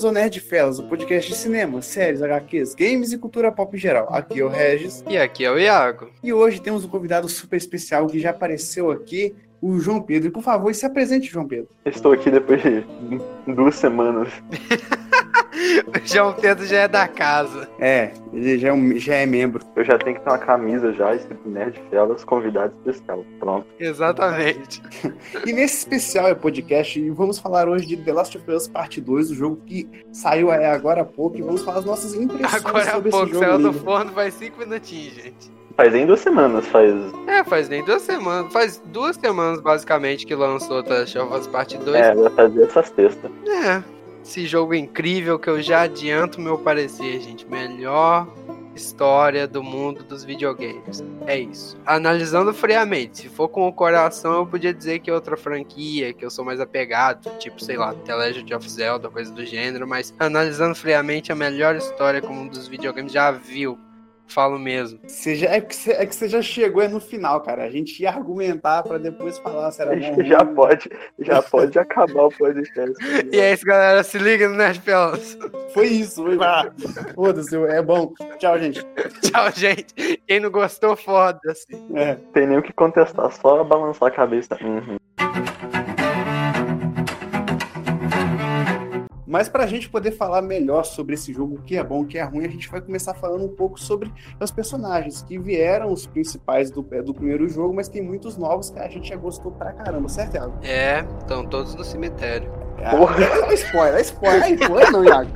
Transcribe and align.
bem-vindos 0.00 0.04
ao 0.04 0.12
Nerd 0.12 0.40
Fellas, 0.40 0.78
o 0.78 0.84
podcast 0.84 1.30
de 1.30 1.36
cinema, 1.36 1.82
séries, 1.82 2.22
HQs, 2.22 2.74
games 2.74 3.12
e 3.12 3.18
cultura 3.18 3.52
pop 3.52 3.76
em 3.76 3.78
geral. 3.78 4.08
Aqui 4.10 4.40
é 4.40 4.44
o 4.44 4.48
Regis. 4.48 5.04
E 5.08 5.18
aqui 5.18 5.44
é 5.44 5.50
o 5.50 5.58
Iago. 5.58 6.10
E 6.22 6.32
hoje 6.32 6.60
temos 6.60 6.84
um 6.84 6.88
convidado 6.88 7.28
super 7.28 7.56
especial 7.56 8.06
que 8.06 8.18
já 8.18 8.30
apareceu 8.30 8.90
aqui, 8.90 9.34
o 9.60 9.78
João 9.78 10.00
Pedro. 10.00 10.28
E 10.28 10.30
por 10.30 10.42
favor, 10.42 10.74
se 10.74 10.86
apresente, 10.86 11.30
João 11.30 11.46
Pedro. 11.46 11.68
Estou 11.84 12.12
aqui 12.12 12.30
depois 12.30 12.62
de 12.62 13.20
duas 13.46 13.74
semanas. 13.74 14.28
o 15.78 16.06
João 16.06 16.32
Pedro 16.32 16.66
já 16.66 16.78
é 16.80 16.88
da 16.88 17.06
casa. 17.06 17.68
É, 17.78 18.12
ele 18.32 18.58
já 18.58 18.68
é, 18.68 18.72
um, 18.72 18.96
já 18.96 19.14
é 19.14 19.26
membro. 19.26 19.64
Eu 19.76 19.84
já 19.84 19.98
tenho 19.98 20.16
que 20.16 20.22
ter 20.22 20.30
uma 20.30 20.38
camisa 20.38 20.92
já, 20.92 21.14
escrito 21.14 21.48
Nerd 21.48 21.80
Fellas, 21.90 22.24
convidado 22.24 22.72
especial. 22.86 23.24
Pronto. 23.38 23.66
Exatamente. 23.78 24.82
e 25.46 25.52
nesse 25.52 25.78
especial 25.78 26.28
é 26.28 26.34
podcast, 26.34 27.10
vamos 27.10 27.38
falar 27.38 27.68
hoje 27.68 27.86
de 27.86 27.96
The 27.96 28.12
Last 28.12 28.36
of 28.36 28.50
Us 28.50 28.68
Parte 28.68 29.00
2, 29.00 29.30
o 29.30 29.34
jogo 29.34 29.56
que 29.66 29.88
saiu 30.12 30.50
agora 30.50 31.02
há 31.02 31.04
pouco, 31.04 31.36
e 31.36 31.42
vamos 31.42 31.62
falar 31.62 31.78
as 31.78 31.84
nossas 31.84 32.14
impressões 32.14 32.54
agora 32.54 32.84
sobre 32.84 33.08
há 33.08 33.12
pouco, 33.12 33.26
esse 33.26 33.32
jogo. 33.34 33.44
Saiu 33.44 33.58
do 33.58 33.66
ainda. 33.68 33.80
forno 33.80 34.12
faz 34.12 34.34
cinco 34.34 34.58
minutinhos, 34.58 35.14
gente. 35.14 35.60
Faz 35.76 35.92
nem 35.94 36.04
duas 36.06 36.20
semanas, 36.20 36.66
faz. 36.66 36.94
É, 37.26 37.42
faz 37.42 37.68
nem 37.68 37.82
duas 37.82 38.02
semanas. 38.02 38.52
Faz 38.52 38.82
duas 38.86 39.16
semanas, 39.16 39.62
basicamente, 39.62 40.26
que 40.26 40.34
lançou 40.34 40.82
The 40.82 40.98
Last 41.00 41.18
of 41.18 41.34
Us 41.34 41.46
Parte 41.46 41.78
2. 41.78 41.96
É, 41.96 42.14
vai 42.14 42.30
fazer 42.30 42.62
essa 42.64 42.82
sexta. 42.82 43.30
É, 43.46 43.82
esse 44.22 44.46
jogo 44.46 44.74
incrível 44.74 45.38
que 45.38 45.48
eu 45.48 45.60
já 45.62 45.82
adianto 45.82 46.40
meu 46.40 46.58
parecer, 46.58 47.20
gente. 47.20 47.46
Melhor 47.46 48.26
história 48.74 49.46
do 49.46 49.62
mundo 49.62 50.04
dos 50.04 50.24
videogames. 50.24 51.02
É 51.26 51.38
isso. 51.38 51.78
Analisando 51.84 52.52
friamente, 52.52 53.18
se 53.18 53.28
for 53.28 53.48
com 53.48 53.66
o 53.66 53.72
coração, 53.72 54.32
eu 54.34 54.46
podia 54.46 54.72
dizer 54.72 55.00
que 55.00 55.10
é 55.10 55.14
outra 55.14 55.36
franquia, 55.36 56.12
que 56.12 56.24
eu 56.24 56.30
sou 56.30 56.44
mais 56.44 56.60
apegado, 56.60 57.30
tipo, 57.38 57.62
sei 57.62 57.76
lá, 57.76 57.94
The 57.94 58.14
Legend 58.14 58.54
of 58.54 58.70
Zelda, 58.70 59.10
coisa 59.10 59.32
do 59.32 59.44
gênero, 59.44 59.86
mas 59.86 60.14
analisando 60.18 60.74
friamente, 60.74 61.32
a 61.32 61.34
melhor 61.34 61.76
história 61.76 62.20
como 62.20 62.40
um 62.40 62.48
dos 62.48 62.68
videogames 62.68 63.12
já 63.12 63.30
viu. 63.30 63.78
Falo 64.30 64.58
mesmo. 64.58 65.00
Você 65.06 65.34
já, 65.34 65.48
é, 65.50 65.60
que 65.60 65.74
você, 65.74 65.90
é 65.92 66.06
que 66.06 66.14
você 66.14 66.28
já 66.28 66.40
chegou 66.40 66.82
é 66.82 66.88
no 66.88 67.00
final, 67.00 67.40
cara. 67.40 67.64
A 67.64 67.70
gente 67.70 68.00
ia 68.00 68.10
argumentar 68.10 68.82
pra 68.84 68.96
depois 68.96 69.38
falar 69.38 69.70
se 69.72 69.82
era 69.82 69.94
bom. 69.98 70.14
que 70.14 70.24
já 70.24 70.44
pode, 70.44 70.90
já 71.18 71.42
pode 71.42 71.78
acabar 71.78 72.24
o 72.24 72.30
podcast. 72.30 72.94
E 73.32 73.38
é 73.38 73.52
isso, 73.52 73.64
galera. 73.64 74.02
Se 74.04 74.18
liga 74.18 74.48
no 74.48 74.54
Nerd 74.54 74.80
Pelas. 74.80 75.36
Foi 75.74 75.86
isso. 75.86 76.24
Foi... 76.24 76.38
Ah, 76.40 76.70
Foda-se, 77.14 77.56
é 77.56 77.82
bom. 77.82 78.12
Tchau, 78.38 78.58
gente. 78.58 78.86
Tchau, 79.22 79.50
gente. 79.52 80.22
Quem 80.26 80.40
não 80.40 80.50
gostou, 80.50 80.96
foda-se. 80.96 81.66
É. 81.94 82.16
Tem 82.32 82.46
nem 82.46 82.58
o 82.58 82.62
que 82.62 82.72
contestar, 82.72 83.32
só 83.32 83.64
balançar 83.64 84.08
a 84.08 84.12
cabeça. 84.12 84.56
Uhum. 84.62 84.96
Mas 89.30 89.48
pra 89.48 89.64
gente 89.64 89.88
poder 89.88 90.10
falar 90.10 90.42
melhor 90.42 90.82
sobre 90.84 91.14
esse 91.14 91.32
jogo, 91.32 91.54
o 91.54 91.62
que 91.62 91.76
é 91.76 91.84
bom, 91.84 92.00
o 92.00 92.04
que 92.04 92.18
é 92.18 92.22
ruim, 92.24 92.44
a 92.44 92.48
gente 92.48 92.68
vai 92.68 92.80
começar 92.80 93.14
falando 93.14 93.44
um 93.44 93.54
pouco 93.54 93.78
sobre 93.78 94.12
os 94.40 94.50
personagens 94.50 95.22
que 95.22 95.38
vieram, 95.38 95.92
os 95.92 96.04
principais 96.04 96.68
do, 96.68 96.84
é, 96.90 97.00
do 97.00 97.14
primeiro 97.14 97.48
jogo, 97.48 97.72
mas 97.72 97.88
tem 97.88 98.02
muitos 98.02 98.36
novos 98.36 98.70
que 98.70 98.80
a 98.80 98.88
gente 98.88 99.08
já 99.08 99.14
gostou 99.14 99.52
pra 99.52 99.72
caramba, 99.72 100.08
certo, 100.08 100.34
Iago? 100.34 100.58
É, 100.64 101.06
estão 101.20 101.46
todos 101.46 101.76
no 101.76 101.84
cemitério. 101.84 102.50
É, 102.78 102.90
Porra. 102.90 103.22
é 103.22 103.54
spoiler, 103.54 103.98
é 103.98 104.00
spoiler. 104.00 104.42
Aí 104.42 104.58
foi, 104.58 104.90
não, 104.90 105.04
Iago. 105.04 105.30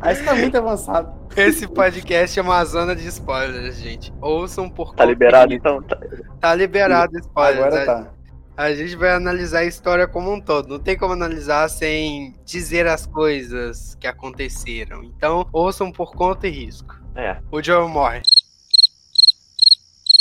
Aí 0.00 0.14
você 0.14 0.22
tá 0.22 0.36
muito 0.36 0.56
avançado. 0.56 1.12
Esse 1.36 1.66
podcast 1.66 2.38
é 2.38 2.42
uma 2.42 2.64
zona 2.64 2.94
de 2.94 3.04
spoilers, 3.08 3.78
gente. 3.78 4.14
Ouçam 4.20 4.70
por 4.70 4.94
Tá 4.94 5.04
liberado 5.04 5.52
então? 5.52 5.82
Tá. 5.82 5.98
Tá 6.38 6.54
liberado 6.54 7.18
spoilers. 7.18 7.66
Agora 7.74 7.82
a, 7.82 7.86
tá. 8.04 8.17
A 8.58 8.74
gente 8.74 8.96
vai 8.96 9.12
analisar 9.12 9.60
a 9.60 9.64
história 9.64 10.08
como 10.08 10.32
um 10.32 10.40
todo. 10.40 10.68
Não 10.68 10.80
tem 10.80 10.98
como 10.98 11.12
analisar 11.12 11.68
sem 11.68 12.34
dizer 12.44 12.88
as 12.88 13.06
coisas 13.06 13.94
que 14.00 14.06
aconteceram. 14.08 15.04
Então, 15.04 15.46
ouçam 15.52 15.92
por 15.92 16.10
conta 16.10 16.48
e 16.48 16.50
risco. 16.50 17.00
É. 17.14 17.36
O 17.52 17.62
Joel 17.62 17.88
morre. 17.88 18.20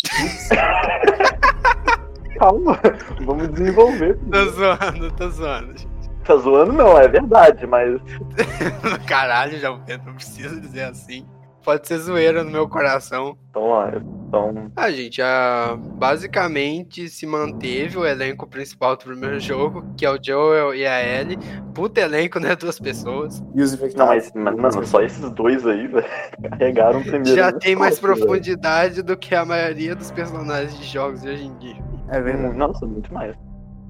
Calma, 2.37 2.79
vamos 3.25 3.49
desenvolver. 3.49 4.19
Tô 4.31 4.45
zoando, 4.51 5.11
tô 5.13 5.29
zoando. 5.31 5.75
gente. 5.75 5.87
Tá 6.23 6.35
zoando 6.35 6.73
não, 6.73 6.95
é 6.95 7.07
verdade, 7.07 7.65
mas 7.65 7.99
Caralho, 9.07 9.59
já 9.59 9.71
não 9.71 10.13
precisa 10.13 10.61
dizer 10.61 10.83
assim. 10.83 11.25
Pode 11.67 11.85
ser 11.85 11.97
zoeira 11.97 12.45
no 12.45 12.49
meu 12.49 12.65
coração. 12.69 13.37
então, 13.49 13.63
ó, 13.63 13.89
então, 13.89 14.71
Ah, 14.73 14.89
gente, 14.89 15.21
a... 15.21 15.75
basicamente 15.77 17.09
se 17.09 17.25
manteve 17.27 17.97
o 17.97 18.05
elenco 18.05 18.47
principal 18.47 18.95
do 18.95 19.03
primeiro 19.03 19.37
jogo, 19.37 19.83
que 19.97 20.05
é 20.05 20.09
o 20.09 20.17
Joel 20.21 20.73
e 20.73 20.85
a 20.87 21.03
Ellie. 21.03 21.37
Puta 21.73 21.99
elenco, 21.99 22.39
né? 22.39 22.55
Duas 22.55 22.79
pessoas. 22.79 23.43
E 23.53 23.61
os 23.61 23.73
não, 23.95 24.13
infectados? 24.13 24.31
mas, 24.33 24.55
mas 24.55 24.75
mano, 24.75 24.87
só 24.87 25.01
esses 25.01 25.29
dois 25.31 25.67
aí, 25.67 25.87
velho, 25.91 26.07
carregaram 26.49 27.01
o 27.01 27.05
primeiro. 27.05 27.35
Já 27.35 27.51
tem 27.51 27.75
mais 27.75 27.99
velho. 27.99 28.15
profundidade 28.15 29.01
do 29.01 29.17
que 29.17 29.35
a 29.35 29.43
maioria 29.43 29.93
dos 29.93 30.09
personagens 30.09 30.77
de 30.79 30.85
jogos 30.85 31.21
de 31.21 31.27
hoje 31.27 31.47
em 31.47 31.57
dia. 31.57 31.83
É 32.07 32.21
verdade. 32.21 32.55
Nossa, 32.55 32.85
muito 32.85 33.13
mais. 33.13 33.35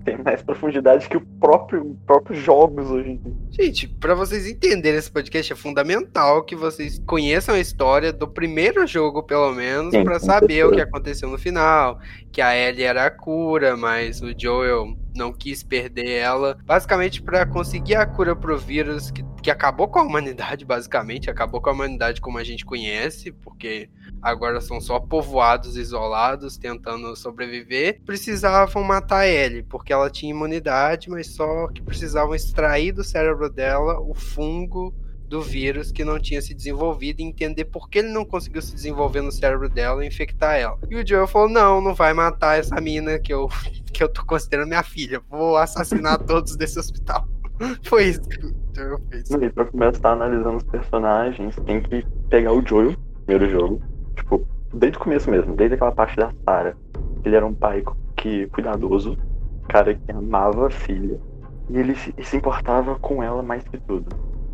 Tem 0.08 0.18
mais 0.24 0.42
profundidade 0.42 1.10
que 1.10 1.18
o 1.18 1.22
próprio 1.38 1.98
próprios 2.06 2.40
jogos 2.40 2.90
hoje 2.90 3.10
em 3.10 3.18
dia. 3.18 3.34
Gente, 3.52 3.90
pra 3.90 4.16
vocês 4.16 4.48
entenderem 4.48 4.98
esse 4.98 5.12
podcast, 5.12 5.52
é 5.52 5.56
fundamental 5.56 6.46
que 6.46 6.56
vocês 6.56 6.98
conheçam 7.06 7.56
a 7.56 7.60
história 7.60 8.14
do 8.14 8.26
primeiro 8.26 8.88
jogo, 8.88 9.22
pelo 9.22 9.54
menos, 9.54 9.94
com 9.94 10.20
saber 10.20 10.66
o 10.66 10.72
que 10.72 10.80
aconteceu 10.80 11.28
no 11.30 11.38
final. 11.38 12.00
Que 12.32 12.40
a 12.40 12.56
Ellie 12.56 12.86
era 12.86 13.06
a 13.06 13.12
cura, 13.12 13.76
mas 13.76 14.22
o 14.22 14.28
Joel 14.38 14.96
não 15.14 15.34
quis 15.34 15.62
perder 15.62 16.10
ela. 16.10 16.58
Basicamente, 16.64 17.22
pra 17.22 17.46
conseguir 17.46 17.96
a 17.96 18.06
cura 18.06 18.34
pro 18.34 18.58
vírus 18.58 19.12
que, 19.12 19.26
que 19.48 19.52
acabou 19.52 19.88
com 19.88 20.00
a 20.00 20.04
humanidade, 20.04 20.66
basicamente. 20.66 21.30
Acabou 21.30 21.62
com 21.62 21.70
a 21.70 21.72
humanidade 21.72 22.20
como 22.20 22.38
a 22.38 22.44
gente 22.44 22.66
conhece, 22.66 23.32
porque 23.32 23.90
agora 24.22 24.60
são 24.60 24.82
só 24.82 25.00
povoados 25.00 25.78
isolados 25.78 26.58
tentando 26.58 27.16
sobreviver. 27.16 28.02
Precisavam 28.06 28.84
matar 28.84 29.20
a 29.20 29.28
Ellie, 29.30 29.64
porque 29.64 29.94
ela 29.94 30.10
tinha 30.10 30.32
imunidade, 30.32 31.10
mas 31.10 31.28
só 31.28 31.70
que 31.70 31.82
precisavam 31.82 32.36
extrair 32.36 32.92
do 32.92 33.06
cérebro 33.06 33.50
dela 33.50 34.02
o 34.02 34.14
fungo 34.14 34.94
do 35.30 35.42
vírus 35.42 35.94
que 35.94 36.04
não 36.04 36.20
tinha 36.20 36.42
se 36.42 36.54
desenvolvido 36.54 37.22
e 37.22 37.24
entender 37.24 37.66
por 37.66 37.90
que 37.90 38.00
ele 38.00 38.10
não 38.10 38.26
conseguiu 38.26 38.62
se 38.62 38.76
desenvolver 38.76 39.22
no 39.22 39.32
cérebro 39.32 39.70
dela 39.70 40.04
e 40.04 40.08
infectar 40.10 40.58
ela. 40.58 40.78
E 40.90 40.96
o 40.98 41.08
Joel 41.08 41.26
falou: 41.26 41.48
não, 41.48 41.80
não 41.80 41.96
vai 41.96 42.14
matar 42.14 42.60
essa 42.60 42.82
mina 42.82 43.18
que 43.18 43.34
eu, 43.34 43.48
que 43.94 44.04
eu 44.04 44.10
tô 44.10 44.26
considerando 44.26 44.68
minha 44.68 44.84
filha. 44.84 45.22
Vou 45.30 45.56
assassinar 45.56 46.18
todos 46.20 46.58
desse 46.58 46.78
hospital. 46.78 47.26
Foi 47.84 48.06
isso 48.06 48.22
que 48.22 48.46
o 48.46 48.54
Joel 48.76 49.00
fez. 49.10 49.30
E 49.32 49.50
pra 49.50 49.66
começar 49.66 50.12
analisando 50.12 50.58
os 50.58 50.64
personagens, 50.64 51.56
tem 51.66 51.82
que 51.82 52.06
pegar 52.30 52.54
o 52.54 52.66
Joel, 52.66 52.94
primeiro 53.26 53.50
jogo. 53.50 53.82
Tipo, 54.16 54.48
desde 54.74 54.98
o 54.98 55.02
começo 55.02 55.30
mesmo, 55.30 55.56
desde 55.56 55.76
aquela 55.76 55.92
parte 55.92 56.16
da 56.16 56.32
Sarah. 56.46 56.76
Ele 57.24 57.36
era 57.36 57.46
um 57.46 57.54
pai 57.54 57.84
que 58.16 58.48
cuidadoso, 58.48 59.18
cara 59.68 59.94
que 59.94 60.12
amava 60.12 60.68
a 60.68 60.70
filha. 60.70 61.20
E 61.70 61.78
ele 61.78 61.96
se, 61.96 62.14
se 62.24 62.38
importava 62.38 62.96
com 63.00 63.22
ela 63.22 63.44
mais 63.44 63.64
que 63.64 63.78
tudo, 63.80 64.08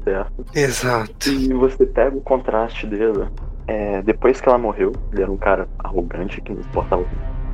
certo? 0.03 0.45
Exato. 0.55 1.29
E 1.29 1.53
você 1.53 1.85
pega 1.85 2.15
o 2.17 2.21
contraste 2.21 2.87
dele. 2.87 3.27
é, 3.67 4.01
depois 4.01 4.41
que 4.41 4.49
ela 4.49 4.57
morreu, 4.57 4.91
ele 5.11 5.21
era 5.21 5.31
um 5.31 5.37
cara 5.37 5.67
arrogante 5.79 6.41
que 6.41 6.51
não 6.53 6.61
importava 6.61 7.05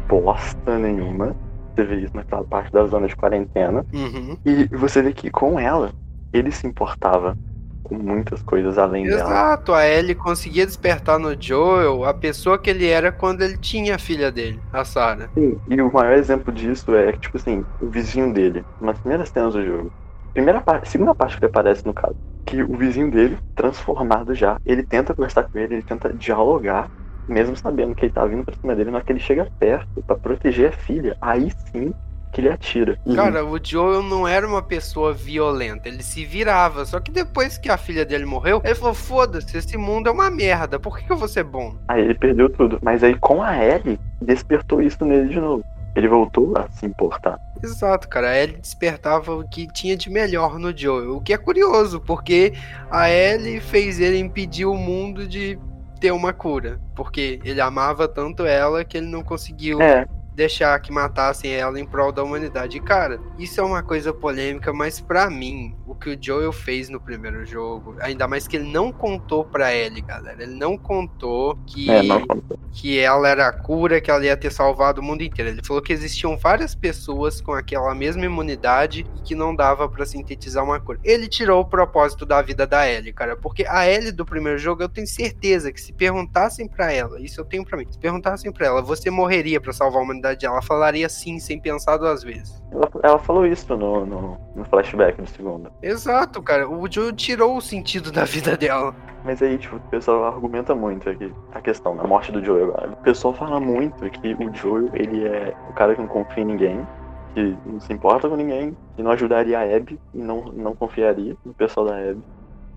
bosta 0.07 0.77
nenhuma. 0.79 1.35
Você 1.79 1.85
vê 1.85 1.95
isso 2.01 2.15
naquela 2.15 2.43
parte 2.43 2.71
da 2.73 2.85
zona 2.85 3.07
de 3.07 3.15
quarentena. 3.15 3.85
Uhum. 3.93 4.37
E 4.45 4.65
você 4.75 5.01
vê 5.01 5.13
que 5.13 5.31
com 5.31 5.57
ela, 5.57 5.93
ele 6.33 6.51
se 6.51 6.67
importava 6.67 7.37
com 7.83 7.95
muitas 7.95 8.41
coisas 8.41 8.77
além 8.77 9.05
dela. 9.05 9.21
Exato, 9.21 9.73
a 9.73 9.87
Ellie 9.87 10.13
conseguia 10.13 10.65
despertar 10.65 11.17
no 11.17 11.41
Joel 11.41 12.03
a 12.03 12.13
pessoa 12.13 12.59
que 12.59 12.69
ele 12.69 12.85
era 12.85 13.13
quando 13.13 13.43
ele 13.43 13.57
tinha 13.57 13.95
a 13.95 13.97
filha 13.97 14.29
dele, 14.29 14.59
a 14.73 14.83
Sarah. 14.83 15.29
Sim, 15.33 15.57
e 15.69 15.81
o 15.81 15.91
maior 15.91 16.13
exemplo 16.17 16.53
disso 16.53 16.93
é 16.93 17.13
que, 17.13 17.19
tipo 17.19 17.37
assim, 17.37 17.63
o 17.79 17.87
vizinho 17.87 18.33
dele, 18.33 18.63
nas 18.81 18.99
primeiras 18.99 19.29
cenas 19.29 19.53
do 19.53 19.65
jogo. 19.65 19.89
Primeira 20.33 20.59
parte, 20.59 20.89
segunda 20.89 21.15
parte 21.15 21.37
que 21.37 21.45
ele 21.45 21.49
aparece 21.49 21.85
no 21.85 21.93
caso, 21.93 22.15
que 22.45 22.61
o 22.61 22.75
vizinho 22.75 23.09
dele, 23.09 23.37
transformado 23.55 24.35
já, 24.35 24.57
ele 24.65 24.83
tenta 24.83 25.13
conversar 25.15 25.43
com 25.43 25.57
ele, 25.57 25.75
ele 25.75 25.83
tenta 25.83 26.13
dialogar, 26.13 26.89
mesmo 27.29 27.55
sabendo 27.55 27.95
que 27.95 28.05
ele 28.05 28.13
tá 28.13 28.25
vindo 28.25 28.43
pra 28.43 28.55
cima 28.55 28.75
dele, 28.75 28.91
mas 28.91 29.03
que 29.03 29.11
ele 29.11 29.19
chega 29.19 29.49
perto 29.59 30.03
pra 30.03 30.15
proteger 30.15 30.69
a 30.69 30.71
filha, 30.71 31.17
aí 31.21 31.51
sim 31.71 31.93
que 32.31 32.41
ele 32.41 32.49
atira. 32.49 32.97
Cara, 33.15 33.43
o 33.43 33.59
Joel 33.61 34.03
não 34.03 34.27
era 34.27 34.47
uma 34.47 34.61
pessoa 34.61 35.13
violenta, 35.13 35.87
ele 35.87 36.03
se 36.03 36.25
virava. 36.25 36.85
Só 36.85 36.99
que 36.99 37.11
depois 37.11 37.57
que 37.57 37.69
a 37.69 37.77
filha 37.77 38.05
dele 38.05 38.25
morreu, 38.25 38.61
ele 38.63 38.75
falou: 38.75 38.93
foda-se, 38.93 39.57
esse 39.57 39.77
mundo 39.77 40.09
é 40.09 40.11
uma 40.11 40.29
merda, 40.29 40.79
por 40.79 40.97
que, 40.97 41.05
que 41.05 41.11
eu 41.11 41.17
vou 41.17 41.27
ser 41.27 41.43
bom? 41.43 41.75
Aí 41.87 42.01
ele 42.01 42.13
perdeu 42.13 42.49
tudo. 42.49 42.79
Mas 42.81 43.03
aí 43.03 43.17
com 43.17 43.41
a 43.41 43.57
Ellie, 43.57 43.99
despertou 44.21 44.81
isso 44.81 45.03
nele 45.05 45.29
de 45.29 45.39
novo. 45.39 45.63
Ele 45.95 46.07
voltou 46.07 46.53
a 46.55 46.69
se 46.69 46.85
importar. 46.85 47.39
Exato, 47.61 48.07
cara. 48.07 48.29
A 48.29 48.37
Ellie 48.37 48.57
despertava 48.57 49.35
o 49.35 49.47
que 49.47 49.67
tinha 49.67 49.97
de 49.97 50.09
melhor 50.09 50.59
no 50.59 50.75
Joel. 50.75 51.17
O 51.17 51.21
que 51.21 51.33
é 51.33 51.37
curioso, 51.37 51.99
porque 51.99 52.53
a 52.91 53.09
Ellie 53.09 53.59
fez 53.59 53.99
ele 53.99 54.19
impedir 54.19 54.65
o 54.65 54.75
mundo 54.75 55.27
de 55.27 55.59
ter 55.99 56.11
uma 56.11 56.33
cura. 56.33 56.79
Porque 56.95 57.39
ele 57.43 57.61
amava 57.61 58.07
tanto 58.07 58.45
ela 58.45 58.83
que 58.83 58.97
ele 58.97 59.07
não 59.07 59.23
conseguiu 59.23 59.81
É, 59.81 60.05
deixar 60.39 60.79
que 60.79 60.89
matassem 60.91 61.51
ela 61.53 61.77
em 61.77 61.85
prol 61.85 62.13
da 62.13 62.23
humanidade. 62.23 62.77
E, 62.77 62.79
cara, 62.79 63.19
isso 63.37 63.59
é 63.59 63.63
uma 63.63 63.83
coisa 63.83 64.13
polêmica, 64.13 64.71
mas 64.71 65.01
para 65.01 65.29
mim, 65.29 65.75
o 65.85 65.93
que 65.93 66.11
o 66.11 66.17
Joel 66.19 66.53
fez 66.53 66.87
no 66.87 66.97
primeiro 66.99 67.45
jogo, 67.45 67.95
ainda 67.99 68.25
mais 68.25 68.47
que 68.47 68.55
ele 68.55 68.71
não 68.71 68.89
contou 68.91 69.43
pra 69.43 69.75
Ellie, 69.75 70.01
galera. 70.01 70.41
Ele 70.41 70.55
não 70.55 70.77
contou 70.77 71.57
que, 71.67 71.91
É, 71.91 72.01
não 72.03 72.21
contou. 72.25 72.57
que 72.71 72.97
ela 72.97 73.27
era 73.27 73.47
a 73.47 73.51
cura, 73.51 73.99
que 73.99 74.09
ela 74.09 74.23
ia 74.23 74.37
ter 74.37 74.49
salvado 74.51 75.01
o 75.01 75.03
mundo 75.03 75.21
inteiro. 75.23 75.51
Ele 75.51 75.61
falou 75.61 75.81
que 75.81 75.91
existiam 75.91 76.37
várias 76.37 76.73
pessoas 76.73 77.41
com 77.41 77.51
aquela 77.51 77.93
mesma 77.93 78.23
imunidade 78.25 79.05
e 79.17 79.21
que 79.21 79.35
não 79.35 79.53
dava 79.53 79.89
pra 79.89 80.05
sintetizar 80.05 80.63
uma 80.63 80.79
cura. 80.79 80.99
Ele 81.03 81.27
tirou 81.27 81.59
o 81.61 81.65
propósito 81.65 82.25
da 82.25 82.41
vida 82.41 82.65
da 82.65 82.89
Ellie, 82.89 83.11
cara, 83.11 83.35
porque 83.35 83.65
a 83.67 83.85
Ellie 83.89 84.13
do 84.13 84.25
primeiro 84.25 84.57
jogo, 84.57 84.81
eu 84.81 84.87
tenho 84.89 85.05
certeza 85.07 85.69
que 85.71 85.81
se 85.81 85.91
perguntassem 85.91 86.65
pra 86.65 86.93
ela, 86.93 87.19
isso 87.19 87.41
eu 87.41 87.45
tenho 87.45 87.65
pra 87.65 87.77
mim, 87.77 87.85
se 87.91 87.99
perguntassem 87.99 88.51
pra 88.53 88.67
ela, 88.67 88.81
você 88.81 89.09
morreria 89.09 89.59
pra 89.59 89.73
salvar 89.73 89.99
a 90.01 90.03
humanidade? 90.05 90.28
Ela 90.41 90.61
falaria 90.61 91.07
sim, 91.09 91.39
sem 91.39 91.59
pensar 91.59 91.97
duas 91.97 92.23
vezes. 92.23 92.61
Ela, 92.71 92.89
ela 93.03 93.19
falou 93.19 93.45
isso 93.45 93.75
no, 93.75 94.05
no, 94.05 94.37
no 94.55 94.65
flashback 94.65 95.21
do 95.21 95.27
segundo. 95.29 95.71
Exato, 95.81 96.41
cara. 96.41 96.69
O 96.69 96.91
Joe 96.91 97.13
tirou 97.13 97.57
o 97.57 97.61
sentido 97.61 98.11
da 98.11 98.23
vida 98.25 98.55
dela. 98.57 98.95
Mas 99.25 99.41
aí, 99.41 99.57
tipo, 99.57 99.75
o 99.75 99.79
pessoal 99.89 100.23
argumenta 100.25 100.73
muito 100.73 101.09
aqui 101.09 101.33
a 101.53 101.59
questão 101.61 101.95
da 101.95 102.03
morte 102.03 102.31
do 102.31 102.43
Joel 102.43 102.69
agora. 102.69 102.91
O 102.91 102.97
pessoal 103.03 103.33
fala 103.33 103.59
muito 103.59 104.09
que 104.09 104.33
o 104.33 104.53
Joel, 104.55 104.89
ele 104.93 105.27
é 105.27 105.53
o 105.69 105.73
cara 105.73 105.93
que 105.95 106.01
não 106.01 106.07
confia 106.07 106.41
em 106.43 106.47
ninguém, 106.47 106.87
que 107.33 107.57
não 107.65 107.79
se 107.81 107.91
importa 107.91 108.29
com 108.29 108.35
ninguém, 108.37 108.75
que 108.95 109.03
não 109.03 109.11
ajudaria 109.11 109.59
a 109.59 109.63
Abby 109.63 109.99
e 110.13 110.19
não, 110.19 110.45
não 110.53 110.73
confiaria 110.75 111.35
no 111.43 111.53
pessoal 111.53 111.85
da 111.87 111.97
Abby, 111.97 112.21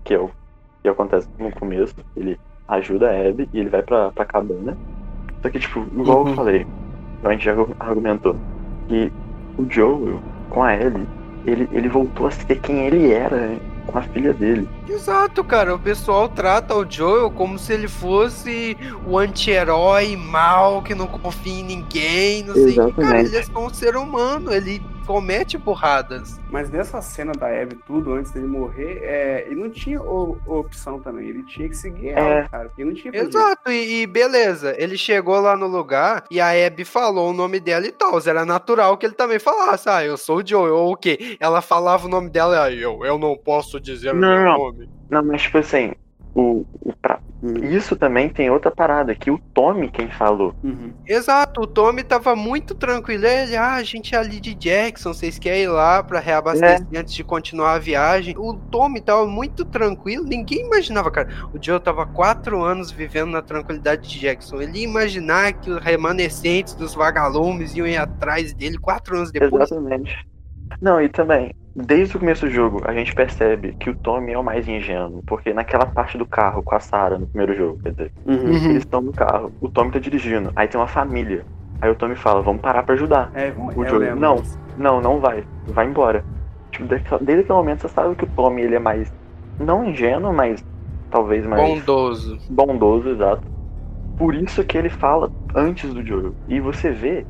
que 0.03 0.13
é 0.13 0.19
o 0.19 0.29
que 0.81 0.89
acontece 0.89 1.29
no 1.39 1.49
começo. 1.53 1.95
Ele 2.15 2.37
ajuda 2.67 3.09
a 3.09 3.29
Abby 3.29 3.47
e 3.53 3.59
ele 3.59 3.69
vai 3.69 3.81
pra, 3.81 4.11
pra 4.11 4.25
cabana. 4.25 4.77
Só 5.41 5.49
que, 5.49 5.59
tipo, 5.59 5.79
igual 5.97 6.23
Uhum. 6.23 6.29
eu 6.29 6.35
falei, 6.35 6.67
a 7.29 7.31
gente 7.31 7.45
já 7.45 7.55
argumentou, 7.79 8.35
que 8.87 9.11
o 9.57 9.65
Joel, 9.69 10.19
com 10.49 10.63
a 10.63 10.75
Ellie, 10.75 11.07
ele, 11.45 11.69
ele 11.71 11.89
voltou 11.89 12.27
a 12.27 12.31
ser 12.31 12.59
quem 12.59 12.85
ele 12.85 13.11
era 13.11 13.57
com 13.85 13.97
a 13.97 14.01
filha 14.01 14.33
dele. 14.33 14.67
Exato, 14.87 15.43
cara. 15.43 15.75
O 15.75 15.79
pessoal 15.79 16.29
trata 16.29 16.75
o 16.75 16.89
Joel 16.89 17.29
como 17.31 17.59
se 17.59 17.73
ele 17.73 17.87
fosse 17.87 18.77
o 19.05 19.17
anti-herói 19.17 20.15
mal, 20.15 20.81
que 20.81 20.95
não 20.95 21.07
confia 21.07 21.59
em 21.59 21.63
ninguém, 21.63 22.43
não 22.43 22.53
sei 22.53 22.63
o 22.63 22.67
que. 22.67 22.75
Cara, 22.75 23.19
Exatamente. 23.19 23.27
ele 23.27 23.37
é 23.37 23.43
só 23.43 23.65
um 23.65 23.73
ser 23.73 23.95
humano, 23.95 24.53
ele 24.53 24.81
comete 25.05 25.57
burradas. 25.57 26.39
Mas 26.49 26.69
nessa 26.69 27.01
cena 27.01 27.31
da 27.33 27.47
Abby, 27.47 27.75
tudo, 27.85 28.13
antes 28.13 28.31
dele 28.31 28.47
morrer, 28.47 28.99
é, 29.03 29.45
ele 29.47 29.55
não 29.61 29.69
tinha 29.69 30.01
o- 30.01 30.37
opção 30.45 30.99
também. 30.99 31.27
Ele 31.29 31.43
tinha 31.45 31.67
que 31.69 31.75
seguir 31.75 32.09
ela, 32.09 32.27
É. 32.39 32.47
cara. 32.47 32.71
Ele 32.77 32.87
não 32.89 32.95
tinha. 32.95 33.15
Exato, 33.15 33.71
e, 33.71 34.01
e 34.03 34.07
beleza, 34.07 34.75
ele 34.77 34.97
chegou 34.97 35.39
lá 35.39 35.55
no 35.55 35.67
lugar 35.67 36.23
e 36.31 36.39
a 36.39 36.49
Abby 36.67 36.85
falou 36.85 37.29
o 37.29 37.33
nome 37.33 37.59
dela 37.59 37.85
e 37.85 37.91
tal. 37.91 38.13
Era 38.25 38.45
natural 38.45 38.97
que 38.97 39.05
ele 39.05 39.13
também 39.15 39.39
falasse, 39.39 39.89
ah, 39.89 40.03
eu 40.03 40.17
sou 40.17 40.37
o 40.37 40.47
Joel, 40.47 40.75
ou 40.75 40.93
o 40.93 40.97
quê? 40.97 41.35
Ela 41.39 41.61
falava 41.61 42.05
o 42.05 42.09
nome 42.09 42.29
dela 42.29 42.55
e 42.55 42.59
aí, 42.73 42.81
eu, 42.81 43.03
eu 43.05 43.17
não 43.17 43.35
posso 43.37 43.79
dizer 43.79 44.11
o 44.11 44.15
Não, 44.15 44.29
meu 44.29 44.43
não. 44.45 44.57
nome. 44.57 44.89
Não, 45.09 45.23
mas 45.23 45.41
tipo 45.41 45.57
assim, 45.57 45.93
o, 46.35 46.65
o 46.81 46.93
pra- 47.01 47.19
Hum. 47.45 47.55
isso 47.61 47.97
também 47.97 48.29
tem 48.29 48.49
outra 48.49 48.71
parada, 48.71 49.13
que 49.13 49.29
o 49.29 49.37
Tommy 49.53 49.89
quem 49.89 50.07
falou. 50.09 50.55
Uhum. 50.63 50.93
Exato, 51.05 51.59
o 51.59 51.67
Tommy 51.67 52.01
tava 52.01 52.37
muito 52.37 52.73
tranquilo. 52.73 53.25
Ele, 53.25 53.57
ah, 53.57 53.73
a 53.73 53.83
gente 53.83 54.15
é 54.15 54.17
ali 54.17 54.39
de 54.39 54.55
Jackson, 54.55 55.13
vocês 55.13 55.37
querem 55.37 55.63
ir 55.63 55.67
lá 55.67 56.01
pra 56.01 56.21
reabastecer 56.21 56.87
antes 56.95 57.13
de 57.13 57.21
continuar 57.21 57.73
a 57.73 57.79
viagem. 57.79 58.33
O 58.37 58.53
Tommy 58.53 59.01
tava 59.01 59.27
muito 59.27 59.65
tranquilo, 59.65 60.23
ninguém 60.23 60.65
imaginava, 60.65 61.11
cara. 61.11 61.27
O 61.53 61.61
Joe 61.61 61.81
tava 61.81 62.05
quatro 62.05 62.63
anos 62.63 62.89
vivendo 62.91 63.31
na 63.31 63.41
tranquilidade 63.41 64.07
de 64.07 64.19
Jackson. 64.21 64.61
Ele 64.61 64.77
ia 64.79 64.85
imaginar 64.85 65.51
que 65.51 65.69
os 65.69 65.83
remanescentes 65.83 66.73
dos 66.75 66.95
vagalumes 66.95 67.75
iam 67.75 67.85
ir 67.85 67.97
atrás 67.97 68.53
dele 68.53 68.77
quatro 68.77 69.17
anos 69.17 69.33
depois. 69.33 69.69
Exatamente. 69.69 70.15
Não, 70.81 71.01
e 71.01 71.09
também, 71.09 71.53
desde 71.75 72.15
o 72.15 72.19
começo 72.19 72.45
do 72.45 72.51
jogo, 72.51 72.81
a 72.85 72.93
gente 72.93 73.13
percebe 73.13 73.73
que 73.79 73.89
o 73.89 73.95
Tommy 73.95 74.33
é 74.33 74.37
o 74.37 74.43
mais 74.43 74.67
ingênuo, 74.67 75.23
porque 75.25 75.53
naquela 75.53 75.85
parte 75.85 76.17
do 76.17 76.25
carro 76.25 76.63
com 76.63 76.75
a 76.75 76.79
Sarah 76.79 77.17
no 77.17 77.27
primeiro 77.27 77.55
jogo, 77.55 77.79
quer 77.83 77.91
dizer, 77.91 78.13
Uhum. 78.25 78.35
Uhum. 78.35 78.69
eles 78.71 78.83
estão 78.83 79.01
no 79.01 79.13
carro, 79.13 79.53
o 79.59 79.69
Tommy 79.69 79.91
tá 79.91 79.99
dirigindo, 79.99 80.51
aí 80.55 80.67
tem 80.67 80.79
uma 80.79 80.87
família. 80.87 81.45
Aí 81.81 81.89
o 81.89 81.95
Tommy 81.95 82.15
fala, 82.15 82.41
vamos 82.41 82.61
parar 82.61 82.83
pra 82.83 82.95
ajudar. 82.95 83.31
É, 83.33 83.51
O 83.51 83.81
lembro 83.81 84.19
não. 84.19 84.41
Não, 84.75 85.01
não 85.01 85.19
vai. 85.19 85.45
Vai 85.67 85.85
embora. 85.85 86.25
Tipo, 86.71 86.87
desde 86.87 87.13
aquele 87.13 87.43
momento 87.53 87.81
você 87.81 87.89
sabe 87.89 88.15
que 88.15 88.23
o 88.23 88.29
Tommy 88.29 88.61
ele 88.61 88.75
é 88.75 88.79
mais. 88.79 89.11
Não 89.59 89.85
ingênuo, 89.85 90.33
mas 90.33 90.63
talvez 91.09 91.45
mais 91.45 91.79
Bondoso. 91.79 92.37
bondoso, 92.49 93.09
exato. 93.09 93.43
Por 94.15 94.35
isso 94.35 94.63
que 94.63 94.77
ele 94.77 94.89
fala 94.89 95.31
antes 95.55 95.93
do 95.93 96.05
jogo. 96.05 96.35
E 96.47 96.59
você 96.59 96.91
vê. 96.91 97.27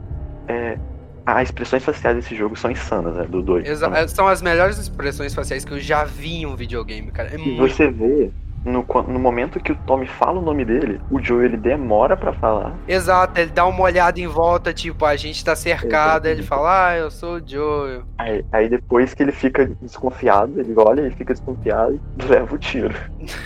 É, 0.49 0.77
as 1.25 1.43
expressões 1.49 1.83
faciais 1.83 2.15
desse 2.17 2.35
jogo 2.35 2.55
são 2.55 2.69
insanas, 2.71 3.15
né? 3.15 3.25
Do 3.27 3.41
2. 3.41 3.67
Exa- 3.67 4.07
São 4.07 4.27
as 4.27 4.41
melhores 4.41 4.77
expressões 4.77 5.33
faciais 5.33 5.63
que 5.65 5.71
eu 5.71 5.79
já 5.79 6.03
vi 6.03 6.41
em 6.41 6.45
um 6.45 6.55
videogame, 6.55 7.11
cara. 7.11 7.29
É 7.31 7.35
E 7.35 7.37
muito. 7.37 7.57
você 7.57 7.89
vê. 7.89 8.31
No, 8.65 8.85
no 9.09 9.19
momento 9.19 9.59
que 9.59 9.73
o 9.73 9.75
Tommy 9.75 10.07
fala 10.07 10.39
o 10.39 10.41
nome 10.41 10.63
dele, 10.63 11.01
o 11.11 11.21
Joe 11.21 11.43
ele 11.43 11.57
demora 11.57 12.15
pra 12.15 12.31
falar. 12.31 12.73
Exato, 12.87 13.37
ele 13.37 13.51
dá 13.51 13.65
uma 13.65 13.81
olhada 13.81 14.17
em 14.21 14.25
volta, 14.27 14.71
tipo, 14.73 15.03
a 15.05 15.17
gente 15.17 15.43
tá 15.43 15.53
cercado, 15.53 16.27
ele 16.27 16.41
fala, 16.43 16.87
ah, 16.91 16.97
eu 16.97 17.11
sou 17.11 17.39
o 17.39 17.41
Joel. 17.45 18.03
Aí, 18.17 18.41
aí 18.53 18.69
depois 18.69 19.13
que 19.13 19.21
ele 19.21 19.33
fica 19.33 19.69
desconfiado, 19.81 20.61
ele 20.61 20.73
olha, 20.77 21.01
ele 21.01 21.13
fica 21.13 21.33
desconfiado 21.33 21.99
e 22.17 22.23
leva 22.23 22.55
o 22.55 22.57
tiro. 22.57 22.95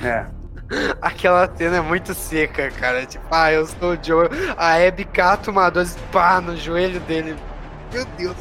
É. 0.04 0.24
Aquela 1.02 1.50
cena 1.56 1.78
é 1.78 1.82
muito 1.82 2.14
seca, 2.14 2.70
cara. 2.70 3.04
Tipo, 3.06 3.26
ah, 3.32 3.52
eu 3.52 3.66
sou 3.66 3.94
o 3.94 3.98
Joel. 4.00 4.30
A 4.56 4.76
Abby 4.76 5.04
cata 5.06 5.50
uma 5.50 5.68
12, 5.72 5.98
pá, 6.12 6.40
no 6.40 6.56
joelho 6.56 7.00
dele. 7.00 7.36
Meu 7.92 8.06
Deus. 8.18 8.38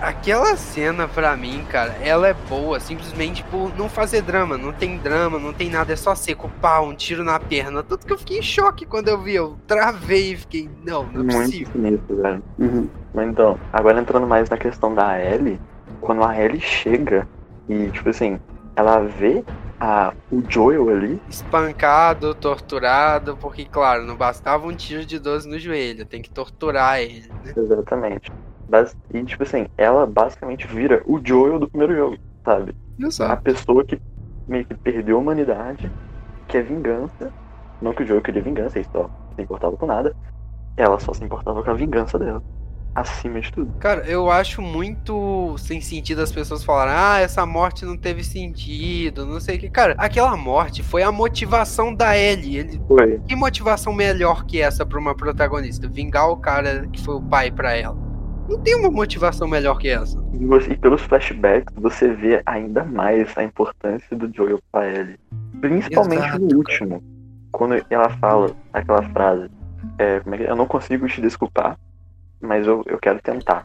Aquela 0.00 0.56
cena, 0.56 1.08
pra 1.08 1.34
mim, 1.36 1.64
cara, 1.70 1.96
ela 2.02 2.28
é 2.28 2.34
boa, 2.34 2.78
simplesmente 2.78 3.42
por 3.44 3.74
não 3.78 3.88
fazer 3.88 4.20
drama. 4.20 4.58
Não 4.58 4.70
tem 4.70 4.98
drama, 4.98 5.38
não 5.38 5.54
tem 5.54 5.70
nada, 5.70 5.92
é 5.92 5.96
só 5.96 6.14
seco, 6.14 6.50
pá, 6.60 6.80
um 6.80 6.94
tiro 6.94 7.24
na 7.24 7.40
perna. 7.40 7.82
Tanto 7.82 8.06
que 8.06 8.12
eu 8.12 8.18
fiquei 8.18 8.38
em 8.38 8.42
choque 8.42 8.84
quando 8.84 9.08
eu 9.08 9.18
vi. 9.22 9.36
Eu 9.36 9.56
travei 9.66 10.32
e 10.32 10.36
fiquei, 10.36 10.68
não, 10.84 11.04
não 11.04 11.20
é 11.22 11.24
Muito 11.24 11.46
possível. 11.46 11.72
sinistro, 11.72 12.16
velho. 12.22 12.42
Uhum. 12.58 12.90
Mas 13.14 13.28
então, 13.30 13.58
agora 13.72 13.98
entrando 13.98 14.26
mais 14.26 14.50
na 14.50 14.58
questão 14.58 14.94
da 14.94 15.18
Ellie, 15.18 15.58
quando 16.02 16.22
a 16.22 16.38
Ellie 16.38 16.60
chega 16.60 17.26
e, 17.66 17.90
tipo 17.90 18.10
assim, 18.10 18.38
ela 18.76 18.98
vê 19.00 19.42
a, 19.80 20.12
o 20.30 20.42
Joel 20.46 20.90
ali, 20.90 21.20
Espancado, 21.28 22.34
torturado, 22.34 23.36
porque, 23.38 23.64
claro, 23.64 24.04
não 24.04 24.14
bastava 24.16 24.66
um 24.66 24.74
tiro 24.74 25.06
de 25.06 25.18
12 25.18 25.48
no 25.48 25.58
joelho, 25.58 26.04
tem 26.04 26.20
que 26.20 26.30
torturar 26.30 27.00
ele, 27.00 27.28
né? 27.44 27.54
exatamente. 27.56 28.30
E, 29.12 29.22
tipo 29.24 29.42
assim, 29.42 29.66
ela 29.76 30.06
basicamente 30.06 30.66
vira 30.66 31.02
o 31.06 31.20
Joel 31.24 31.58
do 31.58 31.68
primeiro 31.68 31.94
jogo, 31.94 32.18
sabe? 32.44 32.74
A 33.20 33.36
pessoa 33.36 33.84
que 33.84 34.00
meio 34.48 34.64
que 34.64 34.74
perdeu 34.74 35.16
a 35.16 35.20
humanidade, 35.20 35.90
que 36.48 36.56
é 36.56 36.62
vingança. 36.62 37.32
Não 37.80 37.92
que 37.92 38.02
o 38.02 38.06
Joel 38.06 38.22
queria 38.22 38.42
vingança, 38.42 38.78
ele 38.78 38.88
só 38.90 39.02
não 39.02 39.34
se 39.34 39.42
importava 39.42 39.76
com 39.76 39.86
nada. 39.86 40.14
Ela 40.76 40.98
só 40.98 41.12
se 41.12 41.24
importava 41.24 41.62
com 41.62 41.70
a 41.70 41.74
vingança 41.74 42.18
dela. 42.18 42.42
Acima 42.94 43.38
de 43.40 43.52
tudo. 43.52 43.74
Cara, 43.78 44.06
eu 44.06 44.30
acho 44.30 44.62
muito 44.62 45.54
sem 45.58 45.82
sentido 45.82 46.22
as 46.22 46.32
pessoas 46.32 46.64
falarem, 46.64 46.94
ah, 46.96 47.20
essa 47.20 47.44
morte 47.44 47.84
não 47.84 47.94
teve 47.94 48.24
sentido, 48.24 49.26
não 49.26 49.38
sei 49.38 49.58
o 49.58 49.60
que. 49.60 49.68
Cara, 49.68 49.94
aquela 49.98 50.34
morte 50.34 50.82
foi 50.82 51.02
a 51.02 51.12
motivação 51.12 51.94
da 51.94 52.16
Ellie. 52.16 52.56
Ele... 52.56 52.80
Foi. 52.88 53.20
Que 53.28 53.36
motivação 53.36 53.92
melhor 53.92 54.46
que 54.46 54.62
essa 54.62 54.86
pra 54.86 54.98
uma 54.98 55.14
protagonista? 55.14 55.86
Vingar 55.86 56.30
o 56.30 56.38
cara 56.38 56.86
que 56.86 57.02
foi 57.02 57.16
o 57.16 57.20
pai 57.20 57.50
pra 57.50 57.74
ela. 57.74 57.98
Não 58.48 58.58
tem 58.60 58.76
uma 58.76 58.90
motivação 58.90 59.48
melhor 59.48 59.78
que 59.78 59.88
essa. 59.88 60.18
E, 60.32 60.44
você- 60.44 60.72
e 60.72 60.76
pelos 60.76 61.02
flashbacks, 61.02 61.74
você 61.76 62.08
vê 62.12 62.42
ainda 62.46 62.84
mais 62.84 63.36
a 63.36 63.42
importância 63.42 64.16
do 64.16 64.30
Joel 64.34 64.60
pra 64.70 64.86
Ellie. 64.88 65.18
Principalmente 65.60 66.26
Exato, 66.26 66.38
no 66.44 66.56
último. 66.56 67.02
Quando 67.52 67.74
ela 67.90 68.08
fala 68.18 68.50
aquela 68.72 69.02
frase. 69.10 69.48
É, 69.98 70.16
é 70.24 70.36
que 70.36 70.42
é? 70.44 70.50
Eu 70.50 70.56
não 70.56 70.66
consigo 70.66 71.06
te 71.08 71.20
desculpar, 71.20 71.78
mas 72.40 72.66
eu, 72.66 72.82
eu 72.86 72.98
quero 72.98 73.20
tentar. 73.20 73.64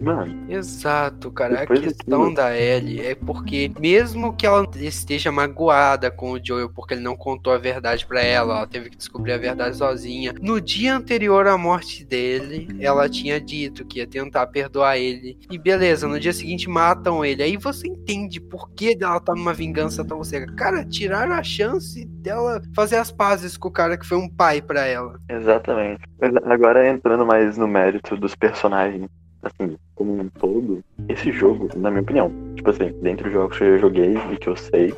Mano, 0.00 0.46
Exato, 0.48 1.30
cara. 1.30 1.62
A 1.62 1.66
questão 1.66 2.20
daquilo- 2.20 2.34
da 2.34 2.58
Ellie 2.58 3.00
é 3.06 3.14
porque, 3.14 3.70
mesmo 3.78 4.34
que 4.34 4.46
ela 4.46 4.66
esteja 4.76 5.30
magoada 5.30 6.10
com 6.10 6.32
o 6.32 6.40
Joel 6.44 6.70
porque 6.70 6.94
ele 6.94 7.02
não 7.02 7.16
contou 7.16 7.52
a 7.52 7.58
verdade 7.58 8.06
pra 8.06 8.22
ela, 8.22 8.58
ela 8.58 8.66
teve 8.66 8.88
que 8.90 8.96
descobrir 8.96 9.32
a 9.32 9.38
verdade 9.38 9.76
sozinha. 9.76 10.32
No 10.40 10.60
dia 10.60 10.96
anterior 10.96 11.46
à 11.46 11.58
morte 11.58 12.04
dele, 12.04 12.68
ela 12.80 13.08
tinha 13.08 13.40
dito 13.40 13.84
que 13.84 13.98
ia 13.98 14.06
tentar 14.06 14.46
perdoar 14.46 14.96
ele. 14.98 15.38
E 15.50 15.58
beleza, 15.58 16.08
no 16.08 16.18
dia 16.18 16.32
seguinte 16.32 16.68
matam 16.68 17.24
ele. 17.24 17.42
Aí 17.42 17.56
você 17.56 17.86
entende 17.86 18.40
por 18.40 18.70
que 18.70 18.96
ela 19.00 19.20
tá 19.20 19.34
numa 19.34 19.52
vingança 19.52 20.04
tão 20.04 20.24
cega. 20.24 20.52
Cara, 20.54 20.84
tiraram 20.84 21.34
a 21.34 21.42
chance 21.42 22.04
dela 22.06 22.62
fazer 22.74 22.96
as 22.96 23.10
pazes 23.12 23.56
com 23.56 23.68
o 23.68 23.72
cara 23.72 23.98
que 23.98 24.06
foi 24.06 24.16
um 24.18 24.28
pai 24.28 24.62
pra 24.62 24.86
ela. 24.86 25.18
exatamente. 25.28 26.00
Agora 26.44 26.88
entrando 26.88 27.24
mais 27.26 27.56
no 27.58 27.66
mérito 27.68 28.16
dos 28.16 28.34
personagens, 28.34 29.08
assim, 29.42 29.76
como 29.94 30.12
um 30.20 30.28
todo, 30.28 30.82
esse 31.08 31.32
jogo, 31.32 31.68
na 31.76 31.90
minha 31.90 32.02
opinião, 32.02 32.30
tipo 32.54 32.70
assim, 32.70 32.92
dentre 33.02 33.28
os 33.28 33.32
jogos 33.32 33.58
que 33.58 33.64
eu 33.64 33.78
joguei 33.78 34.14
e 34.32 34.36
que 34.36 34.48
eu 34.48 34.56
sei, 34.56 34.92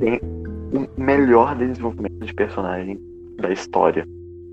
tem 0.00 0.20
o 0.72 1.00
melhor 1.00 1.54
desenvolvimento 1.56 2.24
de 2.24 2.34
personagem 2.34 2.98
da 3.38 3.52
história. 3.52 4.06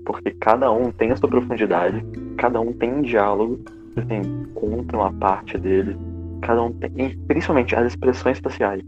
porque 0.04 0.32
cada 0.32 0.70
um 0.70 0.90
tem 0.90 1.12
a 1.12 1.16
sua 1.16 1.28
profundidade, 1.28 2.04
cada 2.36 2.60
um 2.60 2.72
tem 2.72 2.92
um 2.92 3.02
diálogo, 3.02 3.60
assim, 3.96 4.46
conta 4.54 4.96
uma 4.96 5.12
parte 5.12 5.56
dele, 5.58 5.96
cada 6.40 6.62
um 6.62 6.72
tem, 6.72 6.90
e 6.96 7.16
principalmente 7.28 7.74
as 7.76 7.86
expressões 7.86 8.38
faciais. 8.40 8.82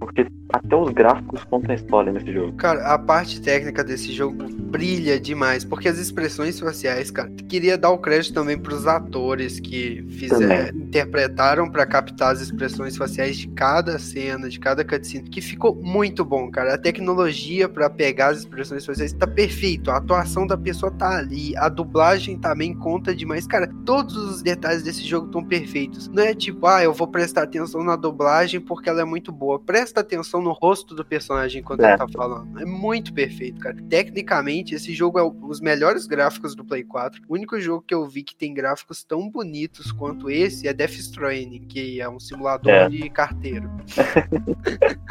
Porque 0.00 0.26
até 0.52 0.74
os 0.74 0.90
gráficos 0.90 1.44
contam 1.44 1.72
a 1.72 1.74
história 1.74 2.12
nesse 2.12 2.32
jogo. 2.32 2.52
Cara, 2.54 2.92
a 2.92 2.98
parte 2.98 3.40
técnica 3.40 3.84
desse 3.84 4.12
jogo 4.12 4.48
brilha 4.70 5.18
demais, 5.20 5.64
porque 5.64 5.88
as 5.88 5.98
expressões 5.98 6.58
faciais, 6.58 7.10
cara, 7.10 7.30
queria 7.48 7.78
dar 7.78 7.90
o 7.90 7.98
crédito 7.98 8.34
também 8.34 8.58
pros 8.58 8.86
atores 8.86 9.60
que 9.60 10.04
fizeram, 10.10 10.76
interpretaram 10.76 11.70
para 11.70 11.86
captar 11.86 12.32
as 12.32 12.40
expressões 12.40 12.96
faciais 12.96 13.36
de 13.36 13.48
cada 13.48 13.98
cena, 13.98 14.48
de 14.48 14.58
cada 14.58 14.84
cutscene, 14.84 15.28
que 15.28 15.40
ficou 15.40 15.74
muito 15.74 16.24
bom, 16.24 16.50
cara. 16.50 16.74
A 16.74 16.78
tecnologia 16.78 17.68
para 17.68 17.88
pegar 17.90 18.28
as 18.28 18.38
expressões 18.38 18.84
faciais 18.84 19.12
tá 19.12 19.26
perfeito, 19.26 19.90
a 19.90 19.96
atuação 19.96 20.46
da 20.46 20.56
pessoa 20.56 20.90
tá 20.90 21.18
ali, 21.18 21.56
a 21.56 21.68
dublagem 21.68 22.38
também 22.38 22.74
conta 22.74 23.14
demais, 23.14 23.46
cara. 23.46 23.70
Todos 23.84 24.16
os 24.16 24.42
detalhes 24.42 24.82
desse 24.82 25.04
jogo 25.04 25.26
estão 25.26 25.44
perfeitos. 25.44 26.08
Não 26.08 26.22
é 26.22 26.34
tipo, 26.34 26.66
ah, 26.66 26.82
eu 26.82 26.92
vou 26.92 27.06
prestar 27.06 27.42
atenção 27.42 27.84
na 27.84 27.96
dublagem 27.96 28.60
porque 28.60 28.88
ela 28.88 29.02
é 29.02 29.04
muito 29.04 29.30
boa. 29.30 29.58
Presta 29.58 29.89
atenção 29.98 30.40
no 30.40 30.52
rosto 30.52 30.94
do 30.94 31.04
personagem 31.04 31.60
enquanto 31.60 31.80
É. 31.80 31.88
ele 31.88 31.96
tá 31.98 32.06
falando. 32.08 32.60
É 32.60 32.64
muito 32.64 33.12
perfeito, 33.12 33.58
cara. 33.60 33.76
Tecnicamente, 33.88 34.74
esse 34.74 34.94
jogo 34.94 35.18
é 35.18 35.22
os 35.22 35.60
melhores 35.60 36.06
gráficos 36.06 36.54
do 36.54 36.64
Play 36.64 36.84
4. 36.84 37.20
O 37.28 37.34
único 37.34 37.58
jogo 37.60 37.82
que 37.84 37.92
eu 37.94 38.06
vi 38.06 38.22
que 38.22 38.36
tem 38.36 38.54
gráficos 38.54 39.02
tão 39.02 39.28
bonitos 39.28 39.90
quanto 39.90 40.30
esse 40.30 40.68
é 40.68 40.72
Death 40.72 40.92
Stranding, 40.98 41.62
que 41.66 42.00
é 42.00 42.08
um 42.08 42.20
simulador 42.20 42.70
É. 42.70 42.88
de 42.88 43.10
carteiro. 43.10 43.68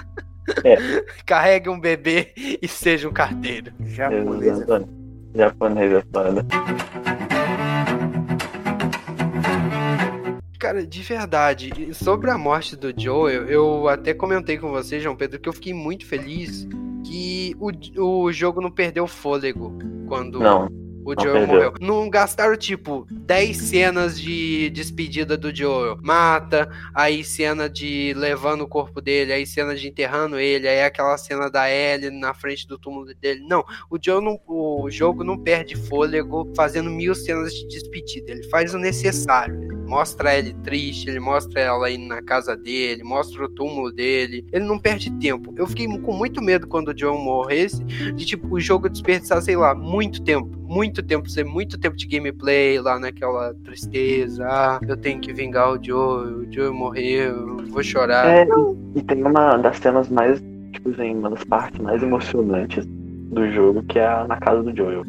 É. 0.63 0.75
Carregue 1.27 1.69
um 1.69 1.79
bebê 1.79 2.33
e 2.59 2.67
seja 2.67 3.07
um 3.07 3.13
carteiro. 3.13 3.71
Exatamente. 3.79 4.55
Japonês 5.35 5.91
é 5.93 6.03
foda. 6.11 6.45
Cara, 10.59 10.85
de 10.85 11.01
verdade, 11.01 11.93
sobre 11.93 12.29
a 12.29 12.37
morte 12.37 12.75
do 12.75 12.93
Joel, 12.95 13.47
eu 13.47 13.87
até 13.87 14.13
comentei 14.13 14.57
com 14.57 14.69
você, 14.69 14.99
João 14.99 15.15
Pedro, 15.15 15.39
que 15.39 15.47
eu 15.47 15.53
fiquei 15.53 15.73
muito 15.73 16.05
feliz 16.05 16.67
que 17.05 17.55
o, 17.57 17.71
o 18.25 18.31
jogo 18.33 18.59
não 18.59 18.69
perdeu 18.69 19.07
fôlego 19.07 19.79
quando 20.05 20.39
Não, 20.39 20.67
o 21.11 21.15
não 21.15 21.23
Joel 21.23 21.33
perdeu. 21.33 21.55
morreu. 21.55 21.73
Não 21.79 22.09
gastaram, 22.09 22.57
tipo, 22.57 23.05
10 23.11 23.57
cenas 23.57 24.19
de 24.19 24.69
despedida 24.69 25.37
do 25.37 25.55
Joel. 25.55 25.97
Mata, 26.01 26.69
aí 26.93 27.23
cena 27.23 27.69
de 27.69 28.13
levando 28.15 28.61
o 28.61 28.67
corpo 28.67 29.01
dele, 29.01 29.33
aí 29.33 29.45
cena 29.45 29.75
de 29.75 29.87
enterrando 29.87 30.39
ele, 30.39 30.67
aí 30.67 30.83
aquela 30.83 31.17
cena 31.17 31.49
da 31.49 31.69
Ellie 31.69 32.09
na 32.09 32.33
frente 32.33 32.67
do 32.67 32.77
túmulo 32.77 33.13
dele. 33.15 33.45
Não, 33.47 33.63
o, 33.89 33.97
Joel 34.01 34.21
não, 34.21 34.39
o 34.47 34.89
jogo 34.89 35.23
não 35.23 35.37
perde 35.37 35.75
fôlego 35.75 36.51
fazendo 36.55 36.89
mil 36.89 37.15
cenas 37.15 37.53
de 37.53 37.67
despedida. 37.67 38.31
Ele 38.31 38.43
faz 38.49 38.73
o 38.73 38.77
necessário. 38.77 39.61
Ele 39.61 39.75
mostra 39.85 40.37
ele 40.37 40.53
triste, 40.63 41.09
ele 41.09 41.19
mostra 41.19 41.61
ela 41.61 41.89
indo 41.89 42.07
na 42.07 42.21
casa 42.21 42.55
dele, 42.55 43.03
mostra 43.03 43.45
o 43.45 43.49
túmulo 43.49 43.91
dele. 43.91 44.45
Ele 44.51 44.65
não 44.65 44.79
perde 44.79 45.11
tempo. 45.19 45.53
Eu 45.57 45.67
fiquei 45.67 45.87
com 45.99 46.13
muito 46.13 46.41
medo 46.41 46.67
quando 46.67 46.89
o 46.89 46.97
Joel 46.97 47.17
morresse, 47.17 47.83
de 47.83 48.25
tipo, 48.25 48.47
o 48.53 48.59
jogo 48.59 48.89
desperdiçar, 48.89 49.41
sei 49.41 49.55
lá, 49.55 49.73
muito 49.73 50.21
tempo. 50.23 50.57
Muito 50.69 50.98
tempo, 51.03 51.29
ser 51.29 51.43
muito 51.45 51.77
tempo 51.79 51.95
de 51.95 52.05
gameplay 52.07 52.79
lá 52.79 52.99
naquela 52.99 53.53
tristeza. 53.63 54.45
Ah, 54.47 54.79
eu 54.87 54.97
tenho 54.97 55.19
que 55.19 55.31
vingar 55.33 55.71
o 55.71 55.83
Joel, 55.83 56.39
o 56.39 56.51
Joel 56.53 56.73
morreu, 56.73 57.57
eu 57.59 57.65
vou 57.67 57.83
chorar. 57.83 58.27
É, 58.27 58.47
e 58.95 59.01
tem 59.01 59.23
uma 59.23 59.57
das 59.57 59.77
cenas 59.77 60.09
mais, 60.09 60.41
tipo 60.73 60.89
assim, 60.89 61.15
uma 61.15 61.29
das 61.29 61.43
partes 61.43 61.79
mais 61.79 62.01
emocionantes 62.03 62.85
do 62.85 63.49
jogo, 63.51 63.83
que 63.83 63.99
é 63.99 64.05
a- 64.07 64.25
na 64.27 64.37
casa 64.37 64.63
do 64.63 64.75
Joel. 64.75 65.03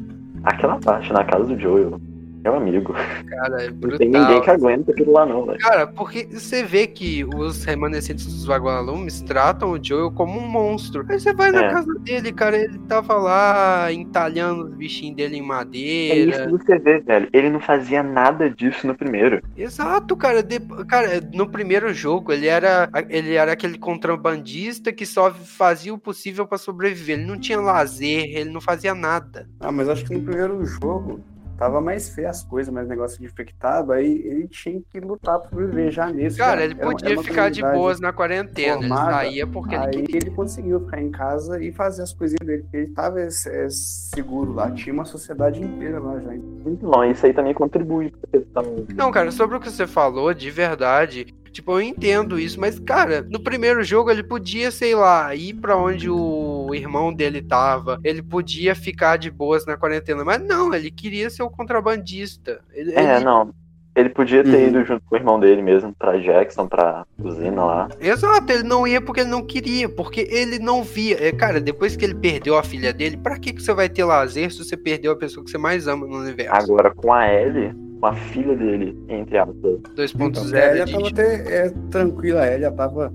Aquela 0.45 0.79
parte 0.79 1.13
na 1.13 1.25
casa 1.25 1.45
do 1.45 1.59
Joel, 1.59 2.01
meu 2.43 2.55
amigo, 2.57 2.93
Cara, 2.93 3.63
é 3.63 3.69
não 3.71 3.75
brutal. 3.77 3.99
tem 3.99 4.09
ninguém 4.09 4.41
que 4.43 4.51
aguenta 4.51 4.91
aquilo 4.93 5.13
lá 5.13 5.27
não, 5.27 5.45
velho. 5.47 5.59
Cara, 5.59 5.87
porque 5.87 6.27
você 6.31 6.65
vê 6.65 6.87
que 6.87 7.25
os 7.25 7.65
remanescentes 7.65 8.25
dos 8.27 8.45
vagalumes 8.45 9.21
tratam 9.23 9.73
o 9.73 9.83
Joel 9.85 10.11
como 10.13 10.39
um 10.39 10.47
monstro. 10.49 11.05
Aí 11.09 11.19
você 11.21 11.33
vai 11.33 11.51
na 11.51 11.65
É. 11.65 11.71
casa 11.71 11.93
dele, 12.01 12.33
cara, 12.33 12.57
ele 12.57 12.79
tava 12.89 13.15
lá 13.15 13.93
entalhando 13.93 14.65
os 14.65 14.75
bichinhos 14.75 15.17
dele 15.17 15.37
em 15.37 15.39
É 15.39 15.41
isso 15.41 15.49
madeira. 15.49 16.47
que 16.47 16.51
você 16.65 16.79
vê, 16.79 16.99
velho. 17.01 17.29
Ele 17.33 17.51
não 17.51 17.61
fazia 17.61 18.03
nada 18.03 18.49
disso 18.49 18.87
no 18.87 18.95
primeiro. 18.95 19.43
Exato, 19.57 20.17
cara. 20.17 20.43
De- 20.43 20.61
Cara, 20.89 21.21
no 21.35 21.49
primeiro 21.49 21.93
jogo 21.93 22.33
ele 22.33 22.47
era, 22.47 22.89
ele 23.09 23.35
era 23.35 23.53
aquele 23.53 23.79
contrabandista 23.79 24.93
que 24.93 25.05
só 25.07 25.31
fazia 25.33 25.93
o 25.93 25.99
possível 25.99 26.47
pra 26.47 26.59
sobreviver. 26.59 27.19
Ele 27.19 27.27
não 27.27 27.39
tinha 27.39 27.61
lazer, 27.61 28.37
ele 28.37 28.51
não 28.51 28.61
fazia 28.61 28.95
nada. 28.95 29.49
Ah, 29.61 29.71
mas 29.73 29.89
acho 29.89 30.05
que 30.05 30.15
no 30.15 30.23
primeiro 30.23 30.65
jogo 30.65 31.21
tava 31.61 31.79
mais 31.79 32.09
feio 32.09 32.27
as 32.27 32.43
coisas, 32.43 32.73
mais 32.73 32.89
negócio 32.89 33.19
de 33.19 33.27
infectado, 33.27 33.93
aí 33.93 34.23
ele 34.25 34.49
tinha 34.49 34.81
que 34.91 34.99
lutar 34.99 35.39
por 35.41 35.67
viver 35.67 35.91
já 35.91 36.11
nesse. 36.11 36.39
Cara, 36.39 36.61
já. 36.61 36.65
ele 36.65 36.75
podia 36.75 37.11
era 37.11 37.23
ficar 37.23 37.51
de 37.51 37.61
boas 37.61 38.01
na 38.01 38.15
quarentena. 38.15 38.79
Ele 38.79 38.89
formada, 38.89 39.11
saía 39.13 39.47
porque 39.47 39.75
ele 39.75 39.85
Aí 39.85 39.91
queria. 39.91 40.17
ele 40.17 40.31
conseguiu 40.31 40.81
ficar 40.81 41.03
em 41.03 41.11
casa 41.11 41.63
e 41.63 41.71
fazer 41.71 42.03
as 42.03 42.15
coisinhas 42.15 42.47
dele, 42.47 42.63
porque 42.63 42.77
ele 42.79 42.87
tava 42.95 43.21
é, 43.21 43.29
seguro 43.69 44.55
lá, 44.55 44.71
tinha 44.71 44.95
uma 44.95 45.05
sociedade 45.05 45.63
inteira 45.63 46.01
lá 46.01 46.19
já. 46.19 46.33
Não, 46.81 47.05
isso 47.05 47.27
aí 47.27 47.35
também 47.35 47.53
contribui 47.53 48.11
pra 48.11 48.41
questão. 48.41 48.87
Não, 48.95 49.13
cara, 49.13 49.31
sobre 49.31 49.59
o 49.59 49.61
que 49.61 49.71
você 49.71 49.87
falou, 49.87 50.33
de 50.33 50.51
verdade, 50.51 51.27
tipo, 51.53 51.73
eu 51.73 51.81
entendo 51.81 52.39
isso, 52.39 52.59
mas, 52.61 52.79
cara, 52.79 53.23
no 53.29 53.41
primeiro 53.41 53.83
jogo 53.83 54.11
ele 54.11 54.23
podia, 54.23 54.71
sei 54.71 54.95
lá, 54.95 55.35
ir 55.35 55.55
pra 55.55 55.77
onde 55.77 56.09
o 56.11 56.71
irmão 56.75 57.13
dele 57.13 57.43
tava, 57.43 57.99
ele 58.05 58.23
podia 58.23 58.75
ficar 58.75 59.17
de 59.17 59.31
boas 59.31 59.67
na 59.67 59.77
quarentena, 59.77 60.25
mas 60.25 60.41
não, 60.43 60.73
ele 60.75 60.91
queria 60.91 61.29
ser 61.31 61.43
o 61.43 61.51
contrabandista. 61.51 62.61
Ele, 62.73 62.93
É, 62.95 63.17
ele- 63.17 63.25
não. 63.25 63.53
Ele 63.97 64.09
podia 64.09 64.45
ter 64.45 64.51
Uhum. 64.55 64.69
ido 64.69 64.85
junto 64.85 65.03
com 65.05 65.17
o 65.17 65.19
irmão 65.19 65.39
dele 65.41 65.61
mesmo, 65.61 65.93
pra 65.99 66.17
Jackson, 66.17 66.69
pra 66.69 67.05
usina 67.19 67.65
lá. 67.65 67.89
Exato, 68.01 68.53
ele 68.53 68.63
não 68.63 68.87
ia 68.87 69.01
porque 69.01 69.21
ele 69.23 69.29
não 69.31 69.45
queria, 69.45 69.89
porque 69.89 70.29
ele 70.31 70.61
não 70.61 70.85
via. 70.85 71.17
É, 71.21 71.33
cara, 71.33 71.61
depois 71.61 71.97
que 71.97 72.05
ele 72.05 72.15
perdeu 72.15 72.57
a 72.57 72.63
filha 72.63 72.93
dele, 72.93 73.17
pra 73.17 73.37
que, 73.37 73.53
que 73.53 73.61
você 73.61 73.75
vai 73.75 73.89
ter 73.89 74.05
lazer 74.05 74.53
se 74.53 74.59
você 74.65 74.77
perdeu 74.77 75.11
a 75.11 75.17
pessoa 75.17 75.45
que 75.45 75.51
você 75.51 75.59
mais 75.59 75.89
ama 75.89 76.07
no 76.07 76.19
universo? 76.21 76.55
Agora, 76.71 76.95
com 76.95 77.13
a 77.13 77.27
Ellie, 77.35 77.75
com 78.01 78.07
a 78.07 78.15
filha 78.15 78.57
dele, 78.57 78.97
entre 79.09 79.37
aspas. 79.37 79.81
2.0 79.95 80.29
Então, 80.29 80.59
ela 80.59 80.87
tava 80.87 81.09
até 81.09 81.67
é, 81.67 81.71
tranquila, 81.91 82.47
ela 82.47 82.73
tava 82.73 83.13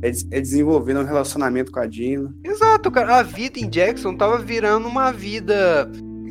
é, 0.00 0.08
é, 0.08 0.40
desenvolvendo 0.40 1.00
um 1.00 1.04
relacionamento 1.04 1.72
com 1.72 1.80
a 1.80 1.86
Dina. 1.86 2.32
Exato, 2.44 2.90
cara. 2.90 3.18
A 3.18 3.22
vida 3.22 3.58
em 3.58 3.68
Jackson 3.68 4.16
tava 4.16 4.38
virando 4.38 4.86
uma 4.86 5.12
vida 5.12 5.90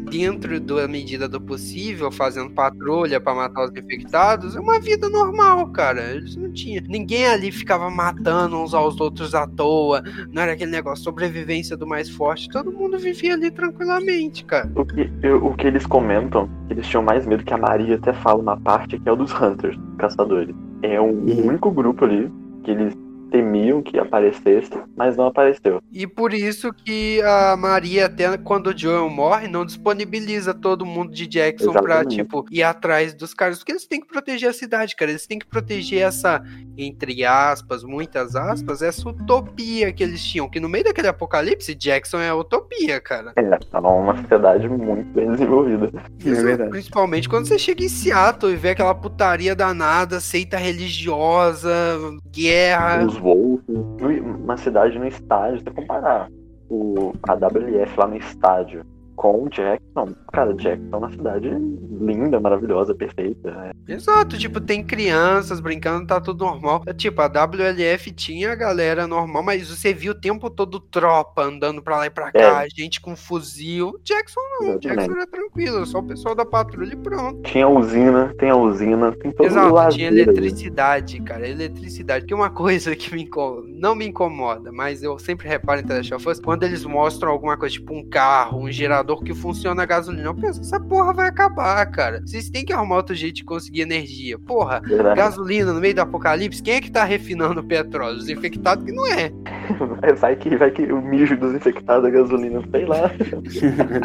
dentro 0.09 0.59
da 0.59 0.87
medida 0.87 1.27
do 1.27 1.39
possível, 1.39 2.11
fazendo 2.11 2.49
patrulha 2.51 3.19
pra 3.19 3.33
matar 3.35 3.65
os 3.65 3.71
infectados. 3.71 4.55
É 4.55 4.59
uma 4.59 4.79
vida 4.79 5.09
normal, 5.09 5.67
cara. 5.69 6.11
Eles 6.13 6.35
não 6.35 6.51
tinham. 6.51 6.83
Ninguém 6.87 7.27
ali 7.27 7.51
ficava 7.51 7.89
matando 7.89 8.57
uns 8.57 8.73
aos 8.73 8.99
outros 8.99 9.35
à 9.35 9.45
toa. 9.47 10.01
Não 10.31 10.41
era 10.41 10.53
aquele 10.53 10.71
negócio 10.71 11.03
sobrevivência 11.03 11.75
do 11.77 11.85
mais 11.85 12.09
forte. 12.09 12.49
Todo 12.49 12.71
mundo 12.71 12.97
vivia 12.97 13.33
ali 13.33 13.51
tranquilamente, 13.51 14.43
cara. 14.45 14.71
O 14.75 14.85
que, 14.85 15.09
eu- 15.21 15.45
o 15.45 15.53
que 15.55 15.67
eles 15.67 15.85
comentam, 15.85 16.49
eles 16.69 16.87
tinham 16.87 17.03
mais 17.03 17.25
medo, 17.25 17.43
que 17.43 17.53
a 17.53 17.57
Maria 17.57 17.95
até 17.95 18.13
fala 18.13 18.41
uma 18.41 18.57
parte, 18.57 18.97
que 18.99 19.07
é 19.07 19.11
o 19.11 19.15
dos 19.15 19.33
Hunters, 19.33 19.77
caçadores. 19.97 20.55
É 20.81 20.99
o 21.01 21.05
único 21.05 21.71
grupo 21.71 22.05
ali 22.05 22.31
que 22.63 22.71
eles 22.71 22.93
temiam 23.29 23.81
que 23.81 23.97
aparecesse, 23.97 24.71
mas 24.95 25.15
não 25.17 25.27
apareceu. 25.27 25.81
E 25.91 26.07
por 26.07 26.33
isso 26.33 26.73
que 26.73 27.21
a 27.21 27.55
Maria, 27.57 28.05
até 28.05 28.37
quando 28.37 28.67
o 28.67 28.77
Joel 28.77 29.09
morre, 29.09 29.47
não 29.47 29.65
disponibiliza 29.65 30.53
todo 30.53 30.85
mundo 30.85 31.11
de 31.11 31.27
Jackson 31.27 31.71
pra, 31.71 31.81
Exatamente. 31.81 32.15
tipo, 32.15 32.45
ir 32.51 32.63
atrás 32.63 33.13
dos 33.13 33.33
caras. 33.33 33.57
Porque 33.59 33.71
eles 33.71 33.85
têm 33.85 34.01
que 34.01 34.07
proteger 34.07 34.49
a 34.49 34.53
cidade, 34.53 34.95
cara. 34.95 35.11
Eles 35.11 35.27
têm 35.27 35.39
que 35.39 35.47
proteger 35.47 36.01
essa, 36.01 36.41
entre 36.77 37.25
aspas, 37.25 37.83
muitas 37.83 38.35
aspas, 38.35 38.81
essa 38.81 39.07
utopia 39.09 39.91
que 39.91 40.03
eles 40.03 40.23
tinham. 40.23 40.49
Que 40.49 40.59
no 40.59 40.69
meio 40.69 40.85
daquele 40.85 41.07
apocalipse, 41.07 41.75
Jackson 41.75 42.19
é 42.19 42.29
a 42.29 42.35
utopia, 42.35 42.99
cara. 42.99 43.33
É, 43.35 43.57
tava 43.71 43.89
uma 43.89 44.15
sociedade 44.21 44.67
muito 44.67 45.07
bem 45.13 45.31
desenvolvida. 45.31 45.91
É 46.25 46.29
verdade. 46.29 46.69
Principalmente 46.69 47.29
quando 47.29 47.47
você 47.47 47.57
chega 47.57 47.83
em 47.83 47.89
Seattle 47.89 48.53
e 48.53 48.55
vê 48.55 48.69
aquela 48.71 48.95
putaria 48.95 49.55
danada, 49.55 50.19
seita 50.19 50.57
religiosa, 50.57 51.71
guerra. 52.31 53.05
Os 53.05 53.16
No- 53.67 54.35
uma 54.45 54.57
cidade 54.57 54.97
no 54.97 55.07
estádio, 55.07 55.59
se 55.59 55.71
comparar 55.71 56.29
o, 56.69 57.13
a 57.27 57.33
WLF 57.33 57.97
lá 57.99 58.07
no 58.07 58.15
estádio 58.17 58.85
com 59.17 59.43
o 59.45 59.49
Jackson, 59.49 60.13
cara, 60.31 60.53
Jackson 60.53 60.89
é 60.93 60.95
uma 60.95 61.11
cidade 61.11 61.49
linda, 61.99 62.39
maravilhosa, 62.39 62.93
perfeita. 62.93 63.51
né? 63.51 63.71
Exato, 63.87 64.37
tipo, 64.37 64.61
tem 64.61 64.83
crianças 64.83 65.59
brincando, 65.59 66.05
tá 66.05 66.21
tudo 66.21 66.45
normal. 66.45 66.83
É, 66.85 66.93
Tipo, 66.93 67.21
a 67.21 67.27
WLF 67.27 68.11
tinha 68.11 68.51
a 68.51 68.55
galera 68.55 69.07
normal, 69.07 69.41
mas 69.43 69.69
você 69.69 69.93
viu 69.93 70.11
o 70.11 70.19
tempo 70.19 70.49
todo 70.49 70.79
tropa 70.79 71.43
andando 71.43 71.81
pra 71.81 71.97
lá 71.97 72.05
e 72.05 72.09
pra 72.09 72.31
cá, 72.31 72.65
gente 72.75 73.01
com 73.01 73.15
fuzil. 73.15 73.99
Jackson 74.03 74.39
não, 74.39 74.67
Exatamente. 74.69 74.87
Jackson 74.87 75.11
era 75.13 75.27
tranquilo, 75.27 75.85
só 75.85 75.99
o 75.99 76.03
pessoal 76.03 76.35
da 76.35 76.45
patrulha 76.45 76.93
e 76.93 76.97
pronto. 76.97 77.41
Tinha 77.41 77.67
usina, 77.67 78.33
tem 78.37 78.49
a 78.49 78.55
usina, 78.55 79.11
tem 79.13 79.31
todo 79.31 79.45
o 79.45 79.47
Exato, 79.47 79.73
lazer 79.73 79.93
tinha 79.97 80.07
eletricidade, 80.09 81.19
cara, 81.21 81.47
eletricidade. 81.47 82.25
Que 82.25 82.33
é 82.33 82.35
uma 82.37 82.49
coisa 82.51 82.95
que 82.95 83.13
me 83.15 83.27
não 83.67 83.95
me 83.95 84.07
incomoda, 84.07 84.71
mas 84.71 85.01
eu 85.01 85.17
sempre 85.19 85.47
reparo 85.47 85.81
em 85.81 85.83
The 85.83 85.97
Last 85.97 86.13
of 86.13 86.29
Us, 86.29 86.39
quando 86.39 86.63
eles 86.63 86.83
mostram 86.83 87.31
alguma 87.31 87.57
coisa, 87.57 87.73
tipo 87.73 87.93
um 87.93 88.03
carro, 88.07 88.59
um 88.61 88.71
gerador 88.71 89.06
gerador 89.07 89.23
que 89.23 89.33
funciona 89.33 89.83
a 89.83 89.85
gasolina. 89.85 90.25
Eu 90.25 90.35
penso, 90.35 90.59
essa 90.59 90.79
porra 90.79 91.13
vai 91.13 91.29
acabar, 91.29 91.85
cara. 91.87 92.21
Vocês 92.25 92.49
têm 92.49 92.65
que 92.65 92.73
arrumar 92.73 92.97
outro 92.97 93.15
jeito 93.15 93.35
de 93.35 93.45
conseguir 93.45 93.81
energia. 93.81 94.37
Porra, 94.37 94.81
Verdade. 94.81 95.15
gasolina 95.15 95.71
no 95.71 95.79
meio 95.79 95.95
do 95.95 96.01
apocalipse, 96.01 96.61
quem 96.61 96.75
é 96.75 96.81
que 96.81 96.91
tá 96.91 97.05
refinando 97.05 97.61
o 97.61 97.63
petróleo? 97.63 98.17
Os 98.17 98.27
infectados 98.27 98.83
que 98.83 98.91
não 98.91 99.05
é. 99.07 99.31
Vai 100.19 100.35
que, 100.35 100.55
vai 100.55 100.71
que 100.71 100.83
o 100.83 101.01
mijo 101.01 101.35
dos 101.37 101.53
infectados 101.53 102.07
é 102.07 102.11
gasolina, 102.11 102.61
sei 102.71 102.85
lá. 102.85 103.11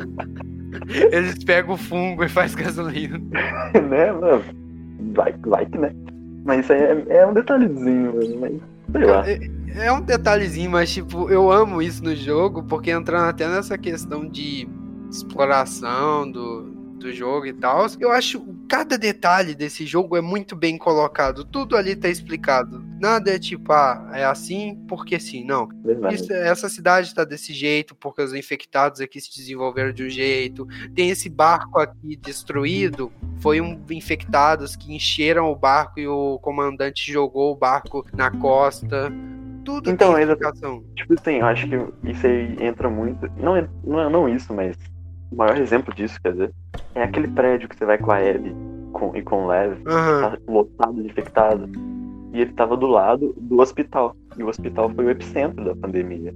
Eles 1.13 1.43
pegam 1.45 1.75
o 1.75 1.77
fungo 1.77 2.25
e 2.25 2.29
faz 2.29 2.55
gasolina. 2.55 3.19
né, 3.89 4.13
mano? 4.13 4.43
Vai, 5.15 5.35
vai 5.47 5.67
que, 5.67 5.79
né? 5.79 5.95
Mas 6.45 6.61
isso 6.61 6.73
aí 6.73 6.81
é, 6.81 7.05
é 7.19 7.27
um 7.27 7.33
detalhezinho, 7.33 8.15
mano. 8.15 8.39
Mas 8.41 8.53
sei 8.93 9.05
lá. 9.05 9.29
É, 9.29 9.39
é 9.87 9.93
um 9.93 10.01
detalhezinho, 10.01 10.71
mas 10.71 10.93
tipo, 10.93 11.31
eu 11.31 11.51
amo 11.51 11.81
isso 11.81 12.03
no 12.03 12.17
jogo, 12.17 12.63
porque 12.65 12.91
entrando 12.91 13.27
até 13.27 13.47
nessa 13.49 13.79
questão 13.79 14.27
de 14.29 14.69
exploração 15.13 16.31
do, 16.31 16.63
do 16.99 17.13
jogo 17.13 17.47
e 17.47 17.53
tal, 17.53 17.87
eu 18.01 18.11
acho 18.13 18.43
cada 18.69 18.97
detalhe 18.97 19.55
desse 19.55 19.85
jogo 19.85 20.17
é 20.17 20.21
muito 20.21 20.57
bem 20.57 20.79
colocado. 20.79 21.45
Tudo 21.45 21.77
ali 21.77 21.95
tá 21.95 22.09
explicado. 22.09 22.83
Nada 22.99 23.31
é 23.35 23.39
tipo, 23.39 23.73
ah, 23.73 24.11
é 24.15 24.25
assim 24.25 24.77
porque 24.89 25.19
sim. 25.21 25.45
Não. 25.45 25.69
Isso- 26.11 26.33
essa 26.33 26.69
cidade 26.69 27.15
tá 27.15 27.25
desse 27.25 27.53
jeito 27.53 27.95
porque 27.95 28.23
os 28.23 28.33
infectados 28.33 29.01
aqui 29.01 29.21
se 29.21 29.37
desenvolveram 29.37 29.93
de 29.93 30.05
um 30.05 30.09
jeito. 30.09 30.67
Tem 30.95 31.11
esse 31.11 31.29
barco 31.29 31.79
aqui 31.81 32.17
destruído. 32.17 33.13
Foi 33.41 33.61
um 33.61 33.79
infectados 33.91 34.77
que 34.77 34.95
encheram 34.95 35.51
o 35.51 35.57
barco 35.57 35.99
e 35.99 36.07
o 36.07 36.39
comandante 36.39 37.13
jogou 37.13 37.53
o 37.53 37.57
barco 37.57 38.07
na 38.15 38.31
costa. 38.31 39.13
Tudo 39.65 39.91
Então, 39.91 40.15
tem 40.15 40.23
explicação. 40.23 40.85
Tipo 40.97 41.15
assim, 41.15 41.35
eu 41.37 41.47
acho 41.47 41.69
que 41.69 41.77
isso 42.11 42.27
aí 42.27 42.57
entra 42.61 42.89
muito. 42.89 43.29
Não, 43.37 43.57
é- 43.57 43.69
não, 43.85 44.01
é- 44.01 44.09
não 44.09 44.29
isso, 44.29 44.53
mas 44.55 44.77
o 45.33 45.37
maior 45.37 45.57
exemplo 45.57 45.95
disso, 45.95 46.21
quer 46.23 46.33
dizer, 46.33 46.53
é 46.95 47.03
aquele 47.03 47.29
prédio 47.29 47.69
que 47.69 47.77
você 47.77 47.85
vai 47.85 47.99
com 47.99 48.13
a 48.13 48.19
Abby 48.19 48.55
com, 48.93 49.17
e 49.17 49.23
com 49.23 49.45
o 49.45 49.47
Lev, 49.49 49.81
Aham. 49.87 50.21
tá 50.21 50.39
lotado 50.47 51.03
de 51.03 51.09
infectados. 51.09 51.69
E 52.33 52.41
ele 52.41 52.53
tava 52.53 52.77
do 52.77 52.87
lado 52.87 53.35
do 53.37 53.61
hospital. 53.61 54.17
E 54.39 54.43
o 54.43 54.49
hospital 54.49 54.91
foi 54.95 55.05
o 55.07 55.11
epicentro 55.11 55.65
da 55.65 55.75
pandemia. 55.75 56.35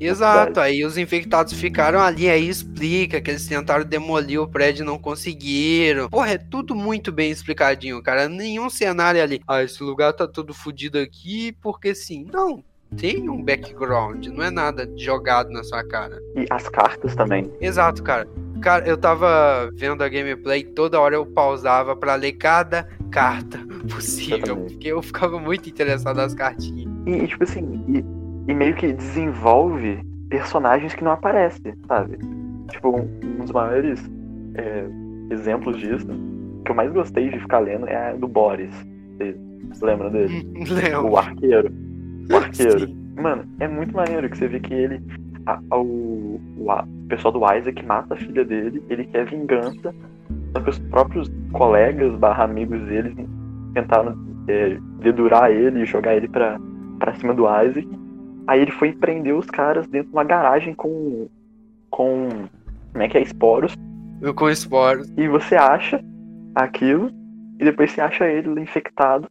Exato, 0.00 0.58
aí 0.58 0.84
os 0.84 0.98
infectados 0.98 1.52
ficaram 1.52 2.00
ali, 2.00 2.28
aí 2.28 2.48
explica 2.48 3.20
que 3.20 3.30
eles 3.30 3.46
tentaram 3.46 3.84
demolir 3.84 4.40
o 4.40 4.48
prédio 4.48 4.82
e 4.82 4.86
não 4.86 4.98
conseguiram. 4.98 6.08
Porra, 6.08 6.32
é 6.32 6.38
tudo 6.38 6.74
muito 6.74 7.12
bem 7.12 7.30
explicadinho, 7.30 8.02
cara. 8.02 8.28
Nenhum 8.28 8.68
cenário 8.68 9.22
ali. 9.22 9.40
Ah, 9.46 9.62
esse 9.62 9.82
lugar 9.82 10.12
tá 10.12 10.26
todo 10.26 10.52
fodido 10.52 10.98
aqui 10.98 11.52
porque 11.62 11.94
sim. 11.94 12.26
Não, 12.32 12.62
tem 12.96 13.28
um 13.28 13.42
background, 13.42 14.26
não 14.28 14.42
é 14.44 14.50
nada 14.50 14.90
jogado 14.96 15.50
na 15.50 15.62
sua 15.62 15.84
cara. 15.84 16.20
E 16.36 16.46
as 16.50 16.68
cartas 16.68 17.14
também. 17.14 17.50
Exato, 17.60 18.02
cara. 18.02 18.28
Cara, 18.60 18.86
eu 18.88 18.96
tava 18.96 19.70
vendo 19.74 20.02
a 20.02 20.08
gameplay, 20.08 20.64
toda 20.64 20.98
hora 20.98 21.14
eu 21.14 21.26
pausava 21.26 21.94
pra 21.94 22.14
ler 22.14 22.32
cada 22.32 22.88
carta 23.10 23.58
possível, 23.92 24.56
porque 24.56 24.88
eu 24.88 25.02
ficava 25.02 25.38
muito 25.38 25.68
interessado 25.68 26.16
nas 26.16 26.34
cartinhas. 26.34 26.90
E, 27.06 27.10
e, 27.10 27.26
tipo 27.26 27.44
assim, 27.44 27.84
e, 27.88 28.50
e 28.50 28.54
meio 28.54 28.74
que 28.74 28.92
desenvolve 28.92 30.02
personagens 30.30 30.94
que 30.94 31.04
não 31.04 31.12
aparecem, 31.12 31.74
sabe? 31.86 32.18
Tipo, 32.70 32.96
um, 32.96 33.36
dos 33.38 33.52
maiores 33.52 34.00
é, 34.54 34.86
exemplos 35.30 35.78
disso, 35.78 36.06
que 36.64 36.70
eu 36.70 36.74
mais 36.74 36.92
gostei 36.92 37.28
de 37.28 37.38
ficar 37.40 37.58
lendo, 37.58 37.86
é 37.86 38.10
a 38.10 38.12
do 38.14 38.26
Boris. 38.26 38.74
Vocês 39.18 39.80
lembram 39.82 40.10
dele? 40.10 40.46
Leão. 40.70 41.10
O 41.10 41.16
arqueiro. 41.16 41.72
O 42.32 42.36
arqueiro. 42.36 42.86
Sim. 42.86 42.96
Mano, 43.16 43.44
é 43.60 43.68
muito 43.68 43.94
maneiro 43.94 44.28
que 44.28 44.36
você 44.36 44.48
vê 44.48 44.60
que 44.60 44.72
ele. 44.74 45.00
a- 45.46 45.60
a- 45.70 45.78
o, 45.78 46.40
o 46.58 46.70
a- 46.70 46.82
o 46.84 47.06
pessoal 47.08 47.32
do 47.32 47.40
Isaac 47.54 47.84
mata 47.84 48.14
a 48.14 48.16
filha 48.16 48.44
dele, 48.44 48.82
ele 48.88 49.04
quer 49.04 49.26
vingança. 49.26 49.94
Só 50.52 50.60
que 50.62 50.70
os 50.70 50.78
próprios 50.78 51.30
colegas 51.52 52.14
barra 52.18 52.44
amigos 52.44 52.80
dele 52.86 53.14
tentaram 53.74 54.16
é, 54.48 54.78
dedurar 55.00 55.50
ele 55.50 55.82
e 55.82 55.86
jogar 55.86 56.14
ele 56.16 56.28
pra, 56.28 56.58
pra 56.98 57.14
cima 57.14 57.34
do 57.34 57.42
Isaac. 57.44 57.88
Aí 58.46 58.60
ele 58.60 58.70
foi 58.72 58.92
prender 58.92 59.34
os 59.34 59.46
caras 59.46 59.86
dentro 59.86 60.08
de 60.08 60.14
uma 60.14 60.24
garagem 60.24 60.74
com. 60.74 61.28
com. 61.90 62.28
como 62.92 63.02
é 63.02 63.08
que 63.08 63.18
é? 63.18 63.22
Esporos. 63.22 63.74
Eu 64.22 64.32
com 64.34 64.48
esporos. 64.48 65.12
E 65.16 65.28
você 65.28 65.56
acha 65.56 66.02
aquilo, 66.54 67.10
e 67.60 67.64
depois 67.64 67.90
você 67.90 68.00
acha 68.00 68.26
ele 68.26 68.60
infectado 68.60 69.28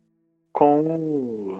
com. 0.52 1.60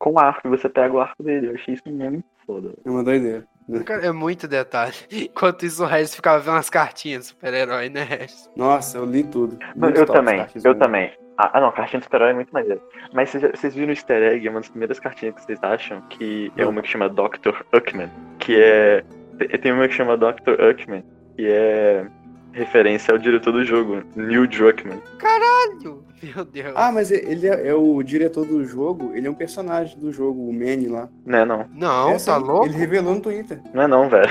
Com 0.00 0.18
arco, 0.18 0.48
e 0.48 0.50
você 0.50 0.68
pega 0.68 0.92
o 0.92 1.00
arco 1.00 1.22
dele. 1.22 1.48
Eu 1.50 1.54
achei 1.54 1.74
isso 1.74 1.82
muito 1.86 2.24
foda. 2.44 2.72
É 2.84 2.90
uma 2.90 3.04
doideira. 3.04 3.46
Cara, 3.84 4.04
é 4.06 4.10
muito 4.10 4.48
detalhe. 4.48 4.94
Enquanto 5.12 5.64
isso, 5.64 5.84
o 5.84 5.86
Regis 5.86 6.16
ficava 6.16 6.40
vendo 6.40 6.56
as 6.56 6.68
cartinhas 6.70 7.26
do 7.26 7.28
super-herói, 7.28 7.88
né, 7.88 8.02
Regis? 8.02 8.50
Nossa, 8.56 8.98
eu 8.98 9.04
li 9.04 9.22
tudo. 9.22 9.56
Muito 9.76 9.96
eu 9.96 10.06
top, 10.06 10.18
também, 10.18 10.44
eu 10.64 10.74
também. 10.74 11.12
Ah, 11.38 11.50
ah, 11.54 11.60
não, 11.60 11.70
cartinha 11.72 12.00
do 12.00 12.04
super-herói 12.04 12.30
é 12.32 12.34
muito 12.34 12.52
maneiro. 12.52 12.82
Mas 13.14 13.30
vocês, 13.32 13.74
viram 13.74 13.88
o 13.88 13.92
easter 13.92 14.20
egg, 14.32 14.48
uma 14.48 14.60
das 14.60 14.68
primeiras 14.68 14.98
cartinhas 14.98 15.34
que 15.36 15.42
vocês 15.44 15.62
acham, 15.62 16.00
que 16.08 16.52
é 16.56 16.66
uma 16.66 16.82
que 16.82 16.88
chama 16.88 17.08
Dr. 17.08 17.62
Uckman, 17.72 18.10
que 18.38 18.60
é. 18.60 19.04
te- 19.38 19.58
Tem 19.58 19.72
uma 19.72 19.86
que 19.86 19.94
chama 19.94 20.16
Dr. 20.16 20.60
Uckman, 20.70 21.04
que 21.36 21.46
é 21.48 22.06
referência 22.52 23.12
ao 23.12 23.18
diretor 23.18 23.52
do 23.52 23.64
jogo, 23.64 24.02
Neil 24.16 24.46
Druckmann. 24.48 25.00
Caralho! 25.18 26.04
Meu 26.34 26.44
Deus. 26.44 26.72
Ah, 26.74 26.92
mas 26.92 27.10
ele 27.10 27.46
é, 27.48 27.68
é 27.68 27.74
o 27.74 28.02
diretor 28.02 28.44
do 28.44 28.64
jogo, 28.64 29.12
ele 29.14 29.26
é 29.26 29.30
um 29.30 29.34
personagem 29.34 29.98
do 29.98 30.12
jogo, 30.12 30.48
o 30.48 30.52
Manny 30.52 30.86
lá. 30.88 31.08
Não 31.24 31.38
é 31.38 31.44
não, 31.44 31.64
não, 31.74 32.10
Essa 32.10 32.32
tá 32.32 32.36
aí, 32.38 32.42
louco? 32.44 32.66
Ele 32.66 32.76
revelou 32.76 33.14
no 33.14 33.20
Twitter. 33.20 33.60
não 33.72 33.82
é 33.82 33.86
não, 33.86 34.08
velho. 34.08 34.30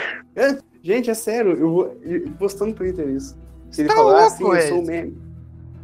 Gente, 0.82 1.10
é 1.10 1.14
sério, 1.14 1.58
eu 1.58 1.70
vou 1.70 1.98
ele 2.04 2.30
postou 2.40 2.68
no 2.68 2.74
Twitter 2.74 3.08
isso. 3.10 3.38
Se 3.72 3.82
ele 3.82 3.90
Tá 3.90 3.96
falar 3.96 4.28
louco, 4.28 4.52
assim, 4.54 4.62
eu 4.62 4.68
sou 4.70 4.80
o. 4.82 4.86
Manny. 4.86 5.18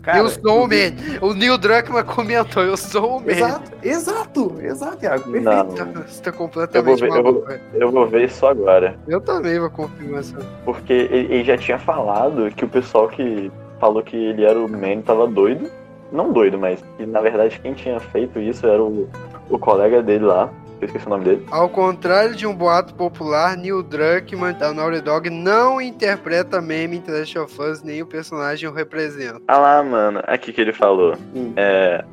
Cara, 0.02 0.20
eu 0.20 0.30
sou 0.30 0.44
o 0.44 0.62
eu 0.64 0.68
Man. 0.68 0.96
O 1.22 1.34
Neil 1.34 1.58
Druckmann 1.58 2.04
comentou, 2.06 2.62
eu 2.64 2.78
sou 2.78 3.18
o 3.18 3.20
Man. 3.22 3.32
Exato, 3.32 3.72
exato, 3.84 4.56
exato, 4.62 4.98
Thiago. 4.98 5.32
Perfeito. 5.32 5.44
Não, 5.44 6.04
Você 6.04 6.22
tá 6.22 6.32
completamente 6.32 6.78
Eu 6.78 6.84
vou 6.84 6.96
ver, 6.96 7.08
eu 7.18 7.24
maluco. 7.24 7.48
velho. 7.48 7.62
eu 7.74 7.92
vou 7.92 8.08
ver 8.08 8.26
isso 8.26 8.46
agora. 8.46 9.00
Eu 9.08 9.20
também 9.20 9.60
vou 9.60 9.70
confirmar 9.72 10.22
isso. 10.22 10.36
Porque 10.64 10.94
ele, 10.94 11.34
ele 11.34 11.44
já 11.44 11.58
tinha 11.58 11.80
falado 11.80 12.52
que 12.52 12.64
o 12.64 12.70
pessoal 12.70 13.08
que 13.10 13.52
falou 13.80 14.04
que 14.04 14.16
ele 14.16 14.44
era 14.46 14.60
o 14.60 14.70
Man 14.70 15.02
tava 15.02 15.28
doido. 15.28 15.70
Não 16.12 16.32
doido, 16.32 16.58
mas 16.58 16.84
que 16.98 17.06
na 17.06 17.22
verdade 17.22 17.60
quem 17.60 17.74
tinha 17.74 18.00
feito 18.00 18.40
isso 18.40 18.66
era 18.66 18.82
o, 18.82 19.10
o 19.50 19.58
colega 19.58 20.02
dele 20.02 20.26
lá. 20.26 20.50
Eu 20.82 20.88
esqueci 20.88 21.08
o 21.08 21.10
nome 21.10 21.24
dele. 21.24 21.46
Ao 21.50 21.70
contrário 21.70 22.36
de 22.36 22.46
um 22.46 22.54
boato 22.54 22.94
popular, 22.96 23.56
Neil 23.56 23.82
Druckmann 23.82 24.54
da 24.58 24.74
Naughty 24.74 25.02
Dog 25.02 25.30
não 25.30 25.80
interpreta 25.80 26.62
meme 26.62 26.98
em 26.98 27.02
The 27.02 27.20
Last 27.20 27.40
of 27.40 27.62
Us, 27.62 27.82
nem 27.82 28.02
o 28.02 28.06
personagem 28.06 28.68
o 28.68 28.74
representa. 28.74 29.42
Ah 29.48 29.58
lá, 29.58 29.84
mano, 29.84 30.22
aqui 30.26 30.52
que 30.52 30.60
ele 30.60 30.74
falou. 30.74 31.16
Hum. 31.34 31.54
É, 31.56 32.04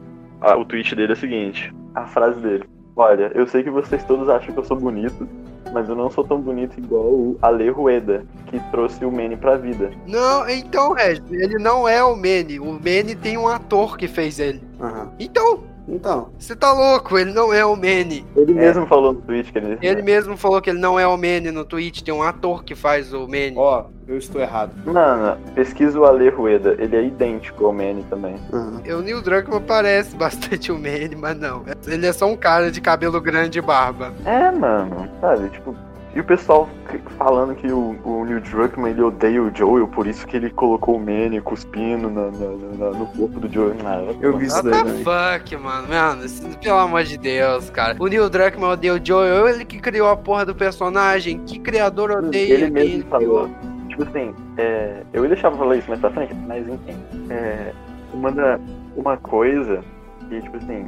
o 0.57 0.65
tweet 0.65 0.95
dele 0.95 1.13
é 1.13 1.15
o 1.15 1.19
seguinte: 1.19 1.75
a 1.95 2.07
frase 2.07 2.41
dele. 2.41 2.65
Olha, 2.95 3.33
eu 3.35 3.47
sei 3.47 3.63
que 3.63 3.71
vocês 3.71 4.05
todos 4.05 4.29
acham 4.29 4.53
que 4.53 4.61
eu 4.61 4.65
sou 4.65 4.77
bonito, 4.77 5.27
mas 5.73 5.89
eu 5.89 5.95
não 5.95 6.11
sou 6.11 6.25
tão 6.25 6.41
bonito 6.41 6.79
igual 6.79 7.05
o 7.05 7.39
Ale 7.43 7.71
Rueda, 7.71 8.25
que 8.47 8.59
trouxe 8.71 9.05
o 9.05 9.13
Manny 9.13 9.37
pra 9.37 9.57
vida. 9.57 9.91
Não, 10.07 10.49
então, 10.49 10.93
Regis, 10.93 11.31
ele 11.31 11.59
não 11.59 11.89
é 11.89 12.03
o 12.03 12.17
Manny. 12.17 12.59
O 12.59 12.73
Manny 12.73 13.15
tem 13.15 13.37
um 13.37 13.49
ator 13.49 13.97
que 13.97 14.09
fez 14.09 14.39
ele. 14.39 14.63
Aham. 14.81 15.11
Então, 15.19 15.61
Então, 15.93 16.31
você 16.39 16.57
tá 16.57 16.73
louco, 16.73 17.19
ele 17.19 17.33
não 17.33 17.53
é 17.53 17.65
o 17.67 17.77
Manny. 17.77 18.25
Ele 18.35 18.53
É. 18.53 18.55
mesmo 18.55 18.87
falou 18.87 19.13
no 19.13 19.21
tweet 19.21 19.53
que 19.53 19.59
ele. 19.59 19.79
Ele 19.83 20.01
mesmo 20.03 20.37
falou 20.39 20.61
que 20.63 20.71
ele 20.71 20.79
não 20.81 20.99
é 20.99 21.07
o 21.07 21.17
Manny 21.17 21.51
no 21.51 21.65
Twitch, 21.67 22.01
tem 22.01 22.15
um 22.15 22.23
ator 22.23 22.65
que 22.65 22.75
faz 22.75 23.13
o 23.13 23.27
Manny. 23.29 23.55
ó, 23.57 23.85
eu 24.09 24.17
estou 24.17 24.41
errado. 24.41 24.73
Mano, 24.87 25.37
pesquisa 25.55 26.01
o 26.01 26.05
Ale 26.07 26.31
Rueda, 26.31 26.75
ele 26.79 26.97
é 26.97 27.05
idêntico 27.05 27.67
ao 27.67 27.73
Manny 27.73 28.03
também. 28.09 28.37
Aham. 28.53 28.81
O 28.99 29.03
Neil 29.03 29.21
Druckmann 29.23 29.61
parece 29.63 30.17
bastante 30.17 30.73
o 30.73 30.77
Manny, 30.77 31.15
mas 31.15 31.39
não. 31.39 31.63
Ele 31.87 32.07
é 32.07 32.13
só 32.13 32.27
um 32.27 32.37
cara 32.37 32.71
de 32.71 32.81
cabelo 32.81 33.21
grande 33.21 33.59
e 33.59 33.63
barba. 33.63 34.13
É, 34.25 34.51
mano, 34.51 35.07
sabe, 35.21 35.51
tipo. 35.51 35.77
E 36.15 36.21
o 36.21 36.25
pessoal 36.25 36.69
falando 37.17 37.55
que 37.55 37.67
o, 37.73 37.97
o 38.05 38.25
Neil 38.27 38.41
Druckmann 38.43 38.91
ele 38.91 39.01
odeia 39.03 39.43
o 39.43 39.51
Joel, 39.55 39.89
por 39.89 40.07
isso 40.07 40.27
que 40.27 40.37
ele 40.37 40.51
colocou 40.51 40.97
o 40.97 41.01
Manny 41.01 41.41
cuspindo 41.41 42.11
na- 42.11 42.31
na- 42.31 42.77
na- 42.91 42.99
no 42.99 43.07
corpo 43.07 43.41
do 43.41 43.51
Joel. 43.51 43.75
Ah, 43.87 44.03
Eu 44.21 44.37
vi 44.37 44.45
isso 44.45 44.57
What 44.57 44.69
daí 44.71 44.83
the 44.83 44.89
também. 44.91 45.05
fuck, 45.41 45.57
mano? 45.57 45.89
Mano, 45.89 46.25
isso- 46.27 46.59
pelo 46.59 46.79
amor 46.79 47.03
de 47.05 47.17
Deus, 47.17 47.71
cara. 47.71 47.97
O 47.99 48.07
Neil 48.09 48.29
Druckmann 48.29 48.73
odeia 48.73 48.93
o 48.95 49.01
Joel, 49.03 49.49
ele 49.49 49.65
que 49.65 49.79
criou 49.81 50.11
a 50.11 50.17
porra 50.17 50.45
do 50.45 50.55
personagem. 50.55 51.39
Que 51.47 51.59
criador 51.59 52.11
odeia 52.11 52.55
Ele 52.55 52.63
quem 52.65 52.71
mesmo 52.71 53.09
falou. 53.09 53.49
Tipo 53.89 54.03
assim, 54.03 54.35
é, 54.59 55.03
eu 55.15 55.23
ia 55.23 55.29
deixar 55.31 55.49
pra 55.51 55.61
falar 55.61 55.77
isso 55.77 55.89
mais 55.89 56.01
pra 56.01 56.11
frente, 56.11 56.35
mas 56.47 56.69
enfim. 56.69 56.97
É, 57.31 57.73
uma, 58.13 58.31
da, 58.31 58.61
uma 58.95 59.17
coisa 59.17 59.83
que, 60.29 60.43
tipo 60.43 60.57
assim, 60.59 60.87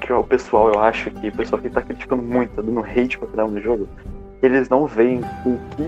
que 0.00 0.12
o 0.12 0.22
pessoal, 0.24 0.70
eu 0.72 0.80
acho 0.80 1.10
que 1.10 1.28
o 1.28 1.32
pessoal 1.32 1.60
que 1.62 1.70
tá 1.70 1.80
criticando 1.80 2.22
muito, 2.22 2.50
tá 2.54 2.60
dando 2.60 2.80
hate 2.80 3.18
pra 3.18 3.28
cada 3.28 3.46
um 3.46 3.52
do 3.52 3.60
jogo, 3.62 3.88
eles 4.42 4.68
não 4.68 4.86
veem 4.86 5.20
o 5.46 5.58
que, 5.76 5.82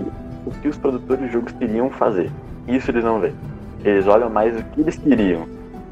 o 0.45 0.51
que 0.61 0.67
os 0.67 0.77
produtores 0.77 1.25
de 1.25 1.31
jogos 1.33 1.51
queriam 1.53 1.89
fazer. 1.89 2.31
Isso 2.67 2.89
eles 2.91 3.03
não 3.03 3.19
veem. 3.19 3.35
Eles 3.83 4.07
olham 4.07 4.29
mais 4.29 4.57
o 4.59 4.63
que 4.63 4.81
eles 4.81 4.97
queriam. 4.97 5.47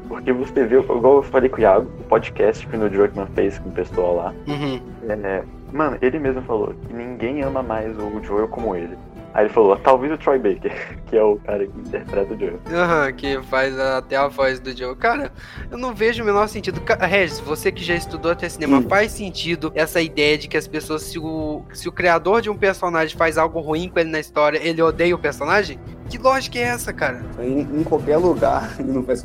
Porque 0.08 0.32
você 0.32 0.64
vê, 0.64 0.78
igual 0.78 1.16
eu 1.16 1.22
falei 1.22 1.48
com 1.48 1.56
o 1.58 1.60
Iago, 1.60 1.86
o 2.00 2.04
podcast 2.04 2.66
que 2.66 2.76
o 2.76 2.90
Druckmann 2.90 3.26
fez 3.34 3.58
com 3.58 3.68
o 3.68 3.72
pessoal 3.72 4.16
lá, 4.16 4.34
Uhum. 4.46 4.80
é, 5.08 5.42
mano, 5.72 5.96
ele 6.02 6.18
mesmo 6.18 6.42
falou 6.42 6.74
que 6.86 6.92
ninguém 6.94 7.42
ama 7.42 7.62
mais 7.62 7.96
o 7.98 8.22
Joel 8.22 8.48
como 8.48 8.76
ele. 8.76 8.96
Aí 9.34 9.46
ele 9.46 9.52
falou, 9.52 9.76
talvez 9.76 10.12
o 10.12 10.16
Troy 10.16 10.38
Baker, 10.38 10.72
que 11.10 11.16
é 11.16 11.22
o 11.22 11.36
cara 11.38 11.66
que 11.66 11.76
interpreta 11.78 12.32
o 12.34 12.38
Joe. 12.38 12.56
Aham, 12.72 13.12
que 13.12 13.42
faz 13.42 13.76
até 13.78 14.14
a 14.14 14.28
voz 14.28 14.60
do 14.60 14.76
Joe. 14.76 14.94
Cara, 14.94 15.32
eu 15.70 15.76
não 15.76 15.92
vejo 15.92 16.22
o 16.22 16.26
menor 16.26 16.46
sentido. 16.48 16.80
Regis, 17.00 17.40
você 17.40 17.72
que 17.72 17.82
já 17.82 17.96
estudou 17.96 18.30
até 18.30 18.48
cinema, 18.48 18.78
Hum. 18.78 18.88
faz 18.88 19.10
sentido 19.10 19.72
essa 19.74 20.00
ideia 20.00 20.38
de 20.38 20.46
que 20.46 20.56
as 20.56 20.68
pessoas, 20.68 21.02
se 21.02 21.18
o, 21.18 21.62
se 21.72 21.88
o 21.88 21.92
criador 21.92 22.40
de 22.42 22.48
um 22.48 22.56
personagem 22.56 23.16
faz 23.18 23.36
algo 23.36 23.58
ruim 23.58 23.88
com 23.88 23.98
ele 23.98 24.10
na 24.10 24.20
história, 24.20 24.58
ele 24.62 24.80
odeia 24.80 25.14
o 25.14 25.18
personagem? 25.18 25.80
Que 26.08 26.16
lógica 26.16 26.58
é 26.58 26.62
essa, 26.62 26.92
cara? 26.92 27.20
Em, 27.40 27.60
em 27.60 27.82
qualquer 27.82 28.18
lugar, 28.18 28.70
não 28.80 29.02
faz 29.02 29.24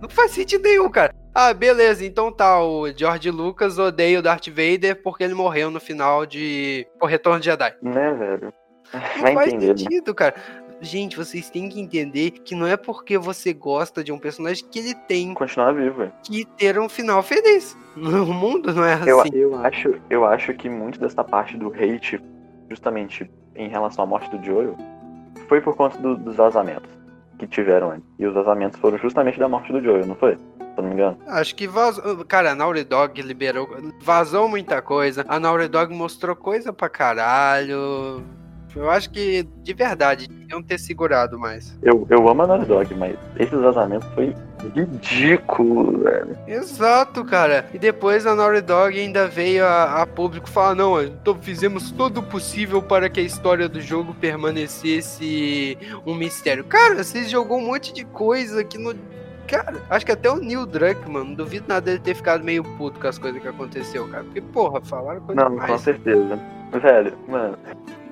Não 0.00 0.08
faz 0.08 0.30
sentido 0.30 0.62
nenhum, 0.62 0.88
cara. 0.88 1.12
Ah, 1.34 1.52
beleza, 1.52 2.06
então 2.06 2.30
tá, 2.32 2.62
o 2.62 2.86
George 2.96 3.28
Lucas 3.30 3.76
odeia 3.76 4.20
o 4.20 4.22
Darth 4.22 4.46
Vader 4.48 5.02
porque 5.02 5.24
ele 5.24 5.34
morreu 5.34 5.68
no 5.70 5.80
final 5.80 6.24
de 6.24 6.86
O 7.02 7.06
Retorno 7.06 7.40
de 7.40 7.46
Jedi. 7.46 7.74
Né, 7.82 8.12
velho? 8.14 8.52
Não 9.16 9.22
Vai 9.22 9.34
faz 9.34 9.48
entender, 9.52 9.68
né? 9.72 9.76
sentido, 9.78 10.14
cara. 10.14 10.34
Gente, 10.80 11.16
vocês 11.16 11.48
têm 11.48 11.68
que 11.68 11.80
entender 11.80 12.30
que 12.32 12.54
não 12.54 12.66
é 12.66 12.76
porque 12.76 13.16
você 13.16 13.52
gosta 13.54 14.02
de 14.04 14.12
um 14.12 14.18
personagem 14.18 14.64
que 14.70 14.78
ele 14.78 14.94
tem 14.94 15.32
Continuar 15.32 15.72
vivo, 15.72 15.98
velho. 15.98 16.12
que 16.22 16.44
ter 16.44 16.78
um 16.78 16.88
final 16.88 17.22
feliz. 17.22 17.76
O 17.96 18.00
mundo 18.34 18.74
não 18.74 18.84
é 18.84 19.00
Eu, 19.06 19.20
assim. 19.20 19.30
eu, 19.34 19.56
acho, 19.64 19.94
eu 20.10 20.24
acho 20.24 20.52
que 20.54 20.68
muito 20.68 20.98
dessa 20.98 21.22
parte 21.22 21.56
do 21.56 21.68
hate, 21.72 22.20
justamente 22.68 23.30
em 23.54 23.68
relação 23.68 24.02
à 24.04 24.06
morte 24.06 24.28
do 24.36 24.44
Joel, 24.44 24.76
foi 25.48 25.60
por 25.60 25.76
conta 25.76 25.96
do- 25.98 26.16
dos 26.16 26.34
vazamentos 26.36 26.90
que 27.38 27.46
tiveram 27.46 27.92
antes. 27.92 28.04
E 28.18 28.26
os 28.26 28.34
vazamentos 28.34 28.78
foram 28.80 28.98
justamente 28.98 29.38
da 29.38 29.48
morte 29.48 29.72
do 29.72 29.80
Joel, 29.80 30.06
não 30.06 30.16
foi? 30.16 30.34
Se 30.36 30.40
eu 30.78 30.82
não 30.82 30.88
me 30.88 30.94
engano. 30.94 31.18
Acho 31.28 31.54
que 31.54 31.68
vazou. 31.68 32.24
Cara, 32.24 32.50
a 32.50 32.54
Naughty 32.56 32.82
Dog 32.82 33.22
liberou. 33.22 33.68
Vazou 34.00 34.48
muita 34.48 34.82
coisa. 34.82 35.24
A 35.28 35.38
Naughty 35.38 35.68
Dog 35.68 35.94
mostrou 35.94 36.34
coisa 36.34 36.72
pra 36.72 36.88
caralho. 36.88 38.24
Eu 38.76 38.90
acho 38.90 39.10
que, 39.10 39.46
de 39.62 39.72
verdade, 39.72 40.26
deviam 40.28 40.62
ter 40.62 40.78
segurado 40.78 41.38
mais. 41.38 41.76
Eu, 41.82 42.06
eu 42.10 42.28
amo 42.28 42.42
a 42.42 42.46
Naughty 42.46 42.66
Dog, 42.66 42.94
mas 42.94 43.16
esses 43.38 43.58
vazamentos 43.58 44.08
foi 44.14 44.34
ridículo, 44.74 45.98
velho. 46.02 46.36
Exato, 46.46 47.24
cara. 47.24 47.66
E 47.72 47.78
depois 47.78 48.26
a 48.26 48.34
Naughty 48.34 48.60
Dog 48.62 48.98
ainda 48.98 49.28
veio 49.28 49.64
a, 49.64 50.02
a 50.02 50.06
público 50.06 50.48
falar: 50.48 50.74
não, 50.74 51.02
então 51.02 51.34
fizemos 51.40 51.90
todo 51.90 52.18
o 52.18 52.22
possível 52.22 52.82
para 52.82 53.08
que 53.08 53.20
a 53.20 53.22
história 53.22 53.68
do 53.68 53.80
jogo 53.80 54.14
permanecesse 54.14 55.78
um 56.06 56.14
mistério. 56.14 56.64
Cara, 56.64 57.02
vocês 57.02 57.30
jogou 57.30 57.58
um 57.58 57.66
monte 57.66 57.92
de 57.92 58.04
coisa 58.04 58.64
que 58.64 58.78
não. 58.78 58.94
Cara, 59.46 59.74
acho 59.90 60.06
que 60.06 60.12
até 60.12 60.30
o 60.30 60.36
Neil 60.36 60.64
Druckmann, 60.64 61.24
não 61.24 61.34
duvido 61.34 61.66
nada 61.68 61.82
dele 61.82 61.98
ter 61.98 62.14
ficado 62.14 62.42
meio 62.42 62.64
puto 62.64 62.98
com 62.98 63.06
as 63.06 63.18
coisas 63.18 63.40
que 63.42 63.46
aconteceu, 63.46 64.08
cara. 64.08 64.24
Porque, 64.24 64.40
porra, 64.40 64.80
falaram 64.80 65.20
coisa 65.20 65.42
Não, 65.42 65.50
com 65.56 65.60
demais. 65.62 65.80
certeza. 65.82 66.38
Velho, 66.80 67.12
mano. 67.28 67.58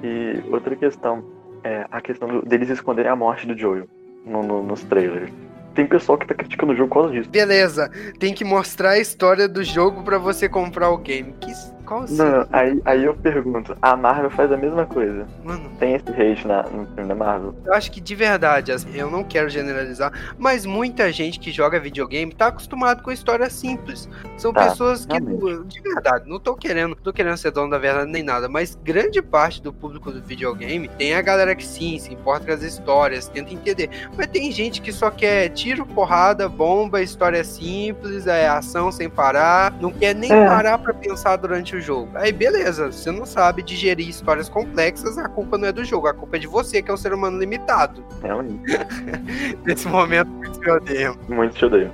E 0.03 0.43
outra 0.51 0.75
questão 0.77 1.25
é 1.65 1.87
a 1.91 2.01
questão 2.01 2.29
do- 2.29 2.43
deles 2.43 2.69
esconderem 2.71 3.11
a 3.11 3.17
morte 3.17 3.47
do 3.47 3.57
Joel 3.57 3.87
no- 4.25 4.43
no- 4.43 4.63
nos 4.63 4.83
trailers. 4.85 5.31
Tem 5.75 5.87
pessoal 5.87 6.19
que 6.19 6.27
tá 6.27 6.35
criticando 6.35 6.73
o 6.73 6.77
jogo 6.77 6.89
por 6.91 7.03
causa 7.03 7.13
disso. 7.15 7.31
Beleza, 7.31 7.91
tem 8.19 8.35
que 8.35 8.45
mostrar 8.45 8.91
a 8.91 8.99
história 8.99 9.49
do 9.49 9.63
jogo 9.65 10.03
pra 10.03 10.19
você 10.19 10.49
comprar 10.49 10.91
o 10.91 10.99
game. 10.99 11.33
Que, 11.41 11.51
qual 11.85 12.03
assim? 12.03 12.17
Não, 12.17 12.47
aí, 12.53 12.81
aí 12.85 13.05
eu 13.05 13.15
pergunto, 13.15 13.77
a 13.83 13.97
Marvel 13.97 14.31
faz 14.31 14.51
a 14.53 14.57
mesma 14.57 14.87
coisa. 14.87 15.27
Mano, 15.45 15.71
Tem 15.79 15.95
esse 15.95 16.09
hate 16.11 16.47
na, 16.47 16.63
no 16.65 16.87
filme 16.87 17.09
da 17.09 17.15
Marvel? 17.15 17.55
Eu 17.65 17.75
acho 17.75 17.91
que 17.91 18.01
de 18.01 18.15
verdade, 18.15 18.73
eu 18.95 19.11
não 19.11 19.25
quero 19.25 19.49
generalizar, 19.49 20.13
mas 20.39 20.65
muita 20.67 21.11
gente 21.13 21.39
que 21.41 21.51
joga 21.51 21.79
videogame 21.81 22.33
tá 22.33 22.47
acostumado 22.49 23.03
com 23.03 23.11
história 23.11 23.49
simples. 23.51 24.09
São 24.37 24.53
Tá, 24.53 24.69
pessoas 24.69 25.07
que, 25.07 25.13
realmente. 25.19 25.67
de 25.69 25.81
verdade, 25.81 26.29
não 26.29 26.39
tô 26.39 26.55
querendo, 26.55 26.91
não 26.91 26.97
tô 27.03 27.13
querendo 27.13 27.37
ser 27.37 27.51
dono 27.51 27.71
da 27.71 27.79
verdade 27.79 28.11
nem 28.11 28.23
nada, 28.23 28.49
mas 28.49 28.79
grande 28.83 29.21
parte 29.23 29.63
do 29.63 29.73
público 29.73 30.11
do 30.13 30.21
videogame 30.23 30.89
tem 30.89 31.15
a 31.15 31.23
galera 31.23 31.55
que 31.55 31.67
sim, 31.67 31.99
se 31.99 32.13
importa 32.13 32.47
com 32.47 32.53
as 32.53 32.63
histórias, 32.63 33.29
tenta 33.29 33.53
entender. 33.53 33.91
Mas 34.17 34.27
tem 34.29 34.51
gente 34.53 34.81
que 34.81 34.93
só 34.93 35.11
quer 35.11 35.49
tiro, 35.51 35.85
porrada, 35.87 36.49
bomba, 36.49 37.01
história 37.03 37.43
simples, 37.45 38.27
é 38.27 38.49
ação 38.49 38.91
sem 38.93 39.09
parar, 39.09 39.73
não 39.81 39.91
quer 39.91 40.15
nem 40.15 40.33
É. 40.33 40.47
parar 40.47 40.79
pra 40.79 40.93
pensar 40.95 41.37
durante 41.37 41.72
o 41.77 41.81
jogo. 41.81 42.11
Aí 42.15 42.33
beleza, 42.33 42.91
você 42.91 43.11
não 43.11 43.27
sabe 43.27 43.63
digerir 43.63 44.09
histórias 44.09 44.49
complexas, 44.49 45.19
a 45.19 45.29
culpa 45.29 45.59
não 45.59 45.69
é 45.69 45.73
do 45.73 45.85
jogo, 45.85 46.07
a 46.07 46.15
culpa 46.15 46.37
é 46.37 46.39
de 46.39 46.47
você, 46.47 46.83
que 46.83 46.91
é 46.91 46.95
um 46.95 46.97
ser 46.97 47.13
humano 47.13 47.39
limitado. 47.39 48.05
Realmente. 48.23 48.63
Nesse 49.65 49.89
momento, 49.89 50.29
muitos 50.29 50.59
me 50.59 50.71
odeiam. 50.71 51.17
Muito 51.29 51.55
te 51.55 51.65
odeio. 51.65 51.93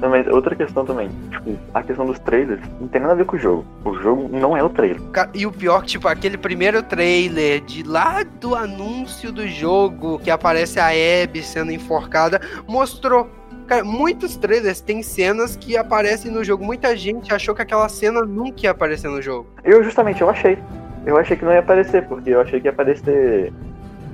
Não, 0.00 0.10
mas 0.10 0.26
outra 0.26 0.54
questão 0.54 0.84
também, 0.84 1.08
tipo, 1.30 1.58
a 1.72 1.82
questão 1.82 2.04
dos 2.04 2.18
trailers 2.18 2.60
não 2.80 2.88
tem 2.88 3.00
nada 3.00 3.14
a 3.14 3.16
ver 3.16 3.24
com 3.24 3.36
o 3.36 3.38
jogo. 3.38 3.64
O 3.84 3.94
jogo 3.94 4.28
não 4.28 4.56
é 4.56 4.62
o 4.62 4.68
trailer. 4.68 5.00
E 5.32 5.46
o 5.46 5.52
pior 5.52 5.80
que, 5.80 5.88
tipo, 5.88 6.06
aquele 6.06 6.36
primeiro 6.36 6.82
trailer 6.82 7.62
de 7.62 7.82
lá 7.82 8.22
do 8.22 8.54
anúncio 8.54 9.32
do 9.32 9.48
jogo, 9.48 10.18
que 10.18 10.30
aparece 10.30 10.78
a 10.78 10.88
Abby 10.88 11.42
sendo 11.42 11.72
enforcada, 11.72 12.40
mostrou. 12.66 13.30
Cara, 13.66 13.84
muitos 13.84 14.36
trailers 14.36 14.80
têm 14.80 15.02
cenas 15.02 15.56
que 15.56 15.76
aparecem 15.76 16.30
no 16.30 16.44
jogo. 16.44 16.64
Muita 16.64 16.96
gente 16.96 17.34
achou 17.34 17.54
que 17.54 17.62
aquela 17.62 17.88
cena 17.88 18.22
nunca 18.22 18.62
ia 18.62 18.70
aparecer 18.70 19.08
no 19.08 19.20
jogo. 19.20 19.48
Eu 19.64 19.82
justamente, 19.82 20.20
eu 20.20 20.30
achei. 20.30 20.58
Eu 21.04 21.16
achei 21.16 21.36
que 21.36 21.44
não 21.44 21.52
ia 21.52 21.60
aparecer, 21.60 22.06
porque 22.06 22.30
eu 22.30 22.40
achei 22.40 22.60
que 22.60 22.66
ia 22.66 22.72
aparecer. 22.72 23.52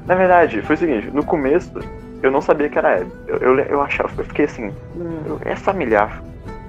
Na 0.06 0.14
verdade, 0.14 0.62
foi 0.62 0.74
o 0.74 0.78
seguinte, 0.78 1.10
no 1.12 1.24
começo 1.24 1.70
eu 2.22 2.30
não 2.30 2.40
sabia 2.40 2.68
que 2.68 2.78
era 2.78 2.88
a 2.88 2.94
Abby. 3.00 3.12
Eu, 3.26 3.36
eu, 3.38 3.58
eu 3.58 3.80
achava, 3.82 4.10
eu 4.16 4.24
fiquei 4.24 4.44
assim, 4.44 4.72
hum, 4.96 5.38
é 5.44 5.56
familiar. 5.56 6.22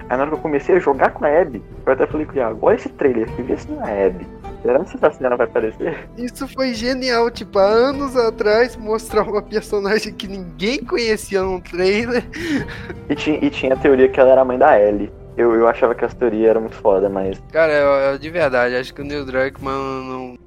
Aí 0.10 0.18
na 0.18 0.24
hora 0.24 0.32
que 0.32 0.38
eu 0.38 0.42
comecei 0.42 0.76
a 0.76 0.80
jogar 0.80 1.12
com 1.12 1.26
a 1.26 1.42
Abby, 1.42 1.62
eu 1.86 1.94
até 1.94 2.08
falei 2.08 2.26
com 2.26 2.34
o 2.34 2.36
Iago, 2.36 2.60
olha 2.62 2.76
esse 2.76 2.90
trailer 2.90 3.30
aqui, 3.30 3.42
vê 3.44 3.58
se 3.58 3.72
não 3.72 3.86
é 3.86 4.04
a 4.04 4.08
Abby. 4.08 4.28
Será 4.64 4.84
que 4.84 4.96
essa 4.96 5.12
cena 5.12 5.36
vai 5.36 5.46
aparecer? 5.46 6.08
Isso 6.18 6.48
foi 6.48 6.74
genial, 6.74 7.30
tipo, 7.30 7.60
há 7.60 7.66
anos 7.66 8.16
atrás, 8.16 8.76
mostrar 8.78 9.24
uma 9.24 9.42
personagem 9.42 10.14
que 10.14 10.28
ninguém 10.28 10.80
conhecia 10.84 11.42
num 11.44 11.60
trailer. 11.60 12.24
E 13.10 13.16
tinha, 13.16 13.38
e 13.44 13.50
tinha 13.50 13.74
a 13.74 13.78
teoria 13.78 14.08
que 14.08 14.20
ela 14.20 14.32
era 14.32 14.42
a 14.42 14.46
mãe 14.46 14.58
da 14.58 14.80
Ellie. 14.80 15.12
Eu, 15.36 15.54
eu 15.54 15.68
achava 15.68 15.94
que 15.94 16.06
essa 16.06 16.16
teoria 16.16 16.50
era 16.52 16.60
muito 16.60 16.76
foda, 16.78 17.10
mas 17.10 17.38
Cara, 17.52 17.74
eu, 17.74 17.90
eu- 18.14 18.18
de 18.18 18.30
verdade, 18.30 18.76
acho 18.76 18.94
que 18.94 19.02
o 19.02 19.04
Neil 19.04 19.26
Druckmann 19.26 20.04
não 20.08 20.38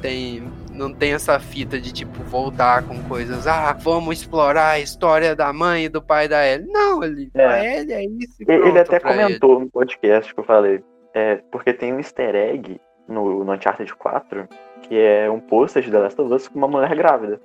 tem, 0.00 0.42
não 0.72 0.92
tem 0.92 1.12
essa 1.14 1.40
fita 1.40 1.80
de, 1.80 1.92
tipo, 1.92 2.22
voltar 2.24 2.82
com 2.84 3.02
coisas. 3.04 3.46
Ah, 3.46 3.72
vamos 3.78 4.20
explorar 4.20 4.70
a 4.70 4.78
história 4.80 5.34
da 5.34 5.52
mãe 5.52 5.86
e 5.86 5.88
do 5.88 6.00
pai 6.00 6.28
da 6.28 6.46
Ellie. 6.46 6.68
Não, 6.70 7.02
ele, 7.02 7.30
É. 7.34 7.44
a 7.46 7.64
Ellie 7.80 7.92
é 7.92 8.04
isso 8.04 8.36
Ele 8.46 8.78
até 8.78 9.00
comentou 9.00 9.58
no 9.60 9.68
podcast 9.70 10.32
que 10.32 10.38
eu 10.40 10.44
falei. 10.44 10.82
É, 11.14 11.40
porque 11.50 11.72
tem 11.72 11.92
um 11.92 11.98
easter 11.98 12.34
egg 12.34 12.80
no, 13.08 13.44
no 13.44 13.52
Uncharted 13.52 13.94
4, 13.94 14.48
que 14.82 14.98
é 14.98 15.30
um 15.30 15.40
pôster 15.40 15.82
de 15.82 15.90
The 15.90 15.98
Last 15.98 16.20
of 16.20 16.32
Us 16.32 16.48
com 16.48 16.58
uma 16.58 16.68
mulher 16.68 16.94
grávida, 16.94 17.40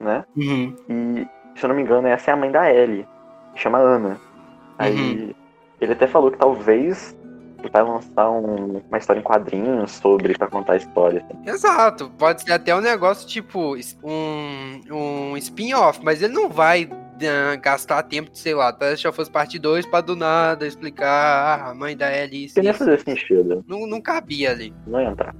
né? 0.00 0.24
Uhum. 0.36 0.74
E, 0.88 1.28
se 1.58 1.64
eu 1.64 1.68
não 1.68 1.76
me 1.76 1.82
engano, 1.82 2.06
essa 2.08 2.30
é 2.30 2.34
a 2.34 2.36
mãe 2.36 2.50
da 2.50 2.72
Ellie, 2.72 3.06
que 3.54 3.60
chama 3.60 3.78
Ana. 3.78 4.18
Aí 4.78 5.34
ele 5.80 5.92
até 5.92 6.06
falou 6.06 6.30
que 6.30 6.38
talvez 6.38 7.16
vai 7.72 7.82
lançar 7.82 8.30
um- 8.30 8.82
uma 8.88 8.98
história 8.98 9.18
em 9.20 9.22
quadrinhos 9.22 9.90
sobre, 9.92 10.36
pra 10.36 10.46
contar 10.46 10.74
a 10.74 10.76
história. 10.76 11.24
assim. 11.28 11.50
Exato, 11.50 12.10
pode 12.18 12.42
ser 12.42 12.52
até 12.52 12.74
um 12.76 12.80
negócio 12.80 13.26
tipo 13.26 13.74
um, 14.04 14.80
um 14.90 15.36
spin-off, 15.38 16.00
mas 16.04 16.22
ele 16.22 16.34
não 16.34 16.48
vai 16.48 16.88
ah, 17.24 17.56
gastar 17.56 18.02
tempo 18.02 18.30
de, 18.30 18.38
sei 18.38 18.54
lá, 18.54 18.68
até 18.68 18.96
se 18.96 19.02
já 19.02 19.12
fosse 19.12 19.30
parte 19.30 19.58
2 19.58 19.86
pra 19.86 20.00
do 20.00 20.16
nada 20.16 20.66
explicar 20.66 21.06
ah, 21.66 21.70
a 21.70 21.74
mãe 21.74 21.96
da 21.96 22.10
isso, 22.26 22.54
Porque 22.54 22.60
nem 22.60 22.68
ia 22.68 22.74
fazer 22.74 23.00
sentido, 23.00 23.64
Não, 23.66 23.86
não 23.86 24.00
cabia 24.00 24.50
ali. 24.50 24.74
não 24.86 25.00
ia 25.00 25.08
entrar. 25.10 25.34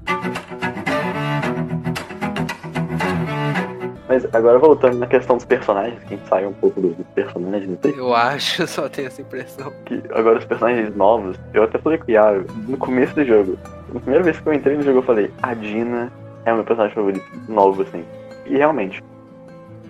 Mas 4.08 4.24
agora 4.34 4.58
voltando 4.58 4.98
na 4.98 5.06
questão 5.06 5.36
dos 5.36 5.44
personagens, 5.44 5.98
que 6.04 6.14
a 6.14 6.16
gente 6.16 6.28
saiu 6.28 6.50
um 6.50 6.52
pouco 6.52 6.80
dos 6.80 6.94
personagens, 7.14 7.68
não 7.68 7.78
sei 7.82 7.98
Eu 7.98 8.14
acho, 8.14 8.62
eu 8.62 8.66
só 8.68 8.88
tenho 8.88 9.08
essa 9.08 9.20
impressão. 9.20 9.72
que 9.84 10.00
agora 10.14 10.38
os 10.38 10.44
personagens 10.44 10.94
novos, 10.94 11.36
eu 11.52 11.64
até 11.64 11.76
falei 11.78 11.98
com 11.98 12.06
o 12.06 12.10
Iago, 12.12 12.46
no 12.68 12.76
começo 12.76 13.14
do 13.16 13.24
jogo, 13.24 13.58
na 13.92 13.98
primeira 14.00 14.22
vez 14.24 14.38
que 14.38 14.48
eu 14.48 14.52
entrei 14.54 14.76
no 14.76 14.82
jogo 14.82 14.98
eu 14.98 15.02
falei, 15.02 15.30
a 15.42 15.54
Dina 15.54 16.12
é 16.44 16.52
o 16.52 16.56
meu 16.56 16.64
personagem 16.64 16.94
favorito 16.94 17.24
novo, 17.48 17.82
assim. 17.82 18.04
E 18.46 18.56
realmente, 18.56 19.02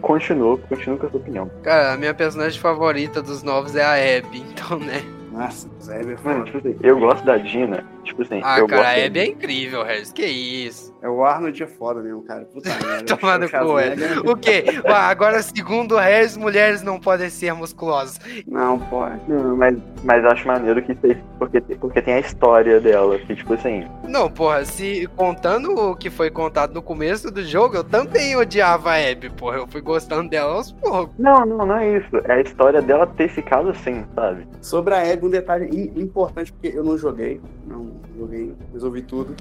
continuou, 0.07 0.57
continuo 0.69 0.99
com 0.99 1.07
essa 1.09 1.17
opinião. 1.17 1.51
Cara, 1.63 1.93
a 1.93 1.97
minha 1.97 2.15
personagem 2.15 2.59
favorita 2.61 3.21
dos 3.21 3.43
novos 3.43 3.75
é 3.75 3.83
a 3.83 4.19
Abby, 4.19 4.39
então, 4.51 4.79
né? 4.79 5.03
Nossa, 5.33 5.69
Zé 5.83 6.01
é 6.01 6.05
Mano, 6.05 6.17
foda. 6.19 6.45
tipo 6.45 6.59
assim, 6.59 6.77
eu 6.83 6.99
gosto 6.99 7.25
da 7.25 7.37
Dina, 7.37 7.85
tipo 8.05 8.23
assim, 8.23 8.41
Ah, 8.43 8.59
eu 8.59 8.67
cara, 8.67 8.83
gosto 8.83 8.99
a 9.01 9.05
Abby 9.07 9.19
é 9.21 9.27
incrível, 9.27 9.83
Harris. 9.83 10.11
Que 10.13 10.25
isso? 10.25 10.95
É 11.07 11.09
o 11.09 11.25
Arnold 11.25 11.63
é 11.63 11.67
foda 11.69 12.03
mesmo, 12.03 12.23
cara. 12.23 12.45
Puta 12.47 12.69
merda. 12.85 13.17
Tomar 13.17 13.39
no 13.39 13.47
O 13.47 13.49
cu, 13.49 13.79
é. 13.79 13.95
O 14.33 14.37
quê? 14.37 14.65
Ah, 14.87 15.07
agora, 15.09 15.41
segundo 15.41 15.97
Harris, 15.97 16.37
mulheres 16.37 16.83
não 16.83 16.99
podem 16.99 17.31
ser 17.31 17.55
musculosas. 17.55 18.19
Não, 18.45 18.77
pode. 18.77 19.21
Não, 19.29 19.57
mas, 19.57 19.79
mas 20.03 20.25
eu 20.25 20.31
acho 20.31 20.49
maneiro 20.49 20.83
que 20.83 20.97
porque, 21.39 21.61
porque 21.61 22.03
tem 22.03 22.15
a 22.15 22.19
história 22.19 22.81
dela, 22.81 23.17
que 23.21 23.37
tipo 23.37 23.55
assim, 23.55 23.87
Não, 24.09 24.29
porra, 24.29 24.65
se 24.65 25.07
contando 25.15 25.73
o 25.79 25.95
que 25.95 26.11
foi 26.11 26.29
contado 26.29 26.75
no 26.75 26.83
começo 26.83 27.31
do 27.31 27.45
jogo, 27.45 27.77
eu 27.77 27.85
também 27.85 28.35
odiava 28.35 28.91
a 28.91 28.97
Abby, 29.11 29.31
porra. 29.31 29.59
Eu 29.59 29.67
fui 29.69 29.81
gostando 29.81 30.29
dela 30.29 30.55
aos 30.55 30.73
poucos. 30.73 31.15
não, 31.17 31.47
não, 31.47 31.65
não 31.67 31.77
é 31.77 31.99
isso, 31.99 32.17
é 32.25 32.33
a 32.33 32.41
história 32.41 32.83
dela 32.83 33.07
ter 33.07 33.29
ficado 33.29 33.69
assim, 33.69 34.05
sabe? 34.17 34.45
Sobre 34.61 34.93
a 34.93 35.03
Abby, 35.13 35.27
um 35.27 35.31
detalhe 35.31 35.67
im- 35.67 36.03
importante, 36.03 36.53
porque 36.53 36.77
eu 36.77 36.83
não 36.83 36.99
joguei. 36.99 37.41
Não 37.65 37.93
joguei, 38.19 38.53
resolvi 38.73 39.03
tudo. 39.03 39.37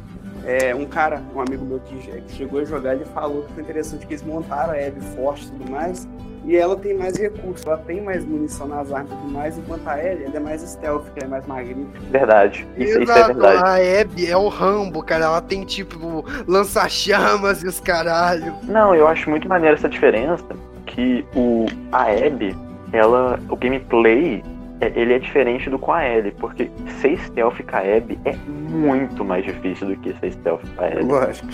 É, 0.45 0.75
um 0.75 0.85
cara, 0.85 1.21
um 1.35 1.41
amigo 1.41 1.65
meu 1.65 1.79
que, 1.79 1.95
que 1.95 2.35
chegou 2.35 2.59
a 2.59 2.65
jogar, 2.65 2.93
ele 2.93 3.05
falou 3.05 3.43
que 3.43 3.53
foi 3.53 3.63
interessante 3.63 4.05
que 4.05 4.13
eles 4.13 4.23
montaram 4.23 4.73
a 4.73 4.75
Abby 4.75 5.01
forte 5.15 5.47
e 5.47 5.51
tudo 5.51 5.71
mais, 5.71 6.07
e 6.45 6.55
ela 6.55 6.75
tem 6.75 6.93
mais 6.93 7.17
recursos, 7.17 7.65
ela 7.65 7.77
tem 7.77 8.01
mais 8.01 8.23
munição 8.23 8.67
nas 8.67 8.91
armas 8.91 9.11
e 9.11 9.15
tudo 9.15 9.31
mais, 9.31 9.57
enquanto 9.57 9.87
a 9.87 9.97
Ellie 9.97 10.25
ela 10.25 10.37
é 10.37 10.39
mais 10.39 10.61
stealth, 10.61 11.05
que 11.15 11.23
é 11.23 11.27
mais 11.27 11.45
magrinha. 11.47 11.87
Verdade. 12.11 12.67
Isso, 12.77 12.99
isso, 13.01 13.11
é 13.11 13.25
verdade. 13.25 13.63
A 13.63 14.01
Abby 14.01 14.27
é 14.29 14.37
o 14.37 14.47
Rambo, 14.47 15.01
cara. 15.01 15.25
Ela 15.25 15.41
tem 15.41 15.63
tipo 15.63 16.23
lança-chamas 16.47 17.63
e 17.63 17.67
os 17.67 17.79
caralho. 17.79 18.53
Não, 18.63 18.93
eu 18.93 19.07
acho 19.07 19.27
muito 19.27 19.49
maneiro 19.49 19.75
essa 19.75 19.89
diferença. 19.89 20.45
Que 20.85 21.25
o, 21.35 21.65
a 21.91 22.03
Abby, 22.03 22.55
ela. 22.93 23.39
O 23.49 23.55
gameplay 23.55 24.43
ele 24.81 25.13
é 25.13 25.19
diferente 25.19 25.69
do 25.69 25.79
com 25.79 25.91
a 25.93 26.05
Ellie, 26.07 26.31
porque 26.33 26.69
ser 27.01 27.17
stealth 27.19 27.61
com 27.69 27.75
a 27.75 27.79
Abby 27.79 28.19
é 28.25 28.35
muito 28.47 29.23
mais 29.23 29.43
difícil 29.45 29.87
do 29.87 29.95
que 29.97 30.13
ser 30.19 30.31
stealth 30.33 30.61
com 30.75 30.83
a 30.83 30.87
Ellie. 30.89 31.03
Lógico. 31.05 31.47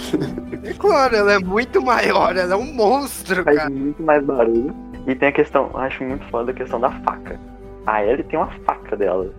É 0.64 0.74
claro, 0.74 1.16
ela 1.16 1.34
é 1.34 1.40
muito 1.40 1.82
maior, 1.82 2.36
ela 2.36 2.54
é 2.54 2.58
um 2.58 2.74
monstro, 2.74 3.44
Faz 3.44 3.58
cara. 3.58 3.70
muito 3.70 4.02
mais 4.02 4.24
barulho. 4.24 4.74
E 5.08 5.16
tem 5.16 5.30
a 5.30 5.32
questão, 5.32 5.70
acho 5.76 6.04
muito 6.04 6.24
foda 6.30 6.52
a 6.52 6.54
questão 6.54 6.80
da 6.80 6.90
faca. 6.92 7.40
A 7.86 8.04
Ellie 8.04 8.24
tem 8.24 8.38
uma 8.40 8.50
faca 8.66 8.96
dela. 8.96 9.30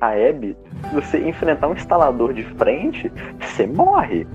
A 0.00 0.10
Abby, 0.10 0.56
se 0.88 0.94
você 0.94 1.18
enfrentar 1.28 1.68
um 1.68 1.72
instalador 1.74 2.32
de 2.32 2.44
frente, 2.56 3.10
você 3.40 3.66
morre. 3.66 4.26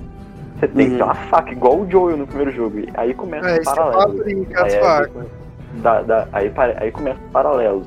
Você 0.59 0.67
tem 0.67 0.89
que 0.91 0.97
ter 0.97 1.03
uma 1.03 1.15
faca, 1.15 1.51
igual 1.51 1.79
o 1.81 1.89
Joel 1.89 2.17
no 2.17 2.27
primeiro 2.27 2.51
jogo. 2.51 2.79
E 2.79 2.89
aí 2.95 3.13
começa 3.13 3.47
É, 3.49 3.59
o 3.59 3.63
paralelo. 3.63 4.23
é 4.55 5.09
da- 5.81 6.01
da- 6.01 6.27
aí, 6.33 6.51
aí 6.77 6.91
começa 6.91 7.19
o 7.19 7.31
paralelo 7.31 7.83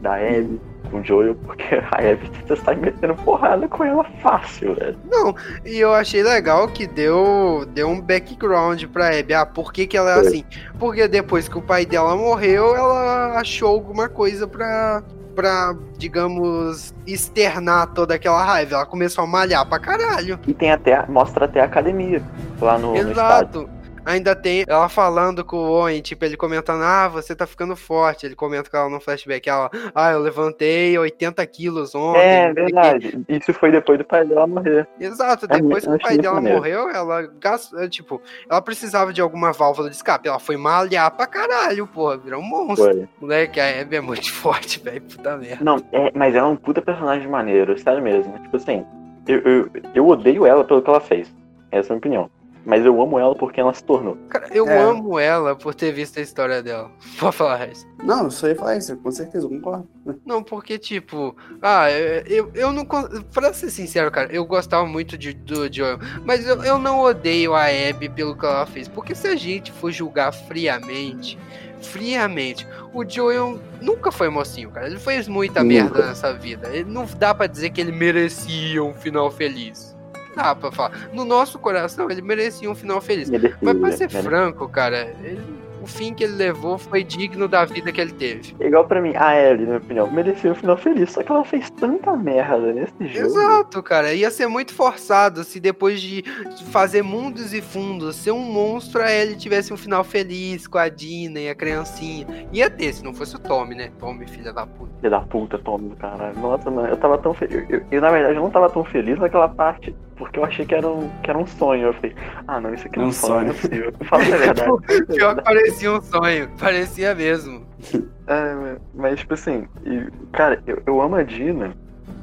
da 0.00 0.14
Abby 0.14 0.60
com 0.90 1.00
o 1.00 1.04
Joel, 1.04 1.34
porque 1.34 1.74
a 1.74 1.96
Abby 1.98 2.30
você 2.46 2.56
sai 2.56 2.76
metendo 2.76 3.14
porrada 3.16 3.68
com 3.68 3.84
ela 3.84 4.04
fácil, 4.22 4.74
velho. 4.74 4.98
Não, 5.10 5.34
e 5.64 5.78
eu 5.78 5.92
achei 5.92 6.22
legal 6.22 6.68
que 6.68 6.86
deu, 6.86 7.66
deu 7.74 7.88
um 7.88 8.00
background 8.00 8.84
pra 8.86 9.18
Abby. 9.18 9.34
Ah, 9.34 9.46
por 9.46 9.72
que, 9.72 9.86
que 9.86 9.96
ela 9.96 10.10
é 10.10 10.14
Foi. 10.14 10.26
assim? 10.26 10.44
Porque 10.78 11.06
depois 11.06 11.48
que 11.48 11.58
o 11.58 11.62
pai 11.62 11.84
dela 11.84 12.16
morreu, 12.16 12.74
ela 12.74 13.38
achou 13.38 13.68
alguma 13.68 14.08
coisa 14.08 14.46
pra, 14.46 15.02
pra 15.34 15.74
digamos, 15.98 16.94
externar 17.06 17.88
toda 17.88 18.14
aquela 18.14 18.42
raiva. 18.42 18.76
Ela 18.76 18.86
começou 18.86 19.24
a 19.24 19.26
malhar 19.26 19.66
pra 19.66 19.78
caralho. 19.78 20.38
E 20.46 20.54
tem 20.54 20.70
até, 20.70 21.04
mostra 21.06 21.44
até 21.44 21.60
a 21.60 21.64
academia 21.64 22.22
lá 22.60 22.78
no, 22.78 22.92
no. 22.92 22.96
Exato. 22.96 23.68
Ainda 24.08 24.34
tem 24.34 24.64
ela 24.66 24.88
falando 24.88 25.44
com 25.44 25.56
o 25.56 25.70
Owen, 25.70 26.00
tipo, 26.00 26.24
ele 26.24 26.36
comentando, 26.36 26.82
ah, 26.82 27.08
você 27.08 27.34
tá 27.36 27.46
ficando 27.46 27.76
forte. 27.76 28.24
Ele 28.26 28.34
comenta 28.34 28.70
com 28.70 28.76
ela 28.76 28.88
no 28.88 29.00
flashback, 29.00 29.48
ela, 29.48 29.70
ah, 29.94 30.10
eu 30.12 30.20
levantei 30.20 30.96
80 30.98 31.44
quilos 31.46 31.94
ontem. 31.94 32.20
É 32.20 32.48
não 32.48 32.54
sei 32.54 32.62
o 32.62 32.66
quê." 32.66 32.72
verdade. 32.72 33.24
Isso 33.28 33.52
foi 33.54 33.70
depois 33.70 33.98
do 33.98 34.04
pai 34.04 34.24
dela 34.24 34.46
morrer. 34.46 34.88
Exato, 34.98 35.44
É 35.50 35.60
depois 35.60 35.86
muito- 35.86 36.00
que 36.00 36.06
o 36.06 36.08
pai 36.08 36.18
dela 36.18 36.34
maneiro. 36.36 36.58
morreu, 36.58 36.88
ela 36.90 37.22
gastou, 37.40 37.88
tipo, 37.88 38.20
ela 38.48 38.62
precisava 38.62 39.12
de 39.12 39.20
alguma 39.20 39.52
válvula 39.52 39.90
de 39.90 39.96
escape. 39.96 40.28
Ela 40.28 40.38
foi 40.38 40.56
malhar 40.56 41.10
pra 41.10 41.26
caralho, 41.26 41.86
porra, 41.86 42.16
virou 42.16 42.40
um 42.40 42.44
monstro. 42.44 42.84
Foi. 42.94 43.08
Moleque, 43.20 43.60
a 43.60 43.80
Abby 43.82 43.96
é 43.96 44.00
muito 44.00 44.30
forte, 44.32 44.80
velho, 44.80 45.02
puta 45.02 45.36
merda. 45.36 45.64
Não, 45.64 45.76
é, 45.92 46.10
mas 46.14 46.34
ela 46.34 46.48
é 46.48 46.50
um 46.50 46.56
puta 46.56 46.80
personagem 46.80 47.28
maneiro, 47.28 47.78
sério 47.78 48.02
mesmo. 48.02 48.38
Tipo 48.38 48.56
assim, 48.56 48.84
eu, 49.26 49.38
eu, 49.40 49.70
eu 49.94 50.06
odeio 50.08 50.46
ela 50.46 50.64
pelo 50.64 50.80
que 50.80 50.88
ela 50.88 51.00
fez. 51.00 51.30
Essa 51.70 51.88
é 51.88 51.90
a 51.92 51.94
minha 51.94 51.98
opinião. 51.98 52.30
Mas 52.68 52.84
eu 52.84 53.00
amo 53.00 53.18
ela 53.18 53.34
porque 53.34 53.58
ela 53.58 53.72
se 53.72 53.82
tornou. 53.82 54.14
Cara, 54.28 54.46
eu 54.52 54.68
É. 54.68 54.78
amo 54.78 55.18
ela 55.18 55.56
por 55.56 55.74
ter 55.74 55.90
visto 55.90 56.18
a 56.18 56.22
história 56.22 56.62
dela. 56.62 56.90
Pode 57.18 57.34
falar, 57.34 57.56
Reis. 57.56 57.86
Não, 58.04 58.24
eu 58.24 58.30
só 58.30 58.46
ia 58.46 58.54
falar 58.54 58.76
isso, 58.76 58.94
com 58.98 59.10
certeza, 59.10 59.46
eu 59.46 59.50
concordo. 59.50 59.88
Não, 60.26 60.42
porque, 60.42 60.78
tipo, 60.78 61.34
ah, 61.62 61.90
eu, 61.90 62.50
eu 62.54 62.70
não. 62.70 62.84
Pra 62.84 63.54
ser 63.54 63.70
sincero, 63.70 64.10
cara, 64.10 64.30
eu 64.30 64.44
gostava 64.44 64.84
muito 64.86 65.16
de, 65.16 65.32
do 65.32 65.72
Joel, 65.72 65.98
mas 66.26 66.46
eu, 66.46 66.62
eu 66.62 66.78
não 66.78 67.00
odeio 67.00 67.54
a 67.54 67.64
Abby 67.64 68.10
pelo 68.10 68.36
que 68.36 68.44
ela 68.44 68.66
fez. 68.66 68.86
Porque 68.86 69.14
se 69.14 69.26
a 69.26 69.34
gente 69.34 69.72
for 69.72 69.90
julgar 69.90 70.30
friamente, 70.32 71.38
friamente, 71.80 72.66
o 72.92 73.02
Joel 73.08 73.58
nunca 73.80 74.12
foi 74.12 74.28
mocinho, 74.28 74.70
cara. 74.70 74.86
Ele 74.88 74.98
fez 74.98 75.26
muita 75.26 75.62
Nunca. 75.64 75.74
merda 75.84 76.06
nessa 76.08 76.32
vida. 76.34 76.68
Ele 76.68 76.90
não 76.90 77.06
dá 77.18 77.34
pra 77.34 77.46
dizer 77.46 77.70
que 77.70 77.80
ele 77.80 77.92
merecia 77.92 78.82
um 78.84 78.92
final 78.92 79.30
feliz. 79.30 79.87
Dá 80.34 80.54
pra 80.54 80.70
falar. 80.70 81.08
No 81.12 81.24
nosso 81.24 81.58
coração, 81.58 82.10
ele 82.10 82.22
merecia 82.22 82.70
um 82.70 82.74
final 82.74 83.00
feliz. 83.00 83.28
Mas 83.30 83.40
pra 83.40 83.74
Merecia, 83.74 83.90
ser 84.08 84.14
merecia. 84.14 84.22
franco, 84.22 84.68
cara, 84.68 85.14
ele- 85.22 85.58
o 85.80 85.86
fim 85.86 86.12
que 86.12 86.24
ele 86.24 86.34
levou 86.34 86.76
foi 86.76 87.02
digno 87.04 87.46
da 87.48 87.64
vida 87.64 87.90
que 87.92 88.00
ele 88.00 88.12
teve. 88.12 88.54
Igual 88.60 88.84
pra 88.86 89.00
mim, 89.00 89.12
a 89.16 89.34
Ellie, 89.40 89.60
na 89.62 89.66
minha 89.66 89.78
opinião, 89.78 90.10
merecia 90.10 90.50
um 90.50 90.54
final 90.54 90.76
feliz. 90.76 91.12
Só 91.12 91.22
que 91.22 91.30
ela 91.32 91.44
fez 91.44 91.70
tanta 91.70 92.14
merda 92.16 92.72
nesse 92.72 92.92
jogo. 93.06 93.26
Exato, 93.26 93.82
cara. 93.82 94.12
Ia 94.12 94.30
ser 94.30 94.48
muito 94.48 94.74
forçado 94.74 95.44
se 95.44 95.58
depois 95.60 96.02
de 96.02 96.24
fazer 96.72 97.02
mundos 97.02 97.54
e 97.54 97.62
fundos, 97.62 98.16
ser 98.16 98.32
um 98.32 98.40
monstro, 98.40 99.00
a 99.00 99.10
Ellie 99.10 99.36
tivesse 99.36 99.72
um 99.72 99.76
final 99.76 100.02
feliz 100.04 100.66
com 100.66 100.78
a 100.78 100.88
Dina 100.88 101.38
e 101.40 101.48
a 101.48 101.54
criancinha. 101.54 102.26
Ia 102.52 102.68
ter, 102.68 102.92
se 102.92 103.02
não 103.04 103.14
fosse 103.14 103.36
o 103.36 103.38
Tommy, 103.38 103.74
né? 103.76 103.90
Tommy, 104.00 104.26
filha 104.26 104.52
da 104.52 104.66
puta. 104.66 104.90
Filha 104.98 105.10
da 105.10 105.20
puta, 105.20 105.58
Tommy, 105.58 105.94
caralho. 105.96 106.38
Nossa, 106.38 106.70
mano, 106.70 106.88
eu 106.88 106.96
tava 106.96 107.16
tão 107.18 107.32
feliz. 107.32 107.64
Eu, 107.70 107.82
eu, 107.90 108.00
na 108.00 108.10
verdade, 108.10 108.34
eu 108.34 108.42
não 108.42 108.50
tava 108.50 108.68
tão 108.68 108.84
feliz 108.84 109.16
naquela 109.18 109.48
parte, 109.48 109.94
porque 110.18 110.38
eu 110.38 110.44
achei 110.44 110.66
que 110.66 110.74
era 110.74 110.88
um, 110.88 111.08
que 111.22 111.30
era 111.30 111.38
um 111.38 111.46
sonho. 111.46 111.86
Eu 111.88 111.92
falei, 111.94 112.14
ah, 112.46 112.60
não, 112.60 112.74
isso 112.74 112.86
aqui 112.86 112.98
não 112.98 113.04
é 113.04 113.06
Um 113.06 113.10
um 113.10 113.12
sonho, 113.12 113.32
não 113.46 113.50
é 113.50 113.54
sonho. 113.54 113.54
possível. 113.54 113.92
Fala 114.06 114.22
a 114.22 114.26
verdade. 114.36 115.06
Pior 115.14 115.34
que 115.36 115.42
parecia 115.42 115.92
um 115.92 116.00
sonho. 116.02 116.50
Parecia 116.58 117.14
mesmo. 117.14 117.66
É, 118.30 118.54
mas- 118.54 118.78
mas, 118.94 119.20
tipo 119.20 119.32
assim, 119.32 119.66
e, 119.86 120.06
cara, 120.32 120.62
eu, 120.66 120.82
eu 120.86 121.00
amo 121.00 121.16
a 121.16 121.22
Dina 121.22 121.74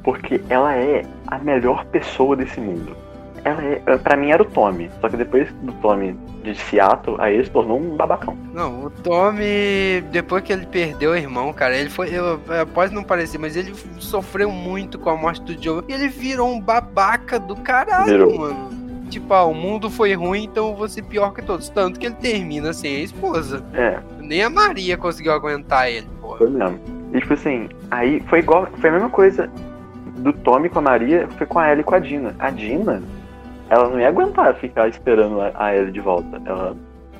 porque 0.04 0.40
ela 0.48 0.72
é 0.76 1.02
a 1.26 1.36
melhor 1.40 1.84
pessoa 1.86 2.36
desse 2.36 2.60
mundo. 2.60 2.96
Ela 3.46 3.62
é, 3.62 3.96
pra 3.96 4.16
mim 4.16 4.32
era 4.32 4.42
o 4.42 4.44
Tommy, 4.44 4.90
só 5.00 5.08
que 5.08 5.16
depois 5.16 5.48
do 5.62 5.72
Tommy 5.74 6.18
de 6.42 6.52
Seattle, 6.56 7.14
aí 7.20 7.34
ele 7.34 7.44
se 7.44 7.50
tornou 7.52 7.78
um 7.78 7.96
babacão. 7.96 8.36
Não, 8.52 8.86
o 8.86 8.90
Tommy, 8.90 10.00
depois 10.10 10.42
que 10.42 10.52
ele 10.52 10.66
perdeu 10.66 11.12
o 11.12 11.16
irmão, 11.16 11.52
cara, 11.52 11.76
ele 11.76 11.88
foi. 11.88 12.08
Eu, 12.12 12.40
pode 12.74 12.92
não 12.92 13.04
parecer, 13.04 13.38
mas 13.38 13.54
ele 13.54 13.72
sofreu 14.00 14.50
muito 14.50 14.98
com 14.98 15.10
a 15.10 15.16
morte 15.16 15.42
do 15.42 15.62
Joe. 15.62 15.84
E 15.88 15.92
ele 15.92 16.08
virou 16.08 16.48
um 16.48 16.60
babaca 16.60 17.38
do 17.38 17.54
caralho, 17.54 18.06
Virou. 18.06 18.36
mano. 18.38 18.70
Tipo, 19.08 19.32
ah, 19.32 19.44
o 19.44 19.54
mundo 19.54 19.88
foi 19.88 20.12
ruim, 20.14 20.42
então 20.44 20.70
eu 20.70 20.74
vou 20.74 20.88
ser 20.88 21.02
pior 21.02 21.32
que 21.32 21.40
todos. 21.40 21.68
Tanto 21.68 22.00
que 22.00 22.06
ele 22.06 22.16
termina 22.16 22.72
sem 22.72 22.96
a 22.96 23.00
esposa. 23.00 23.62
É, 23.72 24.00
Nem 24.18 24.42
a 24.42 24.50
Maria 24.50 24.96
conseguiu 24.96 25.32
aguentar 25.32 25.88
ele, 25.88 26.08
porra. 26.20 26.38
foi 26.38 26.50
mesmo. 26.50 26.80
E 27.14 27.20
tipo 27.20 27.34
assim, 27.34 27.68
aí 27.92 28.20
foi 28.28 28.40
igual, 28.40 28.66
foi 28.80 28.90
a 28.90 28.92
mesma 28.92 29.08
coisa 29.08 29.48
do 30.18 30.32
Tommy 30.32 30.68
com 30.68 30.80
a 30.80 30.82
Maria, 30.82 31.28
foi 31.38 31.46
com 31.46 31.60
a 31.60 31.70
Ellie 31.70 31.82
e 31.82 31.84
com 31.84 31.94
a 31.94 32.00
Dina. 32.00 32.34
A 32.40 32.50
Dina, 32.50 33.00
ela 33.68 33.88
não 33.88 34.00
ia 34.00 34.08
aguentar 34.08 34.54
ficar 34.56 34.88
esperando 34.88 35.40
a, 35.40 35.74
Ellie 35.74 35.92
de 35.92 36.00
volta. 36.00 36.40
Ela 36.44 36.76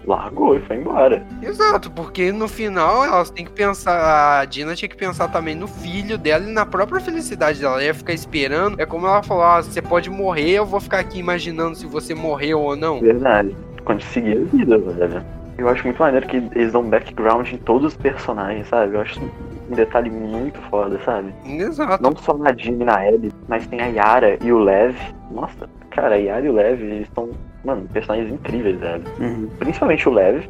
largou 0.06 0.56
e 0.56 0.60
foi 0.60 0.76
embora. 0.76 1.26
Exato, 1.42 1.90
porque 1.90 2.30
no 2.30 2.46
final 2.46 3.04
elas 3.04 3.30
têm 3.30 3.44
que 3.44 3.50
pensar. 3.50 4.40
A 4.40 4.44
Dina 4.44 4.74
tinha 4.74 4.88
que 4.88 4.96
pensar 4.96 5.28
também 5.28 5.54
no 5.54 5.66
filho 5.66 6.16
dela 6.16 6.44
e 6.44 6.52
na 6.52 6.64
própria 6.64 7.00
felicidade 7.00 7.60
dela. 7.60 7.74
Ela 7.74 7.84
ia 7.84 7.94
ficar 7.94 8.12
esperando. 8.12 8.80
É 8.80 8.86
como 8.86 9.06
ela 9.06 9.22
falou: 9.22 9.42
ah, 9.42 9.62
você 9.62 9.82
pode 9.82 10.08
morrer, 10.08 10.52
eu 10.52 10.66
vou 10.66 10.80
ficar 10.80 11.00
aqui 11.00 11.18
imaginando 11.18 11.74
se 11.74 11.86
você 11.86 12.14
morreu 12.14 12.60
ou 12.60 12.76
não. 12.76 13.00
Verdade. 13.00 13.56
Quando 13.84 14.02
seguir 14.02 14.38
a 14.38 14.56
vida, 14.56 14.78
velho. 14.78 15.24
Eu 15.58 15.68
acho 15.70 15.84
muito 15.84 15.98
maneiro 15.98 16.26
que 16.26 16.36
eles 16.36 16.72
dão 16.72 16.82
background 16.82 17.50
em 17.50 17.56
todos 17.56 17.94
os 17.94 17.96
personagens, 17.96 18.68
sabe? 18.68 18.94
Eu 18.94 19.00
acho 19.00 19.18
um 19.70 19.74
detalhe 19.74 20.10
muito 20.10 20.60
foda, 20.68 21.00
sabe? 21.02 21.32
Exato. 21.46 22.02
Não 22.02 22.14
só 22.14 22.36
na 22.36 22.52
Jean 22.52 22.72
e 22.74 22.84
na 22.84 23.06
Ellie, 23.06 23.32
mas 23.48 23.66
tem 23.66 23.80
a 23.80 23.86
Yara 23.86 24.36
e 24.42 24.52
o 24.52 24.58
Lev. 24.58 24.94
Nossa, 25.30 25.66
cara, 25.96 26.14
a 26.14 26.18
Yara 26.18 26.44
e 26.44 26.48
o 26.48 26.52
Lev, 26.52 26.80
eles 26.82 27.08
são, 27.14 27.30
mano, 27.64 27.88
personagens 27.92 28.32
incríveis, 28.32 28.78
velho. 28.78 29.02
Uhum. 29.18 29.48
Principalmente 29.58 30.08
o 30.08 30.12
Lev, 30.12 30.44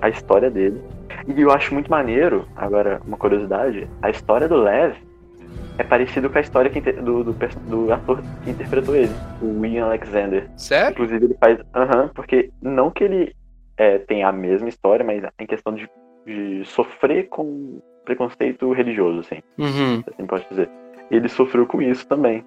a 0.00 0.08
história 0.08 0.50
dele. 0.50 0.80
E 1.26 1.40
eu 1.40 1.50
acho 1.50 1.74
muito 1.74 1.90
maneiro, 1.90 2.46
agora, 2.56 3.00
uma 3.06 3.16
curiosidade, 3.16 3.86
a 4.02 4.10
história 4.10 4.48
do 4.48 4.56
Lev 4.56 4.94
é 5.76 5.84
parecido 5.84 6.28
com 6.30 6.38
a 6.38 6.40
história 6.40 6.70
que 6.70 6.80
do, 6.80 7.22
do, 7.22 7.36
do 7.68 7.92
ator 7.92 8.20
que 8.42 8.50
interpretou 8.50 8.96
ele, 8.96 9.12
o 9.40 9.64
Ian 9.64 9.84
Alexander. 9.86 10.48
Sério? 10.56 10.92
Inclusive 10.92 11.24
ele 11.26 11.36
faz. 11.38 11.58
Aham, 11.74 12.10
porque 12.14 12.50
não 12.60 12.90
que 12.90 13.04
ele 13.04 13.34
é, 13.76 13.98
tenha 13.98 14.28
a 14.28 14.32
mesma 14.32 14.68
história, 14.68 15.04
mas 15.04 15.22
em 15.38 15.46
questão 15.46 15.74
de, 15.74 15.88
de 16.26 16.64
sofrer 16.64 17.28
com 17.28 17.80
preconceito 18.04 18.72
religioso, 18.72 19.20
assim, 19.20 19.40
Uhum. 19.58 20.02
assim 20.06 20.26
pode 20.26 20.46
dizer. 20.48 20.68
Ele 21.10 21.28
sofreu 21.28 21.66
com 21.66 21.80
isso 21.80 22.06
também. 22.08 22.44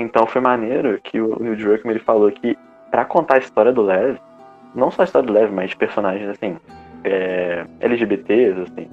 Então 0.00 0.26
foi 0.26 0.40
maneiro 0.40 0.98
que 1.02 1.20
o 1.20 1.38
Neil 1.38 1.56
Druckmann 1.56 1.94
ele 1.94 2.04
falou 2.04 2.32
que 2.32 2.56
pra 2.90 3.04
contar 3.04 3.34
a 3.34 3.38
história 3.38 3.70
do 3.70 3.82
Lev, 3.82 4.16
não 4.74 4.90
só 4.90 5.02
a 5.02 5.04
história 5.04 5.26
do 5.26 5.32
Lev, 5.32 5.52
mas 5.52 5.70
de 5.70 5.76
personagens 5.76 6.26
assim, 6.28 6.56
é, 7.04 7.66
LGBTs, 7.80 8.60
assim, 8.62 8.88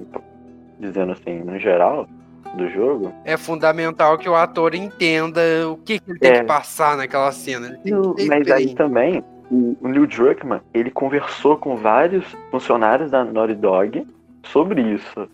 dizendo 0.78 1.12
assim, 1.12 1.40
no 1.40 1.58
geral, 1.58 2.06
do 2.54 2.68
jogo, 2.70 3.12
É 3.24 3.36
fundamental 3.36 4.16
que 4.16 4.28
o 4.28 4.34
ator 4.34 4.74
entenda 4.74 5.40
o 5.70 5.76
que, 5.78 5.98
que 5.98 6.10
ele 6.10 6.18
tem 6.18 6.30
É. 6.30 6.40
que 6.40 6.44
passar 6.44 6.96
naquela 6.96 7.30
cena. 7.32 7.78
Mas 8.26 8.50
aí 8.50 8.66
bem. 8.66 8.74
também, 8.74 9.24
o, 9.50 9.76
Neil 9.88 10.06
Druckmann, 10.06 10.60
ele 10.72 10.90
conversou 10.90 11.56
com 11.56 11.76
vários 11.76 12.24
funcionários 12.50 13.10
da 13.10 13.24
Naughty 13.24 13.54
Dog 13.54 14.06
sobre 14.44 14.80
isso, 14.82 15.28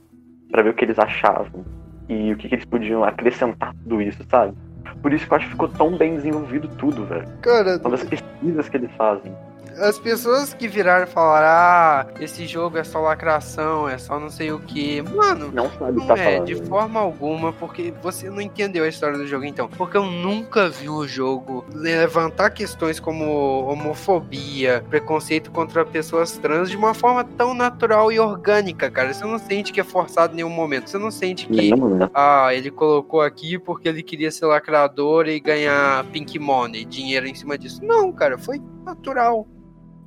pra 0.51 0.63
ver 0.63 0.71
o 0.71 0.75
que 0.75 0.85
eles 0.85 0.99
achavam 0.99 1.65
e 2.09 2.33
o 2.33 2.37
que, 2.37 2.49
que 2.49 2.55
eles 2.57 2.65
podiam 2.65 3.05
acrescentar 3.05 3.73
tudo 3.85 4.03
isso, 4.03 4.23
sabe? 4.29 4.55
Por 5.03 5.13
isso 5.13 5.27
que 5.27 5.33
eu 5.33 5.37
acho 5.37 5.47
que 5.47 5.53
ficou 5.53 5.69
tão 5.69 5.97
bem 5.97 6.17
desenvolvido 6.17 6.69
tudo, 6.79 7.05
velho. 7.05 7.27
Cara, 7.43 7.79
São 7.79 7.91
das 7.91 8.05
pesquisas 8.05 8.69
que 8.69 8.77
eles 8.77 8.91
fazem. 8.97 9.35
As 9.79 9.99
pessoas 9.99 10.55
que 10.55 10.69
viraram 10.69 11.05
e 11.05 11.07
falaram, 11.07 11.47
ah, 11.49 12.07
esse 12.21 12.47
jogo 12.47 12.79
é 12.79 12.85
só 12.85 13.01
lacração, 13.01 13.89
é 13.89 13.99
só 13.99 14.19
não 14.21 14.31
sei 14.31 14.53
o 14.53 14.59
que. 14.61 15.03
Mano, 15.03 15.51
Não 15.53 15.71
sabe 15.79 15.99
Não 15.99 16.07
tá 16.07 16.17
é, 16.19 16.33
falando. 16.35 16.47
de 16.47 16.55
forma 16.67 17.01
alguma, 17.01 17.53
porque 17.53 17.93
você 18.03 18.31
não 18.31 18.41
entendeu 18.41 18.85
a 18.85 18.89
história 18.89 19.17
do 19.19 19.27
jogo 19.27 19.45
então. 19.45 19.69
Porque 19.69 19.97
eu 19.97 20.05
nunca 20.05 20.69
vi 20.69 20.89
o 20.89 21.07
jogo 21.07 21.65
levantar 21.73 22.51
questões 22.51 22.99
como 23.01 23.65
homofobia, 23.67 24.85
preconceito 24.89 25.51
contra 25.51 25.85
pessoas 25.85 26.33
trans 26.39 26.71
de 26.71 26.77
uma 26.77 26.95
forma 26.95 27.25
tão 27.25 27.55
natural 27.55 28.11
e 28.13 28.19
orgânica, 28.19 28.91
cara. 28.91 29.13
Você 29.13 29.25
não 29.25 29.39
sente 29.39 29.73
que 29.73 29.81
é 29.81 29.85
forçado 29.85 30.33
em 30.33 30.37
nenhum 30.37 30.51
momento. 30.51 30.89
Você 30.91 30.99
não 30.99 31.11
sente 31.11 31.47
que, 31.47 31.71
Não, 31.71 31.89
né? 31.91 32.11
ah, 32.15 32.49
ele 32.55 32.71
colocou 32.71 33.21
aqui 33.21 33.59
porque 33.59 33.89
ele 33.89 34.03
queria 34.03 34.31
ser 34.31 34.47
lacrador 34.47 35.27
e 35.27 35.41
ganhar 35.41 36.05
pink 36.07 36.39
money, 36.39 36.85
dinheiro 36.85 37.27
em 37.27 37.35
cima 37.35 37.57
disso. 37.59 37.85
Não, 37.85 38.13
cara, 38.13 38.39
foi 38.39 38.61
natural. 38.85 39.47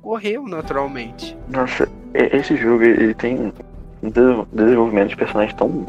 Correu 0.02 0.46
naturalmente. 0.46 1.36
Nossa, 1.48 1.88
esse 2.14 2.56
jogo 2.56 2.82
ele 2.84 3.14
tem 3.14 3.52
um 4.02 4.10
des- 4.10 4.46
desenvolvimento 4.52 5.08
de 5.10 5.16
personagem 5.16 5.54
tão 5.56 5.86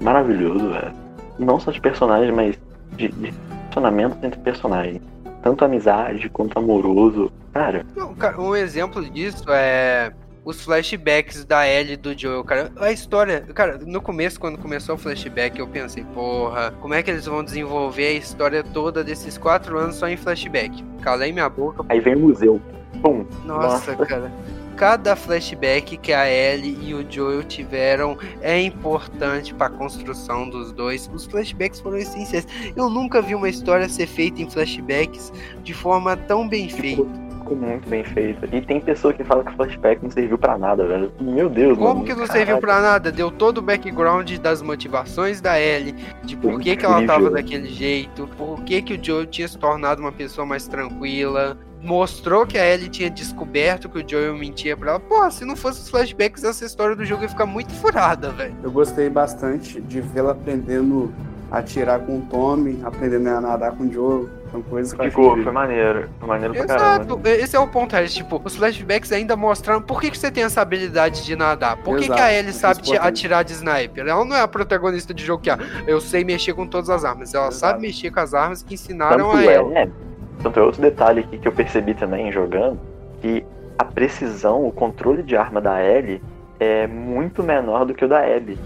maravilhoso, 0.00 0.70
velho. 0.70 0.92
Não 1.38 1.58
só 1.58 1.70
de 1.70 1.80
personagem, 1.80 2.32
mas 2.32 2.58
de, 2.96 3.08
de 3.08 3.32
relacionamentos 3.60 4.18
entre 4.22 4.38
personagens. 4.40 5.00
Tanto 5.42 5.64
amizade 5.64 6.28
quanto 6.28 6.58
amoroso. 6.58 7.30
Cara, 7.52 7.84
Não, 7.96 8.14
cara, 8.14 8.40
um 8.40 8.54
exemplo 8.56 9.04
disso 9.08 9.44
é 9.48 10.12
os 10.44 10.62
flashbacks 10.62 11.44
da 11.44 11.66
Ellie 11.66 11.94
e 11.94 11.96
do 11.96 12.18
Joel, 12.18 12.44
cara. 12.44 12.70
A 12.78 12.92
história, 12.92 13.40
cara, 13.54 13.78
no 13.78 14.00
começo, 14.02 14.38
quando 14.38 14.58
começou 14.58 14.94
o 14.94 14.98
flashback, 14.98 15.58
eu 15.58 15.66
pensei, 15.66 16.04
porra, 16.14 16.72
como 16.80 16.92
é 16.94 17.02
que 17.02 17.10
eles 17.10 17.24
vão 17.26 17.42
desenvolver 17.42 18.08
a 18.08 18.12
história 18.12 18.62
toda 18.62 19.02
desses 19.02 19.38
quatro 19.38 19.78
anos 19.78 19.96
só 19.96 20.06
em 20.08 20.16
flashback? 20.16 20.84
Calei 21.00 21.32
minha 21.32 21.48
boca. 21.48 21.84
aí 21.88 21.98
vem 22.00 22.14
o 22.16 22.20
museu. 22.20 22.60
Pum. 23.02 23.24
Nossa, 23.44 23.92
Nossa. 23.92 24.06
cara. 24.06 24.32
Cada 24.76 25.14
flashback 25.14 25.96
que 25.98 26.12
a 26.12 26.28
Ellie 26.28 26.76
e 26.82 26.94
o 26.94 27.06
Joel 27.08 27.44
tiveram 27.44 28.18
é 28.42 28.60
importante 28.60 29.54
pra 29.54 29.70
construção 29.70 30.48
dos 30.48 30.72
dois. 30.72 31.08
Os 31.14 31.26
flashbacks 31.26 31.78
foram 31.78 31.98
essenciais. 31.98 32.44
Eu 32.74 32.90
nunca 32.90 33.22
vi 33.22 33.36
uma 33.36 33.48
história 33.48 33.88
ser 33.88 34.08
feita 34.08 34.42
em 34.42 34.50
flashbacks 34.50 35.32
de 35.62 35.72
forma 35.72 36.16
tão 36.16 36.48
bem 36.48 36.68
feita. 36.68 37.06
Ficou 37.44 37.56
muito 37.58 37.86
bem 37.90 38.02
feito. 38.02 38.46
E 38.54 38.62
tem 38.62 38.80
pessoa 38.80 39.12
que 39.12 39.22
fala 39.22 39.44
que 39.44 39.52
o 39.52 39.54
flashback 39.56 40.02
não 40.02 40.10
serviu 40.10 40.38
pra 40.38 40.56
nada, 40.56 40.86
velho. 40.86 41.12
Meu 41.20 41.50
Deus, 41.50 41.76
Como 41.76 41.88
mano. 41.96 42.04
que 42.06 42.14
não 42.14 42.26
Caralho. 42.26 42.32
serviu 42.38 42.58
pra 42.58 42.80
nada? 42.80 43.12
Deu 43.12 43.30
todo 43.30 43.58
o 43.58 43.62
background 43.62 44.32
das 44.38 44.62
motivações 44.62 45.42
da 45.42 45.60
Ellie, 45.60 45.94
de 46.24 46.36
por 46.38 46.58
que, 46.58 46.74
que 46.74 46.86
ela 46.86 47.04
tava 47.06 47.28
daquele 47.30 47.68
jeito, 47.68 48.26
por 48.38 48.62
que, 48.62 48.80
que 48.80 48.94
o 48.94 49.04
Joel 49.04 49.26
tinha 49.26 49.46
se 49.46 49.58
tornado 49.58 50.00
uma 50.00 50.10
pessoa 50.12 50.46
mais 50.46 50.66
tranquila. 50.66 51.58
Mostrou 51.82 52.46
que 52.46 52.56
a 52.56 52.66
Ellie 52.66 52.88
tinha 52.88 53.10
descoberto 53.10 53.90
que 53.90 53.98
o 53.98 54.08
Joel 54.08 54.34
mentia 54.38 54.74
pra 54.74 54.92
ela. 54.92 55.00
Pô, 55.00 55.30
se 55.30 55.44
não 55.44 55.54
fosse 55.54 55.82
os 55.82 55.90
flashbacks, 55.90 56.42
essa 56.42 56.64
história 56.64 56.96
do 56.96 57.04
jogo 57.04 57.24
ia 57.24 57.28
ficar 57.28 57.44
muito 57.44 57.74
furada, 57.74 58.30
velho. 58.30 58.54
Eu 58.62 58.70
gostei 58.72 59.10
bastante 59.10 59.82
de 59.82 60.00
vê-la 60.00 60.32
aprendendo 60.32 61.12
a 61.50 61.58
atirar 61.58 62.00
com 62.00 62.20
o 62.20 62.22
Tommy, 62.22 62.80
aprendendo 62.82 63.28
a 63.28 63.38
nadar 63.38 63.72
com 63.76 63.84
o 63.84 63.92
Joe. 63.92 64.26
São 64.54 64.62
coisas 64.62 64.92
que 64.92 65.02
Ficou, 65.10 65.36
foi 65.42 65.50
maneiro. 65.50 66.08
Foi 66.20 66.28
maneiro 66.28 66.54
pra 66.54 66.64
caramba. 66.64 67.04
Exato, 67.14 67.20
esse 67.28 67.56
é 67.56 67.58
o 67.58 67.66
ponto, 67.66 67.92
Harris. 67.92 68.14
Tipo, 68.14 68.40
os 68.44 68.54
flashbacks 68.54 69.10
ainda 69.10 69.34
mostraram 69.36 69.82
por 69.82 70.00
que, 70.00 70.12
que 70.12 70.16
você 70.16 70.30
tem 70.30 70.44
essa 70.44 70.60
habilidade 70.60 71.24
de 71.24 71.34
nadar. 71.34 71.76
Por 71.78 71.96
que, 71.98 72.04
que 72.06 72.12
a 72.12 72.14
Exato, 72.14 72.30
Ellie 72.34 72.50
isso 72.50 72.58
é 72.58 72.60
sabe 72.60 72.82
te- 72.82 72.90
importante. 72.92 73.08
atirar 73.08 73.42
de 73.44 73.52
sniper? 73.52 74.06
Ela 74.06 74.24
não 74.24 74.36
é 74.36 74.42
a 74.42 74.46
protagonista 74.46 75.12
de 75.12 75.24
jogo 75.24 75.42
que 75.42 75.50
ah, 75.50 75.58
eu 75.88 76.00
sei 76.00 76.22
mexer 76.22 76.54
com 76.54 76.68
todas 76.68 76.88
as 76.88 77.04
armas. 77.04 77.34
Ela 77.34 77.48
Exato. 77.48 77.56
sabe 77.58 77.80
mexer 77.82 78.12
com 78.12 78.20
as 78.20 78.32
armas 78.32 78.62
que 78.62 78.74
ensinaram 78.74 79.32
Tanto 79.32 79.36
a 79.38 79.42
é, 79.44 79.54
ela. 79.56 79.88
tanto 80.40 80.60
é 80.60 80.62
outro 80.62 80.80
detalhe 80.80 81.18
aqui 81.20 81.36
que 81.38 81.48
eu 81.48 81.52
percebi 81.52 81.92
também 81.92 82.30
jogando, 82.30 82.78
que 83.20 83.44
a 83.76 83.84
precisão, 83.84 84.64
o 84.64 84.70
controle 84.70 85.24
de 85.24 85.36
arma 85.36 85.60
da 85.60 85.84
Ellie 85.84 86.22
é 86.60 86.86
muito 86.86 87.42
menor 87.42 87.84
do 87.84 87.92
que 87.92 88.04
o 88.04 88.08
da 88.08 88.20
Abby. 88.20 88.56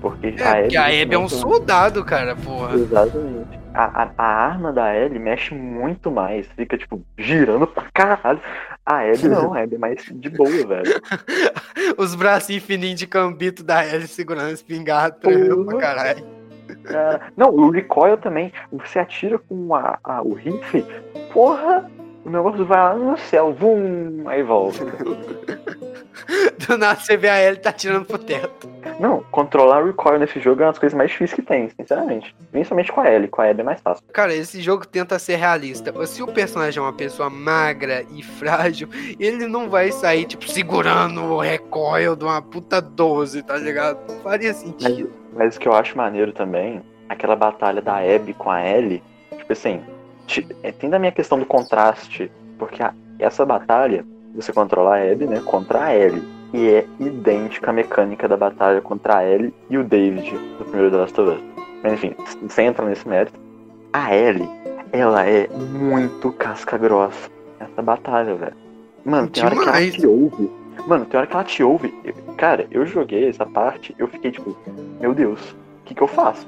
Porque 0.00 0.34
É, 0.38 0.42
a 0.42 0.50
Abby. 0.50 0.62
porque 0.62 0.76
a 0.76 0.86
Abby 0.86 1.14
é 1.14 1.18
um 1.18 1.28
soldado, 1.28 2.04
cara, 2.04 2.34
porra. 2.34 2.74
Exatamente. 2.74 3.60
A, 3.76 4.02
a, 4.04 4.10
a 4.16 4.24
arma 4.46 4.72
da 4.72 4.94
Ellie 4.96 5.18
mexe 5.18 5.54
muito 5.54 6.10
mais. 6.10 6.46
Fica, 6.56 6.78
tipo, 6.78 7.02
girando 7.18 7.66
pra 7.66 7.84
caralho. 7.92 8.40
A 8.84 9.00
Abby 9.00 9.28
não, 9.28 9.52
a 9.54 9.62
Abby 9.62 9.74
é 9.74 9.78
mais 9.78 10.04
de 10.10 10.30
boa, 10.30 10.48
velho. 10.50 11.00
Os 11.98 12.14
bracinhos 12.14 12.62
fininhos 12.64 12.98
de 12.98 13.06
cambito 13.06 13.62
da 13.62 13.84
Ellie 13.86 14.06
segurando 14.06 14.48
a 14.48 14.52
espingarda 14.52 15.16
pra 15.20 15.78
caralho. 15.78 16.24
Cara, 16.84 17.20
não, 17.36 17.50
o 17.50 17.70
recoil 17.70 18.16
também. 18.16 18.52
Você 18.72 18.98
atira 18.98 19.38
com 19.38 19.74
a, 19.74 19.98
a- 20.02 20.22
o 20.22 20.34
rifle, 20.34 20.84
porra, 21.32 21.88
o 22.26 22.30
negócio 22.30 22.64
vai 22.64 22.78
lá 22.78 22.94
no 22.96 23.16
céu, 23.16 23.52
vum, 23.52 24.24
aí 24.26 24.42
volta. 24.42 24.84
Do 26.66 26.76
nada 26.76 26.98
você 26.98 27.16
vê 27.16 27.28
a 27.28 27.40
Ellie 27.40 27.60
tá 27.60 27.70
tirando 27.70 28.04
pro 28.04 28.18
teto. 28.18 28.68
Não, 28.98 29.22
controlar 29.30 29.80
o 29.80 29.86
recoil 29.86 30.18
nesse 30.18 30.40
jogo 30.40 30.60
é 30.60 30.64
uma 30.64 30.72
das 30.72 30.78
coisas 30.80 30.96
mais 30.96 31.10
difíceis 31.10 31.34
que 31.34 31.42
tem, 31.42 31.70
sinceramente. 31.70 32.34
Principalmente 32.50 32.90
com 32.90 33.00
a 33.00 33.12
Ellie, 33.12 33.28
com 33.28 33.42
a 33.42 33.48
Abby 33.48 33.60
é 33.60 33.64
mais 33.64 33.80
fácil. 33.80 34.02
Cara, 34.12 34.34
esse 34.34 34.60
jogo 34.60 34.84
tenta 34.84 35.20
ser 35.20 35.36
realista. 35.36 35.92
Se 36.04 36.20
o 36.20 36.26
personagem 36.26 36.80
é 36.80 36.82
uma 36.82 36.92
pessoa 36.92 37.30
magra 37.30 38.04
e 38.10 38.24
frágil, 38.24 38.88
ele 39.20 39.46
não 39.46 39.70
vai 39.70 39.92
sair, 39.92 40.24
tipo, 40.24 40.48
segurando 40.48 41.22
o 41.22 41.40
recoil 41.40 42.16
de 42.16 42.24
uma 42.24 42.42
puta 42.42 42.80
12, 42.80 43.44
tá 43.44 43.56
ligado? 43.56 44.00
Não 44.08 44.20
faria 44.22 44.52
sentido. 44.52 45.12
Mas 45.32 45.56
o 45.56 45.60
que 45.60 45.68
eu 45.68 45.74
acho 45.74 45.96
maneiro 45.96 46.32
também, 46.32 46.82
aquela 47.08 47.36
batalha 47.36 47.80
da 47.80 47.98
Abby 47.98 48.34
com 48.34 48.50
a 48.50 48.66
Ellie, 48.66 49.00
tipo 49.36 49.52
assim, 49.52 49.80
é, 50.62 50.72
tem 50.72 50.90
da 50.90 50.98
minha 50.98 51.12
questão 51.12 51.38
do 51.38 51.46
contraste, 51.46 52.30
porque 52.58 52.82
a- 52.82 52.94
essa 53.18 53.44
batalha, 53.44 54.04
você 54.34 54.52
controla 54.52 54.96
a 54.96 55.02
Abby, 55.12 55.26
né, 55.26 55.40
contra 55.44 55.84
a 55.84 55.94
Ellie. 55.94 56.22
E 56.52 56.68
é 56.68 56.86
idêntica 57.00 57.70
à 57.70 57.72
mecânica 57.74 58.28
da 58.28 58.36
batalha 58.36 58.80
contra 58.80 59.18
a 59.18 59.24
Ellie 59.24 59.52
e 59.68 59.76
o 59.78 59.84
David 59.84 60.30
do 60.58 60.64
primeiro 60.64 60.90
The 60.90 60.96
Last 60.98 61.20
of 61.20 61.30
Us. 61.32 61.40
Mas 61.82 61.92
enfim, 61.94 62.14
sem 62.48 62.66
entrar 62.68 62.86
nesse 62.86 63.06
mérito, 63.08 63.38
a 63.92 64.14
Ellie, 64.14 64.48
ela 64.92 65.26
é 65.26 65.48
muito 65.48 66.30
casca 66.32 66.78
grossa 66.78 67.28
nessa 67.60 67.82
batalha, 67.82 68.34
velho. 68.34 68.54
Mano, 69.04 69.28
tem 69.28 69.42
hora 69.44 69.54
que 69.54 69.68
ela 69.68 69.76
te 70.00 70.06
ouve. 70.06 70.50
Mano, 70.86 71.04
tem 71.06 71.18
hora 71.18 71.26
que 71.26 71.34
ela 71.34 71.44
te 71.44 71.62
ouve. 71.62 71.94
Cara, 72.36 72.66
eu 72.70 72.86
joguei 72.86 73.28
essa 73.28 73.44
parte, 73.46 73.94
eu 73.98 74.06
fiquei 74.08 74.30
tipo, 74.30 74.56
meu 75.00 75.12
Deus, 75.14 75.40
o 75.50 75.56
que 75.84 75.94
que 75.94 76.02
eu 76.02 76.08
faço? 76.08 76.46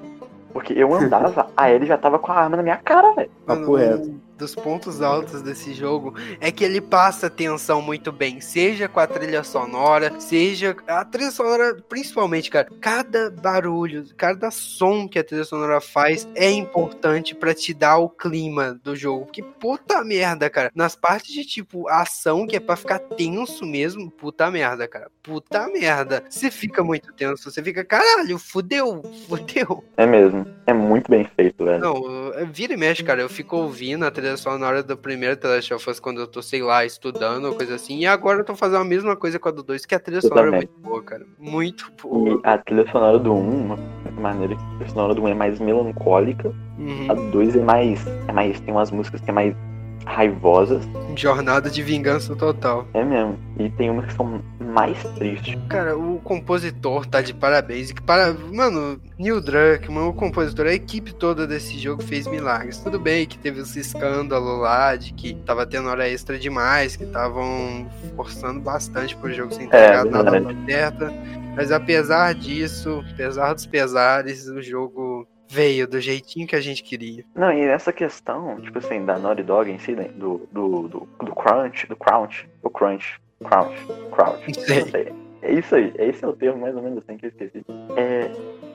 Porque 0.59 0.73
eu 0.73 0.93
andava, 0.93 1.47
a 1.57 1.71
Ellie 1.71 1.87
já 1.87 1.97
tava 1.97 2.19
com 2.19 2.33
a 2.33 2.35
arma 2.35 2.57
na 2.57 2.65
minha 2.65 2.79
cara, 2.79 3.15
velho. 3.15 3.31
Papo 3.47 3.77
reto. 3.77 4.13
Dos 4.39 4.55
pontos 4.55 5.03
altos 5.03 5.43
desse 5.43 5.75
jogo 5.75 6.15
é 6.41 6.53
que 6.53 6.65
ele 6.65 6.81
passa 6.81 7.29
tensão 7.29 7.83
muito 7.83 8.13
bem, 8.13 8.41
seja 8.41 8.89
com 8.89 9.01
a 9.01 9.07
trilha 9.07 9.43
sonora, 9.43 10.19
seja 10.21 10.77
a 10.87 11.05
trilha 11.05 11.31
sonora, 11.31 11.77
principalmente, 11.89 12.51
cara, 12.51 12.69
cada 12.81 13.31
barulho, 13.31 14.05
cada 14.17 14.51
som 14.51 15.09
que 15.09 15.19
a 15.19 15.25
trilha 15.25 15.45
sonora 15.45 15.81
faz 15.81 16.27
é 16.35 16.51
importante 16.51 17.35
pra 17.35 17.53
te 17.53 17.75
dar 17.75 17.99
o 17.99 18.09
clima 18.09 18.79
do 18.83 18.95
jogo. 18.95 19.27
Porque 19.27 19.43
puta 19.43 20.03
merda, 20.05 20.49
cara, 20.49 20.71
nas 20.75 20.95
partes 20.95 21.35
de 21.35 21.45
tipo 21.45 21.89
ação 21.89 22.47
que 22.47 22.57
é 22.57 22.61
pra 22.61 22.77
ficar 22.77 23.01
tenso 23.01 23.67
mesmo, 23.67 24.11
puta 24.11 24.51
merda, 24.51 24.87
cara, 24.87 25.11
puta 25.23 25.69
merda. 25.69 26.23
Você 26.29 26.51
fica 26.51 26.85
muito 26.85 27.13
tenso, 27.13 27.51
você 27.51 27.63
fica, 27.63 27.85
caralho, 27.85 28.39
fudeu, 28.39 29.03
fudeu. 29.27 29.85
É 29.97 30.07
mesmo. 30.07 30.47
É 30.67 30.73
muito 30.73 31.11
bem 31.11 31.29
feito, 31.35 31.65
velho. 31.65 31.81
Não, 31.81 32.53
vira 32.53 32.75
e 32.75 32.77
mexe, 32.77 33.03
cara. 33.03 33.21
Eu 33.21 33.29
fico 33.29 33.57
ouvindo 33.57 34.05
a 34.05 34.11
trilha 34.11 34.28
sonora 34.37 34.83
do 34.83 34.97
primeiro 34.97 35.37
The 35.37 35.49
Last 35.49 35.75
of 35.75 35.91
Us 35.91 35.99
quando 36.01 36.21
eu 36.21 36.27
tô, 36.27 36.43
sei 36.43 36.63
lá, 36.63 36.85
estudando 36.85 37.47
ou 37.47 37.55
coisa 37.55 37.75
assim. 37.77 37.99
E 37.99 38.07
agora 38.07 38.41
eu 38.41 38.45
tô 38.45 38.55
fazendo 38.55 38.81
a 38.81 38.85
mesma 38.85 39.17
coisa 39.17 39.39
com 39.39 39.49
a 39.49 39.53
do 39.53 39.63
2, 39.63 39.87
que 39.87 39.95
a 39.95 39.99
trilha 40.01 40.21
sonora 40.21 40.41
é 40.49 40.51
também. 40.51 40.69
muito 40.75 40.81
boa, 40.89 41.03
cara. 41.03 41.27
Muito 41.39 41.93
boa. 42.03 42.41
E 42.45 42.49
a 42.49 42.59
trilha 42.59 42.91
sonora 42.91 43.19
do 43.19 43.33
1, 43.33 43.51
uma 43.65 43.77
maneira 44.21 44.55
que 44.57 44.63
a 44.63 44.67
trilha 44.77 44.91
sonora 44.91 45.15
do 45.15 45.23
1 45.23 45.29
é 45.29 45.35
mais 45.35 45.59
melancólica, 45.61 46.49
a 46.49 46.81
Uhum. 46.81 47.15
do 47.15 47.31
2 47.33 47.57
é 47.57 47.63
mais. 47.63 48.07
É 48.29 48.33
mais. 48.33 48.61
Tem 48.61 48.73
umas 48.73 48.91
músicas 48.91 49.21
que 49.21 49.31
é 49.31 49.33
mais 49.33 49.55
raivosas. 50.05 50.87
Jornada 51.17 51.71
de 51.71 51.83
vingança 51.83 52.35
total. 52.37 52.87
É 52.95 53.05
mesmo. 53.05 53.39
E 53.59 53.69
tem 53.71 53.91
umas 53.91 54.07
que 54.07 54.15
são 54.15 54.43
mais 54.61 55.03
tristes. 55.15 55.59
Cara, 55.69 55.97
o 55.97 56.21
compositor 56.21 57.07
tá 57.07 57.21
de 57.21 57.35
parabéns. 57.35 57.93
Que 57.93 58.03
para... 58.03 58.33
Mano, 58.53 59.01
Neil 59.19 59.41
Druckmann, 59.41 60.09
o 60.09 60.13
compositor, 60.13 60.67
a 60.67 60.75
equipe 60.75 61.13
toda 61.13 61.47
desse 61.47 61.79
jogo 61.79 62.03
fez 62.03 62.27
milagres. 62.27 62.79
Tudo 62.79 62.99
bem 62.99 63.27
que 63.27 63.39
teve 63.39 63.61
esse 63.61 63.81
escândalo 63.81 64.59
lá 64.59 64.95
de 64.97 65.13
que 65.13 65.35
tava 65.35 65.67
tendo 65.67 65.89
hora 65.89 66.09
extra 66.09 66.39
demais, 66.39 66.97
que 66.97 67.05
estavam 67.05 67.89
forçando 68.15 68.61
bastante 68.61 69.17
pro 69.17 69.33
jogo 69.33 69.53
ser 69.53 69.65
entregado 69.65 70.11
na 70.11 70.23
verdade. 70.23 70.55
data 70.55 70.67
certa. 70.67 71.13
Mas 71.57 71.73
apesar 71.73 72.35
disso, 72.35 73.05
apesar 73.13 73.53
dos 73.53 73.67
pesares, 73.67 74.47
o 74.47 74.63
jogo 74.63 75.27
veio 75.49 75.87
do 75.89 76.01
jeitinho 76.01 76.47
que 76.47 76.55
a 76.57 76.61
gente 76.61 76.83
queria. 76.83 77.25
Não, 77.35 77.51
e 77.53 77.67
nessa 77.67 77.93
questão, 77.93 78.61
tipo 78.61 78.79
assim, 78.79 79.05
da 79.05 79.19
Naughty 79.19 79.43
Dog 79.43 79.71
em 79.71 79.79
si, 79.79 79.93
né, 79.93 80.05
do, 80.15 80.47
do, 80.53 80.89
do, 80.89 81.09
do 81.25 81.35
Crunch, 81.35 81.87
do 81.87 81.97
Crunch, 81.97 82.49
o 82.63 82.71
Crunch, 82.71 83.19
Crunch, 83.43 83.87
Crunch, 84.13 84.61
sei. 84.61 84.81
não 84.81 84.89
sei. 84.89 85.13
É 85.41 85.53
isso 85.53 85.75
aí, 85.75 85.93
esse 85.99 86.25
é 86.25 86.29
o 86.29 86.33
termo 86.33 86.61
mais 86.61 86.75
ou 86.77 86.83
menos 86.83 86.99
assim 86.99 87.17
que 87.17 87.27
eu 87.27 87.29
esqueci. 87.31 87.65
É, 87.97 88.29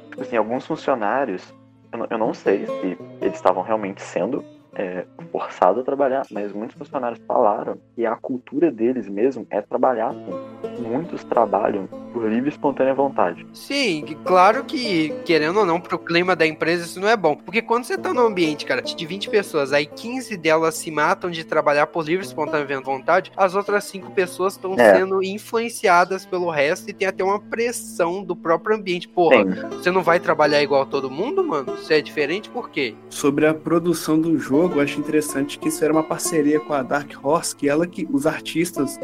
tipo 0.09 0.21
assim, 0.21 0.37
alguns 0.37 0.65
funcionários 0.65 1.53
eu 1.91 1.99
não- 1.99 2.07
eu 2.09 2.17
não 2.17 2.33
sei 2.33 2.65
se 2.65 2.97
eles 3.21 3.35
estavam 3.35 3.61
realmente 3.61 4.01
sendo 4.01 4.43
é, 4.75 5.05
forçados 5.31 5.81
a 5.81 5.85
trabalhar, 5.85 6.23
mas 6.31 6.51
muitos 6.51 6.75
funcionários 6.77 7.21
falaram 7.27 7.77
que 7.95 8.05
a 8.05 8.15
cultura 8.15 8.71
deles 8.71 9.07
mesmo 9.07 9.45
é 9.49 9.61
trabalhar 9.61 10.09
assim. 10.09 10.81
Muitos 10.81 11.23
trabalham 11.23 11.87
por 12.11 12.27
livre 12.29 12.49
e 12.49 12.53
espontânea 12.53 12.93
vontade. 12.93 13.45
Sim, 13.53 14.05
claro 14.23 14.63
que, 14.63 15.09
querendo 15.25 15.59
ou 15.59 15.65
não, 15.65 15.79
pro 15.79 15.97
clima 15.99 16.35
da 16.35 16.45
empresa 16.45 16.85
isso 16.85 16.99
não 16.99 17.07
é 17.07 17.17
bom. 17.17 17.35
Porque 17.35 17.61
quando 17.61 17.83
você 17.85 17.97
tá 17.97 18.13
num 18.13 18.21
ambiente, 18.27 18.65
cara, 18.65 18.81
de 18.81 19.05
20 19.05 19.29
pessoas, 19.29 19.73
aí 19.73 19.85
15 19.85 20.37
delas 20.37 20.75
se 20.75 20.89
matam 20.91 21.29
de 21.29 21.43
trabalhar 21.43 21.87
por 21.87 22.05
livre 22.05 22.23
e 22.23 22.27
espontânea 22.27 22.63
vontade, 22.81 23.31
as 23.37 23.55
outras 23.55 23.83
5 23.85 24.11
pessoas 24.11 24.53
estão 24.53 24.75
É. 24.77 24.95
sendo 24.95 25.23
influenciadas 25.23 26.25
pelo 26.25 26.49
resto 26.49 26.89
e 26.89 26.93
tem 26.93 27.07
até 27.07 27.23
uma 27.23 27.39
pressão 27.39 28.23
do 28.23 28.35
próprio 28.35 28.75
ambiente. 28.75 29.07
Porra, 29.07 29.43
Tem. 29.45 29.69
você 29.69 29.91
não 29.91 30.01
vai 30.03 30.19
trabalhar 30.19 30.61
igual 30.61 30.85
todo 30.85 31.09
mundo, 31.09 31.43
mano? 31.43 31.75
Você 31.77 31.95
é 31.95 32.01
diferente 32.01 32.49
por 32.49 32.69
quê? 32.69 32.95
Sobre 33.09 33.45
a 33.45 33.53
produção 33.53 34.19
do 34.19 34.37
jogo, 34.37 34.62
eu 34.71 34.81
acho 34.81 34.99
interessante 34.99 35.57
que 35.59 35.69
isso 35.69 35.83
era 35.83 35.93
uma 35.93 36.03
parceria 36.03 36.59
com 36.59 36.73
a 36.73 36.81
Dark 36.81 37.11
Horse, 37.21 37.55
que 37.55 37.69
ela 37.69 37.85
que 37.87 38.07
os 38.11 38.25
artistas 38.25 38.99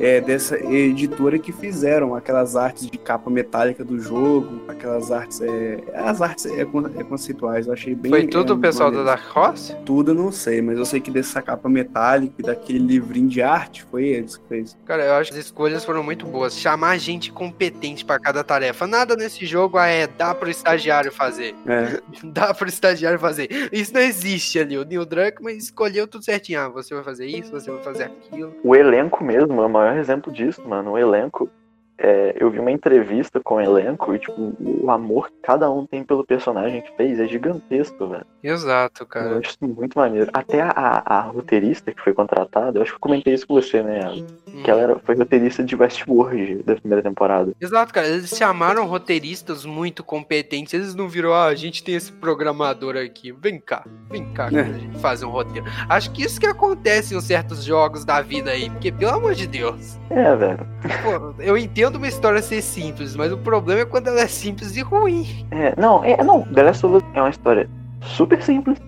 é, 0.00 0.20
dessa 0.20 0.56
editora 0.56 1.38
que 1.38 1.52
fizeram 1.52 2.14
aquelas 2.14 2.56
artes 2.56 2.88
de 2.88 2.98
capa 2.98 3.30
metálica 3.30 3.84
do 3.84 3.98
jogo, 3.98 4.62
aquelas 4.68 5.10
artes, 5.10 5.40
é, 5.40 5.78
as 5.94 6.20
artes 6.20 6.46
é, 6.46 6.60
é 6.60 7.04
conceituais, 7.04 7.66
eu 7.66 7.72
achei 7.72 7.94
bem. 7.94 8.10
Foi 8.10 8.26
tudo 8.26 8.52
é, 8.52 8.56
o 8.56 8.58
pessoal 8.58 8.90
da. 8.90 9.02
Dark 9.02 9.36
Horse? 9.36 9.74
Tudo 9.84 10.10
eu 10.10 10.14
não 10.14 10.32
sei, 10.32 10.60
mas 10.60 10.78
eu 10.78 10.84
sei 10.84 11.00
que 11.00 11.10
dessa 11.10 11.40
capa 11.40 11.68
metálica 11.68 12.34
e 12.38 12.42
daquele 12.42 12.78
livrinho 12.78 13.28
de 13.28 13.40
arte 13.40 13.84
foi 13.90 14.04
eles 14.04 14.36
que 14.36 14.48
fez. 14.48 14.76
Cara, 14.84 15.04
eu 15.04 15.14
acho 15.14 15.32
que 15.32 15.38
as 15.38 15.44
escolhas 15.46 15.84
foram 15.84 16.02
muito 16.02 16.26
boas. 16.26 16.58
Chamar 16.58 16.98
gente 16.98 17.30
competente 17.32 18.04
pra 18.04 18.18
cada 18.18 18.42
tarefa. 18.42 18.86
Nada 18.86 19.16
nesse 19.16 19.46
jogo 19.46 19.78
ah, 19.78 19.86
é 19.86 20.06
dá 20.06 20.34
pro 20.34 20.50
estagiário 20.50 21.12
fazer. 21.12 21.54
É, 21.66 22.00
Dá 22.24 22.52
pro 22.52 22.68
estagiário 22.68 23.18
fazer. 23.18 23.48
Isso 23.72 23.94
não 23.94 24.00
existe 24.00 24.58
ali. 24.58 24.76
O 24.86 24.88
Neil 24.88 25.04
Druckmann 25.04 25.56
escolheu 25.56 26.06
tudo 26.06 26.24
certinho. 26.24 26.60
Ah, 26.60 26.68
você 26.68 26.94
vai 26.94 27.02
fazer 27.02 27.26
isso, 27.26 27.50
você 27.50 27.72
vai 27.72 27.82
fazer 27.82 28.04
aquilo. 28.04 28.54
O 28.62 28.76
elenco 28.76 29.24
mesmo 29.24 29.60
é 29.60 29.66
o 29.66 29.68
maior 29.68 29.96
exemplo 29.96 30.32
disso, 30.32 30.62
mano. 30.62 30.92
O 30.92 30.98
elenco. 30.98 31.50
É, 31.98 32.34
eu 32.38 32.50
vi 32.50 32.58
uma 32.58 32.70
entrevista 32.70 33.40
com 33.40 33.54
o 33.56 33.60
elenco 33.60 34.14
e, 34.14 34.18
tipo, 34.18 34.54
o 34.60 34.90
amor 34.90 35.28
que 35.28 35.36
cada 35.42 35.70
um 35.70 35.86
tem 35.86 36.02
pelo 36.04 36.24
personagem 36.24 36.82
que 36.82 36.92
fez 36.96 37.18
é 37.20 37.26
gigantesco, 37.26 38.06
velho. 38.08 38.26
Exato, 38.42 39.02
Eu 39.02 39.06
cara. 39.06 39.38
acho 39.38 39.50
isso 39.50 39.58
muito 39.62 39.98
maneiro. 39.98 40.30
Até 40.32 40.60
a, 40.62 40.70
a, 40.70 41.16
a 41.18 41.20
roteirista 41.22 41.92
que 41.92 42.00
foi 42.02 42.12
contratada, 42.12 42.78
eu 42.78 42.82
acho 42.82 42.92
que 42.92 42.96
eu 42.96 43.00
comentei 43.00 43.34
isso 43.34 43.46
com 43.46 43.54
você, 43.54 43.82
né? 43.82 44.00
Ela? 44.00 44.16
Que 44.62 44.70
ela 44.70 44.80
era, 44.80 44.98
foi 45.00 45.14
roteirista 45.16 45.62
de 45.64 45.74
Westworld 45.74 46.62
da 46.62 46.76
primeira 46.76 47.02
temporada. 47.02 47.52
Exato, 47.60 47.92
cara. 47.92 48.06
Eles 48.06 48.30
chamaram 48.30 48.86
roteiristas 48.86 49.64
muito 49.64 50.04
competentes. 50.04 50.74
Eles 50.74 50.94
não 50.94 51.08
viram, 51.08 51.32
ah, 51.32 51.46
a 51.46 51.54
gente 51.54 51.82
tem 51.82 51.94
esse 51.94 52.12
programador 52.12 52.96
aqui. 52.96 53.32
Vem 53.32 53.58
cá, 53.60 53.84
vem 54.10 54.24
cá 54.32 54.48
É. 54.52 54.60
a 54.60 54.64
gente 54.64 54.98
faz 54.98 55.22
um 55.22 55.30
roteiro. 55.30 55.66
Acho 55.88 56.10
que 56.12 56.22
isso 56.22 56.38
que 56.40 56.46
acontece 56.46 57.14
em 57.14 57.20
certos 57.20 57.64
jogos 57.64 58.04
da 58.04 58.20
vida 58.20 58.50
aí. 58.50 58.70
Porque, 58.70 58.92
pelo 58.92 59.12
amor 59.14 59.34
de 59.34 59.46
Deus. 59.46 59.98
É, 60.10 60.34
velho. 60.36 60.58
Pô, 61.02 61.42
eu 61.42 61.56
entendo 61.56 61.85
uma 61.94 62.08
história 62.08 62.42
ser 62.42 62.60
simples, 62.60 63.14
mas 63.14 63.30
o 63.30 63.38
problema 63.38 63.82
é 63.82 63.84
quando 63.84 64.08
ela 64.08 64.20
é 64.20 64.26
simples 64.26 64.76
e 64.76 64.82
ruim. 64.82 65.46
É, 65.52 65.72
não, 65.80 66.02
é, 66.04 66.22
não. 66.24 66.42
The 66.42 66.64
Last 66.64 66.84
of 66.84 66.96
Us 66.96 67.02
é 67.14 67.20
uma 67.20 67.30
história 67.30 67.70
super 68.00 68.42
simples, 68.42 68.78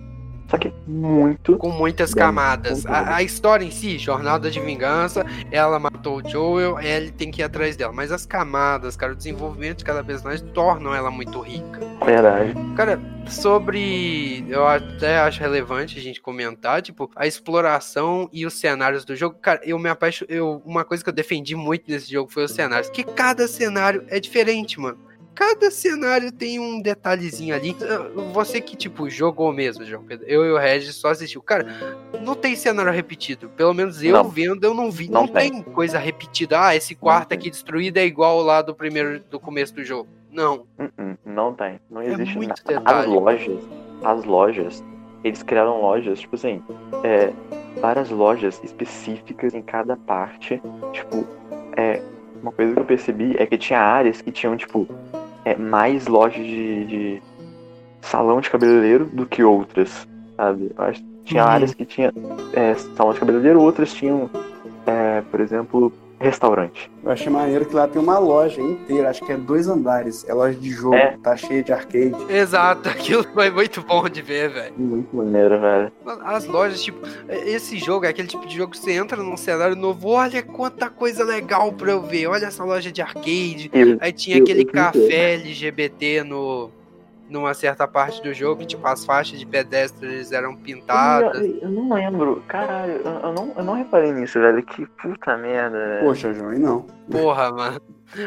só 0.49 0.57
que 0.57 0.73
muito. 0.87 1.57
Com 1.57 1.69
muitas 1.69 2.13
camadas. 2.13 2.85
A, 2.85 3.17
a 3.17 3.23
história 3.23 3.63
em 3.63 3.69
si, 3.69 3.99
jornada 3.99 4.49
de 4.49 4.59
vingança, 4.59 5.23
ela 5.51 5.79
matou 5.79 6.17
o 6.17 6.27
Joel, 6.27 6.79
ele 6.79 7.11
tem 7.11 7.29
que 7.29 7.41
ir 7.41 7.43
atrás 7.43 7.75
dela. 7.75 7.93
Mas 7.93 8.11
as 8.11 8.25
camadas, 8.25 8.97
cara, 8.97 9.13
o 9.13 9.15
desenvolvimento 9.15 9.79
de 9.79 9.83
cada 9.83 10.03
personagem 10.03 10.47
tornam 10.47 10.93
ela 10.93 11.11
muito 11.11 11.39
rica. 11.39 11.79
Verdade. 12.03 12.53
Cara, 12.75 12.99
sobre. 13.27 14.43
Eu 14.49 14.67
até 14.67 15.19
acho 15.19 15.39
relevante 15.39 15.99
a 15.99 16.01
gente 16.01 16.19
comentar, 16.19 16.81
tipo, 16.81 17.11
a 17.15 17.27
exploração 17.27 18.27
e 18.33 18.45
os 18.45 18.55
cenários 18.55 19.05
do 19.05 19.15
jogo. 19.15 19.37
Cara, 19.39 19.61
eu 19.63 19.77
me 19.77 19.89
apaixo. 19.89 20.25
Eu, 20.27 20.63
uma 20.65 20.83
coisa 20.83 21.03
que 21.03 21.09
eu 21.09 21.13
defendi 21.13 21.55
muito 21.55 21.89
nesse 21.91 22.11
jogo 22.11 22.31
foi 22.31 22.45
os 22.45 22.51
cenários. 22.51 22.89
Que 22.89 23.03
cada 23.03 23.47
cenário 23.47 24.03
é 24.07 24.19
diferente, 24.19 24.79
mano. 24.79 25.08
Cada 25.39 25.71
cenário 25.71 26.33
tem 26.33 26.59
um 26.59 26.81
detalhezinho 26.81 27.55
ali. 27.55 27.73
Você 28.33 28.59
que, 28.59 28.75
tipo, 28.75 29.09
jogou 29.09 29.53
mesmo, 29.53 29.85
João 29.85 30.03
Pedro. 30.03 30.25
Eu 30.27 30.43
e 30.43 30.51
o 30.51 30.57
Regis 30.57 30.93
só 30.95 31.11
assistiu. 31.11 31.41
Cara, 31.41 31.65
não 32.21 32.35
tem 32.35 32.57
cenário 32.57 32.91
repetido. 32.91 33.47
Pelo 33.55 33.73
menos 33.73 34.03
eu 34.03 34.11
Não. 34.11 34.27
vendo, 34.27 34.65
eu 34.65 34.73
não 34.73 34.91
vi. 34.91 35.09
Não, 35.09 35.21
Não 35.21 35.27
tem. 35.29 35.49
tem. 35.49 35.63
coisa 35.63 35.97
repetida. 35.97 36.59
Ah, 36.67 36.75
esse 36.75 36.93
quarto 36.93 37.31
aqui 37.33 37.49
destruído 37.49 37.95
é 37.95 38.05
igual 38.05 38.41
lá 38.41 38.61
do 38.61 38.75
primeiro, 38.75 39.21
do 39.31 39.39
começo 39.39 39.73
do 39.73 39.81
jogo. 39.81 40.09
Não. 40.29 40.65
Uh-uh, 40.77 41.17
não 41.25 41.53
tem. 41.53 41.79
Não 41.89 42.01
É 42.01 42.07
existe 42.07 42.35
muito 42.35 42.49
nada. 42.49 42.61
detalhe. 42.79 42.99
As 42.99 43.05
lojas, 43.07 43.63
as 44.03 44.23
lojas, 44.25 44.83
eles 45.23 45.41
criaram 45.41 45.79
lojas, 45.81 46.19
tipo 46.19 46.35
assim, 46.35 46.61
é, 47.01 47.31
várias 47.79 48.09
lojas 48.09 48.59
específicas 48.61 49.53
em 49.53 49.61
cada 49.61 49.95
parte. 49.95 50.61
Tipo, 50.91 51.25
é, 51.77 52.01
uma 52.41 52.51
coisa 52.51 52.73
que 52.73 52.79
eu 52.81 52.85
percebi 52.85 53.37
é 53.37 53.45
que 53.45 53.57
tinha 53.57 53.79
áreas 53.79 54.21
que 54.21 54.31
tinham, 54.33 54.57
tipo, 54.57 54.85
é, 55.45 55.55
mais 55.55 56.07
lojas 56.07 56.45
de, 56.45 56.85
de 56.85 57.23
salão 58.01 58.39
de 58.41 58.49
cabeleireiro 58.49 59.05
do 59.05 59.25
que 59.25 59.43
outras, 59.43 60.07
sabe? 60.35 60.71
Acho 60.77 61.01
que 61.01 61.07
tinha 61.25 61.43
Uhum. 61.43 61.49
áreas 61.49 61.73
que 61.73 61.85
tinha 61.85 62.13
é, 62.53 62.73
salão 62.95 63.13
de 63.13 63.19
cabeleireiro, 63.19 63.61
outras 63.61 63.93
tinham, 63.93 64.29
é, 64.85 65.21
por 65.29 65.39
exemplo, 65.39 65.93
restaurante. 66.19 66.91
eu 67.03 67.11
achei 67.11 67.29
maneiro 67.31 67.65
que 67.65 67.73
lá 67.75 67.87
tem 67.87 68.01
uma 68.01 68.19
loja 68.19 68.61
inteira, 68.61 69.09
acho 69.09 69.23
que 69.25 69.31
é 69.31 69.37
dois 69.37 69.67
andares, 69.67 70.27
é 70.27 70.33
loja 70.33 70.57
de 70.59 70.69
jogo, 70.71 70.95
É. 70.95 71.17
tá 71.23 71.35
cheia 71.37 71.63
de 71.63 71.71
arcade. 71.71 72.15
Exato, 72.29 72.89
aquilo 72.89 73.23
foi 73.33 73.49
muito 73.49 73.81
bom 73.81 74.07
de 74.09 74.21
ver, 74.21 74.49
velho. 74.49 74.73
Muito 74.77 75.15
maneiro, 75.15 75.59
velho. 75.59 75.91
As 76.23 76.45
lojas, 76.45 76.81
tipo, 76.83 76.99
esse 77.29 77.77
jogo 77.77 78.05
é 78.05 78.09
aquele 78.09 78.27
tipo 78.27 78.45
de 78.45 78.55
jogo 78.57 78.71
que 78.71 78.77
você 78.77 78.91
entra 78.93 79.21
num 79.23 79.37
cenário 79.37 79.75
novo, 79.75 80.09
olha 80.09 80.43
quanta 80.43 80.89
coisa 80.89 81.23
legal 81.23 81.71
pra 81.73 81.91
eu 81.91 82.01
ver, 82.01 82.27
olha 82.27 82.45
essa 82.45 82.63
loja 82.63 82.91
de 82.91 83.01
arcade. 83.01 83.71
E 83.73 83.97
Aí 84.01 84.11
tinha 84.11 84.37
Eu- 84.37 84.43
aquele 84.43 84.61
eu 84.63 84.67
café 84.71 85.33
LGBT 85.35 86.23
no 86.23 86.69
numa 87.29 87.53
certa 87.53 87.87
parte 87.87 88.21
do 88.21 88.33
jogo, 88.33 88.61
que 88.61 88.67
tipo, 88.67 88.85
as 88.87 89.05
faixas 89.05 89.39
de 89.39 89.45
pedestres 89.45 90.31
eram 90.31 90.55
pintadas. 90.55 91.39
Eu, 91.39 91.59
eu 91.61 91.69
não 91.69 91.93
lembro, 91.93 92.43
caralho, 92.47 92.93
eu, 92.93 93.11
eu 93.11 93.33
não, 93.33 93.53
eu 93.55 93.63
não 93.63 93.73
reparei 93.75 94.11
nisso, 94.11 94.39
velho. 94.39 94.63
Que 94.63 94.85
puta 94.85 95.37
merda, 95.37 95.77
velho. 95.77 96.05
Poxa, 96.05 96.33
João, 96.33 96.53
e 96.53 96.59
não. 96.59 96.85
Porra, 97.09 97.51
mano. 97.51 97.81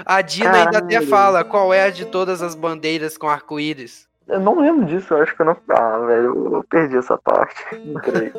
A 0.06 0.22
Dina 0.22 0.52
ainda 0.52 0.78
até 0.78 0.94
Caralho. 0.94 1.10
fala 1.10 1.44
qual 1.44 1.74
é 1.74 1.82
a 1.84 1.90
de 1.90 2.04
todas 2.04 2.40
as 2.40 2.54
bandeiras 2.54 3.18
com 3.18 3.28
arco-íris. 3.28 4.08
Eu 4.32 4.40
não 4.40 4.58
lembro 4.58 4.86
disso, 4.86 5.12
eu 5.12 5.22
acho 5.22 5.36
que 5.36 5.42
eu 5.42 5.46
não. 5.46 5.56
Ah, 5.68 5.98
velho, 5.98 6.54
eu, 6.54 6.64
perdi 6.64 6.96
essa 6.96 7.18
parte. 7.18 7.54
Não 7.84 8.00
creio. 8.00 8.32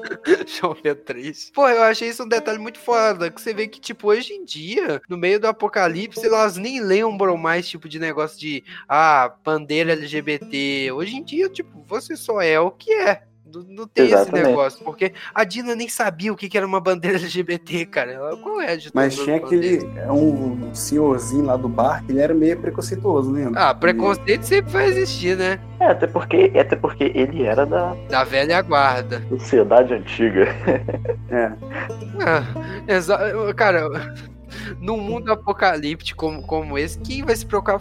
Triste. 1.05 1.51
Pô, 1.51 1.69
eu 1.69 1.83
achei 1.83 2.09
isso 2.09 2.23
um 2.23 2.27
detalhe 2.27 2.57
muito 2.57 2.79
foda. 2.79 3.29
Que 3.29 3.39
você 3.39 3.53
vê 3.53 3.67
que, 3.67 3.79
tipo, 3.79 4.07
hoje 4.07 4.33
em 4.33 4.43
dia, 4.43 4.99
no 5.07 5.15
meio 5.15 5.39
do 5.39 5.47
apocalipse, 5.47 6.25
elas 6.25 6.57
nem 6.57 6.81
lembram 6.81 7.37
mais, 7.37 7.67
tipo, 7.67 7.87
de 7.87 7.99
negócio 7.99 8.39
de 8.39 8.63
ah, 8.89 9.31
bandeira 9.43 9.93
LGBT. 9.93 10.91
Hoje 10.91 11.17
em 11.17 11.23
dia, 11.23 11.47
tipo, 11.47 11.83
você 11.85 12.15
só 12.15 12.41
é 12.41 12.59
o 12.59 12.71
que 12.71 12.91
é. 12.91 13.21
Não, 13.53 13.61
não 13.63 13.87
tem 13.87 14.05
Exatamente. 14.07 14.35
esse 14.39 14.47
negócio. 14.49 14.83
Porque 14.83 15.13
a 15.33 15.43
Dina 15.43 15.75
nem 15.75 15.87
sabia 15.87 16.31
o 16.33 16.35
que, 16.35 16.49
que 16.49 16.57
era 16.57 16.65
uma 16.65 16.79
bandeira 16.79 17.17
LGBT, 17.19 17.85
cara. 17.85 18.11
Ela, 18.11 18.37
qual 18.37 18.59
é 18.61 18.73
a 18.73 18.77
Mas 18.93 19.15
tinha 19.15 19.39
bandeiras? 19.39 19.83
aquele. 19.83 19.99
é 19.99 20.11
um 20.11 20.73
senhorzinho 20.73 21.45
lá 21.45 21.55
do 21.55 21.67
bar 21.69 22.03
que 22.05 22.11
ele 22.11 22.19
era 22.21 22.33
meio 22.33 22.57
preconceituoso, 22.59 23.31
lembra? 23.31 23.69
Ah, 23.69 23.73
preconceito 23.73 24.43
sempre 24.43 24.71
vai 24.71 24.85
existir, 24.87 25.37
né? 25.37 25.59
É, 25.79 25.87
até 25.87 26.07
porque, 26.07 26.51
até 26.57 26.75
porque 26.75 27.11
ele 27.15 27.43
era 27.43 27.65
da 27.65 27.93
Da 28.09 28.23
velha 28.23 28.61
guarda. 28.61 29.21
sociedade 29.29 29.93
antiga. 29.93 30.47
É. 31.29 31.51
Ah, 32.23 32.43
cara, 33.55 33.89
num 34.79 34.97
mundo 34.97 35.31
apocalíptico 35.31 36.25
como, 36.25 36.41
como 36.41 36.77
esse, 36.77 36.99
quem 36.99 37.23
vai 37.23 37.35
se 37.35 37.45
preocupar? 37.45 37.79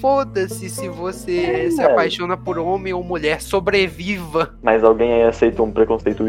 Foda-se 0.00 0.68
se 0.68 0.88
você 0.88 1.40
É, 1.40 1.70
se 1.70 1.82
apaixona 1.82 2.36
por 2.36 2.58
homem 2.58 2.92
ou 2.92 3.02
mulher, 3.02 3.42
sobreviva. 3.42 4.56
Mas 4.62 4.84
alguém 4.84 5.12
aí 5.12 5.22
aceitou 5.24 5.66
um 5.66 5.72
preconceito 5.72 6.28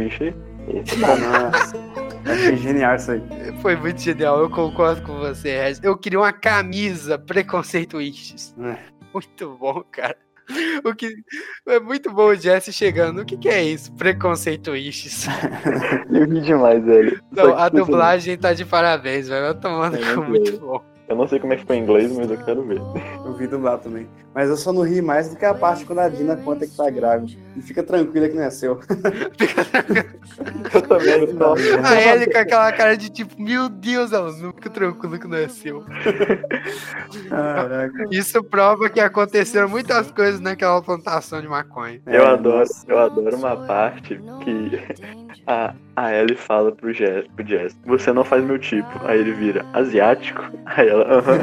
não. 1.17 1.51
Nossa. 1.51 1.77
Achei 2.25 2.57
genial 2.57 2.95
isso 2.95 3.11
aí. 3.11 3.21
Foi 3.61 3.75
muito 3.75 4.01
genial, 4.01 4.39
eu 4.39 4.49
concordo 4.49 5.01
com 5.03 5.17
você, 5.17 5.59
Regis. 5.59 5.83
Eu 5.83 5.97
queria 5.97 6.19
uma 6.19 6.33
camisa 6.33 7.17
preconceituistas. 7.17 8.55
É. 8.59 8.77
Muito 9.13 9.57
bom, 9.59 9.83
cara. 9.91 10.15
O 10.85 10.95
que 10.95 11.13
é 11.67 11.79
muito 11.79 12.11
bom 12.11 12.27
o 12.27 12.35
Jesse 12.35 12.73
chegando. 12.73 13.21
O 13.21 13.25
que, 13.25 13.37
que 13.37 13.49
é 13.49 13.63
isso? 13.63 13.93
Preconceituistas. 13.95 15.25
Eu 16.09 16.25
ri 16.27 16.41
demais, 16.41 16.83
velho. 16.83 17.23
Não, 17.31 17.55
a 17.57 17.69
tipo 17.69 17.77
assim, 17.79 17.91
dublagem 17.91 18.37
tá 18.37 18.53
de 18.53 18.65
parabéns, 18.65 19.27
velho. 19.27 19.47
Eu 19.47 19.55
tô 19.55 19.61
tomando 19.61 19.97
É, 19.97 20.13
com 20.13 20.23
muito 20.23 20.51
muito 20.51 20.59
bom. 20.59 20.90
Eu 21.11 21.17
não 21.17 21.27
sei 21.27 21.39
como 21.41 21.51
é 21.51 21.57
que 21.57 21.65
foi 21.65 21.75
em 21.75 21.81
inglês, 21.83 22.09
mas 22.15 22.31
eu 22.31 22.37
quero 22.37 22.63
ver. 22.63 22.79
Eu 23.25 23.33
vi 23.33 23.45
dublado 23.45 23.83
também. 23.83 24.07
Mas 24.33 24.49
eu 24.49 24.55
só 24.55 24.71
não 24.71 24.81
ri 24.81 25.01
mais 25.01 25.29
do 25.29 25.35
que 25.35 25.43
a 25.43 25.53
parte 25.53 25.83
quando 25.83 25.99
a 25.99 26.07
Dina 26.07 26.37
conta 26.37 26.65
que 26.65 26.73
tá 26.75 26.89
grávida. 26.89 27.33
E 27.55 27.61
fica 27.61 27.83
tranquila 27.83 28.29
que 28.29 28.35
não 28.35 28.43
é 28.43 28.49
seu. 28.49 28.79
Eu 30.73 30.81
também 30.83 31.33
não. 31.33 31.53
A 31.53 32.01
Ellie 32.01 32.31
com 32.31 32.37
aquela 32.37 32.71
cara 32.71 32.95
de 32.95 33.09
tipo, 33.09 33.41
meu 33.41 33.67
Deus, 33.67 34.13
ela 34.13 34.31
não 34.31 34.53
fica 34.53 34.69
tranquila 34.69 35.19
que 35.19 35.27
não 35.27 35.37
é 35.37 35.49
seu. 35.49 35.83
Caraca. 37.29 38.05
Isso 38.09 38.41
prova 38.43 38.89
que 38.89 38.99
aconteceram 39.01 39.67
muitas 39.67 40.09
coisas 40.11 40.39
naquela 40.39 40.81
plantação 40.81 41.41
de 41.41 41.47
maconha. 41.47 42.01
Eu 42.05 42.23
É, 42.23 42.27
adoro, 42.27 42.69
eu 42.87 42.97
adoro 42.99 43.35
uma 43.35 43.55
parte 43.67 44.19
que 44.43 44.79
a, 45.45 45.73
a 45.95 46.13
Ellie 46.13 46.35
fala 46.35 46.71
pro 46.71 46.93
Jess, 46.93 47.25
pro 47.35 47.45
Jess, 47.45 47.77
você 47.85 48.11
não 48.11 48.23
faz 48.23 48.43
meu 48.43 48.57
tipo. 48.57 48.89
Aí 49.05 49.19
ele 49.19 49.31
vira 49.31 49.65
asiático. 49.73 50.43
Aí 50.65 50.87
ela, 50.87 51.03
aham. 51.05 51.39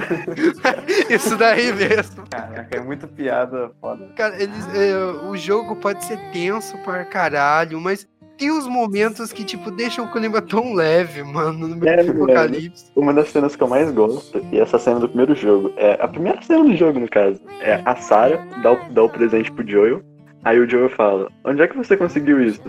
Isso 1.08 1.36
daí 1.36 1.72
mesmo. 1.72 2.24
Caraca, 2.30 2.76
é 2.76 2.80
muita 2.80 3.06
piada 3.06 3.70
foda. 3.80 4.08
Cara, 4.16 4.40
eles, 4.42 4.74
é, 4.74 4.96
o 5.26 5.36
jogo 5.36 5.76
pode 5.76 6.04
ser 6.04 6.18
tenso 6.32 6.76
pra 6.78 7.04
caralho, 7.04 7.80
mas 7.80 8.06
tem 8.38 8.52
uns 8.52 8.68
momentos 8.68 9.32
que, 9.32 9.44
tipo, 9.44 9.70
deixam 9.70 10.04
o 10.04 10.12
clima 10.12 10.40
tão 10.40 10.72
leve, 10.72 11.24
mano, 11.24 11.66
no 11.66 11.76
meio 11.76 11.92
É, 11.92 12.04
do 12.04 12.12
apocalipse. 12.12 12.90
Uma 12.94 13.12
das 13.12 13.30
cenas 13.30 13.56
que 13.56 13.62
eu 13.62 13.68
mais 13.68 13.90
gosto, 13.90 14.40
e 14.52 14.60
essa 14.60 14.78
cena 14.78 15.00
do 15.00 15.08
primeiro 15.08 15.34
jogo, 15.34 15.72
é 15.76 15.98
a 16.00 16.06
primeira 16.06 16.40
cena 16.42 16.62
do 16.62 16.76
jogo, 16.76 17.00
no 17.00 17.08
caso, 17.08 17.40
é 17.60 17.82
a 17.84 17.96
Sarah 17.96 18.46
dá 18.62 18.72
o, 18.72 18.76
dá 18.90 19.02
o 19.02 19.08
presente 19.08 19.50
pro 19.50 19.68
Joel. 19.68 20.02
Aí 20.44 20.58
o 20.60 20.70
Joel 20.70 20.88
fala, 20.88 21.28
onde 21.44 21.60
é 21.60 21.66
que 21.66 21.76
você 21.76 21.96
conseguiu 21.96 22.40
isso? 22.40 22.62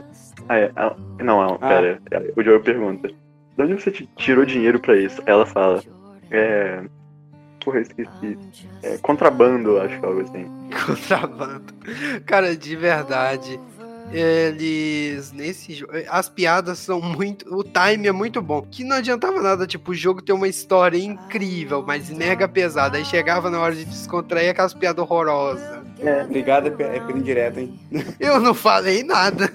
Ah, 0.50 0.96
não, 1.24 1.46
não, 1.46 1.58
pera. 1.58 2.02
Aí 2.12 2.34
O 2.36 2.44
Joel 2.44 2.60
pergunta, 2.62 3.08
de 3.08 3.16
onde 3.64 3.74
você 3.76 3.92
ti- 3.92 4.10
tirou 4.18 4.44
dinheiro 4.46 4.80
pra 4.80 4.98
isso? 4.98 5.22
Aí 5.22 5.32
ela 5.32 5.46
fala, 5.46 5.82
é. 6.32 6.82
Porra, 7.64 7.78
eu 7.78 7.82
esqueci. 7.84 8.38
É 8.82 8.98
contrabando, 8.98 9.80
acho 9.80 10.00
que 10.00 10.06
algo 10.06 10.22
assim. 10.22 10.46
Contrabando. 10.86 11.74
Cara, 12.26 12.56
de 12.56 12.76
verdade. 12.76 13.60
Eles. 14.12 15.32
Nesse 15.34 15.74
jogo. 15.74 15.92
As 16.10 16.28
piadas 16.30 16.80
são 16.80 17.00
muito. 17.02 17.46
O 17.56 17.64
time 17.64 18.08
é 18.08 18.12
muito 18.12 18.42
bom. 18.42 18.62
Que 18.72 18.84
não 18.84 18.96
adiantava 18.98 19.42
nada, 19.42 19.68
tipo, 19.68 19.92
o 19.92 19.96
jogo 19.96 20.22
ter 20.22 20.34
uma 20.34 20.48
história 20.48 20.98
incrível, 20.98 21.84
mas 21.86 22.10
mega 22.10 22.48
pesada. 22.48 22.98
Aí 22.98 23.06
chegava 23.06 23.50
na 23.50 23.60
hora 23.60 23.76
de 23.76 23.86
descontrair 23.86 24.50
aquelas 24.50 24.74
piadas 24.74 25.04
horrorosas. 25.04 25.79
Obrigado, 26.26 26.68
é 26.68 26.70
pe- 26.72 26.84
é 26.84 27.00
pelo 27.00 27.18
indireto, 27.18 27.60
hein? 27.60 27.80
Eu 28.20 28.40
não 28.40 28.54
falei 28.54 29.04
nada. 29.04 29.50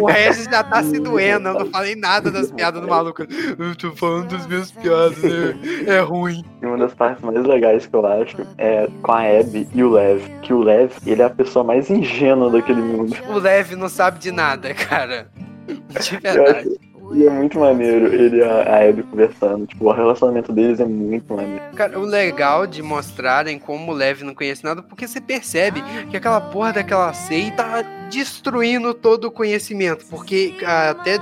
O 0.00 0.06
Regis 0.06 0.44
já 0.44 0.64
tá 0.64 0.82
se 0.82 0.98
doendo. 0.98 1.48
Eu 1.48 1.54
não 1.60 1.66
falei 1.66 1.94
nada 1.94 2.30
das 2.30 2.50
piadas 2.50 2.80
do 2.80 2.88
maluco. 2.88 3.22
Eu 3.58 3.76
tô 3.76 3.92
falando 3.92 4.28
das 4.36 4.46
minhas 4.46 4.70
piadas, 4.72 5.18
né? 5.22 5.54
É 5.86 6.00
ruim. 6.00 6.44
E 6.62 6.66
uma 6.66 6.76
das 6.78 6.94
partes 6.94 7.22
mais 7.22 7.44
legais 7.44 7.86
que 7.86 7.94
eu 7.94 8.04
acho 8.06 8.36
é 8.58 8.88
com 9.02 9.12
a 9.12 9.22
Abby 9.40 9.68
e 9.74 9.82
o 9.82 9.90
Lev. 9.90 10.22
Que 10.42 10.52
o 10.52 10.60
Lev, 10.62 10.92
ele 11.06 11.22
é 11.22 11.24
a 11.26 11.30
pessoa 11.30 11.64
mais 11.64 11.88
ingênua 11.90 12.50
daquele 12.50 12.80
mundo. 12.82 13.16
O 13.28 13.38
Leve 13.38 13.76
não 13.76 13.88
sabe 13.88 14.18
de 14.18 14.30
nada, 14.32 14.74
cara. 14.74 15.28
De 15.66 16.16
verdade. 16.18 16.68
E 17.12 17.26
é 17.26 17.30
muito 17.30 17.58
maneiro 17.58 18.06
ele 18.06 18.38
e 18.38 18.42
a, 18.42 18.62
a 18.62 18.88
Abby 18.88 19.02
conversando. 19.02 19.66
Tipo, 19.66 19.86
o 19.86 19.92
relacionamento 19.92 20.52
deles 20.52 20.80
é 20.80 20.84
muito 20.84 21.34
maneiro. 21.34 21.62
Cara, 21.74 21.98
o 21.98 22.04
legal 22.04 22.66
de 22.66 22.82
mostrarem 22.82 23.58
como 23.58 23.92
o 23.92 23.94
Lev 23.94 24.22
não 24.22 24.34
conhece 24.34 24.64
nada, 24.64 24.82
porque 24.82 25.06
você 25.06 25.20
percebe 25.20 25.82
que 26.10 26.16
aquela 26.16 26.40
porra 26.40 26.72
daquela 26.72 27.12
seita 27.12 27.62
tá 27.62 27.82
destruindo 28.10 28.92
todo 28.92 29.26
o 29.26 29.30
conhecimento. 29.30 30.04
Porque 30.06 30.54
ah, 30.64 30.90
até 30.90 31.18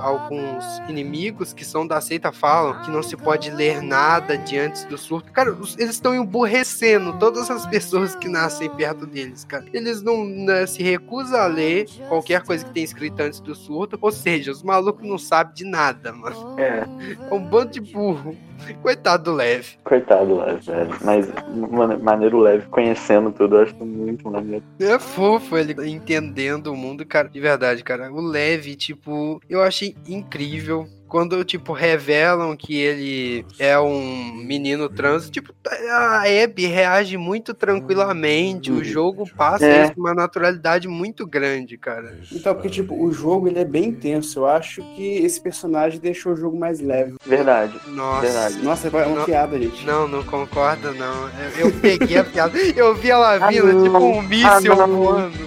alguns 0.00 0.64
inimigos 0.88 1.52
que 1.52 1.64
são 1.64 1.86
da 1.86 2.00
seita 2.00 2.32
falam 2.32 2.82
que 2.82 2.90
não 2.90 3.02
se 3.02 3.16
pode 3.16 3.50
ler 3.50 3.82
nada 3.82 4.36
diante 4.36 4.86
do 4.86 4.98
surto. 4.98 5.32
Cara, 5.32 5.56
eles 5.78 5.94
estão 5.94 6.14
emburrecendo 6.14 7.12
todas 7.18 7.50
as 7.50 7.66
pessoas 7.66 8.14
que 8.14 8.28
nascem 8.28 8.68
perto 8.70 9.06
deles, 9.06 9.44
cara. 9.44 9.64
Eles 9.72 10.02
não 10.02 10.24
né, 10.24 10.66
se 10.66 10.82
recusam 10.82 11.40
a 11.40 11.46
ler 11.46 11.86
qualquer 12.08 12.42
coisa 12.42 12.64
que 12.64 12.72
tem 12.72 12.84
escrito 12.84 13.20
antes 13.20 13.40
do 13.40 13.54
surto. 13.54 13.98
Ou 14.00 14.12
seja, 14.12 14.50
os 14.50 14.62
malucos 14.62 15.06
não 15.06 15.18
sabem 15.24 15.54
de 15.54 15.64
nada, 15.64 16.12
mano. 16.12 16.58
É, 16.58 16.84
É 17.30 17.34
um 17.34 17.40
bando 17.44 17.72
de 17.72 17.80
burro. 17.80 18.36
Coitado 18.82 19.24
do 19.24 19.32
Lev. 19.32 19.66
coitado 19.82 20.26
do 20.26 20.36
Lev, 20.38 20.60
velho. 20.64 20.90
Mas, 21.02 21.26
mano, 21.70 21.98
maneiro 22.02 22.38
o 22.38 22.40
Lev 22.40 22.66
conhecendo 22.70 23.30
tudo, 23.32 23.56
eu 23.56 23.62
acho 23.62 23.74
muito 23.84 24.30
maneiro. 24.30 24.64
É 24.78 24.98
fofo 24.98 25.56
ele 25.58 25.74
entendendo 25.90 26.68
o 26.68 26.76
mundo, 26.76 27.04
cara. 27.04 27.28
De 27.28 27.40
verdade, 27.40 27.82
cara. 27.82 28.10
O 28.12 28.20
Leve, 28.20 28.74
tipo, 28.76 29.40
eu 29.50 29.60
achei 29.62 29.96
incrível. 30.08 30.86
Quando, 31.14 31.44
tipo, 31.44 31.72
revelam 31.72 32.56
que 32.56 32.76
ele 32.76 33.46
é 33.56 33.78
um 33.78 34.34
menino 34.34 34.88
trans, 34.88 35.30
tipo, 35.30 35.54
a 35.88 36.24
Abby 36.42 36.66
reage 36.66 37.16
muito 37.16 37.54
tranquilamente. 37.54 38.72
O 38.72 38.82
jogo 38.82 39.24
passa 39.36 39.64
É. 39.64 39.92
uma 39.96 40.12
naturalidade 40.12 40.88
muito 40.88 41.24
grande, 41.24 41.78
cara. 41.78 42.18
Então, 42.32 42.52
porque, 42.52 42.68
tipo, 42.68 43.00
o 43.00 43.12
jogo 43.12 43.46
ele 43.46 43.60
é 43.60 43.64
bem 43.64 43.84
intenso. 43.90 44.40
Eu 44.40 44.46
acho 44.46 44.82
que 44.96 45.18
esse 45.18 45.40
personagem 45.40 46.00
deixou 46.00 46.32
o 46.32 46.36
jogo 46.36 46.58
mais 46.58 46.80
leve. 46.80 47.14
Verdade. 47.24 47.78
Nossa. 47.86 48.22
Verdade. 48.22 48.58
Nossa, 48.64 48.88
é 48.88 49.06
uma 49.06 49.16
Não. 49.20 49.24
piada, 49.24 49.56
gente. 49.56 49.86
Não, 49.86 50.08
não 50.08 50.24
concorda, 50.24 50.90
não. 50.90 51.28
Eu, 51.56 51.68
eu 51.68 51.72
peguei 51.80 52.18
a 52.18 52.24
piada. 52.24 52.58
Eu 52.58 52.92
vi 52.96 53.12
ela 53.12 53.36
Ah, 53.40 53.50
vindo, 53.50 53.72
não. 53.72 53.84
tipo 53.84 53.98
um 53.98 54.20
míssil 54.20 54.72
Ah, 54.72 54.76
não. 54.88 54.88
voando. 54.88 55.38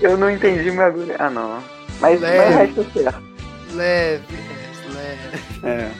Eu 0.00 0.16
não 0.16 0.30
entendi 0.30 0.70
o 0.70 0.76
bagulho. 0.76 1.16
Ah, 1.18 1.30
não. 1.30 1.58
Mas, 2.00 2.20
Leve. 2.20 2.36
mas 2.38 2.54
o 2.54 2.58
resto 2.58 2.80
é 2.80 3.02
certo. 3.02 3.22
Leve. 3.74 4.55
É, 5.62 5.90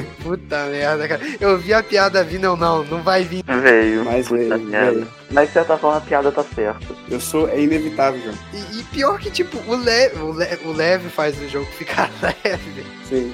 Puta 0.22 0.66
merda, 0.66 1.08
cara. 1.08 1.22
Eu 1.40 1.58
vi 1.58 1.72
a 1.72 1.82
piada 1.82 2.22
vindo, 2.22 2.44
eu 2.44 2.56
não, 2.56 2.84
não 2.84 3.02
vai 3.02 3.24
vir. 3.24 3.42
Veio. 3.62 4.04
Mas 4.04 4.28
veio, 4.28 4.58
merda. 4.58 4.92
veio. 4.92 5.08
Mas 5.30 5.48
de 5.48 5.54
certa 5.54 5.76
forma 5.76 5.98
a 5.98 6.00
piada 6.00 6.30
tá 6.30 6.42
certa. 6.42 6.86
eu 7.10 7.20
sou. 7.20 7.48
É 7.48 7.60
inevitável, 7.60 8.20
João. 8.20 8.34
E, 8.52 8.80
e 8.80 8.84
pior 8.84 9.18
que, 9.18 9.30
tipo, 9.30 9.58
o 9.70 9.76
leve, 9.76 10.20
o, 10.20 10.32
le, 10.32 10.46
o 10.64 10.72
leve 10.72 11.08
faz 11.08 11.40
o 11.40 11.48
jogo 11.48 11.66
ficar 11.72 12.10
leve. 12.22 12.84
Sim. 13.04 13.32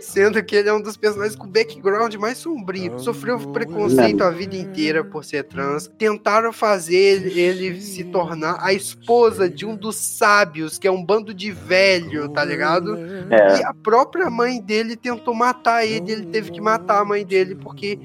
Sendo 0.00 0.42
que 0.42 0.56
ele 0.56 0.68
é 0.68 0.72
um 0.72 0.80
dos 0.80 0.96
personagens 0.96 1.36
com 1.36 1.46
background 1.46 2.14
mais 2.16 2.38
sombrio. 2.38 2.98
Sofreu 2.98 3.38
preconceito 3.38 4.22
a 4.22 4.30
vida 4.30 4.56
inteira 4.56 5.04
por 5.04 5.24
ser 5.24 5.44
trans. 5.44 5.90
Tentaram 5.98 6.52
fazer 6.52 6.96
ele, 6.96 7.40
ele 7.40 7.80
se 7.80 8.04
tornar 8.04 8.58
a 8.60 8.72
esposa 8.72 9.48
de 9.48 9.64
um 9.64 9.76
dos 9.76 9.96
sábios, 9.96 10.78
que 10.78 10.86
é 10.86 10.90
um 10.90 11.04
bando 11.04 11.32
de 11.34 11.50
velho, 11.50 12.28
tá 12.28 12.44
ligado? 12.44 12.96
É. 13.30 13.60
E 13.60 13.64
a 13.64 13.74
própria 13.74 14.30
mãe 14.30 14.60
dele 14.60 14.96
tentou 14.96 15.34
matar 15.34 15.84
ele, 15.86 16.12
ele 16.12 16.26
teve 16.26 16.50
que 16.50 16.60
matar 16.60 17.00
a 17.00 17.04
mãe 17.04 17.24
dele, 17.24 17.54
porque, 17.54 17.98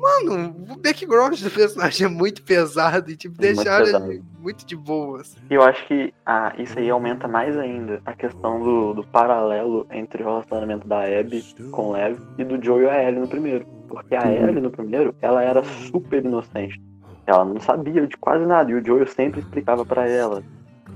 mano, 0.00 0.54
o 0.70 0.76
background 0.76 1.38
do 1.40 1.50
personagem 1.50 2.06
é 2.06 2.10
muito 2.10 2.42
pesado 2.42 3.10
e, 3.10 3.16
tipo, 3.16 3.34
É 3.42 3.46
muito 3.46 3.56
deixaram 3.56 3.84
pesado. 3.84 4.10
ele 4.12 4.22
muito 4.40 4.64
de 4.64 4.74
boas. 4.74 5.36
E 5.50 5.54
eu 5.54 5.62
acho 5.62 5.86
que 5.86 6.14
ah, 6.24 6.52
isso 6.58 6.78
aí 6.78 6.88
aumenta 6.88 7.28
mais 7.28 7.56
ainda 7.58 8.00
a 8.06 8.12
questão 8.14 8.60
do, 8.62 8.94
do 8.94 9.04
paralelo 9.04 9.86
entre 9.90 10.22
o 10.22 10.26
relacionamento 10.26 10.88
da 10.88 11.02
Abby 11.04 11.44
com 11.70 11.88
o 11.88 11.92
Lev 11.92 12.18
e 12.38 12.44
do 12.44 12.62
Joe 12.64 12.84
e 12.84 12.88
a 12.88 13.02
Ellie 13.02 13.20
no 13.20 13.28
primeiro. 13.28 13.66
Porque 13.88 14.14
a 14.14 14.22
Uhum. 14.24 14.48
Ellie 14.48 14.60
no 14.60 14.70
primeiro, 14.70 15.14
ela 15.20 15.42
era 15.42 15.62
super 15.64 16.24
inocente. 16.24 16.80
Ela 17.26 17.44
não 17.44 17.60
sabia 17.60 18.06
de 18.06 18.16
quase 18.16 18.46
nada. 18.46 18.70
E 18.70 18.74
o 18.74 18.84
Joel 18.84 19.06
sempre 19.06 19.40
explicava 19.40 19.84
pra 19.84 20.08
ela. 20.08 20.42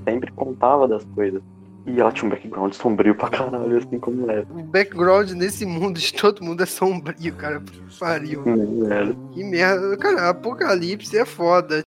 Sempre 0.09 0.33
contava 0.33 0.89
das 0.89 1.05
coisas. 1.05 1.43
E 1.87 2.01
ela 2.01 2.11
tinha 2.11 2.27
um 2.27 2.31
background 2.31 2.73
sombrio 2.73 3.15
pra 3.15 3.29
caralho, 3.29 3.77
assim 3.77 3.99
como 3.99 4.25
Lev. 4.25 4.47
O 4.51 4.63
background 4.63 5.31
nesse 5.33 5.67
mundo 5.67 6.01
de 6.01 6.15
todo 6.15 6.43
mundo 6.43 6.63
é 6.63 6.67
sombrio, 6.67 7.35
cara. 7.35 7.63
Pariu. 8.01 8.43
Velho. 8.43 9.17
Que 9.33 9.45
merda. 9.45 9.97
Cara, 9.99 10.31
Apocalipse 10.31 11.17
é 11.17 11.25
foda. 11.25 11.83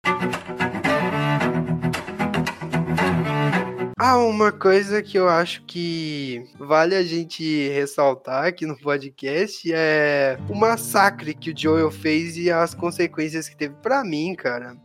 Ah, 3.98 4.18
uma 4.18 4.52
coisa 4.52 5.02
que 5.02 5.18
eu 5.18 5.26
acho 5.28 5.64
que 5.64 6.44
vale 6.58 6.94
a 6.94 7.02
gente 7.02 7.68
ressaltar 7.70 8.44
aqui 8.44 8.66
no 8.66 8.78
podcast 8.78 9.72
é 9.72 10.38
o 10.48 10.54
massacre 10.54 11.34
que 11.34 11.50
o 11.50 11.58
Joel 11.58 11.90
fez 11.90 12.36
e 12.36 12.50
as 12.50 12.74
consequências 12.74 13.48
que 13.48 13.56
teve 13.56 13.74
pra 13.82 14.04
mim, 14.04 14.34
cara. 14.34 14.76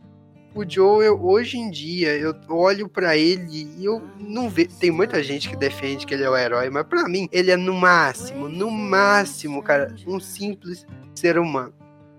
O 0.54 0.68
Joel, 0.68 1.18
hoje 1.24 1.56
em 1.58 1.70
dia, 1.70 2.16
eu 2.18 2.34
olho 2.50 2.88
pra 2.88 3.16
ele 3.16 3.66
e 3.78 3.84
eu 3.84 4.02
não 4.20 4.50
vejo. 4.50 4.68
Tem 4.78 4.90
muita 4.90 5.22
gente 5.22 5.48
que 5.48 5.56
defende 5.56 6.04
que 6.06 6.12
ele 6.12 6.24
é 6.24 6.28
o 6.30 6.36
herói, 6.36 6.68
mas 6.68 6.84
pra 6.84 7.08
mim, 7.08 7.26
ele 7.32 7.50
é 7.50 7.56
no 7.56 7.72
máximo, 7.74 8.48
no 8.48 8.70
máximo, 8.70 9.62
cara, 9.62 9.94
um 10.06 10.20
simples 10.20 10.86
ser 11.14 11.38
humano. 11.38 11.72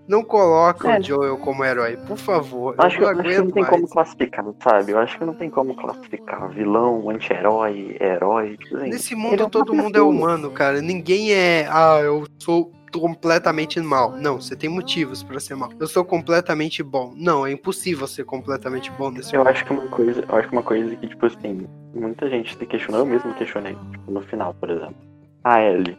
Não 0.06 0.22
coloca 0.22 0.90
É. 0.96 0.98
o 0.98 1.02
Joel 1.02 1.38
como 1.38 1.64
herói, 1.64 1.96
por 1.96 2.18
favor. 2.18 2.74
Acho, 2.76 3.06
acho 3.06 3.14
não 3.16 3.22
que 3.22 3.38
não 3.38 3.50
tem 3.50 3.62
mais. 3.62 3.68
como 3.74 3.88
classificar, 3.88 4.44
sabe? 4.62 4.92
Eu 4.92 4.98
acho 4.98 5.16
que 5.18 5.24
não 5.24 5.32
tem 5.34 5.48
como 5.48 5.74
classificar 5.74 6.48
vilão, 6.50 7.08
anti-herói, 7.08 7.96
herói. 7.98 8.58
assim, 8.74 8.90
Nesse 8.90 9.14
mundo 9.14 9.44
é 9.44 9.48
todo 9.48 9.72
mundo 9.72 9.88
é 9.88 9.92
pessoa. 9.92 10.10
humano, 10.10 10.50
cara. 10.50 10.82
Ninguém 10.82 11.32
é, 11.32 11.66
ah, 11.70 12.00
eu 12.02 12.26
sou 12.38 12.70
completamente 13.00 13.80
mal. 13.80 14.12
Não, 14.12 14.40
você 14.40 14.54
tem 14.56 14.68
motivos 14.70 15.22
pra 15.22 15.38
ser 15.40 15.54
mal. 15.54 15.70
Eu 15.78 15.86
sou 15.86 16.04
completamente 16.04 16.82
bom. 16.82 17.12
Não, 17.16 17.46
é 17.46 17.52
impossível 17.52 18.06
ser 18.06 18.24
completamente 18.24 18.90
bom 18.92 19.10
nesse 19.10 19.34
Eu 19.34 19.40
mundo. 19.40 19.48
acho 19.48 19.64
que 19.64 19.72
uma 19.72 19.86
coisa, 19.88 20.24
eu 20.28 20.36
acho 20.36 20.48
que 20.48 20.54
uma 20.54 20.62
coisa 20.62 20.96
que, 20.96 21.08
tipo 21.08 21.26
assim, 21.26 21.66
muita 21.94 22.28
gente 22.28 22.56
se 22.56 22.66
questionou, 22.66 23.00
eu 23.00 23.06
mesmo 23.06 23.30
me 23.30 23.36
questionei, 23.36 23.76
tipo, 23.92 24.10
no 24.10 24.20
final, 24.22 24.54
por 24.54 24.70
exemplo. 24.70 24.96
A 25.42 25.60
Ellie 25.62 25.96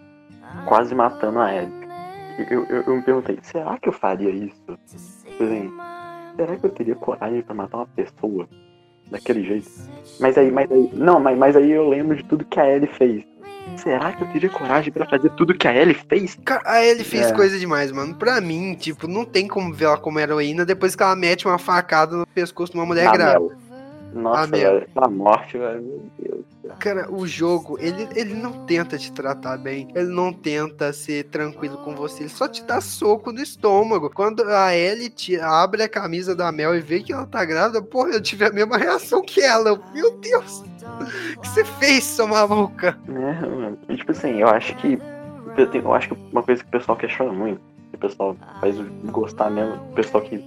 quase 0.65 0.95
matando 0.95 1.39
a 1.39 1.49
Abby. 1.49 1.87
eu, 2.49 2.63
eu, 2.65 2.83
eu 2.83 2.95
me 2.95 3.01
perguntei, 3.01 3.37
será 3.41 3.77
que 3.77 3.89
eu 3.89 3.93
faria 3.93 4.29
isso? 4.29 4.55
Tipo 5.25 5.43
assim, 5.43 5.71
será 6.35 6.55
que 6.55 6.65
eu 6.65 6.69
teria 6.69 6.95
coragem 6.95 7.41
pra 7.41 7.53
matar 7.53 7.77
uma 7.77 7.87
pessoa 7.87 8.47
daquele 9.11 9.43
jeito? 9.43 9.69
Mas 10.19 10.37
aí, 10.37 10.51
mas 10.51 10.71
aí, 10.71 10.89
não, 10.93 11.19
mas, 11.19 11.37
mas 11.37 11.55
aí 11.55 11.71
eu 11.71 11.87
lembro 11.89 12.15
de 12.15 12.23
tudo 12.23 12.45
que 12.45 12.59
a 12.59 12.69
Ellie 12.69 12.87
fez. 12.87 13.23
Será 13.77 14.13
que 14.13 14.23
eu 14.23 14.27
teria 14.31 14.49
coragem 14.49 14.91
pra 14.91 15.05
fazer 15.07 15.29
tudo 15.31 15.53
que 15.53 15.67
a 15.67 15.75
Ellie 15.75 15.97
fez? 16.09 16.37
Cara, 16.45 16.61
a 16.65 16.83
Ellie 16.85 17.03
fez 17.03 17.27
É. 17.27 17.33
coisa 17.33 17.57
demais, 17.59 17.91
mano. 17.91 18.15
Pra 18.15 18.39
mim, 18.41 18.75
tipo, 18.75 19.07
não 19.07 19.25
tem 19.25 19.47
como 19.47 19.73
ver 19.73 19.85
ela 19.85 19.97
como 19.97 20.19
heroína 20.19 20.65
depois 20.65 20.95
que 20.95 21.03
ela 21.03 21.15
mete 21.15 21.47
uma 21.47 21.57
facada 21.57 22.15
no 22.15 22.27
pescoço 22.27 22.71
de 22.71 22.77
uma 22.77 22.85
mulher 22.85 23.05
Na 23.05 23.11
grávida. 23.11 23.57
Nossa, 24.13 24.43
A 24.43 24.47
Mel. 24.47 24.71
velho, 24.73 24.87
aquela 24.89 25.09
morte, 25.09 25.57
velho, 25.57 25.81
meu 25.81 26.05
Deus. 26.17 26.45
Cara, 26.79 27.11
o 27.11 27.27
jogo, 27.27 27.77
ele, 27.79 28.07
ele 28.15 28.33
não 28.33 28.65
tenta 28.65 28.97
te 28.97 29.11
tratar 29.11 29.57
bem, 29.57 29.87
ele 29.93 30.07
não 30.07 30.31
tenta 30.33 30.91
ser 30.93 31.25
tranquilo 31.25 31.77
com 31.79 31.93
você, 31.95 32.23
ele 32.23 32.29
só 32.29 32.47
te 32.47 32.63
dá 32.63 32.79
soco 32.81 33.31
no 33.31 33.41
estômago. 33.41 34.09
Quando 34.09 34.41
a 34.43 34.75
Ellie 34.75 35.09
te 35.09 35.39
abre 35.39 35.83
a 35.83 35.89
camisa 35.89 36.33
da 36.35 36.51
Mel 36.51 36.73
e 36.75 36.79
vê 36.81 37.01
que 37.01 37.11
ela 37.13 37.25
tá 37.27 37.43
grávida, 37.45 37.81
porra, 37.81 38.11
eu 38.11 38.21
tive 38.21 38.45
a 38.45 38.51
mesma 38.51 38.77
reação 38.77 39.21
que 39.21 39.41
ela. 39.41 39.69
Eu, 39.71 39.79
Meu 39.93 40.17
Deus, 40.17 40.63
que 41.41 41.47
você 41.47 41.63
fez, 41.65 42.03
sua 42.03 42.27
maluca? 42.27 42.97
É, 43.07 43.11
mano. 43.45 43.77
E, 43.89 43.95
tipo 43.95 44.11
assim, 44.11 44.39
eu 44.39 44.47
acho 44.49 44.75
que. 44.75 44.99
Eu, 45.57 45.67
tenho- 45.67 45.85
eu 45.85 45.93
acho 45.93 46.09
que 46.09 46.17
uma 46.31 46.43
coisa 46.43 46.61
que 46.61 46.67
o 46.67 46.71
pessoal 46.71 46.97
questiona 46.97 47.31
muito, 47.31 47.61
que 47.91 47.95
o 47.95 47.99
pessoal 47.99 48.35
faz 48.59 48.75
gostar 49.05 49.49
mesmo, 49.49 49.75
o 49.75 49.93
pessoal 49.93 50.21
que 50.23 50.43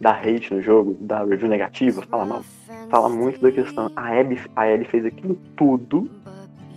dá 0.00 0.12
hate 0.12 0.52
no 0.54 0.62
jogo, 0.62 0.96
dá 1.00 1.24
review 1.24 1.48
negativa, 1.48 2.02
fala 2.08 2.24
mal, 2.24 2.44
fala 2.90 3.08
muito 3.08 3.40
da 3.40 3.50
questão. 3.50 3.90
A 3.96 4.08
Abby, 4.20 4.40
a 4.54 4.68
Ellie 4.68 4.86
fez 4.86 5.04
aquilo 5.06 5.34
tudo 5.56 6.08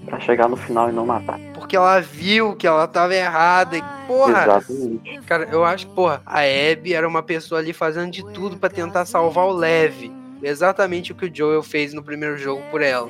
pra 0.05 0.19
chegar 0.19 0.47
no 0.47 0.55
final 0.55 0.89
e 0.89 0.91
não 0.93 1.05
matar. 1.05 1.37
Porque 1.53 1.75
ela 1.75 1.99
viu 1.99 2.55
que 2.55 2.65
ela 2.65 2.87
tava 2.87 3.13
errada 3.13 3.77
e, 3.77 3.83
porra, 4.07 4.43
Exatamente. 4.43 5.19
Cara, 5.27 5.43
eu 5.51 5.63
acho 5.65 5.85
que, 5.87 5.93
porra, 5.93 6.21
a 6.25 6.39
Abby 6.39 6.93
era 6.93 7.07
uma 7.07 7.21
pessoa 7.21 7.59
ali 7.59 7.73
fazendo 7.73 8.09
de 8.11 8.23
tudo 8.33 8.57
pra 8.57 8.69
tentar 8.69 9.05
salvar 9.05 9.45
o 9.45 9.51
Lev. 9.51 10.09
Exatamente 10.41 11.11
o 11.11 11.15
que 11.15 11.25
o 11.25 11.35
Joel 11.35 11.63
fez 11.63 11.93
no 11.93 12.03
primeiro 12.03 12.37
jogo 12.37 12.61
por 12.69 12.81
ela. 12.81 13.09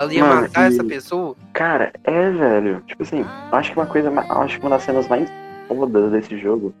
Ela 0.00 0.12
ia 0.14 0.24
Mano, 0.24 0.40
matar 0.42 0.70
e- 0.70 0.74
essa 0.74 0.84
pessoa? 0.84 1.36
Cara, 1.52 1.92
é, 2.04 2.30
velho. 2.30 2.80
Tipo 2.86 3.02
assim, 3.02 3.24
acho 3.52 3.72
que 3.72 3.78
uma 3.78 3.86
coisa, 3.86 4.10
acho 4.10 4.58
que 4.58 4.64
uma 4.64 4.70
das 4.70 4.82
cenas 4.82 5.06
mais 5.08 5.28
fodas 5.68 6.10
desse 6.12 6.36
jogo 6.38 6.74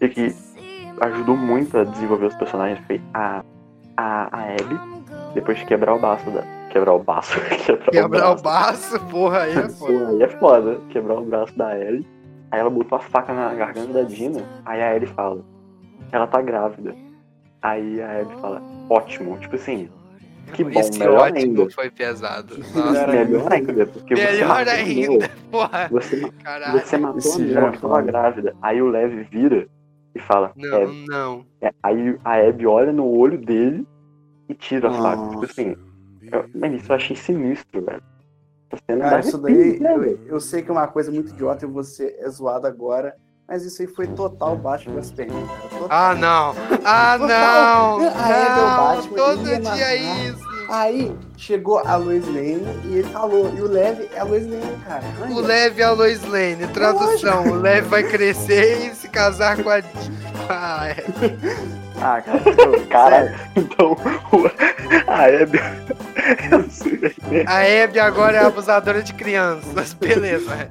e 0.00 0.08
que 0.08 0.34
ajudou 1.00 1.36
muito 1.36 1.76
a 1.78 1.84
desenvolver 1.84 2.26
os 2.26 2.34
personagens 2.34 2.78
foi 2.86 3.00
a, 3.12 3.42
a, 3.96 4.28
a 4.36 4.42
Abby, 4.52 4.78
depois 5.34 5.58
de 5.58 5.64
quebrar 5.66 5.94
o 5.94 5.98
baço 5.98 6.30
da. 6.30 6.42
Quebrar 6.70 6.94
o 6.94 6.98
baço. 7.02 7.38
quebrar, 7.66 7.90
Quebrar 7.90 8.30
o 8.32 8.42
braço. 8.42 8.42
baço, 8.42 9.00
porra, 9.06 9.42
aí 9.42 9.56
é 9.56 9.68
foda. 9.68 10.08
aí 10.08 10.22
é 10.22 10.28
foda. 10.28 10.80
Quebrar 10.90 11.14
o 11.18 11.24
braço 11.24 11.56
da 11.56 11.78
Ellie. 11.78 12.06
Aí 12.50 12.60
ela 12.60 12.70
botou 12.70 12.96
a 12.96 13.00
faca 13.00 13.32
na 13.32 13.52
garganta 13.54 13.92
da 13.92 14.02
Dina. 14.02 14.42
Aí 14.66 14.80
a 14.82 14.94
Ellie 14.96 15.06
fala: 15.08 15.44
Ela 16.12 16.26
tá 16.26 16.40
grávida. 16.42 16.94
Aí 17.62 18.00
a 18.02 18.20
Abby 18.20 18.34
fala: 18.40 18.60
Ótimo. 18.88 19.38
Tipo 19.38 19.56
assim, 19.56 19.88
que 20.52 20.64
bom, 20.64 20.78
Esse 20.78 20.98
melhor 20.98 21.18
ótimo 21.30 21.38
ainda. 21.38 21.70
foi 21.70 21.90
pesado. 21.90 22.56
Melhor 22.58 22.86
Nossa, 22.86 23.06
Melhor 23.06 23.52
ainda, 23.52 23.86
porque 23.86 24.16
você 24.16 24.24
melhor 24.24 24.48
matou 24.48 24.72
a 24.72 24.76
ainda, 24.76 25.30
porra. 25.50 25.88
Você, 25.90 26.30
Caralho. 26.42 26.80
você 26.80 26.96
matou 26.98 27.16
a 27.16 27.18
Esse 27.18 27.48
já 27.52 27.70
que 27.70 27.76
é 27.76 27.80
tava 27.80 28.02
grávida. 28.02 28.56
Aí 28.62 28.82
o 28.82 28.88
Lev 28.88 29.12
vira 29.30 29.66
e 30.14 30.18
fala: 30.20 30.52
Não, 30.56 30.82
Abby. 30.82 31.04
não. 31.08 31.46
É, 31.60 31.70
Aí 31.82 32.16
a 32.24 32.34
Abby 32.48 32.66
olha 32.66 32.92
no 32.92 33.06
olho 33.06 33.38
dele 33.38 33.86
e 34.48 34.54
tira 34.54 34.88
a 34.90 34.92
faca. 34.92 35.28
Tipo 35.30 35.44
assim, 35.44 35.76
eu, 36.30 36.44
mano, 36.54 36.76
isso 36.76 36.92
eu 36.92 36.96
achei 36.96 37.16
sinistro, 37.16 37.82
velho. 37.82 38.02
Cara, 39.00 39.20
isso 39.20 39.38
daí, 39.38 39.78
né, 39.78 39.94
eu, 39.94 40.00
velho? 40.00 40.20
eu 40.26 40.40
sei 40.40 40.60
que 40.62 40.68
é 40.68 40.72
uma 40.72 40.88
coisa 40.88 41.10
muito 41.10 41.32
idiota 41.32 41.64
e 41.64 41.68
você 41.68 42.16
é 42.18 42.28
zoado 42.28 42.66
agora, 42.66 43.14
mas 43.48 43.64
isso 43.64 43.82
aí 43.82 43.88
foi 43.88 44.06
total 44.08 44.56
Batman 44.56 44.94
vs 44.96 45.06
Superman, 45.08 45.46
cara. 45.46 45.68
Total. 45.68 45.88
Ah, 45.90 46.14
não. 46.14 46.54
Ah, 46.84 47.18
não. 47.18 47.98
Ah, 48.14 48.30
é, 48.30 48.96
Não, 49.00 49.02
todo 49.16 49.48
ia 49.48 49.60
dia 49.60 49.70
matar. 49.70 49.80
é 49.80 49.96
isso. 49.96 50.54
Aí 50.70 51.14
chegou 51.36 51.78
a 51.80 51.96
Lois 51.96 52.24
Lane 52.26 52.66
e 52.86 52.94
ele 52.98 53.08
falou, 53.10 53.52
e 53.54 53.60
o 53.60 53.68
Lev 53.68 54.08
é 54.14 54.18
a 54.20 54.24
Lois 54.24 54.46
Lane, 54.46 54.76
cara. 54.86 55.02
Aí, 55.22 55.32
O. 55.34 55.40
Lev 55.40 55.78
é 55.78 55.82
a 55.82 55.90
Lois 55.92 56.24
Lane. 56.26 56.66
Tradução: 56.72 57.46
o 57.48 57.54
Lev 57.56 57.84
vai 57.86 58.02
crescer 58.02 58.86
e 58.90 58.94
se 58.94 59.08
casar 59.08 59.62
com 59.62 59.68
a. 59.68 59.82
Ah, 60.48 60.88
é. 60.88 61.04
Ah, 62.00 62.20
cara. 62.22 62.40
Caralho, 62.88 63.28
sério. 63.28 63.50
então 63.56 63.92
o- 64.32 65.10
a 65.10 65.28
é 65.30 65.46
Superman. 66.70 67.44
A 67.46 67.84
Abby 67.84 68.00
agora 68.00 68.38
é 68.38 68.44
abusadora 68.46 69.02
de 69.02 69.12
crianças. 69.12 69.92
Beleza. 69.92 70.70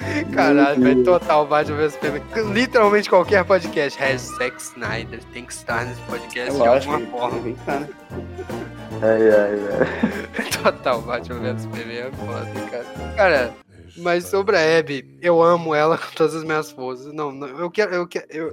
É. 0.00 0.24
Caralho, 0.34 0.80
velho, 0.80 1.04
total 1.04 1.46
Batman 1.46 1.76
vs 1.76 1.92
Superman. 1.94 2.22
Literalmente 2.52 3.08
qualquer 3.10 3.44
podcast. 3.44 3.98
Hashtag 3.98 4.56
Snyder 4.58 5.20
tem 5.32 5.44
que 5.44 5.52
estar 5.52 5.84
nesse 5.84 6.00
podcast 6.02 6.50
É 6.50 6.62
de 6.62 6.68
alguma 6.68 7.00
forma. 7.10 7.42
tem 7.42 7.54
que 7.54 7.60
estar, 7.60 7.80
né? 7.80 7.88
Ai, 9.02 9.30
ai, 9.30 9.56
velho. 9.56 10.50
Total 10.62 11.00
Batman 11.02 11.40
vs 11.54 11.62
Superman 11.62 11.96
é 11.98 12.10
foda, 12.12 12.46
cara. 12.70 12.84
Cara, 13.16 13.52
mas 13.96 14.26
sobre 14.26 14.56
a 14.56 14.78
Abby, 14.78 15.18
eu 15.20 15.42
amo 15.42 15.74
ela 15.74 15.98
com 15.98 16.10
todas 16.14 16.34
as 16.34 16.44
minhas 16.44 16.70
forças. 16.70 17.12
Não, 17.12 17.32
não, 17.32 17.48
eu 17.48 17.70
quero. 17.70 17.94
Eu 17.94 18.06
quero 18.06 18.26
eu... 18.30 18.52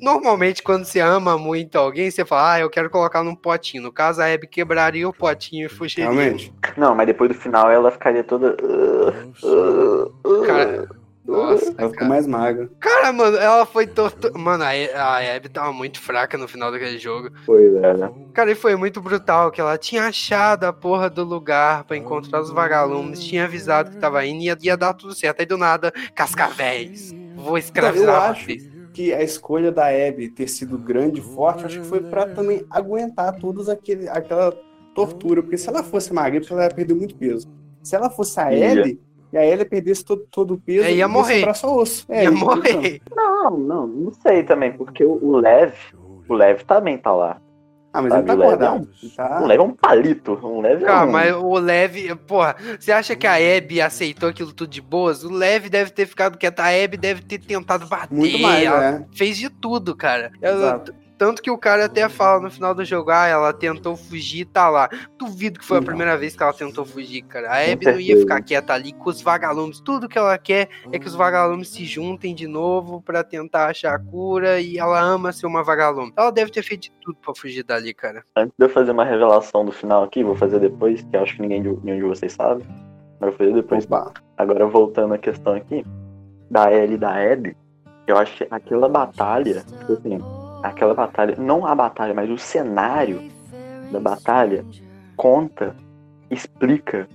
Normalmente, 0.00 0.62
quando 0.62 0.84
você 0.84 1.00
ama 1.00 1.36
muito 1.38 1.76
alguém, 1.76 2.10
você 2.10 2.24
fala, 2.24 2.54
ah, 2.54 2.60
eu 2.60 2.70
quero 2.70 2.90
colocar 2.90 3.22
num 3.22 3.34
potinho. 3.34 3.82
No 3.82 3.92
caso, 3.92 4.20
a 4.20 4.32
Abby 4.32 4.46
quebraria 4.46 5.08
o 5.08 5.12
potinho 5.12 5.66
e 5.66 5.68
fugiria. 5.68 6.10
Realmente. 6.10 6.52
Não, 6.76 6.94
mas 6.94 7.06
depois 7.06 7.30
do 7.30 7.36
final 7.36 7.70
ela 7.70 7.90
ficaria 7.90 8.24
toda. 8.24 8.56
uh, 8.62 9.46
uh, 9.46 10.12
uh. 10.24 10.46
Cara, 10.46 10.88
nossa. 11.24 11.66
Ela 11.66 11.88
ficou 11.88 11.90
cara. 11.92 12.08
mais 12.08 12.26
magra. 12.26 12.70
Cara, 12.80 13.12
mano, 13.12 13.36
ela 13.36 13.64
foi 13.64 13.86
torto... 13.86 14.36
Mano, 14.38 14.64
a, 14.64 14.68
a 14.68 15.36
Abby 15.36 15.48
tava 15.48 15.72
muito 15.72 16.00
fraca 16.00 16.36
no 16.36 16.48
final 16.48 16.70
daquele 16.72 16.98
jogo. 16.98 17.30
Foi, 17.46 17.70
velho. 17.70 18.14
Cara, 18.34 18.50
e 18.50 18.54
foi 18.54 18.74
muito 18.76 19.00
brutal 19.00 19.50
que 19.50 19.60
ela 19.60 19.78
tinha 19.78 20.04
achado 20.04 20.64
a 20.64 20.72
porra 20.72 21.08
do 21.08 21.24
lugar 21.24 21.84
pra 21.84 21.96
encontrar 21.96 22.40
os 22.40 22.50
vagalumes, 22.50 23.22
tinha 23.22 23.44
avisado 23.44 23.90
que 23.90 23.98
tava 23.98 24.24
indo 24.26 24.42
e 24.42 24.46
ia, 24.46 24.58
ia 24.60 24.76
dar 24.76 24.94
tudo 24.94 25.14
certo. 25.14 25.40
Aí 25.40 25.46
do 25.46 25.56
nada, 25.56 25.92
cascavéis, 26.14 27.14
vou 27.36 27.54
Eu 27.54 27.58
escravizar 27.58 28.30
acho 28.30 28.44
vocês. 28.46 28.68
que 28.92 29.12
a 29.14 29.22
escolha 29.22 29.70
da 29.70 29.86
Abby 29.88 30.28
ter 30.28 30.48
sido 30.48 30.76
grande 30.76 31.20
e 31.20 31.22
forte, 31.22 31.64
acho 31.64 31.80
que 31.80 31.86
foi 31.86 32.00
pra 32.00 32.26
também 32.26 32.66
aguentar 32.70 33.36
todos 33.38 33.68
aquele, 33.68 34.08
aquela 34.08 34.52
tortura. 34.94 35.42
Porque 35.42 35.56
se 35.56 35.68
ela 35.68 35.82
fosse 35.82 36.12
magra, 36.12 36.40
ela 36.50 36.64
ia 36.64 36.70
perder 36.70 36.94
muito 36.94 37.14
peso. 37.14 37.48
Se 37.82 37.96
ela 37.96 38.10
fosse 38.10 38.38
a 38.40 38.52
Ia. 38.52 38.96
E 39.32 39.38
a 39.38 39.44
Ellie 39.46 39.64
perdesse 39.64 40.04
todo, 40.04 40.26
todo 40.30 40.54
o 40.54 40.58
peso, 40.58 40.84
É, 40.86 40.92
ia 40.92 41.08
morrer. 41.08 41.36
sobrar 41.38 41.54
só 41.56 41.74
osso. 41.76 42.04
É, 42.08 42.24
Ia 42.24 42.30
então, 42.30 42.38
morrer. 42.38 43.00
Não, 43.16 43.50
não, 43.58 43.86
não 43.86 44.12
sei 44.12 44.42
também, 44.42 44.72
porque 44.72 45.04
o 45.04 45.18
o 45.22 45.36
Lev. 45.38 45.72
O 46.28 46.34
Lev 46.34 46.60
também 46.62 46.98
tá 46.98 47.12
lá. 47.12 47.40
Ah, 47.94 48.00
mas 48.00 48.12
ele 48.14 48.22
tá 48.22 48.28
Sabe, 48.28 48.32
o 48.32 48.44
Lev 48.44 48.50
é 48.50 48.54
acordado. 48.54 48.88
Ele 49.02 49.12
tá... 49.12 49.40
O 49.42 49.46
Lev 49.46 49.60
é 49.60 49.62
um 49.62 49.70
palito. 49.74 50.32
O 50.42 50.60
Lev 50.62 50.82
é 50.82 50.86
Cara, 50.86 51.06
um... 51.06 51.12
mas 51.12 51.34
o 51.34 51.58
Lev, 51.58 51.96
porra, 52.26 52.56
você 52.78 52.90
acha 52.92 53.14
que 53.16 53.26
a 53.26 53.34
Abby 53.34 53.80
aceitou 53.82 54.28
aquilo 54.30 54.52
tudo 54.52 54.70
de 54.70 54.80
boas? 54.80 55.24
O 55.24 55.30
Lev 55.30 55.66
deve 55.68 55.90
ter 55.90 56.06
ficado 56.06 56.38
quieto, 56.38 56.60
a 56.60 56.68
Abby 56.68 56.96
deve 56.96 57.22
ter 57.22 57.38
tentado 57.38 57.86
bater. 57.86 58.14
Muito 58.14 58.38
mais, 58.38 58.64
ela 58.64 58.80
né? 58.92 59.06
fez 59.14 59.36
de 59.36 59.50
tudo, 59.50 59.94
cara. 59.94 60.30
Ela- 60.40 60.56
Exato. 60.58 60.94
Tanto 61.18 61.42
que 61.42 61.50
o 61.50 61.58
cara 61.58 61.84
até 61.84 62.08
fala 62.08 62.40
no 62.40 62.50
final 62.50 62.74
do 62.74 62.84
jogo, 62.84 63.10
ah, 63.10 63.26
ela 63.26 63.52
tentou 63.52 63.96
fugir 63.96 64.40
e 64.40 64.44
tá 64.44 64.68
lá. 64.68 64.88
Duvido 65.18 65.58
que 65.58 65.64
foi 65.64 65.78
a 65.78 65.82
primeira 65.82 66.16
vez 66.16 66.36
que 66.36 66.42
ela 66.42 66.52
tentou 66.52 66.84
fugir, 66.84 67.22
cara. 67.22 67.50
A 67.50 67.72
Abby 67.72 67.86
não 67.86 68.00
ia 68.00 68.16
ficar 68.16 68.42
quieta 68.42 68.72
ali 68.72 68.92
com 68.92 69.10
os 69.10 69.22
vagalumes. 69.22 69.80
Tudo 69.80 70.08
que 70.08 70.18
ela 70.18 70.36
quer 70.38 70.68
é 70.90 70.98
que 70.98 71.06
os 71.06 71.14
vagalumes 71.14 71.68
se 71.68 71.84
juntem 71.84 72.34
de 72.34 72.46
novo 72.46 73.00
pra 73.02 73.22
tentar 73.22 73.66
achar 73.66 73.94
a 73.94 73.98
cura 73.98 74.60
e 74.60 74.78
ela 74.78 75.00
ama 75.00 75.32
ser 75.32 75.46
uma 75.46 75.62
vagalume. 75.62 76.12
Ela 76.16 76.30
deve 76.30 76.50
ter 76.50 76.62
feito 76.62 76.82
de 76.82 76.92
tudo 77.00 77.16
pra 77.20 77.34
fugir 77.34 77.62
dali, 77.62 77.94
cara. 77.94 78.24
Antes 78.36 78.54
de 78.58 78.64
eu 78.64 78.68
fazer 78.68 78.92
uma 78.92 79.04
revelação 79.04 79.64
do 79.64 79.72
final 79.72 80.02
aqui, 80.02 80.24
vou 80.24 80.36
fazer 80.36 80.58
depois, 80.58 81.02
que 81.02 81.16
eu 81.16 81.22
acho 81.22 81.36
que 81.36 81.42
ninguém 81.42 81.62
de, 81.62 81.68
nenhum 81.84 81.98
de 81.98 82.04
vocês 82.04 82.32
sabe. 82.32 82.64
Mas 83.20 83.22
eu 83.22 83.28
vou 83.28 83.32
fazer 83.32 83.52
depois. 83.54 83.84
Opa. 83.84 84.12
Agora 84.36 84.66
voltando 84.66 85.14
à 85.14 85.18
questão 85.18 85.54
aqui, 85.54 85.84
da 86.50 86.72
Ellie 86.72 86.94
e 86.94 86.98
da 86.98 87.10
Abby, 87.10 87.56
eu 88.06 88.16
acho 88.16 88.36
que 88.36 88.46
aquela 88.50 88.88
batalha, 88.88 89.62
tipo 89.78 89.92
assim, 89.92 90.18
aquela 90.62 90.94
batalha, 90.94 91.34
não 91.38 91.66
a 91.66 91.74
batalha, 91.74 92.14
mas 92.14 92.30
o 92.30 92.38
cenário 92.38 93.20
da 93.90 94.00
batalha 94.00 94.64
conta, 95.16 95.74
explica 96.30 97.06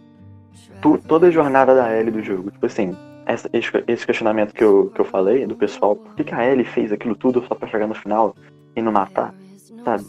tu- 0.81 0.99
toda 1.07 1.27
a 1.27 1.31
jornada 1.31 1.73
da 1.75 1.91
Ellie 1.95 2.11
do 2.11 2.21
jogo. 2.23 2.51
Tipo 2.51 2.65
assim, 2.65 2.95
essa- 3.25 3.49
esse, 3.53 3.69
esse 3.87 4.05
questionamento 4.05 4.53
que 4.53 4.63
eu, 4.63 4.91
que 4.93 5.01
eu 5.01 5.05
falei 5.05 5.45
do 5.47 5.55
pessoal, 5.55 5.95
por 5.95 6.13
que, 6.15 6.23
que 6.23 6.33
a 6.33 6.45
Ellie 6.45 6.65
fez 6.65 6.91
aquilo 6.91 7.15
tudo 7.15 7.43
só 7.47 7.55
pra 7.55 7.67
chegar 7.67 7.87
no 7.87 7.95
final 7.95 8.35
e 8.75 8.81
não 8.81 8.91
matar? 8.91 9.33
Sabe? 9.83 10.03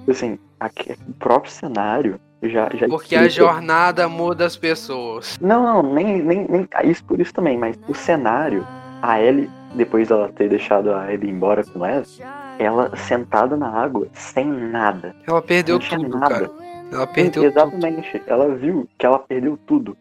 Tipo 0.00 0.10
assim, 0.10 0.38
aqui- 0.60 0.92
o 1.08 1.12
próprio 1.14 1.50
cenário 1.50 2.20
já, 2.42 2.68
já 2.74 2.86
Porque 2.86 3.16
a 3.16 3.24
explica- 3.24 3.30
jornada 3.30 4.08
muda 4.08 4.44
as 4.46 4.56
pessoas. 4.56 5.38
não, 5.40 5.62
não, 5.82 5.94
nem, 5.94 6.22
nem, 6.22 6.46
nem 6.48 6.68
isso 6.84 7.02
por 7.04 7.20
isso 7.20 7.32
também, 7.32 7.56
mas 7.58 7.76
o 7.88 7.94
cenário, 7.94 8.66
a 9.02 9.20
Ellie, 9.20 9.50
depois 9.74 10.08
dela 10.08 10.30
ter 10.34 10.48
deixado 10.48 10.92
a 10.92 11.04
Abby 11.12 11.28
embora 11.28 11.64
com 11.64 11.78
o 11.78 11.82
Les, 11.82 12.20
ela 12.58 12.94
sentada 12.96 13.56
na 13.56 13.68
água, 13.68 14.08
sem 14.12 14.46
nada. 14.46 15.14
Ela 15.26 15.42
perdeu 15.42 15.78
tudo, 15.78 16.08
nada. 16.08 16.48
cara. 16.48 16.50
Ela 16.92 17.06
perdeu 17.06 17.42
tudo. 17.42 17.46
Exatamente. 17.46 18.22
Ela 18.26 18.54
viu 18.54 18.88
que 18.98 19.06
ela 19.06 19.18
perdeu 19.18 19.58
tudo. 19.66 19.96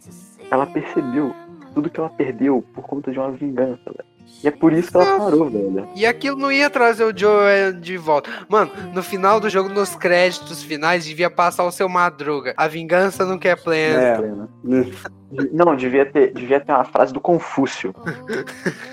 Ela 0.52 0.66
percebeu 0.66 1.34
tudo 1.74 1.90
que 1.90 2.00
ela 2.00 2.10
perdeu 2.10 2.64
por 2.74 2.84
conta 2.84 3.12
de 3.12 3.20
uma 3.20 3.32
vingança, 3.32 3.82
velho. 3.86 4.14
E 4.44 4.48
é 4.48 4.52
por 4.52 4.74
isso 4.74 4.92
que 4.92 4.98
ela 4.98 5.18
parou, 5.18 5.50
velho. 5.50 5.88
E 5.96 6.06
aquilo 6.06 6.38
não 6.38 6.52
ia 6.52 6.70
trazer 6.70 7.04
o 7.04 7.18
Joe 7.18 7.74
de 7.80 7.98
volta. 7.98 8.30
Mano, 8.50 8.72
no 8.94 9.02
final 9.02 9.40
do 9.40 9.50
jogo, 9.50 9.70
nos 9.70 9.96
créditos 9.96 10.62
finais, 10.62 11.06
devia 11.06 11.30
passar 11.30 11.64
o 11.64 11.72
seu 11.72 11.88
Madruga. 11.88 12.54
A 12.58 12.68
vingança 12.68 13.26
não 13.26 13.38
quer 13.38 13.62
plena. 13.62 14.50
É. 14.70 14.86
Não, 15.52 15.76
devia 15.76 16.06
ter, 16.06 16.34
devia 16.34 16.60
ter 16.60 16.72
uma 16.72 16.84
frase 16.84 17.14
do 17.14 17.20
Confúcio. 17.20 17.94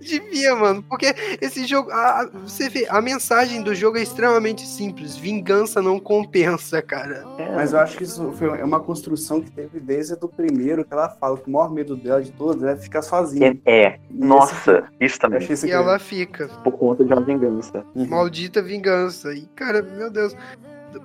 Devia, 0.00 0.54
mano, 0.56 0.82
porque 0.82 1.14
esse 1.40 1.66
jogo. 1.66 1.90
A, 1.90 2.20
a- 2.22 2.30
você 2.44 2.68
vê, 2.68 2.86
a 2.88 3.00
mensagem 3.00 3.62
do 3.62 3.74
jogo 3.74 3.98
é 3.98 4.02
extremamente 4.02 4.66
simples. 4.66 5.16
Vingança 5.16 5.80
não 5.82 5.98
compensa, 5.98 6.80
cara. 6.82 7.24
É, 7.38 7.54
Mas 7.54 7.72
eu 7.72 7.78
acho 7.80 7.96
que 7.96 8.04
isso 8.04 8.32
foi 8.32 8.48
uma 8.62 8.80
construção 8.80 9.40
que 9.40 9.50
teve 9.50 9.80
desde 9.80 10.14
o 10.14 10.28
primeiro, 10.28 10.84
que 10.84 10.92
ela 10.92 11.08
fala 11.08 11.36
que 11.38 11.48
o 11.48 11.52
maior 11.52 11.70
medo 11.72 11.96
dela 11.96 12.22
de 12.22 12.30
todos 12.32 12.62
é 12.62 12.76
ficar 12.76 13.02
sozinha. 13.02 13.58
é, 13.64 13.82
é. 13.84 14.00
Nossa, 14.10 14.84
isso 15.00 15.18
também. 15.18 15.38
achei 15.38 15.54
isso 15.54 15.66
E 15.66 15.68
incrível. 15.70 15.88
ela 15.88 15.98
fica. 15.98 16.48
Por 16.62 16.72
conta 16.72 17.04
de 17.04 17.12
uma 17.12 17.22
vingança. 17.22 17.84
Uhum. 17.94 18.06
Maldita 18.06 18.62
vingança. 18.62 19.32
E, 19.34 19.42
cara, 19.54 19.82
meu 19.82 20.10
Deus. 20.10 20.34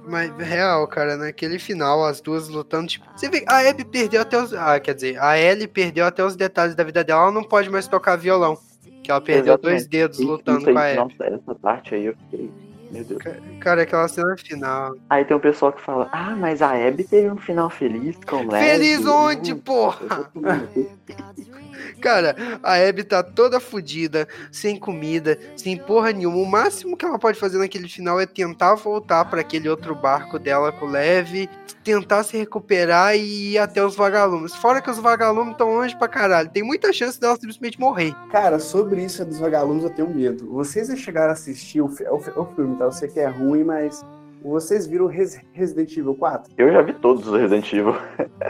Mas 0.10 0.36
real, 0.38 0.88
cara, 0.88 1.16
naquele 1.16 1.60
final, 1.60 2.03
as 2.03 2.20
duas 2.20 2.49
lutando, 2.49 2.88
tipo. 2.88 3.05
Você 3.16 3.30
vê, 3.30 3.45
a 3.47 3.60
Abby 3.70 3.86
perdeu 3.86 4.22
até 4.22 4.41
os. 4.41 4.53
Ah, 4.53 4.80
quer 4.80 4.95
dizer, 4.95 5.22
a 5.22 5.38
Ellie 5.39 5.68
perdeu 5.68 6.05
até 6.05 6.24
os 6.24 6.36
detalhes 6.36 6.74
da 6.76 6.84
vida 6.84 7.03
dela, 7.03 7.24
ela 7.24 7.32
não 7.32 7.43
pode 7.43 7.70
mais 7.70 7.88
tocar 7.88 8.16
violão. 8.16 8.57
Que 9.03 9.12
ela 9.12 9.22
perdeu 9.22 9.53
Exatamente. 9.53 9.78
dois 9.78 9.88
dedos 9.88 10.20
Isso- 10.20 10.28
lutando 10.28 10.60
isso 10.60 10.70
aí, 10.70 10.74
com 10.74 10.80
a 10.80 11.03
Abby. 11.03 11.16
Nossa, 11.20 11.36
essa 11.36 11.55
parte 11.55 11.95
aí 11.95 12.05
eu 12.07 12.16
fiquei. 12.16 12.49
Meu 12.91 13.03
Deus. 13.03 13.22
Cara, 13.60 13.84
aquela 13.84 14.07
cena 14.07 14.36
final. 14.36 14.95
Aí 15.12 15.24
tem 15.24 15.38
um 15.38 15.39
pessoal 15.39 15.72
que 15.72 15.80
fala, 15.80 16.10
ah, 16.12 16.36
mas 16.36 16.60
a 16.62 16.72
Abby 16.72 17.03
teve 17.03 17.30
um 17.30 17.38
final 17.38 17.70
feliz 17.70 18.18
com 18.28 18.47
o. 18.47 18.51
Feliz 18.51 19.05
onde, 19.05 19.53
Hum, 19.53 19.60
porra? 19.60 20.32
Cara, 22.00 22.36
a 22.64 22.76
Abby 22.76 23.04
tá 23.04 23.22
toda 23.22 23.60
fodida, 23.60 24.28
sem 24.52 24.78
comida, 24.78 25.38
sem 25.56 25.78
porra 25.78 26.12
nenhuma. 26.12 26.38
O 26.38 26.45
máximo 26.45 26.95
que 26.97 27.06
ela 27.06 27.20
pode 27.20 27.39
fazer 27.39 27.58
naquele 27.58 27.88
final 27.88 28.20
é 28.20 28.26
tentar 28.26 28.76
voltar 28.76 29.26
pra 29.26 29.41
aquele 29.41 29.68
outro 29.70 29.93
barco 29.95 30.39
dela 30.39 30.72
com 30.72 30.86
o 30.86 30.89
Leve, 30.89 31.50
tentar 31.84 32.24
se 32.24 32.38
recuperar 32.38 33.16
e 33.16 33.54
ir 33.54 33.58
até 33.58 33.84
os 33.84 33.95
vagalumes. 33.95 34.56
Fora 34.56 34.82
que 34.82 34.89
os 34.89 34.97
vagalumes 35.00 35.52
estão 35.54 35.74
longe 35.74 35.95
pra 35.97 36.08
caralho. 36.08 36.50
Tem 36.50 36.64
muita 36.64 36.91
chance 36.93 37.20
dela 37.20 37.36
simplesmente 37.36 37.80
morrer. 37.80 38.14
Cara, 38.32 38.60
sobre 38.60 39.04
isso 39.04 39.24
dos 39.26 39.39
vagalumes 39.39 39.84
eu 39.84 39.89
tenho 39.89 40.10
medo. 40.10 40.47
Vocês 40.54 40.88
já 40.88 40.95
chegaram 40.95 41.30
a 41.30 41.34
assistir 41.34 41.82
o, 41.82 41.86
o 41.88 42.39
o 42.41 42.45
filme, 42.56 42.76
tá? 42.78 42.86
Eu 42.86 42.91
sei 42.91 43.08
que 43.10 43.20
é 43.20 43.28
ruim, 43.28 43.64
mas 43.64 44.04
vocês 44.41 44.88
viram 44.88 45.06
Res- 45.08 45.39
Resident 45.52 45.91
Evil 45.97 46.16
4? 46.16 46.54
Eu 46.58 46.72
já 46.72 46.82
vi 46.82 46.93
todos 46.93 47.28
os 47.28 47.34
Resident 47.38 47.72
Evil. 47.74 47.95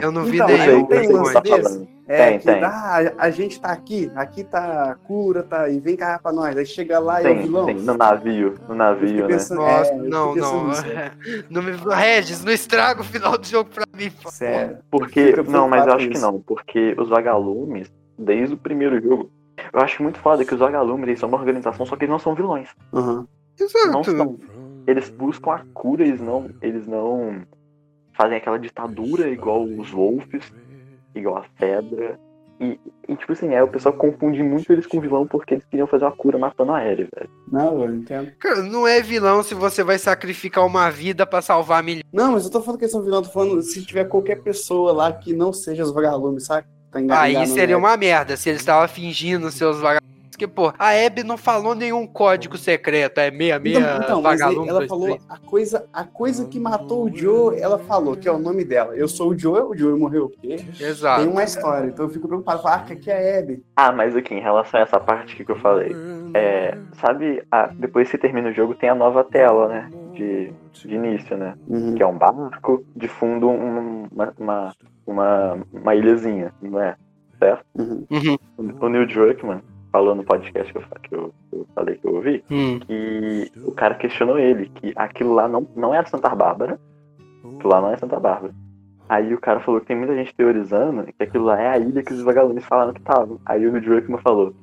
Eu 0.00 0.12
não 0.12 0.24
vi 0.24 0.36
Então, 0.36 0.46
nenhum. 0.46 0.78
não 0.80 0.86
tem 0.86 1.08
lance 1.12 1.40
desse? 1.42 1.88
É, 2.12 2.30
Tem, 2.30 2.38
que 2.40 2.44
tem. 2.44 2.64
ah, 2.64 3.12
a 3.18 3.30
gente 3.30 3.60
tá 3.60 3.68
aqui, 3.70 4.10
aqui 4.16 4.42
tá 4.42 4.90
a 4.90 4.94
cura, 4.96 5.44
tá, 5.44 5.68
e 5.68 5.78
vem 5.78 5.94
cá 5.94 6.18
pra 6.20 6.32
nós. 6.32 6.56
Aí 6.56 6.66
chega 6.66 6.98
lá 6.98 7.22
e 7.22 7.26
é 7.26 7.30
o 7.30 7.34
Tem, 7.34 7.42
vilão. 7.44 7.66
tem, 7.66 7.76
no 7.76 7.96
navio, 7.96 8.54
no 8.68 8.74
navio, 8.74 9.22
né? 9.22 9.26
pensando- 9.28 9.58
Nossa, 9.60 9.92
é, 9.92 9.96
não, 9.96 10.34
não. 10.34 10.66
não 11.48 11.62
me... 11.62 11.70
Regis, 11.94 12.42
não 12.44 12.50
estraga 12.52 13.00
o 13.00 13.04
final 13.04 13.38
do 13.38 13.46
jogo 13.46 13.70
pra 13.70 13.84
mim. 13.96 14.10
Sério. 14.26 14.78
Porque, 14.90 15.36
não, 15.46 15.68
mas 15.68 15.86
eu 15.86 15.92
acho 15.92 16.08
que 16.08 16.18
não, 16.18 16.40
porque 16.40 16.96
os 16.98 17.08
vagalumes, 17.08 17.88
desde 18.18 18.54
o 18.56 18.58
primeiro 18.58 19.00
jogo, 19.00 19.30
eu 19.72 19.80
acho 19.80 20.02
muito 20.02 20.18
foda 20.18 20.44
que 20.44 20.52
os 20.52 20.58
vagalumes 20.58 21.06
eles 21.06 21.20
são 21.20 21.28
uma 21.28 21.38
organização, 21.38 21.86
só 21.86 21.94
que 21.94 22.02
eles 22.06 22.10
não 22.12 22.18
são 22.18 22.34
vilões. 22.34 22.70
Não 22.92 23.24
Exato. 23.56 24.16
são. 24.16 24.36
Eles 24.84 25.08
buscam 25.10 25.52
a 25.52 25.60
cura, 25.72 26.02
eles 26.04 26.20
não, 26.20 26.50
eles 26.60 26.88
não 26.88 27.42
fazem 28.14 28.36
aquela 28.36 28.58
ditadura 28.58 29.28
igual 29.28 29.62
os 29.62 29.90
Wolves, 29.92 30.52
igual 31.14 31.38
a 31.38 31.44
Fedra. 31.58 32.18
E, 32.60 32.78
e, 33.08 33.16
tipo 33.16 33.32
assim, 33.32 33.54
é, 33.54 33.62
o 33.62 33.68
pessoal 33.68 33.94
confunde 33.94 34.42
muito 34.42 34.70
eles 34.70 34.86
com 34.86 35.00
vilão 35.00 35.26
porque 35.26 35.54
eles 35.54 35.64
queriam 35.64 35.86
fazer 35.86 36.04
uma 36.04 36.12
cura 36.12 36.36
matando 36.36 36.72
a 36.72 36.84
Ellie, 36.84 37.08
velho. 37.16 37.30
Não, 37.50 37.82
eu 37.82 37.94
entendo. 37.94 38.30
Cara, 38.38 38.62
não 38.62 38.86
é 38.86 39.00
vilão 39.00 39.42
se 39.42 39.54
você 39.54 39.82
vai 39.82 39.98
sacrificar 39.98 40.66
uma 40.66 40.90
vida 40.90 41.26
pra 41.26 41.40
salvar 41.40 41.82
milhões. 41.82 42.04
Não, 42.12 42.32
mas 42.32 42.44
eu 42.44 42.50
tô 42.50 42.60
falando 42.60 42.78
que 42.78 42.84
eles 42.84 42.92
são 42.92 43.02
vilão, 43.02 43.22
tô 43.22 43.30
falando 43.30 43.62
se 43.62 43.82
tiver 43.82 44.04
qualquer 44.04 44.42
pessoa 44.42 44.92
lá 44.92 45.10
que 45.10 45.32
não 45.32 45.54
seja 45.54 45.82
os 45.82 45.90
vagalumes, 45.90 46.44
sabe? 46.44 46.66
Tá 46.90 47.22
Aí 47.22 47.46
seria 47.46 47.76
ela. 47.76 47.82
uma 47.82 47.96
merda 47.96 48.36
se 48.36 48.50
eles 48.50 48.60
estavam 48.60 48.86
fingindo 48.88 49.50
seus 49.50 49.80
vagabundos. 49.80 50.09
Porque, 50.40 50.46
pô, 50.54 50.72
a 50.78 50.90
Abby 51.06 51.22
não 51.22 51.36
falou 51.36 51.74
nenhum 51.74 52.06
código 52.06 52.56
secreto. 52.56 53.18
É 53.18 53.30
meia, 53.30 53.58
meia, 53.58 53.76
Então, 53.78 53.96
então 54.02 54.22
mas 54.22 54.40
vagalume. 54.40 54.68
ela 54.70 54.86
falou 54.86 55.04
três. 55.08 55.26
a 55.28 55.36
coisa, 55.38 55.86
a 55.92 56.04
coisa 56.04 56.46
que 56.46 56.58
matou 56.58 57.04
o 57.04 57.14
Joe, 57.14 57.60
ela 57.60 57.78
falou, 57.78 58.16
que 58.16 58.26
é 58.26 58.32
o 58.32 58.38
nome 58.38 58.64
dela. 58.64 58.96
Eu 58.96 59.06
sou 59.06 59.30
o 59.32 59.38
Joe, 59.38 59.60
o 59.60 59.76
Joe 59.76 59.98
morreu 59.98 60.24
o 60.24 60.28
quê? 60.30 60.56
Exato. 60.80 61.20
Tem 61.22 61.30
uma 61.30 61.44
história, 61.44 61.88
então 61.88 62.06
eu 62.06 62.10
fico 62.10 62.26
preocupado. 62.26 62.62
Ah, 62.66 62.78
que 62.78 62.94
aqui 62.94 63.10
é 63.10 63.36
a 63.36 63.38
Abby. 63.40 63.62
Ah, 63.76 63.92
mas 63.92 64.16
aqui, 64.16 64.32
em 64.34 64.40
relação 64.40 64.80
a 64.80 64.82
essa 64.82 64.98
parte 64.98 65.34
aqui 65.34 65.44
que 65.44 65.52
eu 65.52 65.58
falei, 65.58 65.94
é, 66.32 66.78
sabe, 67.00 67.42
a- 67.50 67.66
depois 67.78 68.06
que 68.08 68.12
você 68.12 68.18
termina 68.18 68.48
o 68.48 68.54
jogo, 68.54 68.74
tem 68.74 68.88
a 68.88 68.94
nova 68.94 69.22
tela, 69.22 69.68
né? 69.68 69.90
De, 70.14 70.52
de 70.72 70.94
início, 70.94 71.36
né? 71.36 71.54
Que 71.96 72.02
é 72.02 72.06
um 72.06 72.16
barco, 72.16 72.82
de 72.96 73.08
fundo 73.08 73.46
um- 73.50 74.06
uma, 74.10 74.32
uma, 74.38 74.74
uma, 75.06 75.58
uma 75.70 75.94
ilhazinha, 75.94 76.50
não 76.62 76.80
é? 76.80 76.96
Certo? 77.38 77.64
Uhum. 77.78 78.06
Uhum. 78.10 78.38
O 78.80 78.88
Neil 78.88 79.06
Druckmann 79.06 79.60
falou 79.92 80.14
no 80.14 80.24
podcast 80.24 80.72
que 80.72 80.78
eu, 80.78 80.82
que 81.02 81.14
eu, 81.14 81.34
que 81.50 81.56
eu 81.56 81.66
falei 81.74 81.96
que 81.96 82.06
eu 82.06 82.14
ouvi, 82.14 82.44
Hum. 82.50 82.78
que 82.80 83.50
o 83.64 83.72
cara 83.72 83.94
questionou 83.94 84.38
ele, 84.38 84.70
que 84.76 84.92
aquilo 84.96 85.34
lá 85.34 85.48
não, 85.48 85.66
não 85.76 85.94
era 85.94 86.06
Santa 86.06 86.34
Bárbara, 86.34 86.78
aquilo 87.44 87.68
lá 87.70 87.80
não 87.80 87.92
é 87.92 87.96
Santa 87.96 88.18
Bárbara. 88.20 88.54
Aí 89.08 89.34
o 89.34 89.40
cara 89.40 89.58
falou 89.60 89.80
que 89.80 89.86
tem 89.86 89.96
muita 89.96 90.14
gente 90.14 90.34
teorizando 90.34 91.04
que 91.04 91.22
aquilo 91.24 91.44
lá 91.46 91.60
é 91.60 91.68
a 91.68 91.78
ilha 91.78 92.02
que 92.02 92.12
os 92.12 92.22
vagalumes 92.22 92.64
falaram 92.64 92.92
que 92.92 93.00
estavam. 93.00 93.40
Aí 93.44 93.66
o 93.66 93.80
Druckmann 93.80 94.20
falou, 94.22 94.54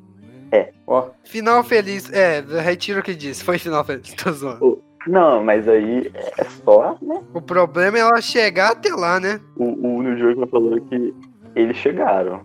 Ó, 0.88 1.10
Final 1.26 1.64
feliz. 1.64 2.10
É, 2.14 2.40
retiro 2.62 3.02
o 3.02 3.04
que 3.04 3.14
disse. 3.14 3.44
Foi 3.44 3.58
final 3.60 3.84
feliz. 3.84 4.14
Tô 4.14 4.32
zoando. 4.32 4.82
não, 5.06 5.44
mas 5.44 5.68
aí 5.68 6.10
é 6.38 6.44
só, 6.46 6.98
né? 7.02 7.22
O 7.34 7.42
problema 7.42 7.98
é 7.98 8.02
ela 8.02 8.22
chegar 8.22 8.72
até 8.72 8.90
lá, 8.94 9.20
né? 9.20 9.42
O, 9.58 9.66
o 9.98 10.02
Neil 10.02 10.16
Druckmann 10.18 10.48
falou 10.48 10.80
que 10.82 11.14
eles 11.56 11.76
chegaram. 11.76 12.42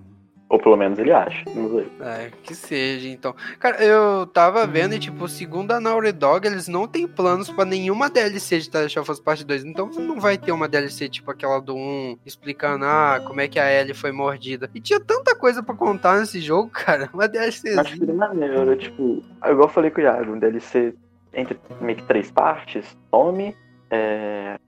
Ou 0.52 0.58
pelo 0.58 0.76
menos 0.76 0.98
ele 0.98 1.10
acha, 1.10 1.42
não 1.54 1.70
sei. 1.70 1.88
É, 2.02 2.30
que 2.42 2.54
seja, 2.54 3.08
então. 3.08 3.34
Cara, 3.58 3.82
eu 3.82 4.26
tava 4.26 4.66
vendo 4.66 4.94
e, 4.94 4.98
tipo, 4.98 5.26
segundo 5.26 5.72
a 5.72 5.80
Naughty 5.80 6.12
Dog, 6.12 6.46
eles 6.46 6.68
não 6.68 6.86
têm 6.86 7.08
planos 7.08 7.48
pra 7.48 7.64
nenhuma 7.64 8.10
DLC 8.10 8.58
de 8.58 8.70
The 8.70 8.82
Last 8.82 8.98
of 8.98 9.10
Us 9.12 9.18
Part 9.18 9.44
2. 9.46 9.64
Então 9.64 9.88
não 9.88 10.20
vai 10.20 10.36
ter 10.36 10.52
uma 10.52 10.68
DLC 10.68 11.08
tipo 11.08 11.30
aquela 11.30 11.58
do 11.58 11.74
1, 11.74 12.18
explicando, 12.26 12.84
ah, 12.84 13.18
como 13.26 13.40
é 13.40 13.48
que 13.48 13.58
a 13.58 13.72
Ellie 13.72 13.94
foi 13.94 14.12
mordida. 14.12 14.68
E 14.74 14.80
tinha 14.80 15.00
tanta 15.00 15.34
coisa 15.34 15.62
pra 15.62 15.74
contar 15.74 16.20
nesse 16.20 16.38
jogo, 16.38 16.68
cara. 16.84 17.08
Uma 17.14 17.26
DLC. 17.26 17.78
Acho 17.78 17.98
que 17.98 18.12
maneiro, 18.12 18.76
tipo, 18.76 19.24
igual 19.38 19.62
eu 19.62 19.68
falei 19.68 19.90
com 19.90 20.02
o 20.02 20.04
Iago, 20.04 20.32
um 20.34 20.38
DLC 20.38 20.94
entre 21.32 21.58
meio 21.80 21.96
que 21.96 22.04
três 22.04 22.30
partes, 22.30 22.94
Tommy, 23.10 23.56
é, 23.90 24.58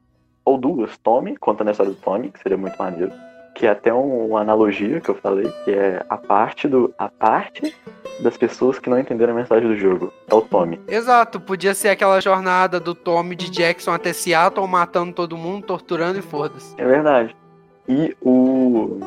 ou 0.47 0.57
duas, 0.57 0.97
Tommy, 0.97 1.37
contando 1.37 1.69
a 1.69 1.71
história 1.73 1.93
do 1.93 1.99
Tommy, 2.01 2.31
que 2.31 2.39
seria 2.39 2.57
muito 2.57 2.79
maneiro. 2.79 3.13
Que 3.55 3.67
é 3.67 3.71
até 3.71 3.93
um- 3.95 4.27
uma 4.31 4.41
analogia 4.41 5.01
que 5.01 5.09
eu 5.09 5.15
falei, 5.15 5.51
que 5.65 5.71
é 5.71 6.05
a 6.09 6.17
parte 6.17 6.67
do. 6.69 6.93
a 6.99 7.09
parte 7.09 7.75
das 8.21 8.37
pessoas 8.37 8.79
que 8.79 8.89
não 8.91 8.99
entenderam 8.99 9.33
a 9.33 9.37
mensagem 9.37 9.69
do 9.69 9.77
jogo. 9.77 10.13
É 10.31 10.35
o 10.35 10.41
Tommy. 10.41 10.81
Exato, 10.89 11.41
podia 11.41 11.75
ser 11.75 11.89
aquela 11.91 12.21
jornada 12.21 12.79
do 12.81 12.95
Tommy 12.95 13.35
de 13.35 13.51
Jackson 13.51 13.93
até 13.93 14.13
Seattle, 14.13 14.67
matando 14.69 15.13
todo 15.13 15.37
mundo, 15.37 15.67
torturando 15.67 16.19
e 16.19 16.23
foda-se. 16.23 16.75
É 16.79 16.85
verdade. 16.85 17.35
E 17.89 18.17
o. 18.23 18.99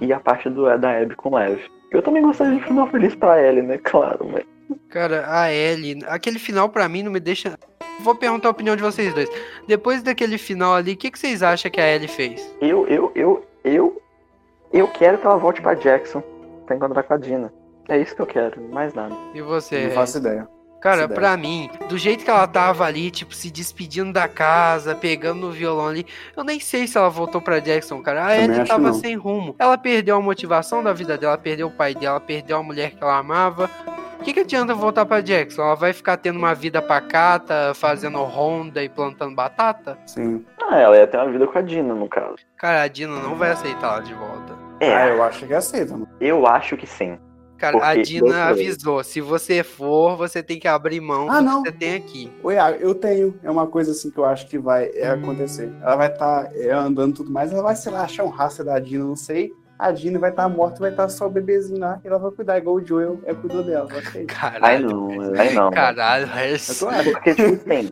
E 0.00 0.12
a 0.12 0.18
parte 0.20 0.48
do, 0.50 0.64
da 0.78 0.98
Abby 0.98 1.14
com 1.14 1.30
o 1.30 1.36
Lev. 1.38 1.58
Eu 1.90 2.02
também 2.02 2.22
gostaria 2.22 2.54
de 2.56 2.60
um 2.60 2.64
final 2.66 2.88
feliz 2.88 3.14
pra 3.14 3.40
Ellie, 3.42 3.62
né? 3.62 3.78
Claro, 3.84 4.28
mas. 4.30 4.44
Cara, 4.90 5.24
a 5.28 5.52
Ellie, 5.52 5.98
aquele 6.08 6.38
final 6.38 6.68
pra 6.68 6.88
mim 6.88 7.02
não 7.02 7.12
me 7.12 7.20
deixa. 7.20 7.56
Vou 8.00 8.14
perguntar 8.14 8.48
a 8.48 8.50
opinião 8.50 8.74
de 8.74 8.82
vocês 8.82 9.12
dois. 9.14 9.28
Depois 9.68 10.02
daquele 10.02 10.36
final 10.38 10.74
ali, 10.74 10.92
o 10.92 10.96
que, 10.96 11.10
que 11.10 11.18
vocês 11.18 11.42
acham 11.42 11.70
que 11.70 11.80
a 11.80 11.88
Ellie 11.94 12.08
fez? 12.08 12.52
Eu, 12.60 12.86
eu, 12.88 13.12
eu, 13.14 13.44
eu. 13.64 14.00
Eu 14.72 14.86
quero 14.88 15.18
que 15.18 15.26
ela 15.26 15.36
volte 15.36 15.62
pra 15.62 15.74
Jackson 15.74 16.22
pra 16.66 16.76
encontrar 16.76 17.02
com 17.02 17.14
a 17.14 17.16
Dina. 17.16 17.52
É 17.88 17.98
isso 17.98 18.14
que 18.14 18.22
eu 18.22 18.26
quero, 18.26 18.60
mais 18.70 18.94
nada. 18.94 19.14
E 19.34 19.40
você? 19.40 19.86
não 19.86 19.90
faço 19.92 20.18
ideia. 20.18 20.48
Cara, 20.84 21.08
pra 21.08 21.34
mim, 21.34 21.70
do 21.88 21.96
jeito 21.96 22.24
que 22.26 22.30
ela 22.30 22.46
tava 22.46 22.84
ali, 22.84 23.10
tipo, 23.10 23.34
se 23.34 23.50
despedindo 23.50 24.12
da 24.12 24.28
casa, 24.28 24.94
pegando 24.94 25.46
no 25.46 25.50
violão 25.50 25.88
ali, 25.88 26.06
eu 26.36 26.44
nem 26.44 26.60
sei 26.60 26.86
se 26.86 26.98
ela 26.98 27.08
voltou 27.08 27.40
pra 27.40 27.58
Jackson, 27.58 28.02
cara. 28.02 28.26
A 28.26 28.38
Ellie 28.38 28.66
tava 28.66 28.82
não. 28.82 28.92
sem 28.92 29.16
rumo. 29.16 29.56
Ela 29.58 29.78
perdeu 29.78 30.14
a 30.16 30.20
motivação 30.20 30.82
da 30.82 30.92
vida 30.92 31.16
dela, 31.16 31.38
perdeu 31.38 31.68
o 31.68 31.70
pai 31.70 31.94
dela, 31.94 32.20
perdeu 32.20 32.58
a 32.58 32.62
mulher 32.62 32.90
que 32.90 33.02
ela 33.02 33.16
amava. 33.16 33.70
O 34.24 34.26
que, 34.26 34.32
que 34.32 34.40
adianta 34.40 34.74
voltar 34.74 35.04
pra 35.04 35.20
Jackson? 35.20 35.60
Ela 35.60 35.74
vai 35.74 35.92
ficar 35.92 36.16
tendo 36.16 36.38
uma 36.38 36.54
vida 36.54 36.80
pacata, 36.80 37.74
fazendo 37.74 38.16
ronda 38.22 38.82
e 38.82 38.88
plantando 38.88 39.34
batata? 39.34 39.98
Sim. 40.06 40.42
Ah, 40.66 40.78
ela 40.78 40.96
ia 40.96 41.06
ter 41.06 41.18
uma 41.18 41.30
vida 41.30 41.46
com 41.46 41.58
a 41.58 41.60
Dina, 41.60 41.94
no 41.94 42.08
caso. 42.08 42.36
Cara, 42.56 42.80
a 42.84 42.88
Dina 42.88 43.18
não 43.20 43.34
vai 43.34 43.50
aceitar 43.50 43.92
ela 43.92 44.00
de 44.02 44.14
volta. 44.14 44.54
É, 44.80 44.94
Ah, 44.94 45.08
eu 45.08 45.22
acho 45.22 45.46
que 45.46 45.52
aceita, 45.52 45.92
mano. 45.92 46.08
eu 46.22 46.46
acho 46.46 46.74
que 46.74 46.86
sim. 46.86 47.18
Cara, 47.58 47.76
a 47.76 47.80
Porque 47.88 48.00
Dina 48.02 48.26
eu 48.28 48.32
falei. 48.32 48.50
avisou: 48.66 49.04
se 49.04 49.20
você 49.20 49.62
for, 49.62 50.16
você 50.16 50.42
tem 50.42 50.58
que 50.58 50.66
abrir 50.66 51.02
mão 51.02 51.30
Ah, 51.30 51.40
do 51.40 51.44
não. 51.44 51.62
que 51.62 51.68
você 51.70 51.76
tem 51.76 51.94
aqui. 51.94 52.32
Oi, 52.42 52.56
ah, 52.58 52.70
eu 52.72 52.94
tenho. 52.94 53.38
É 53.42 53.50
uma 53.50 53.66
coisa 53.66 53.90
assim 53.90 54.10
que 54.10 54.16
eu 54.18 54.24
acho 54.24 54.46
que 54.46 54.58
vai 54.58 54.90
é, 54.94 55.06
acontecer. 55.10 55.70
Ela 55.82 55.96
vai 55.96 56.08
estar 56.10 56.50
andando 56.74 57.10
e 57.10 57.14
tudo 57.16 57.30
mais, 57.30 57.52
ela 57.52 57.62
vai, 57.62 57.76
sei 57.76 57.92
lá, 57.92 58.04
achar 58.04 58.24
um 58.24 58.28
rastro 58.30 58.64
da 58.64 58.78
Dina, 58.78 59.04
não 59.04 59.16
sei. 59.16 59.52
A 59.78 59.90
Dina 59.90 60.18
vai 60.18 60.30
estar 60.30 60.44
tá 60.44 60.48
morta, 60.48 60.80
vai 60.80 60.90
estar 60.90 61.04
tá 61.04 61.08
só 61.08 61.26
o 61.26 61.30
bebezinho 61.30 61.80
lá, 61.80 62.00
e 62.04 62.08
ela 62.08 62.18
vai 62.18 62.30
cuidar, 62.30 62.58
igual 62.58 62.76
o 62.76 62.84
Joel 62.84 63.20
é 63.24 63.34
cuidou 63.34 63.62
dela. 63.62 63.88
Caralho. 64.28 64.64
Aí 64.64 65.18
não, 65.18 65.40
aí 65.40 65.54
não. 65.54 65.70
Caralho, 65.70 66.28
é 66.34 66.56
Porque, 67.12 67.34
tipo 67.34 67.54
assim, 67.70 67.90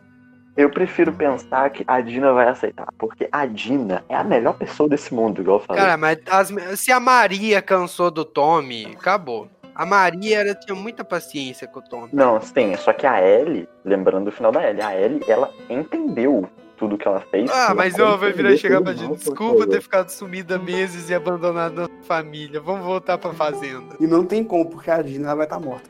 eu 0.55 0.69
prefiro 0.69 1.11
pensar 1.11 1.69
que 1.71 1.83
a 1.87 1.99
Dina 1.99 2.31
vai 2.31 2.47
aceitar, 2.47 2.87
porque 2.97 3.27
a 3.31 3.45
Dina 3.45 4.03
é 4.07 4.15
a 4.15 4.23
melhor 4.23 4.53
pessoa 4.53 4.87
desse 4.87 5.13
mundo, 5.13 5.41
igual 5.41 5.59
eu 5.59 5.65
falei. 5.65 5.81
Cara, 5.81 5.97
mas 5.97 6.19
as, 6.29 6.79
se 6.79 6.91
a 6.91 6.99
Maria 6.99 7.61
cansou 7.61 8.11
do 8.11 8.23
Tommy, 8.23 8.95
acabou. 8.97 9.49
A 9.75 9.85
Maria 9.85 10.39
era, 10.39 10.53
tinha 10.53 10.75
muita 10.75 11.03
paciência 11.03 11.67
com 11.67 11.79
o 11.79 11.81
Tommy. 11.81 12.09
Não, 12.13 12.39
sim, 12.39 12.75
só 12.77 12.93
que 12.93 13.07
a 13.07 13.19
Ellie, 13.19 13.67
lembrando 13.83 14.25
do 14.25 14.31
final 14.31 14.51
da 14.51 14.69
Ellie, 14.69 14.83
a 14.83 14.95
Ellie, 14.95 15.23
ela 15.27 15.49
entendeu 15.67 16.47
tudo 16.83 16.97
que 16.97 17.07
ela 17.07 17.21
fez. 17.21 17.49
Ah, 17.49 17.73
mas 17.73 17.97
ela 17.97 18.17
vai 18.17 18.33
virar 18.33 18.51
e 18.51 18.57
chegar 18.57 18.81
pra 18.81 18.93
gente. 18.93 19.15
Desculpa 19.15 19.65
ter 19.65 19.81
ficado 19.81 20.09
sumida 20.09 20.59
meses 20.59 21.09
e 21.09 21.15
abandonado 21.15 21.83
a 21.83 21.89
família. 22.03 22.59
Vamos 22.59 22.85
voltar 22.85 23.17
pra 23.17 23.31
fazenda. 23.31 23.95
E 24.01 24.05
não 24.05 24.25
tem 24.25 24.43
como, 24.43 24.69
porque 24.69 24.91
a 24.91 25.01
Dina 25.01 25.33
vai 25.33 25.45
estar 25.45 25.59
tá 25.59 25.65
morta. 25.65 25.89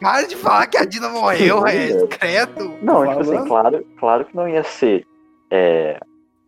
Para 0.00 0.26
de 0.28 0.36
falar 0.36 0.68
que 0.68 0.78
a 0.78 0.84
Dina 0.84 1.08
morreu, 1.08 1.66
é 1.66 1.88
discreto. 1.88 2.72
Não, 2.80 3.04
tipo 3.04 3.20
assim, 3.20 3.48
claro, 3.48 3.84
claro 3.98 4.24
que 4.24 4.36
não 4.36 4.48
ia 4.48 4.62
ser 4.62 5.04
é, 5.50 5.98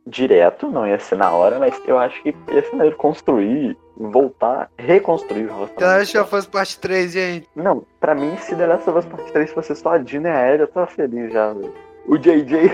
direto, 0.07 0.71
não 0.71 0.87
ia 0.87 1.01
ser 1.01 1.17
na 1.17 1.33
hora, 1.33 1.59
mas 1.59 1.81
eu 1.85 1.99
acho 1.99 2.23
que 2.23 2.29
ia 2.53 2.63
ser 2.63 2.77
maneiro 2.77 2.97
construir, 2.97 3.77
voltar, 3.97 4.71
reconstruir 4.79 5.47
o 5.47 5.55
relacionamento. 5.55 5.81
The 5.81 5.99
Last 5.99 6.19
of 6.19 6.37
Us 6.37 6.47
Parte 6.47 6.79
3, 6.79 7.13
gente. 7.13 7.49
Não, 7.57 7.85
pra 7.99 8.15
mim, 8.15 8.37
se 8.37 8.55
The 8.55 8.67
Last 8.69 8.89
of 8.89 9.01
Us 9.01 9.05
Parte 9.05 9.33
3 9.33 9.51
fosse 9.53 9.75
só 9.75 9.95
a 9.95 9.99
Dina 9.99 10.29
e 10.29 10.33
a 10.33 10.49
Ellie, 10.49 10.61
eu 10.61 10.69
tava 10.69 10.87
feliz 10.87 11.33
já, 11.33 11.53
velho. 11.53 11.88
O 12.09 12.17
JJ. 12.17 12.73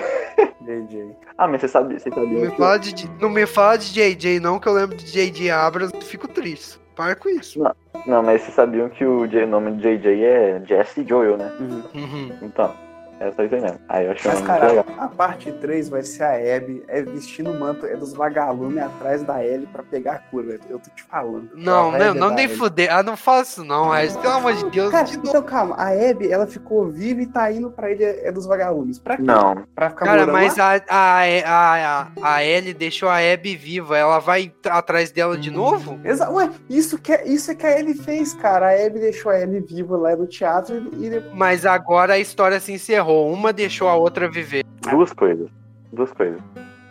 JJ. 0.62 1.16
Ah, 1.36 1.48
mas 1.48 1.62
você 1.62 1.66
sabe, 1.66 1.98
você 1.98 2.10
sabia. 2.10 2.28
Não 2.28 2.40
me, 2.42 2.56
fala 2.56 2.78
de, 2.78 3.10
não 3.20 3.28
me 3.28 3.44
fala 3.44 3.76
de 3.76 3.92
JJ, 3.92 4.38
não, 4.38 4.60
que 4.60 4.68
eu 4.68 4.72
lembro 4.72 4.96
de 4.96 5.04
JJ 5.04 5.50
Abras 5.50 5.90
e 5.92 6.00
fico 6.04 6.28
triste. 6.28 6.78
Para 6.94 7.16
com 7.16 7.28
isso. 7.28 7.58
Não, 7.58 7.74
não, 8.06 8.22
mas 8.22 8.42
vocês 8.42 8.54
sabiam 8.54 8.88
que 8.88 9.04
o 9.04 9.26
nome 9.48 9.72
de 9.72 9.98
JJ 9.98 10.24
é 10.24 10.62
Jesse 10.64 11.04
Joel, 11.04 11.36
né? 11.36 11.52
Uhum. 11.92 12.30
Então. 12.40 12.72
É 13.20 13.30
só 13.30 13.42
isso 13.42 13.54
aí 13.54 13.60
mesmo. 13.60 13.80
Aí 13.88 14.06
eu 14.06 14.12
achei 14.12 14.30
Mas, 14.30 14.40
cara, 14.42 14.68
legal. 14.68 14.84
a 14.98 15.08
parte 15.08 15.52
3 15.52 15.88
vai 15.88 16.02
ser 16.02 16.24
a 16.24 16.56
Abby 16.56 16.82
é 16.88 17.02
vestindo 17.02 17.50
o 17.50 17.58
manto 17.58 17.86
é 17.86 17.96
dos 17.96 18.12
vagalumes 18.12 18.82
atrás 18.82 19.22
da 19.22 19.44
Ellie 19.44 19.66
pra 19.66 19.82
pegar 19.82 20.12
a 20.12 20.18
cura. 20.18 20.58
Eu 20.68 20.78
tô 20.78 20.90
te 20.94 21.02
falando. 21.04 21.50
Não, 21.54 21.92
não, 21.92 22.14
não 22.14 22.30
nem 22.30 22.48
fuder. 22.48 22.92
Ah, 22.92 23.02
não 23.02 23.16
faço 23.16 23.64
não, 23.64 23.90
Regis. 23.90 24.16
Pelo 24.16 24.34
amor 24.34 24.54
de 24.54 24.70
Deus. 24.70 24.90
Cara, 24.90 25.08
então 25.10 25.42
calma. 25.42 25.76
A 25.76 25.88
Abby, 25.90 26.30
ela 26.30 26.46
ficou 26.46 26.88
viva 26.88 27.22
e 27.22 27.26
tá 27.26 27.50
indo 27.50 27.70
pra 27.70 27.90
ele 27.90 28.04
é 28.04 28.30
dos 28.32 28.46
vagalumes. 28.46 28.98
Pra 28.98 29.16
quê? 29.16 29.22
Não. 29.22 29.64
Pra 29.74 29.90
ficar 29.90 30.06
Cara, 30.06 30.26
mas 30.26 30.58
a, 30.58 30.74
a, 30.88 31.22
a, 31.46 32.08
a, 32.22 32.44
Ellie 32.44 32.74
deixou 32.74 33.08
a 33.08 33.18
Abby 33.18 33.56
viva. 33.56 33.96
Ela 33.96 34.18
vai 34.18 34.52
atrás 34.68 35.10
dela 35.10 35.36
de 35.36 35.50
novo? 35.50 35.98
Exa 36.04 36.30
Ué, 36.30 36.50
isso, 36.68 36.98
que, 36.98 37.12
é, 37.12 37.26
isso 37.28 37.50
é 37.50 37.54
que 37.54 37.66
a 37.66 37.78
Ellie 37.78 37.94
fez, 37.94 38.34
cara. 38.34 38.68
A 38.68 38.86
Abby 38.86 38.98
deixou 38.98 39.30
a 39.30 39.40
Ellie 39.40 39.60
viva 39.60 39.96
lá 39.96 40.16
no 40.16 40.26
teatro 40.26 40.76
e... 40.94 41.14
Mas 41.34 41.64
agora 41.64 42.14
a 42.14 42.18
história 42.18 42.58
se 42.60 42.72
encerrou 42.72 43.03
errou. 43.04 43.32
Uma 43.32 43.52
deixou 43.52 43.88
a 43.88 43.94
outra 43.94 44.28
viver. 44.28 44.64
Duas 44.90 45.12
coisas. 45.12 45.48
Duas 45.92 46.12
coisas. 46.12 46.40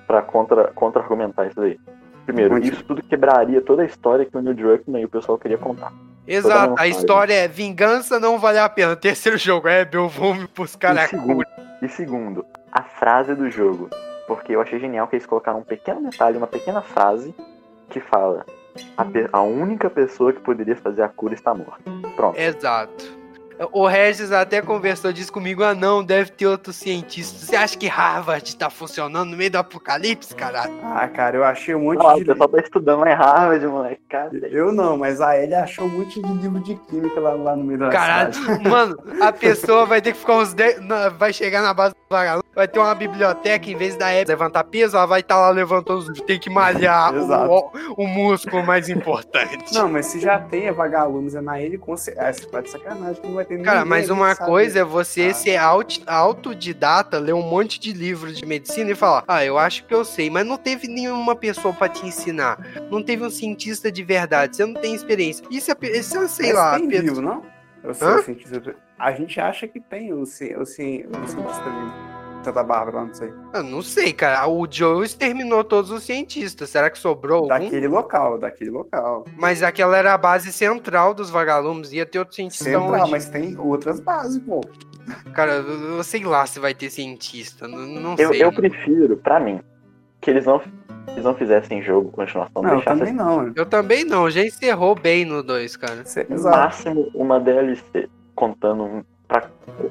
Pra 0.07 0.21
contra, 0.21 0.67
contra-argumentar 0.73 1.47
isso 1.47 1.61
aí. 1.61 1.79
Primeiro, 2.25 2.51
Muito. 2.51 2.71
isso 2.71 2.83
tudo 2.83 3.03
quebraria 3.03 3.61
toda 3.61 3.81
a 3.81 3.85
história 3.85 4.25
que 4.25 4.37
o 4.37 4.41
Neil 4.41 4.55
Druckmann 4.55 5.01
e 5.01 5.05
o 5.05 5.09
pessoal 5.09 5.37
queria 5.37 5.57
contar. 5.57 5.91
Exato, 6.25 6.75
a 6.77 6.87
história 6.87 7.33
é 7.33 7.47
vingança 7.49 8.17
não 8.19 8.39
vale 8.39 8.59
a 8.59 8.69
pena. 8.69 8.95
Terceiro 8.97 9.37
jogo 9.37 9.67
é 9.67 9.87
eu 9.91 10.07
vou 10.07 10.33
me 10.33 10.47
buscar 10.55 10.97
a 10.97 11.07
cura. 11.09 11.47
E 11.81 11.89
segundo, 11.89 12.45
a 12.71 12.81
frase 12.81 13.35
do 13.35 13.49
jogo. 13.51 13.89
Porque 14.25 14.55
eu 14.55 14.61
achei 14.61 14.79
genial 14.79 15.07
que 15.07 15.17
eles 15.17 15.25
colocaram 15.25 15.59
um 15.59 15.63
pequeno 15.63 16.09
detalhe, 16.09 16.37
uma 16.37 16.47
pequena 16.47 16.81
frase 16.81 17.35
que 17.89 17.99
fala: 17.99 18.45
a, 18.97 19.05
a 19.33 19.41
única 19.41 19.89
pessoa 19.89 20.31
que 20.31 20.39
poderia 20.39 20.77
fazer 20.77 21.01
a 21.01 21.09
cura 21.09 21.33
está 21.33 21.53
morta. 21.53 21.83
Pronto. 22.15 22.39
Exato. 22.39 23.22
O 23.71 23.87
Regis 23.87 24.31
até 24.31 24.61
conversou 24.61 25.11
disso 25.13 25.31
comigo. 25.31 25.63
Ah, 25.63 25.73
não, 25.73 26.03
deve 26.03 26.31
ter 26.31 26.47
outros 26.47 26.75
cientistas. 26.75 27.41
Você 27.41 27.55
acha 27.55 27.77
que 27.77 27.87
Harvard 27.87 28.55
tá 28.55 28.69
funcionando 28.69 29.29
no 29.29 29.37
meio 29.37 29.51
do 29.51 29.57
apocalipse, 29.57 30.35
caralho? 30.35 30.73
Ah, 30.83 31.07
cara, 31.07 31.37
eu 31.37 31.43
achei 31.43 31.75
um 31.75 31.83
monte 31.83 31.99
de. 31.99 32.23
O 32.23 32.25
pessoal 32.25 32.49
tá 32.49 32.59
estudando 32.59 32.99
lá 33.01 33.11
em 33.11 33.15
Harvard, 33.15 33.67
moleque. 33.67 34.01
Cara. 34.09 34.29
Eu 34.49 34.71
não, 34.71 34.97
mas 34.97 35.21
a 35.21 35.37
Ellie 35.37 35.55
achou 35.55 35.85
um 35.85 35.89
monte 35.89 36.21
de 36.21 36.33
livro 36.33 36.59
de 36.59 36.75
química 36.75 37.19
lá, 37.19 37.33
lá 37.33 37.55
no 37.55 37.63
meio 37.63 37.79
da 37.79 37.89
Caralho, 37.89 38.33
cidade. 38.33 38.63
mano, 38.69 38.97
a 39.21 39.31
pessoa 39.31 39.85
vai 39.85 40.01
ter 40.01 40.13
que 40.13 40.19
ficar 40.19 40.37
uns 40.37 40.53
10. 40.53 40.79
Vai 41.17 41.33
chegar 41.33 41.61
na 41.61 41.73
base 41.73 41.93
do 41.93 42.01
vagalume, 42.09 42.43
vai 42.55 42.67
ter 42.67 42.79
uma 42.79 42.93
biblioteca, 42.93 43.69
em 43.69 43.75
vez 43.75 43.95
da 43.95 44.13
Ellie 44.13 44.25
levantar 44.25 44.63
peso, 44.65 44.95
ela 44.95 45.05
vai 45.05 45.21
estar 45.21 45.35
tá 45.35 45.41
lá 45.41 45.49
levantando 45.49 45.99
os. 45.99 46.21
Tem 46.21 46.39
que 46.39 46.49
malhar 46.49 47.13
o, 47.15 47.71
o, 47.97 48.07
músculo 48.07 48.63
mais 48.63 48.89
importante. 48.89 49.73
Não, 49.73 49.89
mas 49.89 50.07
se 50.07 50.19
já 50.19 50.39
tem 50.39 50.71
vagalumes 50.71 51.35
é 51.35 51.41
na 51.41 51.61
Ellie, 51.61 51.77
com 51.77 51.97
certeza. 51.97 52.27
Ah, 52.27 52.33
você 52.33 52.45
tá 52.45 52.61
de 52.61 52.69
sacanagem 52.69 53.21
que 53.21 53.27
não 53.27 53.35
vai 53.35 53.42
ter 53.43 53.61
Cara, 53.61 53.85
mas 53.85 54.09
uma 54.09 54.35
coisa 54.35 54.79
é 54.79 54.83
você 54.83 55.27
ah. 55.27 55.33
ser 55.33 55.59
autodidata, 56.05 57.19
ler 57.19 57.33
um 57.33 57.41
monte 57.41 57.79
de 57.79 57.93
livros 57.93 58.37
de 58.37 58.45
medicina 58.45 58.91
e 58.91 58.95
falar, 58.95 59.23
ah, 59.27 59.43
eu 59.43 59.57
acho 59.57 59.85
que 59.85 59.93
eu 59.93 60.05
sei, 60.05 60.29
mas 60.29 60.45
não 60.45 60.57
teve 60.57 60.87
nenhuma 60.87 61.35
pessoa 61.35 61.73
para 61.73 61.89
te 61.89 62.05
ensinar. 62.05 62.59
Não 62.89 63.03
teve 63.03 63.23
um 63.23 63.29
cientista 63.29 63.91
de 63.91 64.03
verdade, 64.03 64.55
você 64.55 64.65
não 64.65 64.73
tem 64.73 64.93
experiência. 64.93 65.45
Isso 65.49 65.71
é, 65.71 65.75
isso 65.97 66.17
é 66.17 66.27
sei 66.27 66.47
mas 66.47 66.55
lá. 66.55 66.77
Tem 66.77 66.87
Pedro... 66.87 67.05
vivo, 67.05 67.21
não? 67.21 67.43
Eu 67.83 67.93
sou 67.93 68.23
cientista. 68.23 68.75
A 68.97 69.11
gente 69.11 69.39
acha 69.39 69.67
que 69.67 69.79
tem 69.79 70.13
o, 70.13 70.17
o, 70.17 70.21
o 70.21 70.25
cientista 70.25 71.09
vivo. 71.09 72.12
Santa 72.43 72.63
Bárbara, 72.63 73.05
não 73.05 73.13
sei. 73.13 73.33
Eu 73.53 73.63
não 73.63 73.81
sei, 73.81 74.11
cara. 74.13 74.47
O 74.47 74.67
Joe 74.69 75.05
exterminou 75.05 75.63
todos 75.63 75.91
os 75.91 76.03
cientistas. 76.03 76.69
Será 76.69 76.89
que 76.89 76.97
sobrou 76.97 77.47
Daquele 77.47 77.85
algum? 77.85 77.97
local, 77.97 78.37
daquele 78.37 78.69
local. 78.69 79.25
Mas 79.37 79.63
aquela 79.63 79.97
era 79.97 80.13
a 80.13 80.17
base 80.17 80.51
central 80.51 81.13
dos 81.13 81.29
vagalumes. 81.29 81.91
Ia 81.93 82.05
ter 82.05 82.19
outros 82.19 82.35
cientistas 82.35 82.67
Central, 82.67 83.01
onde? 83.01 83.11
mas 83.11 83.29
tem 83.29 83.57
outras 83.57 83.99
bases, 83.99 84.39
pô. 84.39 84.61
Cara, 85.33 85.53
eu 85.53 86.03
sei 86.03 86.23
lá 86.23 86.45
se 86.45 86.59
vai 86.59 86.73
ter 86.73 86.89
cientista. 86.89 87.67
Não, 87.67 87.79
não 87.79 88.15
eu, 88.17 88.29
sei. 88.29 88.43
Eu 88.43 88.51
prefiro, 88.53 89.17
pra 89.17 89.39
mim, 89.39 89.59
que 90.21 90.29
eles 90.29 90.45
não, 90.45 90.61
eles 91.09 91.23
não 91.23 91.35
fizessem 91.35 91.81
jogo, 91.81 92.11
continuação. 92.11 92.61
Não, 92.61 92.75
eu 92.75 92.81
também 92.81 93.13
não. 93.13 93.51
Eu 93.55 93.65
também 93.65 94.03
não. 94.05 94.29
Já 94.29 94.43
encerrou 94.45 94.95
bem 94.95 95.25
no 95.25 95.43
2, 95.43 95.75
cara. 95.77 96.03
No 96.29 96.43
máximo, 96.43 97.11
uma 97.13 97.39
DLC 97.39 98.09
contando 98.35 99.05
pra, 99.33 99.49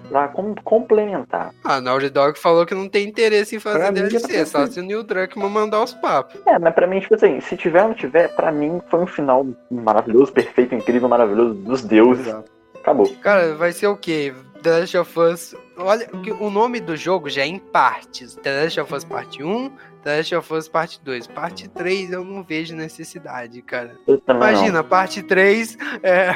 pra 0.08 0.28
com, 0.28 0.54
complementar. 0.62 1.52
Ah, 1.64 1.76
a 1.76 1.80
Naughty 1.80 2.10
Dog 2.10 2.38
falou 2.38 2.64
que 2.64 2.74
não 2.74 2.88
tem 2.88 3.08
interesse 3.08 3.56
em 3.56 3.58
fazer 3.58 3.78
pra 3.78 3.90
DLC, 3.90 4.38
tá 4.38 4.46
só 4.46 4.66
se 4.66 4.78
o 4.78 4.82
Neil 4.82 5.02
Druckmann 5.02 5.50
mandar 5.50 5.82
os 5.82 5.92
papos. 5.94 6.40
É, 6.46 6.58
mas 6.58 6.74
pra 6.74 6.86
mim, 6.86 7.00
tipo 7.00 7.14
assim, 7.14 7.40
se 7.40 7.56
tiver 7.56 7.82
ou 7.82 7.88
não 7.88 7.94
tiver, 7.94 8.28
pra 8.28 8.52
mim 8.52 8.80
foi 8.88 9.00
um 9.00 9.06
final 9.06 9.46
maravilhoso, 9.70 10.32
perfeito, 10.32 10.74
incrível, 10.74 11.08
maravilhoso, 11.08 11.54
dos 11.54 11.82
deuses. 11.82 12.26
Exato. 12.26 12.50
Acabou. 12.80 13.08
Cara, 13.20 13.54
vai 13.54 13.72
ser 13.72 13.86
o 13.86 13.96
quê? 13.96 14.32
The 14.62 14.80
Last 14.80 14.96
of 14.98 15.20
Us. 15.20 15.54
Olha, 15.76 16.08
o 16.40 16.50
nome 16.50 16.80
do 16.80 16.96
jogo 16.96 17.28
já 17.28 17.42
é 17.42 17.46
em 17.46 17.58
partes. 17.58 18.36
The 18.36 18.62
Last 18.62 18.80
of 18.80 18.94
Us 18.94 19.04
Parte 19.04 19.42
1, 19.42 19.70
The 20.02 20.16
Last 20.16 20.34
of 20.34 20.54
Us 20.54 20.68
Parte 20.68 21.00
2. 21.02 21.26
Parte 21.28 21.68
3 21.68 22.12
eu 22.12 22.24
não 22.24 22.42
vejo 22.42 22.74
necessidade, 22.74 23.62
cara. 23.62 23.96
Imagina, 24.28 24.82
não. 24.82 24.88
parte 24.88 25.22
3, 25.22 25.78
é, 26.02 26.34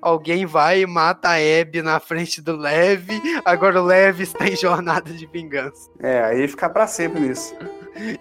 alguém 0.00 0.46
vai 0.46 0.80
e 0.80 0.86
mata 0.86 1.28
a 1.30 1.36
Abby 1.36 1.82
na 1.82 2.00
frente 2.00 2.40
do 2.40 2.56
Lev, 2.56 3.08
agora 3.44 3.80
o 3.80 3.84
Lev 3.84 4.20
está 4.20 4.46
em 4.46 4.56
jornada 4.56 5.12
de 5.12 5.26
vingança. 5.26 5.90
É, 6.00 6.22
aí 6.24 6.48
ficar 6.48 6.70
pra 6.70 6.86
sempre 6.86 7.20
nisso. 7.20 7.54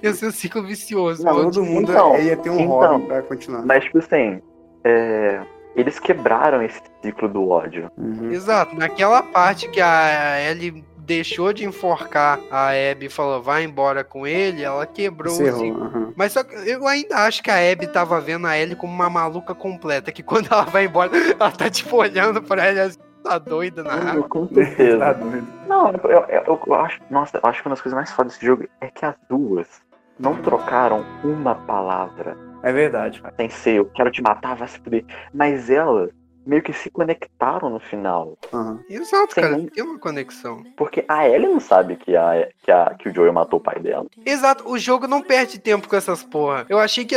Ia 0.02 0.14
ser 0.14 0.28
um 0.28 0.32
ciclo 0.32 0.64
vicioso. 0.64 1.24
Não, 1.24 1.36
todo 1.36 1.64
mundo 1.64 1.92
então, 1.92 2.18
ia 2.18 2.38
ter 2.38 2.50
um 2.50 2.60
então, 2.60 2.68
Robin 2.68 3.08
pra 3.08 3.22
continuar. 3.22 3.66
Mas, 3.66 3.84
tipo 3.84 3.98
assim, 4.00 4.42
é, 4.84 5.42
eles 5.76 6.00
quebraram 6.00 6.62
esse 6.62 6.82
ciclo 7.04 7.28
do 7.28 7.50
ódio. 7.50 7.92
Uhum. 7.98 8.32
Exato, 8.32 8.76
naquela 8.76 9.22
parte 9.22 9.68
que 9.70 9.82
a 9.82 10.40
Ellie 10.50 10.84
deixou 11.06 11.54
de 11.54 11.64
enforcar 11.66 12.40
a 12.50 12.70
Abby 12.70 13.06
e 13.06 13.10
falou, 13.10 13.42
vai 13.42 13.64
embora 13.64 14.04
com 14.04 14.26
ele, 14.26 14.64
ela 14.64 14.86
quebrou 14.86 15.34
Cerrou, 15.36 15.62
o 15.62 15.64
ciclo. 15.64 15.84
Uhum. 15.84 16.14
Mas 16.16 16.34
só 16.34 16.44
que 16.44 16.54
eu 16.54 16.88
ainda 16.88 17.18
acho 17.18 17.44
que 17.44 17.52
a 17.52 17.72
Abby 17.72 17.88
tava 17.88 18.20
vendo 18.20 18.48
a 18.48 18.58
Ellie 18.58 18.76
como 18.76 18.94
uma 18.94 19.10
maluca 19.10 19.54
completa, 19.54 20.12
que 20.12 20.24
quando 20.24 20.48
ela 20.52 20.64
vai 20.64 20.86
embora, 20.86 21.12
ela 21.40 21.52
tá 21.52 21.70
tipo 21.70 21.96
olhando 21.96 22.42
pra 22.42 22.66
ela 22.66 22.84
assim, 22.84 23.00
tá 23.24 23.38
doida 23.38 23.84
na 23.84 24.12
água. 24.12 24.28
Com 24.28 24.48
certeza. 24.54 25.00
tá 25.00 25.14
doida. 25.14 25.46
Não, 25.68 25.92
eu, 25.92 26.10
eu, 26.10 26.26
eu, 26.30 26.62
eu, 26.66 26.74
acho, 26.74 27.00
nossa, 27.10 27.38
eu 27.38 27.50
acho 27.50 27.62
que 27.62 27.68
uma 27.68 27.76
das 27.76 27.82
coisas 27.82 27.96
mais 27.96 28.12
fodas 28.12 28.34
desse 28.34 28.46
jogo 28.46 28.68
é 28.82 28.88
que 28.88 29.06
as 29.06 29.16
duas 29.30 29.68
não 30.20 30.36
trocaram 30.42 31.06
uma 31.24 31.56
palavra. 31.56 32.38
É 32.64 32.72
verdade. 32.72 33.22
Sem 33.38 33.50
ser, 33.50 33.76
eu 33.76 33.86
quero 33.86 34.10
te 34.10 34.24
matar, 34.24 34.56
vai 34.56 34.68
se 34.68 34.80
fuder. 34.80 35.06
Mas 35.32 35.70
elas 35.70 36.10
meio 36.46 36.62
que 36.62 36.74
se 36.74 36.90
conectaram 36.90 37.70
no 37.70 37.80
final. 37.80 38.38
Uhum. 38.54 38.80
Exato, 38.90 39.34
Sem 39.34 39.44
cara, 39.44 39.58
tem 39.74 39.84
uma 39.84 40.00
conexão. 40.00 40.64
Porque 40.78 41.04
a 41.08 41.28
Ellie 41.28 41.48
não 41.48 41.60
sabe 41.60 41.96
que, 41.96 42.16
a, 42.16 42.48
que, 42.64 42.72
a, 42.72 42.94
que 42.98 43.10
o 43.10 43.14
Joel 43.14 43.34
matou 43.34 43.60
o 43.60 43.64
pai 43.64 43.80
dela. 43.80 44.06
Exato, 44.26 44.70
o 44.70 44.78
jogo 44.78 45.08
não 45.08 45.22
perde 45.22 45.60
tempo 45.60 45.88
com 45.88 45.96
essas 45.96 46.24
porra. 46.24 46.66
Eu 46.70 46.80
achei 46.80 47.06
que. 47.06 47.16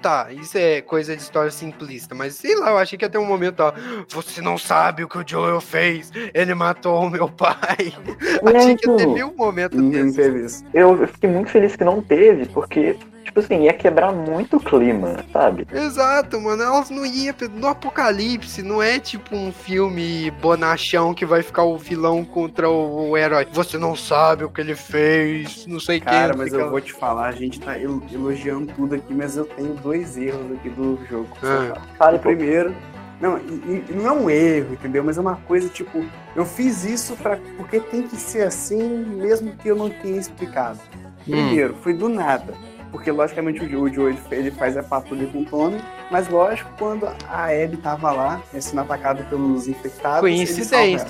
Tá, 0.00 0.30
isso 0.30 0.58
é 0.58 0.82
coisa 0.82 1.16
de 1.16 1.22
história 1.22 1.50
simplista, 1.50 2.14
mas 2.14 2.34
sei 2.34 2.54
lá, 2.56 2.72
eu 2.72 2.76
achei 2.76 2.98
que 2.98 3.06
até 3.06 3.18
um 3.18 3.24
momento, 3.24 3.60
ó, 3.60 3.72
você 4.10 4.42
não 4.42 4.58
sabe 4.58 5.02
o 5.02 5.08
que 5.08 5.16
o 5.16 5.24
Joel 5.26 5.62
fez, 5.62 6.12
ele 6.34 6.52
matou 6.54 7.06
o 7.06 7.08
meu 7.08 7.26
pai. 7.26 7.94
Achei 8.54 8.76
que 8.76 8.86
ia 8.86 8.96
ter 8.98 9.06
mil 9.06 9.32
momentos 9.34 9.80
Não 9.80 10.12
teve 10.12 10.44
isso. 10.44 10.62
Eu 10.74 11.08
fiquei 11.08 11.30
muito 11.30 11.48
feliz 11.50 11.74
que 11.74 11.84
não 11.84 12.02
teve, 12.02 12.44
porque 12.44 12.98
tipo 13.34 13.40
assim, 13.40 13.64
ia 13.64 13.72
quebrar 13.72 14.12
muito 14.12 14.56
o 14.58 14.60
clima, 14.60 15.16
sabe? 15.32 15.66
Exato, 15.72 16.40
mano. 16.40 16.62
Elas 16.62 16.88
não 16.88 17.04
iam. 17.04 17.34
No 17.54 17.66
apocalipse, 17.66 18.62
não 18.62 18.80
é 18.80 19.00
tipo 19.00 19.34
um 19.34 19.52
filme 19.52 20.30
bonachão 20.40 21.12
que 21.12 21.26
vai 21.26 21.42
ficar 21.42 21.64
o 21.64 21.76
vilão 21.76 22.24
contra 22.24 22.70
o, 22.70 23.10
o 23.10 23.18
herói. 23.18 23.46
Você 23.52 23.76
não 23.76 23.96
sabe 23.96 24.44
o 24.44 24.50
que 24.50 24.60
ele 24.60 24.76
fez, 24.76 25.66
não 25.66 25.80
sei 25.80 25.98
o 25.98 26.00
que. 26.00 26.06
Cara, 26.06 26.34
mas 26.36 26.52
eu 26.52 26.70
vou 26.70 26.80
te 26.80 26.92
falar, 26.92 27.26
a 27.26 27.32
gente 27.32 27.60
tá 27.60 27.76
el- 27.78 28.02
elogiando 28.12 28.72
tudo 28.74 28.94
aqui, 28.94 29.12
mas 29.12 29.36
eu 29.36 29.44
tenho 29.46 29.74
dois 29.74 30.16
erros 30.16 30.52
aqui 30.52 30.70
do 30.70 30.98
jogo. 31.10 31.28
Ah. 31.42 31.76
Fale, 31.98 32.16
O 32.16 32.20
pô. 32.20 32.28
primeiro. 32.28 32.74
Não, 33.20 33.38
e, 33.38 33.84
e 33.88 33.92
não 33.94 34.06
é 34.06 34.12
um 34.12 34.28
erro, 34.30 34.74
entendeu? 34.74 35.02
Mas 35.02 35.16
é 35.16 35.20
uma 35.20 35.36
coisa 35.36 35.68
tipo, 35.68 36.04
eu 36.36 36.44
fiz 36.44 36.84
isso 36.84 37.16
pra, 37.16 37.38
porque 37.56 37.80
tem 37.80 38.02
que 38.02 38.16
ser 38.16 38.42
assim, 38.42 38.82
mesmo 39.06 39.52
que 39.56 39.68
eu 39.68 39.76
não 39.76 39.88
tenha 39.88 40.18
explicado. 40.18 40.78
Primeiro, 41.24 41.74
foi 41.80 41.94
do 41.94 42.08
nada. 42.08 42.52
Porque, 42.94 43.10
logicamente, 43.10 43.60
o 43.60 43.92
Joe, 43.92 44.16
ele, 44.30 44.52
faz 44.52 44.76
a 44.76 44.82
patrulha 44.84 45.26
com 45.26 45.40
o 45.40 45.44
Tommy, 45.44 45.82
mas, 46.12 46.28
lógico, 46.28 46.70
quando 46.78 47.08
a 47.28 47.46
Abby 47.46 47.76
tava 47.78 48.12
lá, 48.12 48.40
né, 48.52 48.60
sendo 48.60 48.82
atacada 48.82 49.24
pelos 49.24 49.66
infectados. 49.66 50.20
Coincidência. 50.20 51.08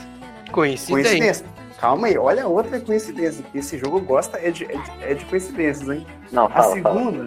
Coincidência. 0.51 0.95
Coincidência. 0.95 1.47
Calma 1.79 2.07
aí, 2.07 2.17
olha 2.17 2.49
outra 2.49 2.81
coincidência. 2.81 3.45
Esse 3.55 3.77
jogo 3.77 4.01
gosta 4.01 4.39
é 4.39 4.51
de, 4.51 4.65
é 4.65 4.69
de, 4.69 4.91
é 5.03 5.13
de 5.13 5.27
coincidências, 5.27 5.87
hein? 5.87 6.07
Não, 6.33 6.47
A 6.47 6.49
fala, 6.49 6.81
fala. 6.81 7.27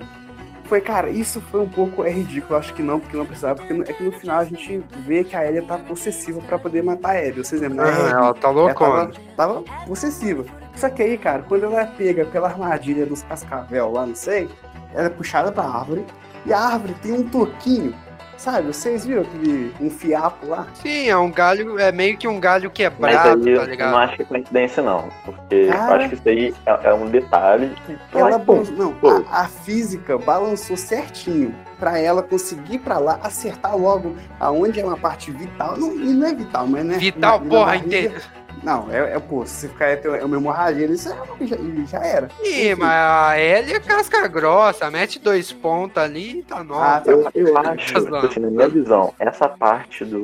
Foi, 0.68 0.82
cara, 0.82 1.10
isso 1.10 1.42
foi 1.42 1.62
um 1.62 1.70
pouco 1.70 2.04
é 2.04 2.10
ridículo. 2.12 2.58
Acho 2.60 2.74
que 2.74 2.84
não, 2.84 3.00
porque 3.00 3.16
não 3.18 3.26
precisava, 3.26 3.56
porque 3.56 3.74
é 3.74 3.94
que 3.94 4.04
no 4.04 4.12
final 4.12 4.40
a 4.40 4.44
gente 4.46 4.84
vê 5.06 5.24
que 5.24 5.36
a 5.36 5.46
Ellie 5.48 5.62
tá 5.62 5.78
possessiva 5.78 6.40
pra 6.42 6.60
poder 6.60 6.84
matar 6.84 7.16
a 7.16 7.20
Abby. 7.20 7.38
Vocês 7.44 7.62
lembram? 7.62 7.86
Ah, 7.86 8.10
ela 8.10 8.34
tá 8.34 8.48
Ela 8.50 8.52
loucona. 8.62 9.08
tava, 9.36 9.62
tava 9.62 9.62
possessiva. 9.86 10.46
Só 10.76 10.90
que 10.90 11.02
aí, 11.02 11.18
cara, 11.18 11.44
quando 11.48 11.64
ela 11.66 11.82
é 11.82 11.86
pega 11.86 12.26
pela 12.26 12.48
armadilha 12.50 13.06
dos 13.06 13.24
cascavel 13.24 13.92
lá, 13.92 14.06
não 14.06 14.16
sei, 14.16 14.48
ela 14.94 15.08
é 15.08 15.10
puxada 15.10 15.52
pra 15.52 15.64
árvore 15.64 16.06
e 16.46 16.54
a 16.54 16.60
árvore 16.60 16.94
tem 17.02 17.14
um 17.14 17.24
toquinho. 17.24 17.96
Sabe, 18.38 18.68
vocês 18.68 19.04
viram 19.04 19.24
aquele 19.24 19.74
um 19.82 19.90
fiapo 19.90 20.46
lá? 20.48 20.68
Sim, 20.76 21.10
é 21.10 21.18
um 21.18 21.32
galho, 21.32 21.80
é 21.80 21.92
meio 21.92 22.16
que 22.18 22.28
um 22.28 22.40
galho 22.40 22.66
Mas 22.70 22.74
quebrado, 22.78 23.48
aí 23.50 23.56
tá 23.56 23.62
eu 23.64 23.66
ligado? 23.66 23.92
não 23.92 23.98
acho 23.98 24.16
que 24.16 24.22
é 24.22 24.26
coincidência, 24.26 24.84
não. 24.84 25.10
Porque 25.26 25.56
eu 25.56 25.70
Cara. 25.72 25.96
acho 25.98 26.10
que 26.10 26.16
isso 26.16 26.30
aí 26.30 26.56
é, 26.66 26.90
é 26.90 26.94
um 26.94 27.08
detalhe 27.08 27.72
que. 27.88 27.98
Ela 28.16 28.38
balançou, 28.38 28.76
não, 28.76 28.94
pô. 28.94 29.10
a, 29.32 29.42
a 29.42 29.48
física 29.48 30.18
balançou 30.20 30.78
certinho 30.78 31.54
pra 31.80 31.98
ela 32.00 32.22
conseguir 32.22 32.76
ir 32.76 32.80
pra 32.80 33.00
lá, 33.00 33.20
acertar 33.24 33.76
logo 33.76 34.16
aonde 34.40 34.80
é 34.80 34.86
uma 34.86 34.98
parte 34.98 35.32
vital. 35.32 35.76
Não, 35.76 35.92
e 35.96 36.14
não 36.14 36.28
é 36.28 36.34
vital, 36.36 36.68
mas 36.68 36.86
né? 36.86 36.98
Vital, 36.98 37.40
na- 37.40 37.44
na 37.46 37.50
porra, 37.50 37.66
barriga- 37.66 37.86
inteira. 37.88 38.22
Não, 38.64 38.92
é, 38.92 39.16
é 39.16 39.20
pô, 39.20 39.46
se 39.46 39.62
você 39.62 39.68
ficar 39.70 39.88
é 39.90 40.24
uma 40.26 40.38
hemorragia, 40.38 40.86
isso 40.88 41.10
é- 41.10 41.46
já, 41.46 41.58
já 41.86 42.00
era. 42.06 42.28
Ih, 42.44 42.72
Enfim. 42.72 42.82
mas 42.82 42.92
a 42.92 43.40
Ellie 43.40 43.74
é 43.76 43.80
casca 43.80 44.28
grossa, 44.28 44.90
mete 44.92 45.20
dois 45.20 45.52
pontos 45.52 46.02
ali 46.02 46.40
e 46.40 46.44
tá 46.44 46.58
Ah, 46.60 46.64
nova. 46.64 47.02
tá. 47.02 47.12
Eu, 47.12 47.30
eu 47.36 47.58
acho, 47.58 47.98
assim, 48.16 48.40
na 48.40 48.50
minha 48.50 48.68
visão, 48.68 49.14
essa 49.20 49.48
parte 49.48 50.04
do, 50.06 50.20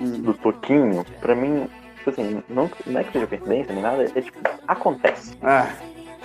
Hum. 0.00 0.20
do 0.22 0.34
toquinho, 0.34 1.04
pra 1.20 1.34
mim, 1.34 1.68
tipo 1.98 2.10
assim, 2.10 2.42
não, 2.48 2.70
não 2.86 3.00
é 3.00 3.04
que 3.04 3.12
seja 3.12 3.26
coincidência 3.26 3.72
nem 3.74 3.82
nada, 3.82 4.02
é 4.04 4.20
tipo, 4.20 4.38
acontece. 4.66 5.36
Ah, 5.42 5.68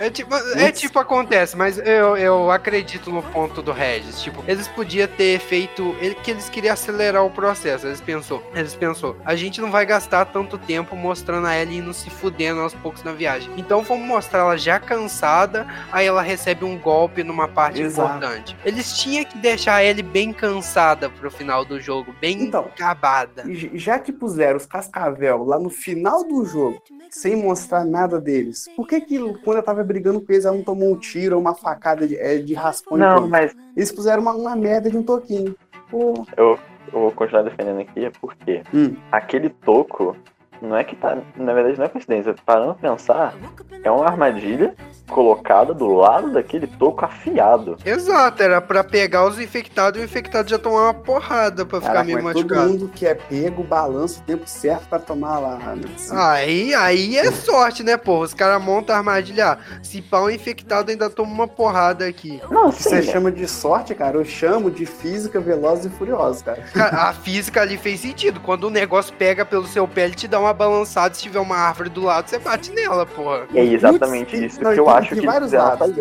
É 0.02 0.10
tipo, 0.10 0.34
é 0.36 0.72
tipo 0.72 0.98
acontece, 0.98 1.56
mas 1.56 1.78
eu, 1.78 2.18
eu 2.18 2.50
acredito 2.50 3.12
no 3.12 3.22
ponto 3.22 3.62
do 3.62 3.72
Regis. 3.72 4.20
Tipo, 4.22 4.44
eles 4.48 4.68
podiam 4.68 5.08
ter 5.08 5.40
feito. 5.40 5.96
Ele, 6.00 6.16
que 6.16 6.32
eles 6.32 6.50
queriam 6.50 6.74
acelerar 6.74 7.24
o 7.24 7.30
processo. 7.30 7.86
Eles 7.86 8.02
pensou, 8.02 8.42
eles 8.56 8.74
pensou, 8.74 9.16
a 9.24 9.36
gente 9.36 9.62
não 9.62 9.70
vai 9.70 9.86
gastar 9.86 10.26
tanto 10.26 10.58
tempo 10.58 10.96
mostrando 10.96 11.46
a 11.46 11.56
Ellie 11.56 11.78
indo 11.78 11.94
se 11.94 12.10
fudendo 12.10 12.62
aos 12.62 12.74
poucos 12.74 13.04
na 13.04 13.12
viagem. 13.12 13.52
Então 13.58 13.84
vamos 13.84 14.08
mostrar 14.08 14.40
ela 14.40 14.58
já 14.58 14.80
cansada, 14.80 15.68
aí 15.92 16.08
ela 16.08 16.24
recebe 16.24 16.66
um 16.66 16.78
golpe 16.80 17.24
numa 17.24 17.48
parte 17.48 17.82
Exato. 17.82 18.18
importante. 18.18 18.58
Eles 18.66 18.98
tinham 18.98 19.24
que 19.24 19.38
deixar 19.38 19.76
a 19.76 19.84
Ellie 19.84 20.02
bem 20.02 20.34
cansada 20.34 21.10
pro 21.12 21.30
final 21.30 21.64
do 21.64 21.80
jogo, 21.80 22.16
bem 22.20 22.42
Então, 22.44 22.62
acabada. 22.62 23.44
e 23.46 23.78
já 23.78 24.00
que 24.00 24.12
puseram 24.12 24.58
os 24.58 24.66
cascavel 24.66 25.44
lá 25.44 25.60
no 25.60 25.70
final 25.70 26.24
do 26.24 26.44
jogo, 26.46 26.82
sem 27.12 27.36
mostrar 27.36 27.84
nada 27.84 28.20
deles, 28.20 28.68
por 28.76 28.88
que 28.88 29.02
que 29.02 29.20
quando 29.44 29.58
eu 29.58 29.64
tava 29.64 29.84
brigando 29.84 30.22
com 30.22 30.32
eles, 30.32 30.46
ela 30.46 30.56
não 30.56 30.64
tomou 30.64 30.94
um 30.94 30.98
tiro 30.98 31.36
ou 31.36 31.42
uma 31.42 31.54
facada 31.54 32.08
de, 32.08 32.16
é, 32.18 32.38
de 32.38 32.54
raspão? 32.54 32.98
Não, 32.98 33.28
mas 33.28 33.54
Eles 33.76 33.92
puseram 33.92 34.22
uma, 34.22 34.34
uma 34.34 34.56
merda 34.56 34.90
de 34.90 34.98
um 34.98 35.04
toquinho. 35.04 35.56
Pô, 35.90 36.26
eu, 36.38 36.58
eu 36.88 37.00
vou 37.00 37.12
continuar 37.12 37.44
defendendo 37.44 37.82
aqui, 37.82 38.06
é 38.06 38.10
porque 38.10 38.64
Hum. 38.74 38.96
aquele 39.12 39.50
toco, 39.50 40.16
não 40.62 40.76
é 40.76 40.84
que 40.84 40.96
tá. 40.96 41.18
Na 41.36 41.54
verdade, 41.54 41.78
não 41.78 41.86
é 41.86 41.90
coincidência. 41.90 42.34
Parando 42.46 42.76
pra 42.76 42.92
pensar, 42.92 43.36
é 43.84 43.92
uma 43.92 44.06
armadilha 44.06 44.74
colocada 45.12 45.74
do 45.74 45.88
lado 45.94 46.32
daquele 46.32 46.66
toco 46.66 47.06
afiado. 47.06 47.78
Exato, 47.86 48.42
era 48.42 48.60
pra 48.62 48.84
pegar 48.84 49.28
os 49.28 49.40
infectados 49.40 50.00
e 50.00 50.04
o 50.04 50.06
infectado 50.06 50.50
já 50.50 50.58
tomar 50.58 50.86
uma 50.86 50.94
porrada 50.94 51.66
pra 51.66 51.80
ficar 51.82 52.04
meio 52.04 52.24
mas 52.24 52.34
todo 52.34 52.44
machucado. 52.48 52.70
mundo 52.70 52.88
que 52.96 53.06
é 53.06 53.14
pego, 53.14 53.64
balança 53.64 54.20
o 54.20 54.24
tempo 54.24 54.44
certo 54.48 54.88
pra 54.88 54.98
tomar 55.00 55.38
lá. 55.40 55.60
a 55.66 55.76
medicina. 55.76 56.30
Aí, 56.32 56.74
aí 56.74 57.18
é 57.18 57.32
sorte, 57.32 57.84
né, 57.84 57.98
porra? 57.98 58.26
Os 58.26 58.34
caras 58.34 58.62
montam 58.64 58.96
a 58.96 59.00
armadilha. 59.00 59.52
ah, 59.52 59.58
Se 59.84 60.02
pau 60.02 60.32
infectado 60.32 60.90
ainda 60.92 61.10
toma 61.10 61.32
uma 61.32 61.48
porrada 61.48 62.06
aqui. 62.08 62.42
Não, 62.50 62.72
Você 62.72 62.90
sim. 62.90 62.96
né? 62.96 63.02
chama 63.02 63.32
de 63.32 63.48
sorte, 63.48 63.94
cara? 63.94 64.18
Eu 64.18 64.26
chamo 64.26 64.72
de 64.72 64.86
física 64.86 65.40
velozes 65.40 65.86
e 65.86 65.90
furiosos, 65.90 66.42
cara. 66.42 66.62
Cara, 66.74 67.10
a 67.10 67.14
física 67.14 67.62
ali 67.62 67.78
fez 67.78 68.00
sentido. 68.00 68.40
Quando 68.40 68.64
o 68.66 68.70
negócio 68.70 69.14
pega 69.16 69.44
pelo 69.46 69.68
seu 69.68 69.88
pé, 69.88 70.06
ele 70.06 70.16
te 70.16 70.28
dá 70.28 70.40
uma 70.40 70.54
balançada. 70.54 71.14
Se 71.14 71.22
tiver 71.24 71.40
uma 71.40 71.58
árvore 71.58 71.90
do 71.90 72.02
lado, 72.02 72.30
você 72.30 72.40
bate 72.40 72.72
nela, 72.72 73.06
porra. 73.06 73.42
E 73.52 73.60
é 73.60 73.64
exatamente 73.66 74.32
Putz, 74.38 74.54
isso 74.54 74.64
não, 74.64 74.74
que 74.74 74.80
eu 74.80 74.86
tem- 74.86 74.94
acho 75.02 75.10
tem 75.10 75.20
que 75.20 75.26
vários 75.26 75.52
lados. 75.52 75.92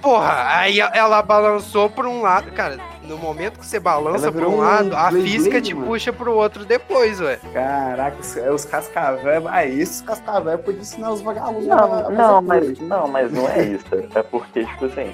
Porra, 0.00 0.58
aí 0.58 0.80
ela 0.80 1.22
balançou 1.22 1.90
por 1.90 2.06
um 2.06 2.22
lado. 2.22 2.50
Cara, 2.52 2.78
no 3.02 3.18
momento 3.18 3.58
que 3.58 3.66
você 3.66 3.78
balança 3.78 4.30
por 4.32 4.44
um 4.44 4.54
um 4.54 4.56
lado, 4.58 4.96
a 4.96 5.10
física 5.10 5.60
te 5.60 5.74
mano. 5.74 5.86
puxa 5.86 6.12
pro 6.12 6.32
outro 6.34 6.64
depois, 6.64 7.20
ué. 7.20 7.38
Caraca, 7.52 8.16
os, 8.20 8.36
é, 8.36 8.50
os 8.50 8.64
cascavel. 8.64 9.48
Ah, 9.48 9.64
isso, 9.64 9.94
os 9.94 10.00
cascavel 10.02 10.58
podiam 10.58 10.82
ensinar 10.82 11.12
os 11.12 11.20
vagabundos. 11.20 11.68
a 11.68 11.76
Não, 11.76 12.10
não, 12.10 12.42
mas, 12.42 12.78
não, 12.78 13.08
mas 13.08 13.32
não 13.32 13.48
é 13.48 13.62
isso. 13.62 13.84
É 14.14 14.22
porque, 14.22 14.64
tipo 14.64 14.86
assim, 14.86 15.12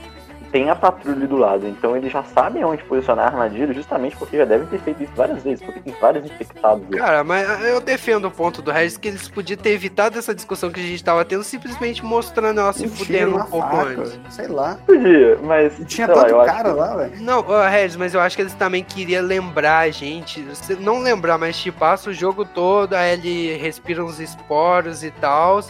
tem 0.50 0.68
a 0.70 0.74
patrulha 0.76 1.26
do 1.26 1.36
lado, 1.36 1.66
então 1.66 1.96
eles 1.96 2.12
já 2.12 2.22
sabem 2.24 2.64
onde 2.64 2.82
posicionar 2.84 3.26
a 3.26 3.28
armadilha, 3.28 3.72
justamente 3.72 4.16
porque 4.16 4.36
já 4.36 4.44
devem 4.44 4.66
ter 4.66 4.78
feito 4.80 5.02
isso 5.02 5.12
várias 5.14 5.42
vezes, 5.42 5.62
porque 5.64 5.80
tem 5.80 5.94
vários 6.00 6.24
infectados. 6.26 6.84
lá. 6.90 6.98
Cara, 6.98 7.24
mas 7.24 7.64
eu 7.64 7.80
defendo 7.80 8.26
o 8.26 8.30
ponto 8.30 8.60
do 8.62 8.70
Regis 8.70 8.96
que 8.98 9.08
eles 9.08 9.28
podiam 9.28 9.56
ter 9.56 9.70
evitado 9.70 10.18
essa 10.18 10.34
discussão 10.34 10.70
que 10.70 10.80
a 10.80 10.82
gente 10.82 11.02
tava 11.04 11.24
tendo, 11.24 11.44
simplesmente 11.44 12.04
mostrando 12.04 12.60
ela 12.60 12.72
se 12.72 12.88
fudendo 12.88 13.36
um 13.36 13.44
pouco 13.44 13.68
faca, 13.68 13.90
antes. 14.00 14.18
Sei 14.30 14.48
lá. 14.48 14.78
Podia, 14.86 15.38
mas. 15.42 15.78
E 15.78 15.84
tinha 15.84 16.06
lá, 16.06 16.14
tanto 16.14 16.36
acho 16.40 16.46
cara 16.52 16.70
que- 16.70 16.76
lá, 16.78 16.96
velho. 16.96 17.12
Não, 17.22 17.40
ô, 17.40 17.62
Regis, 17.68 17.96
mas 17.96 18.14
eu 18.14 18.20
acho 18.20 18.36
que 18.36 18.42
eles 18.42 18.54
também 18.54 18.82
queriam 18.84 19.24
lembrar 19.24 19.78
a 19.80 19.90
gente. 19.90 20.46
Não 20.80 20.98
lembrar, 21.00 21.38
mas 21.38 21.56
te 21.58 21.70
passa 21.70 22.10
o 22.10 22.12
jogo 22.12 22.44
todo, 22.44 22.94
aí 22.94 23.12
ele 23.12 23.56
respira 23.56 24.04
uns 24.04 24.18
esporos 24.20 25.02
e 25.04 25.10
tal. 25.10 25.60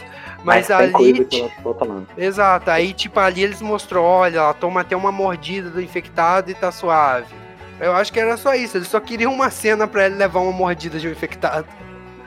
Mas, 0.43 0.67
tem 0.67 0.75
ali. 0.75 1.27
Exato, 2.17 2.69
aí 2.71 2.93
tipo 2.93 3.19
ali 3.19 3.43
eles 3.43 3.61
mostrou, 3.61 4.03
olha, 4.05 4.37
ela 4.39 4.53
toma 4.53 4.81
até 4.81 4.95
uma 4.95 5.11
mordida 5.11 5.69
do 5.69 5.81
infectado 5.81 6.49
e 6.49 6.53
tá 6.53 6.71
suave. 6.71 7.33
Eu 7.79 7.93
acho 7.93 8.11
que 8.13 8.19
era 8.19 8.37
só 8.37 8.53
isso, 8.53 8.77
eles 8.77 8.87
só 8.87 8.99
queriam 8.99 9.33
uma 9.33 9.49
cena 9.49 9.87
pra 9.87 10.05
ele 10.05 10.15
levar 10.15 10.39
uma 10.39 10.51
mordida 10.51 10.99
de 10.99 11.07
um 11.07 11.11
infectado. 11.11 11.67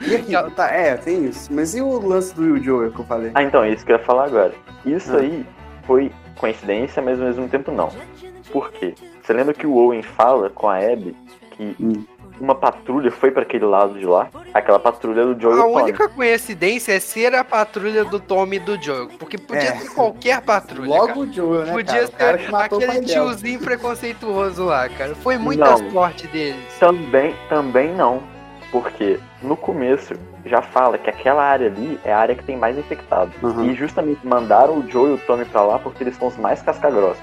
E 0.01 0.15
aqui, 0.15 0.33
tá, 0.55 0.67
é, 0.69 0.95
tem 0.97 1.25
isso. 1.25 1.51
Mas 1.53 1.73
e 1.75 1.81
o 1.81 1.99
lance 2.05 2.35
do 2.35 2.41
Will 2.41 2.61
Joel 2.61 2.91
que 2.91 2.99
eu 2.99 3.05
falei? 3.05 3.31
Ah, 3.33 3.43
então, 3.43 3.63
é 3.63 3.71
isso 3.71 3.85
que 3.85 3.91
eu 3.93 3.97
ia 3.97 4.03
falar 4.03 4.25
agora. 4.25 4.53
Isso 4.85 5.13
Ah. 5.15 5.19
aí 5.21 5.45
foi 5.87 6.11
coincidência, 6.37 7.01
mas 7.01 7.19
ao 7.19 7.27
mesmo 7.27 7.47
tempo 7.47 7.71
não. 7.71 7.89
Por 8.51 8.71
quê? 8.71 8.93
Você 9.21 9.31
lembra 9.33 9.53
que 9.53 9.65
o 9.65 9.73
Owen 9.75 10.01
fala 10.03 10.49
com 10.49 10.67
a 10.69 10.77
Abby 10.77 11.15
que 11.51 11.75
Hum. 11.79 12.03
Uma 12.39 12.55
patrulha 12.55 13.11
foi 13.11 13.31
pra 13.31 13.41
aquele 13.43 13.65
lado 13.65 13.97
de 13.99 14.05
lá? 14.05 14.27
Aquela 14.53 14.79
patrulha 14.79 15.25
do 15.25 15.39
Joe 15.39 15.55
e 15.57 15.59
A 15.59 15.65
o 15.65 15.71
Tony. 15.71 15.83
única 15.83 16.09
coincidência 16.09 16.93
é 16.93 16.99
ser 16.99 17.33
a 17.35 17.43
patrulha 17.43 18.03
do 18.05 18.19
Tommy 18.19 18.57
e 18.57 18.59
do 18.59 18.81
Joe, 18.81 19.07
porque 19.17 19.37
podia 19.37 19.69
É. 19.69 19.75
ser 19.77 19.89
qualquer 19.93 20.41
patrulha. 20.41 20.87
Logo 20.89 21.07
cara. 21.07 21.19
o 21.19 21.31
Joel, 21.33 21.65
né, 21.65 21.71
Podia 21.73 21.93
cara? 21.93 22.05
O 22.07 22.11
cara 22.11 22.37
ser 22.37 22.45
que 22.45 22.51
matou 22.51 22.79
o 22.79 22.83
aquele 22.83 23.05
tiozinho 23.05 23.59
preconceituoso 23.59 24.65
lá, 24.65 24.87
cara. 24.89 25.15
Foi 25.15 25.37
muita 25.37 25.65
Não. 25.77 25.91
sorte 25.91 26.27
deles. 26.27 26.59
Também, 26.79 27.35
também 27.49 27.93
não. 27.93 28.21
Porque 28.71 29.19
no 29.41 29.55
começo 29.55 30.13
já 30.45 30.61
fala 30.61 30.97
que 30.97 31.09
aquela 31.09 31.41
área 31.41 31.67
ali 31.67 31.97
é 32.03 32.11
a 32.11 32.17
área 32.19 32.35
que 32.35 32.43
tem 32.43 32.57
mais 32.57 32.77
infectados. 32.77 33.33
Uhum. 33.41 33.65
E 33.71 33.73
justamente 33.75 34.19
mandaram 34.27 34.79
o 34.79 34.89
Joe 34.91 35.11
e 35.11 35.13
o 35.13 35.17
Tommy 35.19 35.45
pra 35.45 35.61
lá 35.61 35.79
porque 35.79 36.03
eles 36.03 36.17
são 36.17 36.27
os 36.27 36.35
mais 36.35 36.61
casca-grossa. 36.61 37.21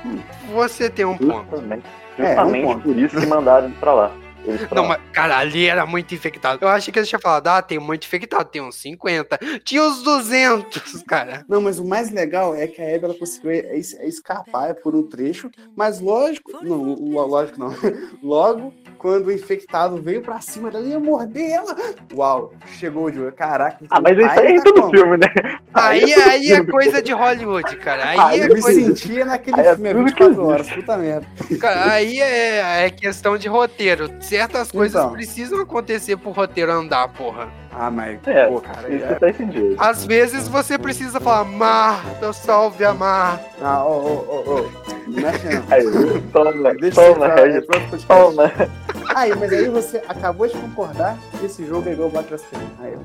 Você 0.55 0.89
tem 0.89 1.05
um 1.05 1.17
ponto. 1.19 1.45
Justamente, 1.51 1.85
É, 2.19 2.27
justamente 2.29 2.65
um 2.65 2.73
ponto. 2.73 2.81
por 2.83 2.97
isso 2.99 3.21
que 3.21 3.27
mandaram 3.27 3.67
ele 3.67 3.77
pra 3.79 3.93
lá. 3.93 4.11
Eles 4.45 4.69
Não, 4.71 4.87
mas, 4.87 5.01
cara, 5.13 5.39
ali 5.39 5.67
era 5.67 5.87
muito 5.87 6.15
infectado. 6.15 6.59
Eu 6.65 6.69
achei 6.69 6.93
que 6.93 6.99
eles 6.99 7.09
tinham 7.09 7.21
falado, 7.21 7.47
ah, 7.49 7.63
tem 7.63 7.79
muito 7.79 8.05
infectado, 8.05 8.45
tem 8.45 8.61
uns 8.63 8.77
50. 8.77 9.39
Tinha 9.65 9.83
uns 9.83 10.03
200, 10.03 11.03
cara. 11.07 11.45
Não, 11.49 11.61
mas 11.61 11.79
o 11.79 11.85
mais 11.85 12.11
legal 12.11 12.55
é 12.55 12.67
que 12.67 12.81
a 12.83 12.95
Abby 12.95 13.05
ela 13.05 13.15
conseguiu 13.15 13.51
é- 13.51 13.59
é 13.77 13.79
escapar 14.09 14.75
por 14.77 14.95
um 14.95 15.03
trecho, 15.09 15.51
mas 15.77 16.01
lógico, 16.01 16.53
não, 16.63 16.83
lógico 17.27 17.59
não. 17.59 17.73
Logo, 18.23 18.73
quando 18.99 19.27
o 19.27 19.33
infectado 19.33 20.01
veio 20.01 20.23
pra 20.23 20.41
cima 20.41 20.71
dela, 20.71 20.87
ia 20.87 20.99
morder 21.01 21.51
ela. 21.51 21.77
Uau, 22.15 22.53
chegou 22.79 23.05
o 23.07 23.13
Joe. 23.13 23.33
Caraca. 23.33 23.85
Ah, 23.91 24.01
mas 24.01 24.17
isso 24.19 24.29
aí 24.29 24.47
é 24.47 24.51
em 24.53 24.57
tá 24.59 24.63
todo 24.65 24.81
como? 24.83 24.91
filme, 24.93 25.17
né? 25.17 25.27
Aí, 25.75 26.01
todo 26.15 26.29
aí 26.31 26.53
é 26.53 26.55
filme. 26.57 26.71
coisa 26.71 27.03
de 27.03 27.13
Hollywood, 27.13 27.77
cara. 27.77 28.09
Aí 28.11 28.19
Aí 28.19 28.41
é 28.41 28.45
Eu 28.49 28.55
me 28.55 28.61
coisa. 28.63 28.81
sentia 28.81 29.25
naquele 29.25 29.61
Aí 29.61 29.67
é 29.67 29.75
filme 29.75 29.89
que 29.93 30.25
24 30.25 30.25
existe. 30.27 30.41
horas, 30.47 30.71
puta 30.71 30.97
merda. 30.99 31.27
Cara, 31.61 31.93
aí 31.93 32.21
é, 32.21 32.85
é 32.87 32.91
questão 32.91 33.37
de 33.37 33.49
roteiro. 33.49 34.09
Certas 34.33 34.73
coisas 34.73 34.99
Então. 34.99 35.13
precisam 35.13 35.61
acontecer 35.61 36.17
pro 36.17 36.31
roteiro 36.31 36.73
andar, 36.73 37.07
porra. 37.09 37.49
Ah, 37.71 37.91
mas, 37.91 38.19
É, 38.27 38.47
pô, 38.47 38.63
cara. 38.63 38.89
Isso 38.89 39.05
É... 39.05 39.19
faz 39.19 39.37
sentido. 39.37 39.75
Às 39.79 40.07
vezes 40.07 40.49
você 40.49 40.79
precisa 40.79 41.21
falar, 41.21 41.45
Marta, 41.45 42.33
salve 42.33 42.83
a 42.83 42.95
Marta. 42.95 43.45
Ah, 43.61 43.85
ô, 43.85 43.91
ô, 43.91 44.45
ô, 44.47 44.61
ô. 44.61 44.69
Aí, 45.71 45.85
toma, 46.33 46.75
Deixa 46.81 47.03
toma, 47.03 47.27
é 47.27 47.61
toma. 48.07 48.53
Aí, 49.15 49.35
mas 49.37 49.53
aí 49.53 49.69
você 49.69 49.99
acabou 50.09 50.47
de 50.47 50.55
concordar 50.55 51.19
que 51.39 51.45
esse 51.45 51.67
jogo 51.67 51.87
é 51.91 51.93
igual 51.93 52.09
o 52.09 52.13
Battle 52.13 52.41
Aí, 52.81 52.97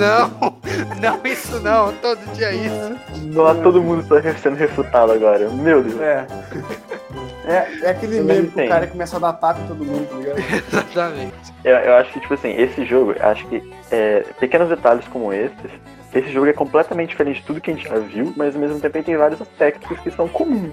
Não, 0.00 0.56
não, 1.00 1.20
isso 1.30 1.60
não. 1.60 1.92
Todo 1.94 2.18
dia 2.32 2.46
é 2.46 2.54
isso. 2.54 2.96
Nossa, 3.26 3.60
todo 3.60 3.82
mundo 3.82 4.00
está 4.02 4.34
sendo 4.38 4.56
refutado 4.56 5.12
agora. 5.12 5.50
Meu 5.50 5.82
Deus. 5.82 6.00
É. 6.00 6.26
É, 7.44 7.86
é 7.86 7.90
aquele 7.90 8.18
Eu 8.18 8.24
meme 8.24 8.48
que 8.48 8.60
o 8.60 8.68
cara 8.68 8.86
começa 8.86 9.16
a 9.16 9.18
dar 9.18 9.32
tapa 9.32 9.60
em 9.60 9.66
todo 9.66 9.84
mundo, 9.84 10.08
tá 10.08 10.16
ligado? 10.16 10.38
Exatamente. 10.90 11.54
Eu, 11.64 11.76
eu 11.76 11.94
acho 11.96 12.12
que, 12.12 12.20
tipo 12.20 12.34
assim, 12.34 12.52
esse 12.52 12.84
jogo, 12.84 13.12
eu 13.12 13.26
acho 13.26 13.46
que 13.46 13.72
é, 13.90 14.20
pequenos 14.38 14.68
detalhes 14.68 15.06
como 15.08 15.32
esses, 15.32 15.70
esse 16.14 16.30
jogo 16.30 16.46
é 16.46 16.52
completamente 16.52 17.10
diferente 17.10 17.40
de 17.40 17.46
tudo 17.46 17.60
que 17.60 17.70
a 17.70 17.74
gente 17.74 17.88
já 17.88 17.98
viu, 17.98 18.32
mas 18.36 18.54
ao 18.54 18.60
mesmo 18.60 18.78
tempo 18.80 18.96
ele 18.96 19.04
tem 19.04 19.16
vários 19.16 19.40
aspectos 19.40 19.98
que 20.00 20.10
são 20.10 20.28
comuns. 20.28 20.72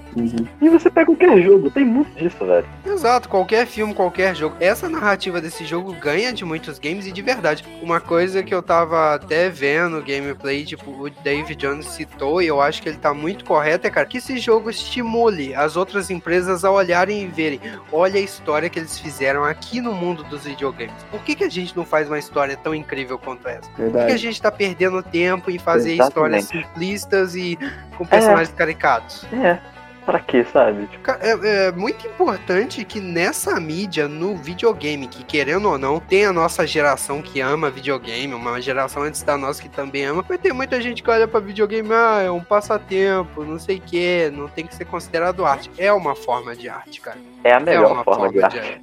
E 0.60 0.68
você 0.68 0.90
pega 0.90 1.06
qualquer 1.06 1.40
jogo, 1.42 1.70
tem 1.70 1.84
muito 1.84 2.10
disso, 2.16 2.44
velho. 2.44 2.66
Exato, 2.84 3.28
qualquer 3.28 3.66
filme, 3.66 3.94
qualquer 3.94 4.34
jogo. 4.36 4.56
Essa 4.60 4.88
narrativa 4.88 5.40
desse 5.40 5.64
jogo 5.64 5.92
ganha 5.94 6.32
de 6.32 6.44
muitos 6.44 6.78
games 6.78 7.06
e 7.06 7.12
de 7.12 7.22
verdade. 7.22 7.64
Uma 7.82 8.00
coisa 8.00 8.42
que 8.42 8.54
eu 8.54 8.62
tava 8.62 9.14
até 9.14 9.48
vendo 9.48 10.02
gameplay, 10.02 10.64
tipo, 10.64 10.90
o 10.90 11.10
David 11.10 11.56
Jones 11.56 11.86
citou, 11.86 12.42
e 12.42 12.46
eu 12.46 12.60
acho 12.60 12.82
que 12.82 12.88
ele 12.88 12.98
tá 12.98 13.14
muito 13.14 13.44
correto, 13.44 13.86
é, 13.86 13.90
cara, 13.90 14.06
que 14.06 14.18
esse 14.18 14.38
jogo 14.38 14.68
estimule 14.68 15.54
as 15.54 15.76
outras 15.76 16.10
empresas 16.10 16.64
a 16.64 16.70
olharem 16.70 17.22
e 17.22 17.26
verem. 17.26 17.60
Olha 17.90 18.20
a 18.20 18.22
história 18.22 18.68
que 18.68 18.78
eles 18.78 18.98
fizeram 18.98 19.44
aqui 19.44 19.80
no 19.80 19.94
mundo 19.94 20.22
dos 20.24 20.44
videogames. 20.44 20.94
Por 21.10 21.22
que, 21.22 21.34
que 21.34 21.44
a 21.44 21.48
gente 21.48 21.76
não 21.76 21.84
faz 21.84 22.08
uma 22.08 22.18
história 22.18 22.56
tão 22.56 22.74
incrível 22.74 23.18
quanto 23.18 23.48
essa? 23.48 23.70
Por 23.70 23.76
que 23.76 23.82
a 23.82 23.86
Verdade. 23.86 24.18
gente 24.18 24.42
tá 24.42 24.50
perdendo 24.50 25.02
tempo 25.02 25.29
em 25.48 25.58
fazer 25.58 25.94
Exatamente. 25.94 26.42
histórias 26.42 26.44
simplistas 26.66 27.34
e 27.34 27.58
com 27.96 28.04
personagens 28.06 28.52
caricatos? 28.54 29.26
É, 29.32 29.58
pra 30.06 30.18
quê, 30.18 30.44
sabe? 30.52 30.86
Tipo, 30.86 31.10
É, 31.20 31.66
é 31.66 31.72
muito 31.72 32.06
importante 32.06 32.84
que 32.84 32.98
nessa 33.00 33.60
mídia, 33.60 34.08
no 34.08 34.36
videogame, 34.36 35.06
que 35.06 35.22
querendo 35.22 35.68
ou 35.68 35.78
não, 35.78 36.00
tem 36.00 36.24
a 36.24 36.32
nossa 36.32 36.66
geração 36.66 37.22
que 37.22 37.40
ama 37.40 37.70
videogame, 37.70 38.34
uma 38.34 38.60
geração 38.60 39.02
antes 39.02 39.22
da 39.22 39.36
nossa 39.36 39.62
que 39.62 39.68
também 39.68 40.04
ama, 40.06 40.22
vai 40.22 40.38
ter 40.38 40.52
muita 40.52 40.80
gente 40.80 41.02
que 41.02 41.10
olha 41.10 41.28
pra 41.28 41.38
videogame, 41.38 41.88
ah, 41.92 42.22
é 42.24 42.30
um 42.30 42.40
passatempo, 42.40 43.44
não 43.44 43.58
sei 43.58 43.76
o 43.76 43.80
que, 43.80 44.30
não 44.34 44.48
tem 44.48 44.66
que 44.66 44.74
ser 44.74 44.86
considerado 44.86 45.44
arte. 45.44 45.70
É 45.78 45.92
uma 45.92 46.16
forma 46.16 46.56
de 46.56 46.68
arte, 46.68 47.00
cara. 47.00 47.18
é 47.44 47.52
a 47.52 47.56
É 47.56 47.60
melhor 47.60 47.92
uma 47.92 48.04
forma 48.04 48.30
de 48.30 48.42
arte. 48.42 48.58
arte. 48.58 48.82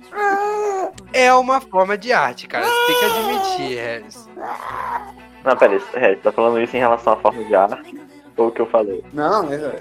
É 1.14 1.34
uma 1.34 1.60
forma 1.62 1.98
de 1.98 2.14
arte, 2.14 2.48
cara. 2.48 2.66
Você 2.66 2.88
tem 2.88 3.00
que 3.00 3.06
admitir, 3.06 3.78
Harris. 3.78 4.30
Não, 5.44 5.56
pera 5.56 5.74
aí, 5.74 5.82
é, 5.94 6.16
tá 6.16 6.32
falando 6.32 6.60
isso 6.62 6.76
em 6.76 6.80
relação 6.80 7.14
à 7.14 7.18
forma 7.18 7.44
de 7.44 7.56
arte? 7.56 8.00
Ou 8.36 8.48
o 8.48 8.52
que 8.52 8.62
eu 8.62 8.66
falei? 8.68 9.04
Não, 9.14 9.52
é, 9.52 9.80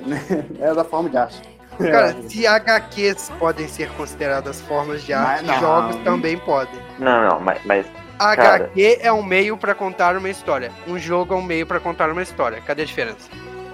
é 0.70 0.74
da 0.74 0.84
forma 0.84 1.08
de 1.10 1.16
arte. 1.16 1.42
Cara, 1.78 2.16
É. 2.18 2.28
se 2.28 2.46
HQs 2.46 3.30
podem 3.38 3.68
ser 3.68 3.90
consideradas 3.92 4.60
formas 4.62 5.02
de 5.02 5.12
Mas 5.12 5.20
arte, 5.28 5.44
não. 5.44 5.60
jogos 5.60 5.96
também 5.96 6.38
podem. 6.38 6.80
Não, 6.98 7.28
não, 7.28 7.40
mas, 7.40 7.60
mas 7.66 7.86
Cara. 8.18 8.64
HQ 8.64 8.98
é 9.02 9.12
um 9.12 9.22
meio 9.22 9.58
pra 9.58 9.74
contar 9.74 10.16
uma 10.16 10.30
história. 10.30 10.72
Um 10.86 10.98
jogo 10.98 11.34
é 11.34 11.36
um 11.36 11.42
meio 11.42 11.66
pra 11.66 11.78
contar 11.78 12.10
uma 12.10 12.22
história. 12.22 12.62
Cadê 12.62 12.80
a 12.82 12.86
diferença? 12.86 13.28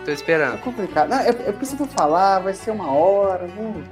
Tô 0.05 0.11
É 0.11 0.14
esperando. 0.14 0.59
complicado. 0.62 1.11
Não, 1.11 1.18
é, 1.18 1.28
é 1.28 1.64
se 1.64 1.74
eu 1.74 1.78
for 1.78 1.87
falar, 1.97 2.41
vai 2.41 2.55
ser 2.55 2.72
uma 2.72 2.91
hora. 2.93 3.47
Não. 3.47 3.85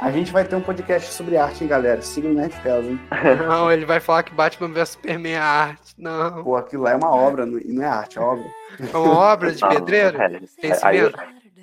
A 0.00 0.10
gente 0.10 0.32
vai 0.32 0.42
ter 0.42 0.56
um 0.56 0.62
podcast 0.62 1.12
sobre 1.12 1.36
arte, 1.36 1.62
hein, 1.62 1.68
galera? 1.68 2.00
Siga 2.00 2.28
o 2.28 2.32
Nerdfellas, 2.32 2.86
hein? 2.86 2.98
Não, 3.46 3.70
ele 3.70 3.84
vai 3.84 4.00
falar 4.00 4.22
que 4.22 4.32
Batman 4.32 4.68
vs 4.72 4.88
Superman 4.90 5.34
é 5.34 5.38
arte. 5.38 5.89
Não. 6.00 6.42
Pô, 6.42 6.56
aquilo 6.56 6.82
lá 6.84 6.92
é 6.92 6.96
uma 6.96 7.10
obra, 7.14 7.44
não- 7.46 7.58
e 7.58 7.72
não 7.72 7.82
é 7.84 7.86
arte, 7.88 8.18
é 8.18 8.20
obra. 8.22 8.44
É 8.92 8.96
uma 8.96 9.18
obra 9.18 9.52
de 9.52 9.60
Não, 9.62 9.68
pedreiro? 9.68 10.20
é, 10.20 10.28
Tem 10.60 10.74
cimento? 10.74 11.18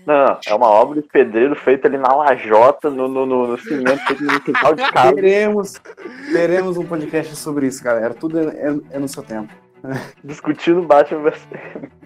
Não, 0.05 0.39
é 0.47 0.55
uma 0.55 0.67
obra 0.67 1.01
de 1.01 1.07
pedreiro 1.09 1.53
feita 1.55 1.87
ali 1.87 1.97
na 1.97 2.07
lajota, 2.15 2.89
no, 2.89 3.07
no, 3.09 3.25
no, 3.25 3.47
no 3.47 3.57
cimento, 3.59 3.99
feito 4.05 4.23
no 4.23 4.39
quintal 4.39 4.73
de 4.73 4.89
casa. 4.91 5.13
Teremos, 5.15 5.73
teremos 6.31 6.77
um 6.77 6.85
podcast 6.85 7.35
sobre 7.35 7.67
isso, 7.67 7.83
galera. 7.83 8.13
Tudo 8.13 8.39
é, 8.39 8.43
é- 8.45 8.79
é 8.95 8.99
no 8.99 9.07
seu 9.09 9.21
tempo. 9.23 9.51
discutindo 10.23 10.81
Batman 10.81 11.21
vs 11.29 11.47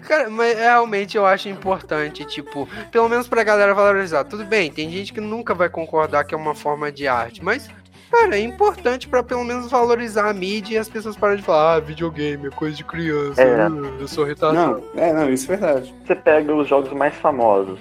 Cara, 0.06 0.28
mas 0.28 0.58
realmente 0.58 1.16
eu 1.16 1.24
acho 1.24 1.48
importante, 1.48 2.24
tipo, 2.24 2.68
pelo 2.90 3.08
menos 3.08 3.28
pra 3.28 3.44
galera 3.44 3.72
valorizar. 3.74 4.24
Tudo 4.24 4.44
bem, 4.44 4.70
tem 4.70 4.90
gente 4.90 5.12
que 5.12 5.20
nunca 5.20 5.54
vai 5.54 5.68
concordar 5.68 6.24
que 6.24 6.34
é 6.34 6.36
uma 6.38 6.54
forma 6.54 6.90
de 6.90 7.06
arte, 7.08 7.42
mas, 7.42 7.70
cara, 8.12 8.36
é 8.36 8.40
importante 8.40 9.08
pra 9.08 9.22
pelo 9.22 9.42
menos 9.44 9.70
valorizar 9.70 10.28
a 10.28 10.32
mídia 10.32 10.74
e 10.74 10.78
as 10.78 10.88
pessoas 10.88 11.16
pararem 11.16 11.40
de 11.40 11.46
falar, 11.46 11.74
ah, 11.76 11.80
videogame 11.80 12.46
é 12.46 12.50
coisa 12.50 12.76
de 12.76 12.84
criança, 12.84 13.42
É. 13.42 13.66
eu 13.98 14.06
sou 14.06 14.24
retardado. 14.24 14.82
Não, 14.94 15.02
é, 15.02 15.12
não, 15.12 15.28
isso 15.30 15.50
é 15.52 15.56
verdade. 15.56 15.94
Você 16.06 16.14
pega 16.14 16.54
os 16.54 16.68
jogos 16.68 16.92
mais 16.92 17.14
famosos, 17.16 17.78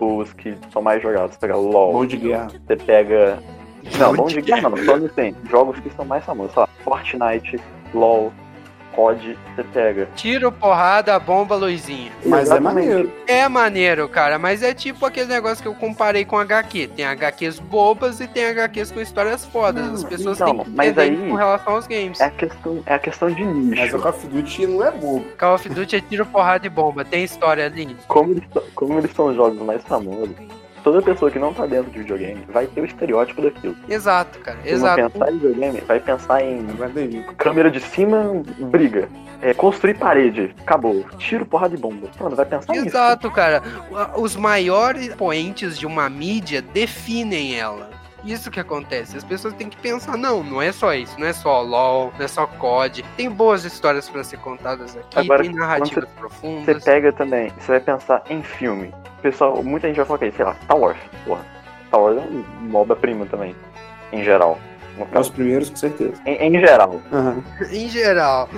os 0.00 0.32
que 0.32 0.54
são 0.72 0.82
mais 0.82 1.02
jogados, 1.02 1.34
você 1.34 1.40
pega 1.40 1.56
LOL, 1.56 1.92
Bom 1.92 2.06
de 2.06 2.16
guerra. 2.16 2.48
você 2.66 2.76
pega. 2.76 3.38
Não, 3.98 4.14
Bom 4.14 4.26
de 4.26 4.34
de 4.34 4.40
guerra 4.42 4.68
não, 4.68 4.76
só 4.84 4.96
não 4.98 5.08
tem. 5.08 5.34
Jogos 5.48 5.78
que 5.80 5.90
são 5.94 6.04
mais 6.04 6.24
famosos, 6.24 6.52
sei 6.52 6.60
lá, 6.62 6.68
Fortnite, 6.84 7.58
LOL, 7.94 8.32
COD, 9.00 9.38
você 9.56 9.64
pega. 9.64 10.08
Tiro, 10.14 10.52
porrada, 10.52 11.18
bomba, 11.18 11.56
luzinha. 11.56 12.12
Mas 12.24 12.40
é 12.40 12.42
Exatamente. 12.42 12.74
maneiro. 12.88 13.12
É 13.26 13.48
maneiro, 13.48 14.08
cara, 14.08 14.38
mas 14.38 14.62
é 14.62 14.74
tipo 14.74 15.06
aquele 15.06 15.28
negócio 15.28 15.62
que 15.62 15.68
eu 15.68 15.74
comparei 15.74 16.24
com 16.24 16.36
HQ. 16.38 16.88
Tem 16.88 17.04
HQs 17.06 17.58
bobas 17.58 18.20
e 18.20 18.26
tem 18.28 18.44
HQs 18.46 18.90
com 18.90 19.00
histórias 19.00 19.44
fodas. 19.46 19.86
As 19.94 20.04
pessoas 20.04 20.40
então, 20.40 20.56
têm 20.56 20.64
que 20.64 20.70
mas 20.70 20.98
aí- 20.98 21.16
com 21.16 21.34
relação 21.34 21.74
aos 21.74 21.86
games. 21.86 22.20
É 22.20 22.24
a 22.26 22.30
questão, 22.30 22.82
é 22.86 22.94
a 22.94 22.98
questão 22.98 23.30
de 23.30 23.42
Mas 23.44 23.54
nicho. 23.80 23.96
o 23.96 24.00
Call 24.02 24.10
of 24.12 24.26
Duty 24.26 24.66
não 24.66 24.84
é 24.86 24.90
bobo. 24.90 25.24
Call 25.38 25.54
of 25.54 25.68
Duty 25.68 25.96
é 25.96 26.00
tiro, 26.00 26.26
porrada 26.26 26.66
e 26.66 26.70
bomba. 26.70 27.04
Tem 27.04 27.24
história 27.24 27.64
ali. 27.66 27.96
Como 28.06 28.32
eles, 28.32 28.44
são- 28.52 28.62
como 28.74 28.98
eles 28.98 29.12
são 29.14 29.26
os 29.26 29.36
jogos 29.36 29.60
mais 29.62 29.82
famosos, 29.84 30.28
toda 30.82 31.02
pessoa 31.02 31.30
que 31.30 31.38
não 31.38 31.52
tá 31.52 31.66
dentro 31.66 31.90
de 31.90 31.98
videogame 31.98 32.44
vai 32.48 32.66
ter 32.66 32.80
o 32.80 32.84
estereótipo 32.84 33.42
daquilo. 33.42 33.76
Exato, 33.88 34.38
cara. 34.40 34.58
Se 34.62 34.68
não 34.68 34.74
Exato. 34.74 35.10
pensar 35.10 35.30
em 35.30 35.38
videogame, 35.38 35.80
vai 35.86 36.00
pensar 36.00 36.42
em 36.42 37.24
câmera 37.36 37.70
de 37.70 37.80
cima, 37.80 38.42
briga. 38.58 39.08
É, 39.42 39.54
construir 39.54 39.94
parede, 39.94 40.54
acabou. 40.60 41.04
Tiro, 41.16 41.46
porrada 41.46 41.74
de 41.74 41.80
bomba. 41.80 42.08
Mano, 42.20 42.36
vai 42.36 42.44
pensar 42.44 42.72
nisso. 42.74 42.88
Exato, 42.88 43.30
cara. 43.30 43.62
Os 44.16 44.36
maiores 44.36 45.14
poentes 45.14 45.78
de 45.78 45.86
uma 45.86 46.10
mídia 46.10 46.60
definem 46.60 47.58
ela. 47.58 47.88
Isso 48.24 48.50
que 48.50 48.60
acontece. 48.60 49.16
As 49.16 49.24
pessoas 49.24 49.54
têm 49.54 49.68
que 49.68 49.76
pensar, 49.78 50.16
não, 50.16 50.42
não 50.42 50.60
é 50.60 50.72
só 50.72 50.92
isso, 50.94 51.18
não 51.18 51.26
é 51.26 51.32
só 51.32 51.62
LOL, 51.62 52.12
não 52.18 52.24
é 52.24 52.28
só 52.28 52.46
COD. 52.46 53.02
Tem 53.16 53.30
boas 53.30 53.64
histórias 53.64 54.08
pra 54.08 54.22
ser 54.22 54.36
contadas 54.38 54.96
aqui, 54.96 55.18
Agora, 55.18 55.42
tem 55.42 55.52
narrativas 55.54 56.04
Você 56.04 56.10
profundas. 56.18 56.84
pega 56.84 57.12
também, 57.12 57.50
você 57.58 57.72
vai 57.72 57.80
pensar 57.80 58.22
em 58.28 58.42
filme. 58.42 58.94
Pessoal, 59.22 59.62
muita 59.62 59.86
gente 59.88 59.96
vai 59.96 60.04
falar 60.06 60.18
que 60.18 60.32
sei 60.32 60.44
lá, 60.44 60.54
Star 60.64 60.78
Wars. 60.78 60.98
Porra, 61.24 61.44
Star 61.88 62.00
Wars 62.00 62.18
é 62.18 62.20
uma 62.60 62.78
obra-prima 62.78 63.26
também, 63.26 63.54
em 64.12 64.22
geral. 64.22 64.58
Os 65.18 65.30
primeiros, 65.30 65.70
com 65.70 65.76
certeza. 65.76 66.12
em, 66.26 66.54
em 66.56 66.60
geral. 66.60 67.00
Aham. 67.10 67.42
Em 67.70 67.88
geral. 67.88 68.48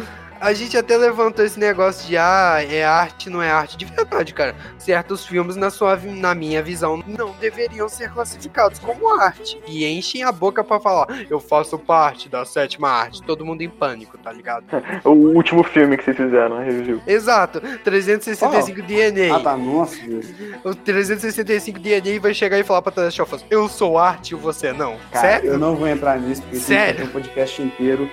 A 0.43 0.53
gente 0.53 0.77
até 0.77 0.97
levantou 0.97 1.45
esse 1.45 1.57
negócio 1.57 2.05
de 2.09 2.17
ah, 2.17 2.59
é 2.69 2.85
arte, 2.85 3.31
não 3.31 3.41
é 3.41 3.49
arte. 3.49 3.77
De 3.77 3.85
verdade, 3.85 4.35
cara. 4.35 4.57
Certos 4.77 5.25
filmes, 5.25 5.55
na, 5.55 5.71
sua, 5.71 5.97
na 5.97 6.35
minha 6.35 6.61
visão, 6.61 7.01
não 7.07 7.31
deveriam 7.41 7.89
ser 7.89 8.11
classificados 8.13 8.81
como 8.81 9.09
arte. 9.21 9.61
E 9.69 9.87
enchem 9.87 10.25
a 10.25 10.33
boca 10.33 10.65
pra 10.65 10.81
falar, 10.81 11.07
eu 11.31 11.39
faço 11.39 11.79
parte 11.79 12.29
da 12.29 12.45
sétima 12.45 12.89
arte. 12.89 13.23
Todo 13.23 13.47
mundo 13.47 13.63
em 13.63 13.71
pânico, 13.71 14.19
tá 14.19 14.33
ligado? 14.33 14.65
O 15.05 15.11
último 15.11 15.63
filme 15.63 15.97
que 15.97 16.05
vocês 16.05 16.17
fizeram, 16.17 16.57
a 16.57 16.63
review. 16.63 17.01
Exato. 17.07 17.61
365 17.85 18.83
DNA. 18.83 19.37
Ah, 19.37 19.41
tá, 19.41 19.57
nossa, 19.57 19.97
Deus. 20.05 20.27
O 20.65 20.75
365 20.75 21.79
DNA 21.79 22.19
vai 22.21 22.35
chegar 22.35 22.59
e 22.59 22.65
falar 22.65 22.83
pra 22.83 23.07
of 23.07 23.35
Us, 23.35 23.45
eu 23.49 23.69
sou 23.69 23.97
arte 23.97 24.33
e 24.33 24.35
você 24.35 24.73
não. 24.73 24.97
Cara, 25.13 25.29
Sério? 25.29 25.53
eu 25.53 25.59
não 25.59 25.77
vou 25.77 25.87
entrar 25.87 26.19
nisso, 26.19 26.43
porque 26.43 26.57
Sério? 26.57 26.97
tem 26.97 27.07
um 27.07 27.11
podcast 27.11 27.63
inteiro. 27.63 28.11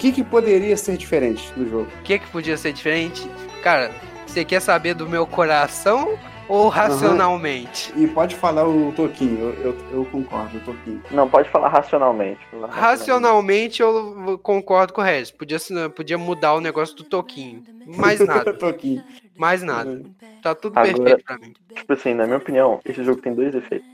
Que, 0.00 0.12
que 0.12 0.24
poderia 0.24 0.76
ser 0.78 0.96
diferente 0.96 1.52
no 1.54 1.68
jogo? 1.68 1.88
O 2.00 2.02
que 2.02 2.18
que 2.18 2.26
podia 2.28 2.56
ser 2.56 2.72
diferente? 2.72 3.28
Cara, 3.62 3.92
você 4.26 4.46
quer 4.46 4.60
saber 4.60 4.94
do 4.94 5.06
meu 5.06 5.26
coração 5.26 6.18
ou 6.48 6.68
racionalmente? 6.68 7.92
E 7.94 8.06
pode 8.06 8.34
falar 8.34 8.66
o 8.66 8.92
Toquinho, 8.92 9.38
eu, 9.38 9.52
eu, 9.62 9.76
eu 9.92 10.04
concordo, 10.06 10.56
o 10.56 10.60
Toquinho. 10.60 11.02
Não, 11.10 11.28
pode 11.28 11.50
falar 11.50 11.68
racionalmente. 11.68 12.40
Racionalmente 12.70 13.82
eu 13.82 14.40
concordo 14.42 14.94
com 14.94 15.02
o 15.02 15.04
Regis. 15.04 15.30
Podia, 15.30 15.58
podia 15.94 16.16
mudar 16.16 16.54
o 16.54 16.62
negócio 16.62 16.96
do 16.96 17.04
Toquinho. 17.04 17.62
Mais 17.86 18.18
nada. 18.20 18.54
Toquinho. 18.56 19.04
Mais 19.36 19.62
nada. 19.62 20.00
Tá 20.42 20.54
tudo 20.54 20.78
Agora- 20.78 20.94
perfeito 20.94 21.24
pra 21.24 21.36
mim. 21.38 21.52
Tipo 21.74 21.92
assim, 21.92 22.14
na 22.14 22.24
minha 22.24 22.38
opinião, 22.38 22.80
esse 22.86 23.04
jogo 23.04 23.20
tem 23.20 23.34
dois 23.34 23.54
efeitos. 23.54 23.86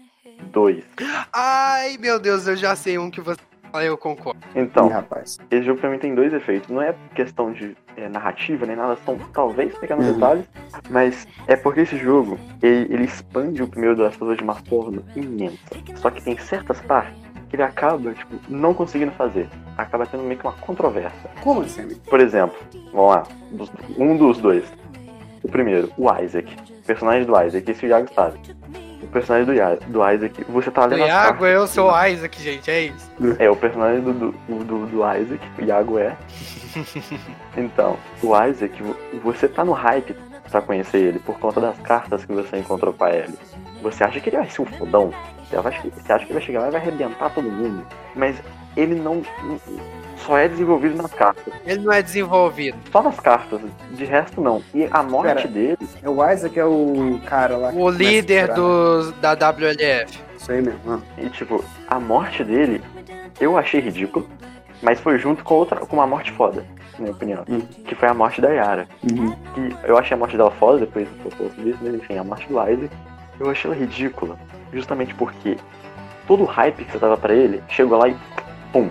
Dois. 0.53 0.85
Ai, 1.33 1.97
meu 1.99 2.21
Deus, 2.21 2.47
eu 2.47 2.55
já 2.57 2.77
sei 2.77 2.97
um 2.99 3.11
que 3.11 3.21
você 3.21 3.41
eu 3.83 3.97
concordo. 3.99 4.41
Então, 4.55 4.87
Ih, 4.89 4.93
rapaz. 4.93 5.39
esse 5.51 5.63
jogo 5.65 5.81
pra 5.81 5.91
mim 5.91 5.99
tem 5.99 6.15
dois 6.15 6.33
efeitos. 6.33 6.69
Não 6.69 6.81
é 6.83 6.95
questão 7.15 7.53
de 7.53 7.77
é, 7.97 8.09
narrativa 8.09 8.67
nem 8.67 8.77
nada, 8.77 8.97
são 9.05 9.19
talvez 9.33 9.77
pequenos 9.79 10.07
Uhum. 10.07 10.13
detalhes, 10.15 10.45
mas 10.91 11.27
é 11.47 11.57
porque 11.57 11.81
esse 11.81 11.97
jogo 11.97 12.39
ele, 12.63 12.93
ele 12.93 13.05
expande 13.05 13.63
o 13.63 13.69
primeiro 13.69 13.97
das 13.97 14.13
pessoas 14.13 14.37
de 14.37 14.43
uma 14.45 14.55
forma 14.55 15.03
imensa. 15.15 15.59
Só 15.97 16.11
que 16.11 16.23
tem 16.23 16.37
certas 16.39 16.81
partes 16.81 17.15
que 17.49 17.57
ele 17.57 17.63
acaba 17.63 18.13
tipo, 18.13 18.37
não 18.49 18.75
conseguindo 18.75 19.13
fazer. 19.13 19.49
Acaba 19.79 20.05
tendo 20.07 20.23
meio 20.25 20.39
que 20.39 20.47
uma 20.47 20.55
controvérsia. 20.55 21.31
Como 21.43 21.61
assim, 21.63 21.83
amigo? 21.83 22.01
Por 22.09 22.19
exemplo, 22.21 22.57
vamos 22.93 23.11
lá, 23.15 23.23
dos- 23.53 23.71
um 23.99 24.17
dos 24.17 24.39
dois. 24.39 24.65
O 25.43 25.49
primeiro, 25.49 25.91
o 25.97 26.11
Isaac. 26.21 26.57
O 26.83 26.83
personagem 26.87 27.25
do 27.25 27.41
Isaac, 27.41 27.71
esse 27.71 27.87
o 27.87 27.89
Iago 27.89 28.09
sabe. 28.13 28.39
O 29.03 29.07
personagem 29.09 29.47
do, 29.47 29.55
Ia- 29.55 29.79
do 29.87 30.11
Isaac, 30.11 30.45
você 30.49 30.71
tá 30.71 30.87
Do 30.87 30.91
lendo 30.95 31.03
as 31.03 31.09
Iago, 31.09 31.29
cartas- 31.41 31.49
eu 31.51 31.67
sou 31.67 31.91
o 31.91 32.07
Isaac, 32.07 32.43
gente, 32.43 32.71
é 32.71 32.81
isso. 32.83 33.11
é, 33.39 33.51
o 33.51 33.57
personagem 33.57 34.01
do, 34.01 34.13
do, 34.13 34.33
do, 34.65 34.87
do 34.87 34.97
Isaac, 34.97 35.41
o 35.59 35.65
Iago 35.65 35.99
é. 35.99 36.17
Então, 37.57 37.97
o 38.23 38.45
Isaac, 38.45 38.83
vo- 38.83 38.97
você 39.23 39.49
tá 39.49 39.65
no 39.65 39.73
hype 39.73 40.15
pra 40.51 40.61
conhecer 40.61 40.99
ele 40.99 41.19
por 41.19 41.39
conta 41.39 41.61
das 41.61 41.79
cartas 41.81 42.25
que 42.25 42.33
você 42.33 42.59
encontrou 42.59 42.93
com 42.93 43.05
a 43.05 43.11
Ellie. 43.15 43.39
Você 43.83 44.05
acha 44.05 44.21
que 44.21 44.29
ele 44.31 44.37
vai 44.39 44.49
ser 44.51 44.63
um 44.63 44.67
fodão? 44.67 45.13
Você 45.51 45.57
acha 45.57 45.81
que 45.81 46.25
ele 46.25 46.33
vai 46.35 46.43
chegar 46.43 46.61
lá 46.61 46.69
e 46.69 46.71
vai 46.73 46.81
arrebentar 46.81 47.31
todo 47.31 47.51
mundo? 47.51 47.87
Mas 48.15 48.37
ele 48.77 48.95
não. 48.95 49.23
Só 50.27 50.37
é 50.37 50.49
desenvolvido 50.49 51.01
nas 51.01 51.13
cartas. 51.15 51.55
Ele 51.65 51.83
não 51.85 51.93
é 51.93 52.03
desenvolvido. 52.03 52.77
Só 52.91 53.03
nas 53.03 53.19
cartas. 53.21 53.61
De 53.93 54.05
resto, 54.05 54.41
não. 54.41 54.63
E 54.75 54.89
a 54.91 55.03
morte 55.03 55.35
Pera. 55.35 55.49
dele. 55.49 55.79
É 56.03 56.09
o 56.09 56.31
Isaac 56.33 56.59
é 56.59 56.65
o 56.65 57.21
cara 57.27 57.57
lá. 57.57 57.71
que 57.73 57.79
O 57.79 57.89
líder 57.89 58.53
dos, 58.55 59.13
da 59.21 59.33
WLF. 59.35 60.19
Isso 60.37 60.51
aí 60.53 60.61
mesmo. 60.61 60.81
ah. 60.89 61.01
E, 61.17 61.29
tipo, 61.31 61.65
a 61.89 62.01
morte 62.01 62.43
dele 62.43 62.83
eu 63.41 63.57
achei 63.57 63.81
ridículo. 63.81 64.29
Mas 64.83 65.01
foi 65.01 65.17
junto 65.19 65.43
com 65.43 65.55
outra. 65.55 65.79
com 65.81 65.97
uma 65.97 66.07
morte 66.07 66.31
foda, 66.33 66.65
na 66.95 66.99
minha 67.01 67.13
opinião. 67.13 67.45
Hum. 67.49 67.61
Que 67.87 67.95
foi 67.95 68.09
a 68.09 68.15
morte 68.15 68.41
da 68.41 68.51
Yara. 68.51 68.87
Uhum. 69.11 69.33
que 69.55 69.77
eu 69.85 69.97
achei 69.97 70.15
a 70.15 70.19
morte 70.19 70.37
dela 70.37 70.51
foda, 70.51 70.81
depois 70.81 71.09
eu 71.25 71.31
posso 71.31 71.61
disso, 71.63 71.79
mas 71.81 71.95
enfim, 71.95 72.19
a 72.19 72.25
morte 72.25 72.47
do 72.47 72.55
Isaac, 72.55 72.91
eu 73.41 73.49
achei 73.51 73.71
ela 73.71 73.81
ridícula. 73.81 74.39
Justamente 74.73 75.15
porque 75.15 75.57
todo 76.27 76.43
o 76.43 76.47
hype 76.47 76.85
que 76.85 76.93
você 76.93 76.99
tava 76.99 77.17
pra 77.17 77.33
ele, 77.33 77.63
chegou 77.69 77.97
lá 77.99 78.09
e 78.09 78.17
pum. 78.73 78.91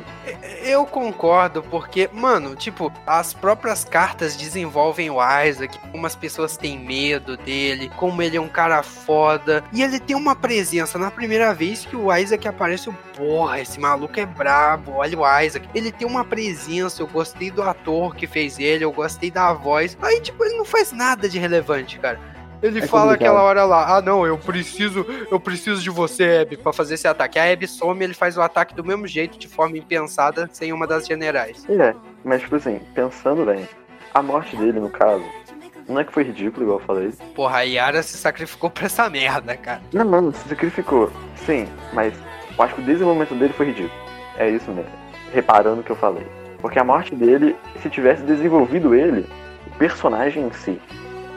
Eu 0.67 0.83
concordo, 0.83 1.61
porque, 1.61 2.09
mano, 2.11 2.55
tipo, 2.55 2.91
as 3.05 3.35
próprias 3.35 3.83
cartas 3.83 4.35
desenvolvem 4.35 5.11
o 5.11 5.17
Isaac, 5.43 5.77
como 5.91 6.07
as 6.07 6.15
pessoas 6.15 6.57
têm 6.57 6.79
medo 6.79 7.37
dele, 7.37 7.91
como 7.97 8.19
ele 8.19 8.35
é 8.35 8.41
um 8.41 8.47
cara 8.47 8.81
foda. 8.81 9.63
E 9.71 9.83
ele 9.83 9.99
tem 9.99 10.15
uma 10.15 10.35
presença. 10.35 10.97
Na 10.97 11.11
primeira 11.11 11.53
vez 11.53 11.85
que 11.85 11.95
o 11.95 12.11
Isaac 12.11 12.47
aparece, 12.47 12.91
porra, 13.15 13.61
esse 13.61 13.79
maluco 13.79 14.19
é 14.19 14.25
brabo, 14.25 14.93
olha 14.93 15.19
o 15.19 15.41
Isaac. 15.41 15.69
Ele 15.75 15.91
tem 15.91 16.07
uma 16.07 16.25
presença, 16.25 17.03
eu 17.03 17.07
gostei 17.07 17.51
do 17.51 17.61
ator 17.61 18.15
que 18.15 18.25
fez 18.25 18.57
ele, 18.57 18.83
eu 18.83 18.91
gostei 18.91 19.29
da 19.29 19.53
voz. 19.53 19.95
Aí, 20.01 20.19
tipo, 20.19 20.43
ele 20.43 20.57
não 20.57 20.65
faz 20.65 20.91
nada 20.91 21.29
de 21.29 21.37
relevante, 21.37 21.99
cara. 21.99 22.19
Ele 22.65 22.79
É 22.79 22.87
fala 22.87 23.11
complicado. 23.11 23.27
aquela 23.29 23.43
hora 23.43 23.63
lá, 23.65 23.97
ah 23.97 24.01
não, 24.01 24.25
eu 24.25 24.37
preciso, 24.37 25.05
eu 25.29 25.39
preciso 25.39 25.81
de 25.81 25.89
você, 25.89 26.39
Abby, 26.41 26.57
pra 26.57 26.73
fazer 26.73 26.95
esse 26.95 27.07
ataque. 27.07 27.37
A 27.37 27.51
Abby 27.51 27.67
some, 27.67 28.03
ele 28.03 28.13
faz 28.13 28.37
o 28.37 28.41
ataque 28.41 28.73
do 28.73 28.83
mesmo 28.83 29.05
jeito, 29.07 29.37
de 29.37 29.47
forma 29.47 29.77
impensada, 29.77 30.49
sem 30.51 30.73
uma 30.73 30.87
das 30.87 31.05
generais. 31.05 31.63
É, 31.69 31.93
mas 32.23 32.41
tipo 32.41 32.55
assim, 32.55 32.79
pensando 32.93 33.45
bem, 33.45 33.67
a 34.13 34.21
morte 34.21 34.55
dele, 34.55 34.79
no 34.79 34.89
caso, 34.89 35.23
não 35.87 35.99
é 35.99 36.03
que 36.03 36.11
foi 36.11 36.23
ridículo, 36.23 36.63
igual 36.65 36.79
eu 36.79 36.85
falei. 36.85 37.13
Porra, 37.35 37.57
a 37.57 37.61
Yara 37.61 38.01
se 38.01 38.17
sacrificou 38.17 38.69
pra 38.69 38.85
essa 38.87 39.07
merda, 39.09 39.55
cara. 39.55 39.81
Não, 39.93 40.05
mano, 40.05 40.33
se 40.33 40.49
sacrificou. 40.49 41.11
Sim, 41.45 41.67
mas 41.93 42.13
eu 42.57 42.63
acho 42.63 42.73
que 42.75 42.81
o 42.81 42.85
desenvolvimento 42.85 43.35
dele 43.35 43.53
foi 43.53 43.67
ridículo. 43.67 43.91
É 44.37 44.49
isso 44.49 44.71
mesmo. 44.71 44.91
Reparando 45.31 45.81
o 45.81 45.83
que 45.83 45.91
eu 45.91 45.95
falei. 45.95 46.25
Porque 46.59 46.79
a 46.79 46.83
morte 46.83 47.13
dele, 47.13 47.55
se 47.83 47.89
tivesse 47.91 48.23
desenvolvido 48.23 48.95
ele, 48.95 49.27
o 49.67 49.69
personagem 49.77 50.47
em 50.47 50.51
si, 50.53 50.81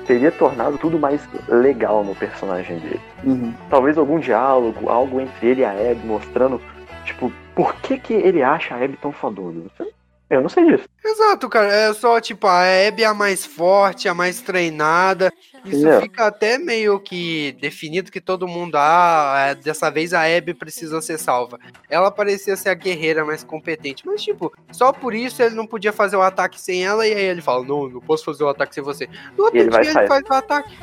teria 0.09 0.33
tornado 0.33 0.79
tudo 0.79 0.99
mais 0.99 1.21
legal 1.47 2.03
no 2.03 2.15
personagem 2.15 2.79
dele. 2.79 3.01
Uhum. 3.23 3.53
talvez 3.69 3.99
algum 3.99 4.19
diálogo, 4.19 4.89
algo 4.89 5.21
entre 5.21 5.49
ele 5.49 5.61
e 5.61 5.65
a 5.65 5.71
Abby, 5.71 6.07
mostrando, 6.07 6.61
tipo, 7.05 7.31
por 7.55 7.75
que 7.77 7.99
que 7.99 8.15
ele 8.15 8.43
acha 8.43 8.75
a 8.75 8.83
Abby 8.83 8.97
tão 8.97 9.13
fodona. 9.13 9.63
Eu 10.31 10.43
não 10.43 10.49
sei 10.49 10.65
disso. 10.65 10.85
Exato, 11.05 11.49
cara. 11.49 11.73
É 11.73 11.93
só, 11.93 12.21
tipo, 12.21 12.47
a 12.47 12.63
Abby 12.87 13.03
é 13.03 13.07
a 13.07 13.15
mais 13.15 13.45
forte, 13.45 14.09
a 14.09 14.15
mais 14.15 14.41
treinada. 14.41 15.33
Isso 15.65 15.89
É. 15.89 16.01
fica 16.01 16.27
até 16.27 16.59
meio 16.59 16.99
que 17.01 17.57
definido 17.61 18.11
que 18.11 18.21
todo 18.21 18.47
mundo, 18.49 18.77
ah, 18.77 19.47
é, 19.51 19.55
dessa 19.55 19.91
vez 19.91 20.13
a 20.15 20.23
Abby 20.25 20.55
precisa 20.55 21.01
ser 21.01 21.19
salva. 21.19 21.59
Ela 21.89 22.11
parecia 22.11 22.57
ser 22.57 22.69
a 22.71 22.75
guerreira 22.75 23.25
mais 23.25 23.43
competente, 23.45 24.03
mas, 24.07 24.23
tipo, 24.23 24.53
só 24.73 24.93
por 24.93 25.15
isso 25.15 25.43
ele 25.43 25.55
não 25.55 25.67
podia 25.67 25.93
fazer 25.93 26.17
o 26.17 26.23
ataque 26.23 26.61
sem 26.61 26.85
ela, 26.85 27.07
e 27.07 27.13
aí 27.15 27.23
ele 27.25 27.41
fala, 27.43 27.65
não, 27.65 27.89
não 27.89 28.01
posso 28.01 28.25
fazer 28.25 28.45
o 28.45 28.49
ataque 28.49 28.75
sem 28.75 28.83
você. 28.85 29.09
No 29.37 29.45
outro 29.45 29.59
ele 29.59 29.71
dia 29.71 29.81
ele 29.81 29.93
sair. 29.93 30.09
faz 30.09 30.25
o 30.29 30.33
ataque. 30.33 30.77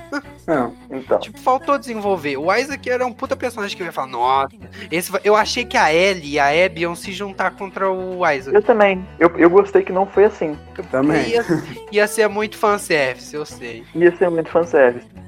É, 0.47 0.95
Então, 0.97 1.19
Tipo, 1.19 1.39
faltou 1.39 1.77
desenvolver. 1.77 2.37
O 2.37 2.53
Isaac 2.53 2.89
era 2.89 3.05
um 3.05 3.13
puta 3.13 3.35
personagem 3.35 3.75
que 3.75 3.81
eu 3.81 3.87
ia 3.87 3.91
falar, 3.91 4.07
nossa, 4.07 4.55
esse 4.91 5.11
eu 5.23 5.35
achei 5.35 5.65
que 5.65 5.77
a 5.77 5.93
Ellie 5.93 6.33
e 6.33 6.39
a 6.39 6.47
Abby 6.65 6.81
iam 6.81 6.95
se 6.95 7.11
juntar 7.11 7.51
contra 7.51 7.89
o 7.89 8.25
Isaac. 8.29 8.55
eu 8.55 8.61
também. 8.61 9.05
Eu, 9.19 9.29
eu 9.37 9.49
gostei 9.49 9.81
que 9.83 9.91
não 9.91 10.05
foi 10.05 10.25
assim. 10.25 10.57
também. 10.91 11.29
Ia, 11.29 11.45
ia 11.91 12.07
ser 12.07 12.27
muito 12.27 12.57
fanservice, 12.57 13.33
eu 13.35 13.45
sei. 13.45 13.83
Ia 13.95 14.15
ser 14.15 14.29
muito 14.29 14.49
fanservice. 14.49 14.64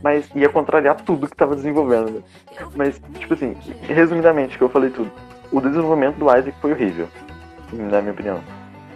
Mas 0.04 0.30
ia 0.36 0.50
contrariar 0.50 0.96
tudo 0.96 1.28
que 1.28 1.36
tava 1.36 1.56
desenvolvendo. 1.56 2.12
né? 2.12 2.22
Mas, 2.76 3.02
tipo 3.20 3.34
assim, 3.34 3.56
resumidamente, 3.84 4.58
que 4.58 4.64
eu 4.64 4.70
falei 4.70 4.90
tudo. 4.90 5.12
O 5.52 5.60
desenvolvimento 5.62 6.16
do 6.18 6.26
Isaac 6.26 6.54
foi 6.62 6.72
horrível. 6.72 7.08
Na 7.72 8.02
minha 8.02 8.14
opinião. 8.14 8.40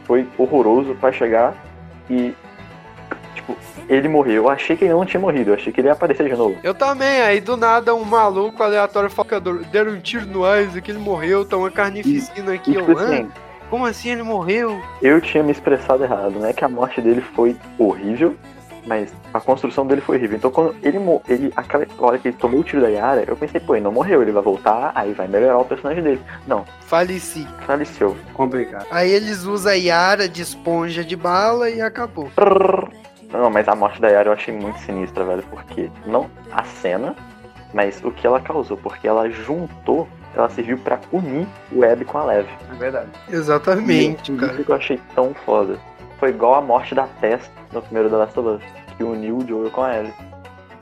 Foi 0.05 0.27
horroroso 0.37 0.95
pra 0.95 1.11
chegar 1.11 1.53
e. 2.09 2.33
Tipo, 3.35 3.55
ele 3.87 4.07
morreu. 4.09 4.43
Eu 4.43 4.49
achei 4.49 4.75
que 4.75 4.83
ele 4.85 4.93
não 4.93 5.05
tinha 5.05 5.19
morrido. 5.19 5.51
Eu 5.51 5.55
achei 5.55 5.71
que 5.71 5.79
ele 5.81 5.87
ia 5.87 5.93
aparecer 5.93 6.27
de 6.27 6.35
novo. 6.35 6.57
Eu 6.63 6.73
também, 6.73 7.21
aí 7.21 7.39
do 7.39 7.55
nada 7.55 7.95
um 7.95 8.03
maluco 8.03 8.61
aleatório 8.61 9.09
focador 9.09 9.63
deram 9.71 9.93
um 9.93 9.99
tiro 9.99 10.25
no 10.25 10.41
Isaac, 10.57 10.89
ele 10.91 10.99
morreu, 10.99 11.45
tá 11.45 11.55
uma 11.57 11.71
carnificina 11.71 12.51
E, 12.51 12.55
aqui. 12.55 12.73
tipo 12.73 12.91
Eu, 12.91 12.97
assim, 12.99 13.29
Como 13.69 13.85
assim 13.85 14.09
ele 14.11 14.23
morreu? 14.23 14.81
eu 15.01 15.21
tinha 15.21 15.41
me 15.43 15.51
expressado 15.51 16.03
errado. 16.03 16.31
Não 16.39 16.45
é 16.45 16.51
que 16.53 16.63
a 16.65 16.69
morte 16.69 16.99
dele 16.99 17.21
foi 17.21 17.55
horrível, 17.79 18.35
mas 18.85 19.13
a 19.33 19.39
construção 19.39 19.85
dele 19.85 20.01
foi 20.01 20.17
horrível. 20.17 20.37
Então 20.37 20.51
quando 20.51 20.75
ele, 20.83 20.97
ele 21.27 21.53
aquela 21.55 21.85
hora 21.99 22.17
que 22.17 22.29
ele 22.29 22.37
tomou 22.37 22.59
o 22.61 22.63
tiro 22.63 22.81
da 22.81 22.89
Yara, 22.89 23.23
eu 23.27 23.35
pensei, 23.35 23.59
pô, 23.59 23.75
ele 23.75 23.83
não 23.83 23.91
morreu, 23.91 24.21
ele 24.21 24.31
vai 24.31 24.43
voltar, 24.43 24.91
aí 24.95 25.13
vai 25.13 25.27
melhorar 25.27 25.57
o 25.59 25.65
personagem 25.65 26.03
dele. 26.03 26.21
Não, 26.47 26.65
Faleci. 26.81 27.47
faleceu. 27.65 28.15
Complicado. 28.33 28.85
Aí 28.91 29.11
eles 29.11 29.43
usam 29.43 29.71
a 29.71 29.75
Yara 29.75 30.27
de 30.27 30.41
esponja 30.41 31.03
de 31.03 31.15
bala 31.15 31.69
e 31.69 31.81
acabou. 31.81 32.29
Não, 33.31 33.49
mas 33.49 33.67
a 33.67 33.75
morte 33.75 34.01
da 34.01 34.09
Yara 34.09 34.29
eu 34.29 34.33
achei 34.33 34.53
muito 34.53 34.79
sinistra, 34.79 35.23
velho, 35.23 35.43
porque 35.49 35.89
não 36.05 36.29
a 36.51 36.63
cena, 36.63 37.15
mas 37.73 38.01
o 38.03 38.11
que 38.11 38.27
ela 38.27 38.41
causou, 38.41 38.75
porque 38.77 39.07
ela 39.07 39.29
juntou, 39.29 40.07
ela 40.35 40.49
serviu 40.49 40.77
pra 40.77 40.99
unir 41.13 41.47
o 41.71 41.83
Abby 41.83 42.03
com 42.03 42.17
a 42.17 42.25
Lev. 42.25 42.45
É 42.69 42.75
verdade. 42.75 43.09
Exatamente, 43.29 44.31
Isso 44.31 44.39
cara. 44.41 44.63
que 44.63 44.69
eu 44.69 44.75
achei 44.75 44.99
tão 45.15 45.33
foda. 45.45 45.77
Foi 46.21 46.29
igual 46.29 46.53
a 46.53 46.61
morte 46.61 46.93
da 46.93 47.07
Tess 47.19 47.49
no 47.73 47.81
primeiro 47.81 48.07
The 48.07 48.15
Last 48.15 48.39
of 48.39 48.47
Us, 48.47 48.63
que 48.95 49.03
uniu 49.03 49.39
o 49.39 49.47
Joel 49.47 49.71
com 49.71 49.81
a 49.81 49.97
Ellie. 49.97 50.13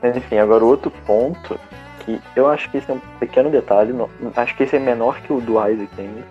Mas 0.02 0.14
enfim, 0.14 0.36
agora 0.36 0.62
outro 0.62 0.90
ponto, 1.06 1.58
que 2.00 2.20
eu 2.36 2.46
acho 2.46 2.70
que 2.70 2.76
esse 2.76 2.90
é 2.90 2.94
um 2.94 3.00
pequeno 3.18 3.48
detalhe, 3.48 3.94
acho 4.36 4.54
que 4.54 4.64
esse 4.64 4.76
é 4.76 4.78
menor 4.78 5.18
que 5.22 5.32
o 5.32 5.40
do 5.40 5.52
Isaac 5.52 5.88
ainda, 5.98 6.22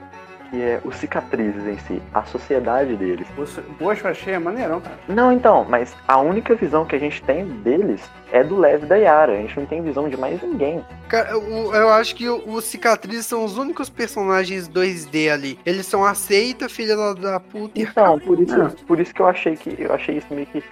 que 0.49 0.61
é 0.61 0.79
os 0.83 0.95
cicatrizes 0.95 1.65
em 1.67 1.77
si, 1.79 2.01
a 2.13 2.23
sociedade 2.23 2.95
deles. 2.95 3.27
Poxa, 3.35 3.63
Poxa, 3.77 4.07
eu 4.07 4.11
achei 4.11 4.37
maneirão, 4.39 4.81
cara. 4.81 4.97
Não, 5.07 5.31
então, 5.31 5.65
mas 5.69 5.95
a 6.07 6.17
única 6.19 6.55
visão 6.55 6.85
que 6.85 6.95
a 6.95 6.99
gente 6.99 7.21
tem 7.23 7.45
deles 7.45 8.01
é 8.31 8.43
do 8.43 8.57
Lev 8.57 8.83
e 8.83 8.85
da 8.87 8.95
Yara. 8.95 9.33
A 9.33 9.35
gente 9.37 9.59
não 9.59 9.65
tem 9.65 9.81
visão 9.81 10.09
de 10.09 10.17
mais 10.17 10.41
ninguém. 10.41 10.83
Cara, 11.07 11.37
o- 11.37 11.73
eu 11.75 11.89
acho 11.89 12.15
que 12.15 12.27
os 12.29 12.63
cicatrizes 12.65 13.25
são 13.25 13.43
os 13.45 13.57
únicos 13.57 13.89
personagens 13.89 14.67
2D 14.67 15.29
ali. 15.29 15.59
Eles 15.65 15.85
são 15.85 16.03
aceita, 16.05 16.67
filha 16.69 16.95
da, 16.95 17.13
da 17.13 17.39
puta. 17.39 17.77
e 17.79 17.83
Então, 17.83 18.19
por 18.19 18.39
isso, 18.39 18.61
É. 18.61 18.69
por 18.87 18.99
isso 18.99 19.13
que 19.13 19.21
eu 19.21 19.27
achei 19.27 19.55
que 19.55 19.75
eu 19.79 19.93
achei 19.93 20.17
isso 20.17 20.27
meio 20.33 20.47
que 20.47 20.63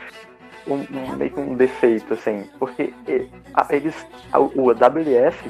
um, 0.68 0.76
um- 0.76 1.16
meio 1.16 1.32
que 1.32 1.40
um 1.40 1.56
defeito, 1.56 2.14
assim, 2.14 2.46
porque 2.60 2.94
eles, 3.70 3.96
a- 4.34 4.40
o 4.40 4.70
WF, 4.74 5.50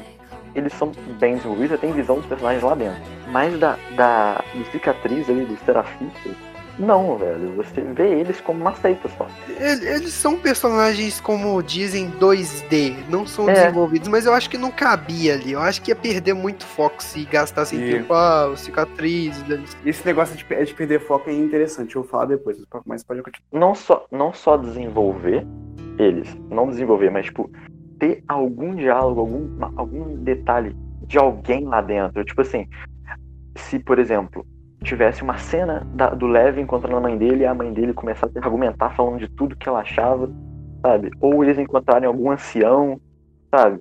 eles 0.60 0.74
são 0.74 0.92
bem 1.20 1.36
desenvolvidos, 1.36 1.72
você 1.72 1.78
tem 1.78 1.92
visão 1.92 2.18
dos 2.18 2.26
personagens 2.26 2.64
lá 2.64 2.76
dentro. 2.76 3.02
Mas 3.32 3.58
da, 3.60 3.78
da 3.96 4.44
do 4.54 4.66
cicatriz 4.72 5.30
ali, 5.30 5.46
dos 5.46 5.60
serafistas, 5.60 6.32
Não, 6.80 7.18
velho. 7.18 7.54
Você 7.56 7.82
vê 7.82 8.20
eles 8.20 8.40
como 8.40 8.62
uma 8.62 8.76
seita 8.76 9.10
só. 9.10 9.26
Eles 9.50 10.14
são 10.14 10.38
personagens, 10.38 11.20
como 11.20 11.60
dizem, 11.64 12.12
2D. 12.20 12.94
Não 13.10 13.26
são 13.26 13.50
É. 13.50 13.54
desenvolvidos, 13.54 14.08
mas 14.08 14.28
eu 14.28 14.34
acho 14.34 14.48
que 14.48 14.60
não 14.60 14.70
cabia 14.70 15.34
ali. 15.34 15.54
Eu 15.54 15.60
acho 15.60 15.82
que 15.82 15.90
ia 15.90 15.96
perder 15.96 16.34
muito 16.36 16.64
foco 16.68 17.02
se 17.02 17.26
gastassem 17.26 17.80
E- 17.80 17.92
tempo. 17.94 18.14
Ah, 18.14 18.54
deles. 19.42 19.76
Esse 19.84 20.06
negócio 20.06 20.36
de, 20.38 20.46
pe- 20.46 20.64
de 20.64 20.74
perder 20.76 21.00
foco 21.00 21.32
é 21.32 21.34
interessante, 21.34 21.96
eu 21.96 22.04
vou 22.04 22.12
falar 22.12 22.26
depois, 22.26 22.58
mas 22.86 23.04
pode 23.04 23.24
continuar. 23.24 23.48
Não 23.60 23.74
só, 23.74 24.06
não 24.12 24.32
só 24.32 24.56
desenvolver 24.56 25.44
eles, 25.98 26.30
não 26.52 26.68
desenvolver, 26.70 27.10
mas 27.10 27.26
tipo, 27.26 27.50
ter 28.00 28.24
algum 28.28 28.76
diálogo, 28.76 29.20
algum, 29.22 29.48
algum 29.76 30.16
detalhe 30.24 30.76
de 31.08 31.18
alguém 31.18 31.66
lá 31.66 31.82
dentro. 31.82 32.24
Tipo 32.24 32.42
assim, 32.42 32.68
se, 33.58 33.80
por 33.80 33.98
exemplo, 34.00 34.46
tivesse 34.84 35.24
uma 35.24 35.38
cena 35.38 35.86
da- 35.94 36.10
do 36.12 36.28
Levi 36.28 36.62
encontrando 36.62 36.98
a 36.98 37.02
mãe 37.02 37.18
dele 37.18 37.44
e 37.44 37.46
a 37.46 37.54
mãe 37.54 37.74
dele 37.74 37.94
começasse 37.94 38.38
a 38.38 38.42
argumentar 38.44 38.92
falando 38.96 39.20
de 39.20 39.28
tudo 39.30 39.56
que 39.56 39.68
ela 39.68 39.80
achava, 39.82 40.30
sabe? 40.82 41.10
Ou 41.20 41.44
eles 41.44 41.58
encontrarem 41.58 42.08
algum 42.08 42.30
ancião, 42.32 43.00
sabe? 43.54 43.80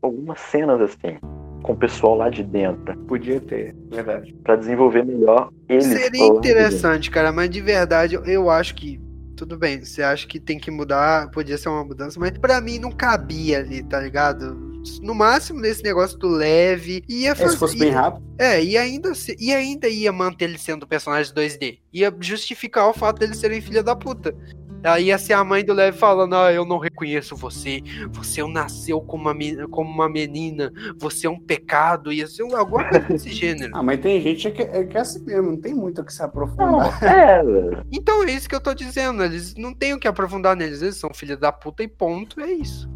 Algumas 0.00 0.38
cenas 0.40 0.80
assim, 0.80 1.18
com 1.62 1.72
o 1.72 1.76
pessoal 1.76 2.16
lá 2.16 2.30
de 2.30 2.42
dentro, 2.42 2.96
Podia 3.00 3.40
ter, 3.40 3.74
verdade. 3.90 4.32
pra 4.44 4.56
desenvolver 4.56 5.04
melhor 5.04 5.50
eles. 5.68 5.84
Seria 5.86 6.26
interessante, 6.26 7.10
cara, 7.10 7.30
mas 7.32 7.50
de 7.50 7.60
verdade 7.60 8.18
eu 8.24 8.48
acho 8.48 8.74
que. 8.74 8.98
Tudo 9.38 9.56
bem, 9.56 9.84
você 9.84 10.02
acha 10.02 10.26
que 10.26 10.40
tem 10.40 10.58
que 10.58 10.68
mudar, 10.68 11.30
podia 11.30 11.56
ser 11.56 11.68
uma 11.68 11.84
mudança, 11.84 12.18
mas 12.18 12.36
pra 12.36 12.60
mim 12.60 12.80
não 12.80 12.90
cabia 12.90 13.60
ali, 13.60 13.84
tá 13.84 14.00
ligado? 14.00 14.66
No 15.00 15.14
máximo 15.14 15.60
nesse 15.60 15.80
negócio 15.82 16.18
do 16.18 16.28
leve, 16.28 17.04
ia 17.08 17.30
É, 17.30 17.34
fazer. 17.36 17.52
se 17.52 17.56
fosse 17.56 17.78
bem 17.78 17.90
rápido, 17.90 18.24
É, 18.36 18.62
e 18.62 18.76
ainda, 18.76 19.14
se- 19.14 19.36
e 19.38 19.54
ainda 19.54 19.88
ia 19.88 20.10
manter 20.12 20.46
ele 20.46 20.58
sendo 20.58 20.88
personagem 20.88 21.32
2D. 21.32 21.78
Ia 21.92 22.12
justificar 22.20 22.88
o 22.88 22.92
fato 22.94 23.20
dele 23.20 23.34
serem 23.34 23.60
filha 23.60 23.82
da 23.82 23.94
puta. 23.94 24.34
Aí 24.84 25.06
ia 25.06 25.18
ser 25.18 25.32
a 25.32 25.42
mãe 25.42 25.64
do 25.64 25.72
Levi 25.72 25.96
falando: 25.98 26.34
Ah, 26.36 26.52
eu 26.52 26.64
não 26.64 26.78
reconheço 26.78 27.34
você. 27.36 27.82
Você 28.12 28.46
nasceu 28.46 29.00
como 29.00 29.24
uma, 29.24 29.34
men- 29.34 29.66
como 29.68 29.90
uma 29.90 30.08
menina. 30.08 30.72
Você 30.98 31.26
é 31.26 31.30
um 31.30 31.38
pecado. 31.40 32.12
Ia 32.12 32.26
ser 32.26 32.42
alguma 32.42 32.84
coisa 32.88 33.00
desse 33.00 33.30
gênero. 33.30 33.72
ah, 33.76 33.82
mas 33.82 34.00
tem 34.00 34.20
gente 34.20 34.50
que 34.50 34.62
é, 34.62 34.84
que 34.84 34.96
é 34.96 35.00
assim 35.00 35.24
mesmo, 35.24 35.50
não 35.50 35.56
tem 35.60 35.74
muito 35.74 36.00
o 36.00 36.04
que 36.04 36.12
se 36.12 36.20
Não, 36.20 36.26
aprofundar. 36.28 37.02
é, 37.04 37.42
velho. 37.42 37.84
Então 37.92 38.22
é 38.24 38.30
isso 38.30 38.48
que 38.48 38.54
eu 38.54 38.60
tô 38.60 38.72
dizendo. 38.72 39.22
Eles 39.24 39.54
não 39.56 39.74
tem 39.74 39.94
o 39.94 39.98
que 39.98 40.06
aprofundar 40.08 40.54
neles. 40.56 40.80
Eles 40.82 40.96
são 40.96 41.10
filha 41.12 41.36
da 41.36 41.50
puta 41.50 41.82
e 41.82 41.88
ponto. 41.88 42.40
É 42.40 42.50
isso. 42.50 42.88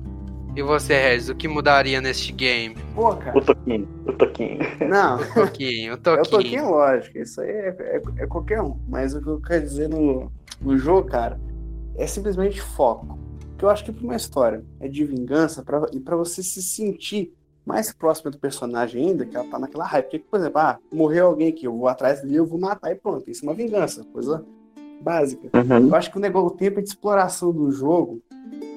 E 0.55 0.63
você, 0.63 0.95
Regis, 1.01 1.31
o 1.31 1.35
que 1.35 1.49
mudaria 1.49 1.99
neste 2.01 2.31
game? 2.31 2.77
Pô, 2.95 3.17
cara, 3.17 3.39
O 3.39 3.41
Toquinho, 3.41 3.89
o 4.07 4.13
Toquinho. 4.13 4.59
não, 4.87 5.17
O 5.19 5.35
Toquinho, 5.35 5.93
o 5.93 5.95
é 5.95 5.97
o 5.97 5.99
Toquinho. 5.99 6.31
toquinho 6.31 6.71
lógico, 6.71 7.17
isso 7.19 7.41
aí 7.41 7.49
é, 7.49 7.77
é, 7.81 8.03
é 8.19 8.27
qualquer 8.27 8.61
um. 8.61 8.79
Mas 8.87 9.15
o 9.15 9.23
que 9.23 9.29
eu 9.29 9.41
quero 9.41 9.63
dizer 9.63 9.89
no, 9.89 10.31
no 10.61 10.77
jogo, 10.77 11.09
cara, 11.09 11.41
é 11.97 12.07
simplesmente 12.07 12.61
foco. 12.61 13.19
Que 13.59 13.65
eu 13.65 13.71
acho 13.71 13.85
que 13.85 13.93
pra 13.93 14.05
uma 14.05 14.17
história 14.17 14.65
é 14.81 14.89
de 14.89 15.05
vingança 15.05 15.63
pra, 15.63 15.87
e 15.93 16.01
pra 16.01 16.17
você 16.17 16.43
se 16.43 16.63
sentir 16.63 17.33
mais 17.65 17.93
próximo 17.93 18.31
do 18.31 18.39
personagem 18.39 19.07
ainda, 19.07 19.25
que 19.25 19.37
ela 19.37 19.49
tá 19.49 19.59
naquela 19.59 19.85
raiva. 19.85 20.09
Porque, 20.09 20.19
por 20.19 20.41
exemplo, 20.41 20.59
ah, 20.59 20.79
morreu 20.93 21.27
alguém 21.27 21.49
aqui, 21.49 21.67
eu 21.67 21.77
vou 21.77 21.87
atrás 21.87 22.21
dele, 22.21 22.37
eu 22.37 22.47
vou 22.47 22.59
matar 22.59 22.91
e 22.91 22.97
pronto. 22.97 23.31
Isso 23.31 23.45
é 23.45 23.49
uma 23.49 23.55
vingança, 23.55 24.05
coisa 24.13 24.45
básica. 25.01 25.49
Uhum. 25.57 25.89
Eu 25.89 25.95
acho 25.95 26.11
que 26.11 26.17
o 26.17 26.21
negócio, 26.21 26.49
o 26.49 26.57
tempo 26.57 26.83
de 26.83 26.89
exploração 26.89 27.53
do 27.53 27.71
jogo 27.71 28.21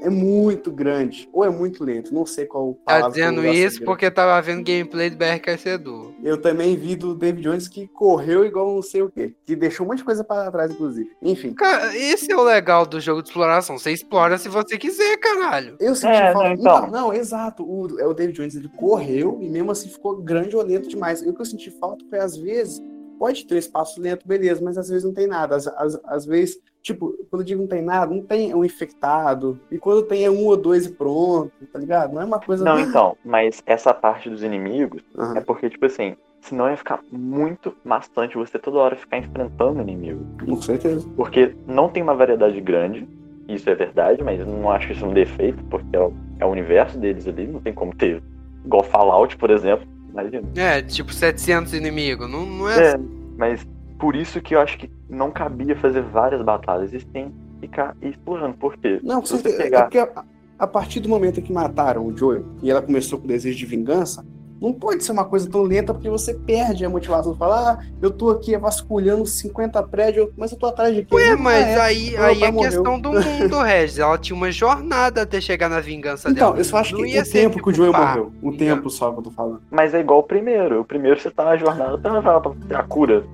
é 0.02 0.10
muito 0.10 0.72
grande, 0.72 1.28
ou 1.34 1.44
é 1.44 1.50
muito 1.50 1.84
lento, 1.84 2.14
não 2.14 2.26
sei 2.26 2.46
qual 2.46 2.78
Tá 2.86 3.08
dizendo 3.10 3.46
isso 3.46 3.84
porque 3.84 4.10
tava 4.12 4.40
vendo 4.42 4.64
gameplay 4.64 5.10
do 5.10 5.18
BRKC 5.18 5.70
Edu. 5.70 6.14
Eu 6.24 6.40
também 6.40 6.76
vi 6.76 6.96
do 6.96 7.16
David 7.16 7.42
Jones 7.42 7.68
que 7.68 7.88
correu 7.88 8.46
igual 8.46 8.76
não 8.76 8.82
sei 8.84 9.02
o 9.02 9.10
quê, 9.10 9.34
que 9.46 9.56
deixou 9.56 9.86
um 9.86 9.90
monte 9.90 10.00
de 10.00 10.04
coisa 10.04 10.24
para 10.24 10.52
trás, 10.52 10.72
inclusive. 10.72 11.10
Enfim, 11.22 11.54
Cara, 11.54 11.96
esse 11.98 12.32
é 12.32 12.36
o 12.38 12.44
legal 12.44 12.86
do 12.86 13.00
jogo 13.00 13.24
de 13.24 13.30
exploração. 13.30 13.78
Você 13.80 13.92
explora 13.92 14.38
se 14.38 14.48
você 14.48 14.78
quiser, 14.78 15.18
caralho. 15.18 15.76
eu 15.80 15.96
senti 15.96 16.14
É, 16.14 16.32
falta. 16.34 16.50
não, 16.50 16.54
então. 16.56 16.82
Não, 16.82 16.92
não, 16.92 17.14
exato. 17.14 17.64
O, 17.64 18.00
é 18.00 18.06
o 18.06 18.14
David 18.14 18.38
Jones, 18.38 18.56
ele 18.56 18.70
correu 18.70 19.40
e 19.42 19.50
mesmo 19.50 19.72
assim 19.72 19.90
ficou 19.90 20.22
grande 20.22 20.56
ou 20.56 20.62
lento 20.62 20.88
demais. 20.88 21.22
E 21.24 21.30
o 21.30 21.34
que 21.34 21.42
eu 21.42 21.46
senti 21.46 21.72
falta 21.72 22.06
foi, 22.10 22.20
às 22.20 22.38
vezes, 22.38 22.80
pode 23.18 23.46
ter 23.48 23.56
um 23.56 23.58
espaço 23.58 24.00
lento, 24.00 24.28
beleza, 24.28 24.62
mas 24.64 24.78
às 24.78 24.90
vezes 24.90 25.04
não 25.04 25.14
tem 25.14 25.26
nada. 25.26 25.56
Às, 25.56 25.66
às, 25.68 26.00
às 26.06 26.26
vezes, 26.26 26.60
tipo, 26.86 27.18
quando 27.32 27.42
eu 27.42 27.46
digo 27.46 27.62
não 27.62 27.68
tem 27.68 27.82
nada, 27.82 28.14
não 28.14 28.22
tem 28.22 28.54
um 28.54 28.64
infectado. 28.64 29.60
E 29.72 29.78
quando 29.80 30.04
tem 30.04 30.24
é 30.24 30.30
um 30.30 30.46
ou 30.46 30.56
dois 30.56 30.86
e 30.86 30.92
pronto, 30.92 31.52
tá 31.74 31.80
ligado? 31.80 32.14
Não 32.14 32.22
é 32.22 32.26
uma 32.26 32.40
coisa. 32.40 32.64
Não, 32.64 32.80
então, 32.80 33.18
mas 33.26 33.64
essa 33.66 33.92
parte 33.92 34.30
dos 34.30 34.44
inimigos 34.44 35.02
Aham, 35.18 35.38
é 35.38 35.42
porque, 35.42 35.68
tipo 35.68 35.88
assim, 35.88 36.16
senão 36.42 36.70
ia 36.70 36.78
ficar 36.78 37.00
muito 37.12 37.76
maçante 37.84 38.36
você 38.38 38.60
toda 38.60 38.78
hora 38.78 38.96
ficar 38.96 39.18
enfrentando 39.18 39.80
o 39.80 39.82
inimigo. 39.82 40.24
com 40.46 40.62
certeza. 40.62 41.08
Porque 41.16 41.56
não 41.66 41.90
tem 41.90 42.04
uma 42.04 42.14
variedade 42.14 42.62
grande, 42.62 43.08
isso 43.48 43.68
é 43.68 43.74
verdade, 43.74 44.24
mas 44.24 44.40
eu 44.40 44.46
não 44.46 44.70
acho 44.70 44.92
isso 44.92 45.04
um 45.08 45.14
defeito, 45.14 45.64
porque 45.66 45.96
é 45.96 46.00
o, 46.00 46.14
é 46.40 46.46
o 46.46 46.50
universo 46.50 47.00
deles 47.00 47.28
ali, 47.28 47.48
não 47.48 47.62
tem 47.62 47.74
como 47.74 47.96
ter. 47.96 48.22
Igual 48.64 48.84
Fallout, 48.84 49.36
por 49.38 49.50
exemplo. 49.50 49.88
Imagina. 50.12 50.48
É, 50.56 50.84
tipo 50.84 51.12
700 51.12 51.74
inimigos. 51.74 52.30
Não, 52.30 52.46
não 52.46 52.70
é, 52.70 52.92
É, 52.94 52.96
mas 53.38 53.66
por 54.00 54.16
isso 54.16 54.42
que 54.42 54.56
eu 54.56 54.60
acho 54.60 54.78
que 54.78 54.90
não 55.10 55.32
cabia 55.32 55.76
fazer 55.78 56.02
várias 56.02 56.42
batalhas 56.42 56.94
e 56.94 57.00
sim 57.00 57.34
ficar 57.60 57.96
explorando. 58.02 58.56
Por 58.58 58.78
quê? 58.78 59.00
Não, 59.04 59.22
você. 59.22 59.36
É 59.48 59.58
pegar. 59.58 59.82
porque 59.84 60.00
a, 60.00 60.24
a 60.60 60.68
partir 60.68 61.00
do 61.00 61.10
momento 61.10 61.42
que 61.42 61.52
mataram 61.54 62.06
o 62.06 62.16
Joel 62.16 62.46
e 62.62 62.70
ela 62.70 62.82
começou 62.82 63.20
com 63.20 63.26
o 63.26 63.28
desejo 63.28 63.58
de 63.58 63.66
vingança, 63.66 64.26
não 64.62 64.74
pode 64.74 65.04
ser 65.04 65.12
uma 65.12 65.26
coisa 65.26 65.50
tão 65.50 65.64
lenta 65.64 65.94
porque 65.94 66.10
você 66.10 66.34
perde 66.34 66.86
a 66.86 66.90
motivação 66.90 67.34
de 67.34 67.38
falar, 67.38 67.74
ah, 67.74 67.86
eu 68.02 68.10
tô 68.10 68.30
aqui 68.30 68.58
vasculhando 68.58 69.26
50 69.26 69.84
prédios, 69.84 70.30
mas 70.38 70.52
eu 70.52 70.58
tô 70.58 70.66
atrás 70.68 70.96
de 70.96 71.04
quê? 71.04 71.14
Ué, 71.14 71.36
mas 71.36 71.66
é. 71.66 71.80
aí, 71.82 72.18
aí 72.18 72.44
é 72.44 72.52
morreu. 72.52 72.72
questão 72.72 73.00
do 73.00 73.12
mundo, 73.12 73.60
Regis. 73.64 74.00
Ela 74.00 74.18
tinha 74.18 74.36
uma 74.36 74.52
jornada 74.52 75.22
até 75.24 75.42
chegar 75.42 75.70
na 75.70 75.80
vingança 75.82 76.30
Então, 76.30 76.50
dela. 76.50 76.60
eu 76.60 76.64
só 76.64 76.78
acho 76.78 76.96
Não 76.96 77.04
que 77.04 77.10
ia 77.12 77.22
o 77.22 77.26
tempo 77.30 77.50
que 77.52 77.58
tipo, 77.58 77.70
o 77.70 77.74
Joel 77.74 77.92
pá, 77.92 78.08
morreu, 78.08 78.32
o 78.42 78.54
tempo 78.54 78.90
só 78.90 79.12
que 79.12 79.20
eu 79.20 79.24
tô 79.24 79.32
falando. 79.32 79.62
Mas 79.70 79.94
é 79.94 80.00
igual 80.00 80.20
o 80.20 80.24
primeiro. 80.24 80.82
O 80.82 80.86
primeiro 80.86 81.20
você 81.20 81.30
tá 81.30 81.44
na 81.46 81.58
jornada, 81.58 81.98
pra 81.98 82.42
ter 82.68 82.76
a 82.76 82.84
cura. 82.84 83.26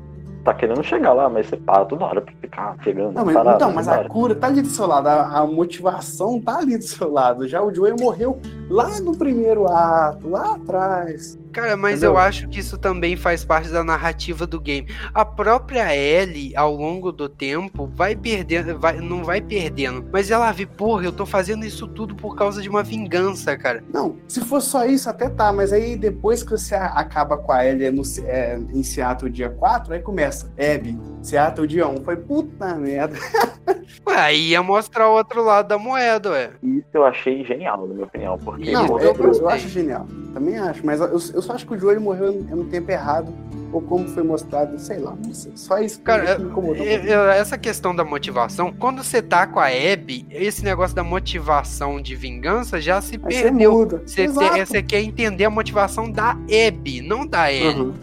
Tá 0.43 0.53
querendo 0.53 0.84
chegar 0.84 1.13
lá, 1.13 1.30
mas 1.30 1.47
você 1.47 1.57
para 1.57 1.85
toda 1.85 2.03
hora 2.03 2.22
pra 2.22 2.34
ficar 2.41 2.76
pegando. 2.84 3.13
Não, 3.13 3.26
mas, 3.26 3.35
parada, 3.35 3.57
então, 3.57 3.73
mas 3.73 3.88
a 3.88 4.03
cura 4.05 4.34
tá 4.34 4.47
ali 4.47 4.61
do 4.61 4.68
seu 4.68 4.88
lado, 4.88 5.07
a, 5.07 5.39
a 5.39 5.45
motivação 5.45 6.41
tá 6.41 6.57
ali 6.57 6.77
do 6.77 6.84
seu 6.84 7.11
lado. 7.11 7.47
Já 7.47 7.61
o 7.61 7.73
Joel 7.73 7.95
morreu 7.99 8.39
lá 8.68 8.99
no 8.99 9.15
primeiro 9.15 9.68
ato, 9.68 10.27
lá 10.27 10.55
atrás. 10.55 11.38
Cara, 11.52 11.76
mas 11.76 11.94
Entendeu? 11.99 12.11
eu 12.11 12.18
acho 12.18 12.48
que 12.48 12.60
isso 12.60 12.78
também 12.78 13.15
faz 13.18 13.44
parte 13.44 13.69
da 13.69 13.84
narrativa 13.84 14.48
do 14.48 14.60
game. 14.60 14.88
A 15.14 15.26
própria 15.26 15.95
Ellie, 15.95 16.56
ao 16.56 16.73
longo 16.76 17.11
do 17.11 17.28
tempo, 17.28 17.90
vai 17.94 18.15
perdendo, 18.15 18.78
vai, 18.80 18.98
não 18.99 19.23
vai 19.23 19.41
perdendo, 19.41 20.06
mas 20.11 20.32
ela 20.32 20.52
vê, 20.52 20.65
porra, 20.65 21.03
eu 21.06 21.11
tô 21.11 21.26
fazendo 21.26 21.65
isso 21.65 21.88
tudo 21.88 22.15
por 22.15 22.36
causa 22.36 22.61
de 22.61 22.69
uma 22.69 22.84
vingança, 22.84 23.57
cara. 23.57 23.84
Não, 23.94 24.15
se 24.28 24.41
fosse 24.41 24.69
só 24.69 24.86
isso, 24.86 25.10
até 25.10 25.30
tá, 25.30 25.52
mas 25.52 25.73
aí 25.73 25.95
depois 25.98 26.41
que 26.44 26.52
você 26.52 26.76
a- 26.76 26.88
acaba 26.88 27.38
com 27.38 27.52
a 27.52 27.65
Ellie 27.65 27.91
no, 27.91 28.02
é, 28.26 28.57
em 28.73 28.84
Seattle 28.84 29.30
dia 29.32 29.49
4, 29.49 29.94
aí 29.94 29.99
começa. 30.02 30.52
Abby, 30.57 30.98
Seattle 31.22 31.68
dia 31.68 31.88
1. 31.88 32.03
Foi 32.03 32.15
puta 32.15 32.76
merda. 32.76 33.18
Ué, 34.07 34.15
aí 34.19 34.49
ia 34.49 34.64
mostrar 34.64 35.10
o 35.10 35.14
outro 35.14 35.44
lado 35.44 35.68
da 35.68 35.78
moeda, 35.78 36.32
ué. 36.32 36.52
Isso 36.64 36.88
eu 36.94 37.06
achei 37.06 37.44
genial, 37.45 37.86
na 37.88 37.94
minha 37.94 38.06
opinião. 38.06 38.38
Porque 38.38 38.72
Não, 38.72 38.86
Isso 38.86 38.99
é, 38.99 39.06
eu 39.06 39.15
eu, 39.15 39.34
eu 39.34 39.49
acho 39.49 39.68
genial. 39.69 40.07
Também 40.34 40.57
acho, 40.57 40.84
mas 40.86 40.99
eu, 41.02 41.07
eu 41.07 41.40
só 41.41 41.53
acho 41.53 41.65
que 41.65 41.73
o 41.73 41.80
Joel 41.80 41.99
morreu 42.01 42.34
no 42.34 42.65
tempo 42.65 42.91
errado, 42.91 43.34
ou 43.72 43.81
como 43.81 44.07
foi 44.09 44.23
mostrado, 44.23 44.77
sei 44.80 44.99
lá, 44.99 45.15
não 45.26 45.34
sei. 45.34 45.51
Só 45.55 45.80
isso 45.80 45.99
que 45.99 46.03
Cara, 46.05 46.38
me 46.38 46.45
incomodou. 46.45 46.76
um 46.84 46.85
Eu- 46.88 46.95
pouquinho. 46.99 47.13
eu- 47.13 47.30
essa 47.31 47.57
questão 47.57 47.95
da 47.95 48.03
motivação, 48.03 48.73
quando 48.73 49.03
você 49.03 49.22
tá 49.22 49.47
com 49.47 49.59
a 49.59 49.68
Abby, 49.68 50.26
esse 50.30 50.63
negócio 50.63 50.95
da 50.95 51.03
motivação 51.03 52.01
de 52.01 52.15
vingança 52.15 52.80
já 52.81 52.99
se 53.01 53.15
Aí 53.23 53.34
você 53.34 53.43
perdeu. 53.43 53.72
muda. 53.72 54.01
Você, 54.05 54.22
Exato. 54.23 54.53
te- 54.55 54.65
você 54.65 54.81
quer 54.84 55.01
entender 55.01 55.45
a 55.45 55.49
motivação 55.49 56.11
da 56.11 56.31
Abby, 56.31 57.01
não 57.01 57.26
da 57.26 57.51
Ellie. 57.51 57.81
Uhum. 57.81 57.93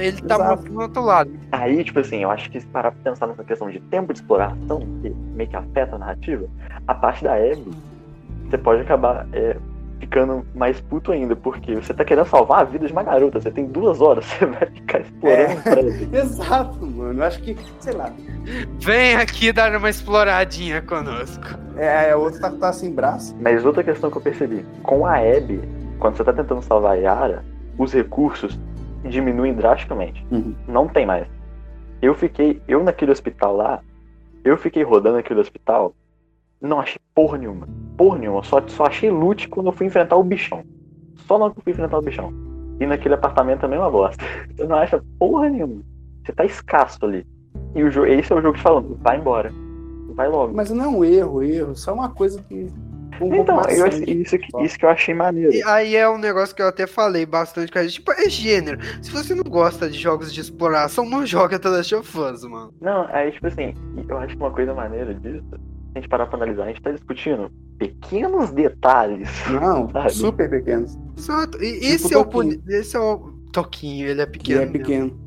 Ele 0.00 0.20
tá 0.22 0.34
Exato. 0.36 0.50
mostrando 0.50 0.74
do 0.76 0.80
outro 0.82 1.02
lado. 1.02 1.30
Aí, 1.50 1.82
tipo 1.82 1.98
assim, 1.98 2.22
eu 2.22 2.30
acho 2.30 2.48
que 2.50 2.60
se 2.60 2.66
parar 2.66 2.92
pra 2.92 3.10
pensar 3.12 3.26
nessa 3.26 3.42
questão 3.42 3.68
de 3.68 3.80
tempo 3.80 4.12
de 4.12 4.20
exploração, 4.20 4.80
que 5.02 5.10
meio 5.34 5.50
que 5.50 5.56
afeta 5.56 5.96
a 5.96 5.98
narrativa, 5.98 6.46
a 6.86 6.94
parte 6.94 7.24
da 7.24 7.34
Abby, 7.34 7.70
você 8.48 8.58
pode 8.58 8.82
acabar 8.82 9.26
é, 9.32 9.56
ficando 10.02 10.44
mais 10.52 10.80
puto 10.80 11.12
ainda, 11.12 11.36
porque 11.36 11.76
você 11.76 11.94
tá 11.94 12.04
querendo 12.04 12.26
salvar 12.26 12.62
a 12.62 12.64
vida 12.64 12.84
de 12.88 12.92
uma 12.92 13.04
garota, 13.04 13.40
você 13.40 13.52
tem 13.52 13.66
duas 13.66 14.00
horas, 14.00 14.24
você 14.34 14.46
vai 14.46 14.66
ficar 14.66 15.00
explorando 15.00 15.40
É. 15.52 15.54
o 15.54 15.62
prédio. 15.62 16.08
Exato, 16.18 16.84
mano. 16.86 17.20
Eu 17.20 17.24
acho 17.24 17.40
que, 17.40 17.56
sei 17.78 17.92
lá, 17.92 18.12
Vem 18.80 19.14
aqui 19.14 19.52
dar 19.52 19.74
uma 19.76 19.88
exploradinha 19.88 20.82
conosco. 20.82 21.44
é, 21.76 22.14
o 22.16 22.20
outro 22.20 22.40
tá, 22.40 22.50
tá 22.50 22.72
sem 22.72 22.92
braço. 22.92 23.36
Mas 23.40 23.64
outra 23.64 23.84
questão 23.84 24.10
que 24.10 24.16
eu 24.16 24.22
percebi, 24.22 24.66
com 24.82 25.06
a 25.06 25.18
Abby, 25.18 25.60
quando 26.00 26.16
você 26.16 26.24
tá 26.24 26.32
tentando 26.32 26.60
salvar 26.62 26.92
a 26.92 26.94
Yara, 26.96 27.44
os 27.78 27.92
recursos 27.92 28.58
diminuem 29.04 29.54
drasticamente. 29.54 30.26
Uhum. 30.32 30.52
Não 30.66 30.88
tem 30.88 31.06
mais. 31.06 31.26
Eu 32.02 32.14
fiquei, 32.16 32.60
eu 32.66 32.82
naquele 32.82 33.12
hospital 33.12 33.54
lá, 33.56 33.80
eu 34.44 34.56
fiquei 34.56 34.82
rodando 34.82 35.18
aquele 35.18 35.38
hospital, 35.38 35.94
não 36.62 36.80
achei 36.80 37.00
porra 37.14 37.38
nenhuma. 37.38 37.68
Porra 37.96 38.18
nenhuma. 38.18 38.42
Só, 38.44 38.62
só 38.68 38.84
achei 38.84 39.10
loot 39.10 39.48
quando 39.48 39.66
eu 39.66 39.72
fui 39.72 39.86
enfrentar 39.86 40.16
o 40.16 40.24
bichão. 40.24 40.64
Só 41.26 41.38
na 41.38 41.46
hora 41.46 41.54
que 41.54 41.60
eu 41.60 41.64
fui 41.64 41.72
enfrentar 41.72 41.98
o 41.98 42.02
bichão. 42.02 42.32
E 42.80 42.86
naquele 42.86 43.14
apartamento 43.14 43.60
também 43.60 43.78
é 43.78 43.82
uma 43.82 43.90
bosta. 43.90 44.24
Você 44.54 44.64
não 44.64 44.76
acha 44.76 45.02
porra 45.18 45.48
nenhuma. 45.48 45.82
Você 46.24 46.32
tá 46.32 46.44
escasso 46.44 47.04
ali. 47.04 47.26
E 47.74 47.82
o 47.82 47.90
jogo, 47.90 48.06
esse 48.06 48.32
é 48.32 48.36
o 48.36 48.40
jogo 48.40 48.56
te 48.56 48.62
falando, 48.62 48.98
vai 49.00 49.18
embora. 49.18 49.52
Vai 50.14 50.28
logo. 50.28 50.54
Mas 50.54 50.70
não 50.70 50.84
é 50.84 50.88
um 50.88 51.04
erro, 51.04 51.42
erro, 51.42 51.74
só 51.74 51.94
uma 51.94 52.10
coisa 52.10 52.42
que. 52.42 52.70
Um 53.20 53.34
então, 53.34 53.62
eu, 53.68 53.86
isso, 53.86 54.36
que, 54.36 54.64
isso 54.64 54.78
que 54.78 54.84
eu 54.84 54.88
achei 54.88 55.14
maneiro. 55.14 55.52
E 55.52 55.62
aí 55.64 55.94
é 55.94 56.08
um 56.08 56.18
negócio 56.18 56.56
que 56.56 56.62
eu 56.62 56.66
até 56.66 56.86
falei 56.86 57.24
bastante 57.24 57.70
com 57.70 57.78
a 57.78 57.82
gente. 57.82 57.94
Tipo, 57.94 58.12
é 58.12 58.28
gênero. 58.28 58.78
Se 59.00 59.10
você 59.10 59.34
não 59.34 59.44
gosta 59.44 59.88
de 59.88 59.98
jogos 59.98 60.32
de 60.32 60.40
exploração, 60.40 61.08
não 61.08 61.24
joga 61.24 61.58
The 61.58 61.68
Last 61.68 61.94
of 61.94 62.18
Us, 62.18 62.44
mano. 62.44 62.74
Não, 62.80 63.06
aí, 63.10 63.30
tipo 63.30 63.46
assim, 63.46 63.74
eu 64.08 64.18
acho 64.18 64.36
que 64.36 64.42
uma 64.42 64.50
coisa 64.50 64.74
maneira 64.74 65.14
disso, 65.14 65.44
a 65.94 65.98
gente 65.98 66.08
parar 66.08 66.26
pra 66.26 66.36
analisar, 66.36 66.64
a 66.64 66.68
gente 66.68 66.82
tá 66.82 66.90
discutindo 66.90 67.50
pequenos 67.78 68.50
detalhes. 68.52 69.28
Não, 69.50 69.90
sabe? 69.90 70.10
super 70.12 70.48
pequenos. 70.50 70.98
Exato. 71.16 71.62
E 71.62 71.72
Tipo 71.80 71.86
esse 71.86 72.14
é 72.14 72.18
o 72.18 72.52
Esse 72.68 72.96
é 72.96 73.00
o. 73.00 73.32
Toquinho, 73.52 74.08
ele 74.08 74.22
é 74.22 74.26
Que 74.26 74.32
pequeno. 74.32 74.62
é 74.62 74.64
mesmo. 74.64 74.72
pequeno. 74.78 75.20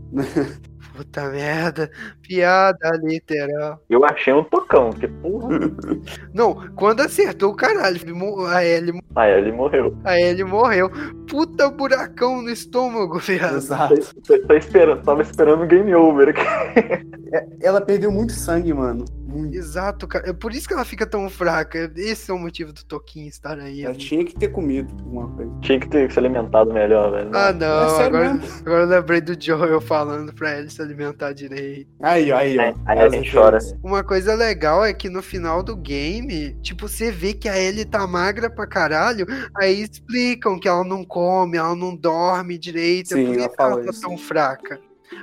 Puta 0.96 1.30
merda. 1.30 1.92
Piada 2.22 2.90
literal. 3.04 3.84
Eu 3.90 4.04
achei 4.06 4.34
um 4.34 4.44
tocão, 4.46 4.90
porque, 4.92 5.08
porra, 5.10 5.60
Não, 6.34 6.56
quando 6.76 7.02
acertou 7.02 7.52
o 7.52 7.56
caralho, 7.56 7.98
ele 7.98 8.14
a 8.48 8.64
Ellie, 8.66 9.00
aí 9.16 9.32
ele 9.34 9.52
morreu. 9.52 9.96
a 10.06 10.20
Ellie 10.20 10.44
morreu. 10.46 10.90
Puta 11.28 11.70
buracão 11.70 12.42
no 12.42 12.50
estômago, 12.50 13.20
viado. 13.20 13.58
Exato. 13.58 13.96
Tô, 14.26 14.40
tô 14.40 14.54
esperando, 14.56 15.04
tava 15.04 15.22
esperando 15.22 15.64
o 15.64 15.68
game 15.68 15.94
over 15.94 16.30
aqui. 16.30 16.42
Ela 17.62 17.82
perdeu 17.82 18.12
muito 18.12 18.32
sangue, 18.32 18.74
mano. 18.74 19.04
Muito. 19.36 19.56
Exato, 19.56 20.08
cara. 20.08 20.30
É 20.30 20.34
por 20.34 20.54
isso 20.54 20.68
que 20.68 20.74
ela 20.74 20.86
fica 20.86 21.06
tão 21.06 21.30
fraca. 21.30 21.92
Esse 21.96 22.32
é 22.32 22.34
o 22.34 22.40
motivo 22.40 22.72
do 22.72 22.84
Toquinho 22.86 23.28
estar 23.28 23.60
aí. 23.60 23.84
Ela 23.84 23.94
tinha 23.94 24.24
que 24.24 24.34
ter 24.36 24.48
comido 24.50 24.94
alguma 25.04 25.30
coisa. 25.36 25.52
Tinha 25.62 25.80
que 25.80 25.90
ter 25.90 26.12
se 26.12 26.18
alimentado 26.18 26.74
melhor, 26.74 27.12
velho. 27.12 27.30
Ah, 27.34 27.52
não. 27.52 28.00
É 28.00 28.06
agora, 28.06 28.34
mesmo? 28.34 28.60
agora 28.62 28.84
eu 28.84 28.88
lembrei 28.88 29.22
do 29.22 29.36
Joel 29.40 29.82
falando 29.82 30.34
pra 30.34 30.58
ele 30.58 30.70
se 30.70 30.82
alimentar 30.82 31.34
direito. 31.34 31.90
Aí, 32.02 32.32
aí, 32.32 32.58
ó. 32.58 32.62
Aí, 32.62 32.76
aí 32.86 33.00
a 33.00 33.10
gente 33.10 33.32
chora. 33.32 33.58
Uma 33.84 34.04
coisa 34.04 34.34
legal 34.36 34.84
é 34.86 34.94
que 34.94 35.10
no 35.10 35.22
final 35.22 35.62
do 35.62 35.76
game, 35.76 36.56
tipo, 36.62 36.88
você 36.88 37.12
vê 37.12 37.34
que 37.34 37.50
a 37.50 37.58
Ellie 37.58 37.86
tá 37.86 38.06
magra 38.08 38.50
pra 38.50 38.66
caralho, 38.66 39.26
aí 39.58 39.82
explicam 39.82 40.60
que 40.60 40.68
ela 40.68 40.84
não 40.84 41.04
come, 41.04 41.58
ela 41.58 41.76
não 41.76 41.96
dorme 41.96 42.58
direito, 42.58 43.10
Sim, 43.10 43.22
é 43.22 43.26
por 43.26 43.38
isso 43.38 43.50
que 43.50 43.62
ela 43.62 43.84
tá 43.84 43.90
isso. 43.90 44.02
tão 44.02 44.18
fraca. 44.18 44.80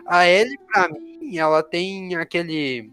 A 0.07 0.27
Ellie, 0.29 0.59
pra 0.73 0.89
mim, 0.89 1.12
ela 1.39 1.63
tem 1.63 2.15
aquele 2.17 2.91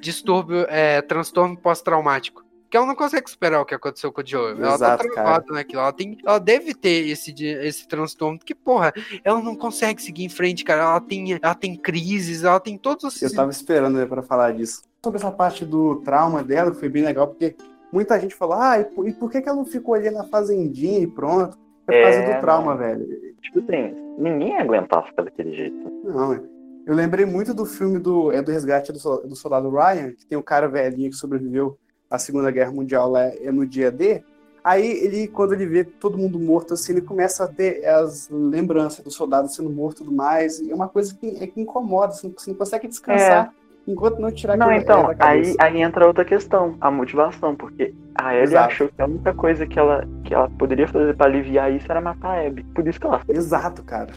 distúrbio, 0.00 0.66
é, 0.68 1.00
transtorno 1.02 1.56
pós-traumático. 1.56 2.44
Que 2.68 2.76
ela 2.76 2.86
não 2.86 2.96
consegue 2.96 3.28
esperar 3.28 3.60
o 3.60 3.64
que 3.64 3.74
aconteceu 3.76 4.12
com 4.12 4.20
o 4.20 4.26
Joel. 4.26 4.56
Ela 4.58 4.70
tá 4.70 4.74
Exato, 4.74 5.08
travada 5.08 5.52
naquilo. 5.52 5.80
Ela, 5.82 5.92
tem, 5.92 6.18
ela 6.26 6.38
deve 6.40 6.74
ter 6.74 7.08
esse, 7.08 7.32
esse 7.44 7.86
transtorno. 7.86 8.40
Que, 8.40 8.56
porra, 8.56 8.92
ela 9.22 9.40
não 9.40 9.54
consegue 9.54 10.02
seguir 10.02 10.24
em 10.24 10.28
frente, 10.28 10.64
cara. 10.64 10.82
Ela 10.82 11.00
tem, 11.00 11.38
ela 11.40 11.54
tem 11.54 11.76
crises, 11.76 12.42
ela 12.42 12.58
tem 12.58 12.76
todos 12.76 13.04
os. 13.04 13.22
Eu 13.22 13.32
tava 13.32 13.52
esperando 13.52 13.98
né, 13.98 14.04
pra 14.04 14.20
falar 14.20 14.52
disso. 14.52 14.82
Sobre 15.04 15.20
essa 15.20 15.30
parte 15.30 15.64
do 15.64 15.96
trauma 16.02 16.42
dela, 16.42 16.74
foi 16.74 16.88
bem 16.88 17.04
legal, 17.04 17.28
porque 17.28 17.54
muita 17.92 18.18
gente 18.18 18.34
falou, 18.34 18.56
ah, 18.60 18.80
e 18.80 18.84
por, 18.84 19.08
e 19.08 19.12
por 19.12 19.30
que, 19.30 19.40
que 19.40 19.48
ela 19.48 19.58
não 19.58 19.64
ficou 19.64 19.94
ali 19.94 20.10
na 20.10 20.24
fazendinha 20.24 20.98
e 20.98 21.06
pronto? 21.06 21.56
É 21.86 21.92
por 21.92 22.02
causa 22.02 22.18
É, 22.18 22.34
do 22.34 22.40
trauma, 22.40 22.72
não. 22.72 22.78
velho. 22.78 23.06
Tipo 23.42 23.60
assim, 23.60 23.94
ninguém 24.18 24.48
ia 24.54 24.60
aguentar 24.60 25.06
ficar 25.06 25.22
daquele 25.22 25.54
jeito. 25.54 25.76
Não, 26.02 26.32
é. 26.32 26.40
Eu 26.86 26.94
lembrei 26.94 27.26
muito 27.26 27.52
do 27.52 27.66
filme 27.66 27.98
do, 27.98 28.30
é 28.30 28.40
do 28.40 28.52
Resgate 28.52 28.92
do, 28.92 28.98
do 28.98 29.34
Soldado 29.34 29.68
Ryan, 29.68 30.12
que 30.12 30.24
tem 30.24 30.38
o 30.38 30.42
cara 30.42 30.68
velhinho 30.68 31.10
que 31.10 31.16
sobreviveu 31.16 31.76
à 32.08 32.16
Segunda 32.16 32.50
Guerra 32.50 32.70
Mundial 32.70 33.10
lá 33.10 33.24
é 33.24 33.50
no 33.50 33.66
dia 33.66 33.90
D. 33.90 34.22
Aí 34.62 34.86
ele, 34.86 35.28
quando 35.28 35.52
ele 35.52 35.66
vê 35.66 35.84
todo 35.84 36.16
mundo 36.16 36.38
morto 36.38 36.74
assim, 36.74 36.92
ele 36.92 37.00
começa 37.00 37.44
a 37.44 37.48
ter 37.48 37.84
as 37.84 38.28
lembranças 38.30 39.04
do 39.04 39.10
soldado 39.10 39.48
sendo 39.48 39.68
morto 39.68 39.96
e 39.96 40.04
tudo 40.04 40.12
mais. 40.12 40.60
E 40.60 40.70
é 40.70 40.74
uma 40.74 40.88
coisa 40.88 41.12
que, 41.14 41.36
é 41.40 41.46
que 41.46 41.60
incomoda, 41.60 42.12
você 42.12 42.28
não, 42.28 42.34
você 42.36 42.50
não 42.50 42.58
consegue 42.58 42.88
descansar 42.88 43.52
enquanto 43.86 44.18
não 44.18 44.30
tirar 44.32 44.56
Não, 44.56 44.72
então, 44.72 45.10
é, 45.12 45.16
aí, 45.20 45.54
aí 45.58 45.80
entra 45.80 46.06
outra 46.06 46.24
questão, 46.24 46.76
a 46.80 46.90
motivação, 46.90 47.54
porque 47.54 47.94
a 48.14 48.34
Ellie 48.34 48.44
Exato. 48.44 48.66
achou 48.66 48.88
que 48.88 49.00
a 49.00 49.06
única 49.06 49.32
coisa 49.32 49.66
que 49.66 49.78
ela, 49.78 50.06
que 50.24 50.34
ela 50.34 50.50
poderia 50.50 50.88
fazer 50.88 51.16
pra 51.16 51.26
aliviar 51.26 51.72
isso 51.72 51.86
era 51.90 52.00
matar 52.00 52.38
a 52.38 52.46
Abby. 52.46 52.64
Por 52.74 52.86
isso 52.86 52.98
que 52.98 53.06
ela 53.06 53.20
fez. 53.20 53.38
Exato, 53.38 53.84
cara. 53.84 54.12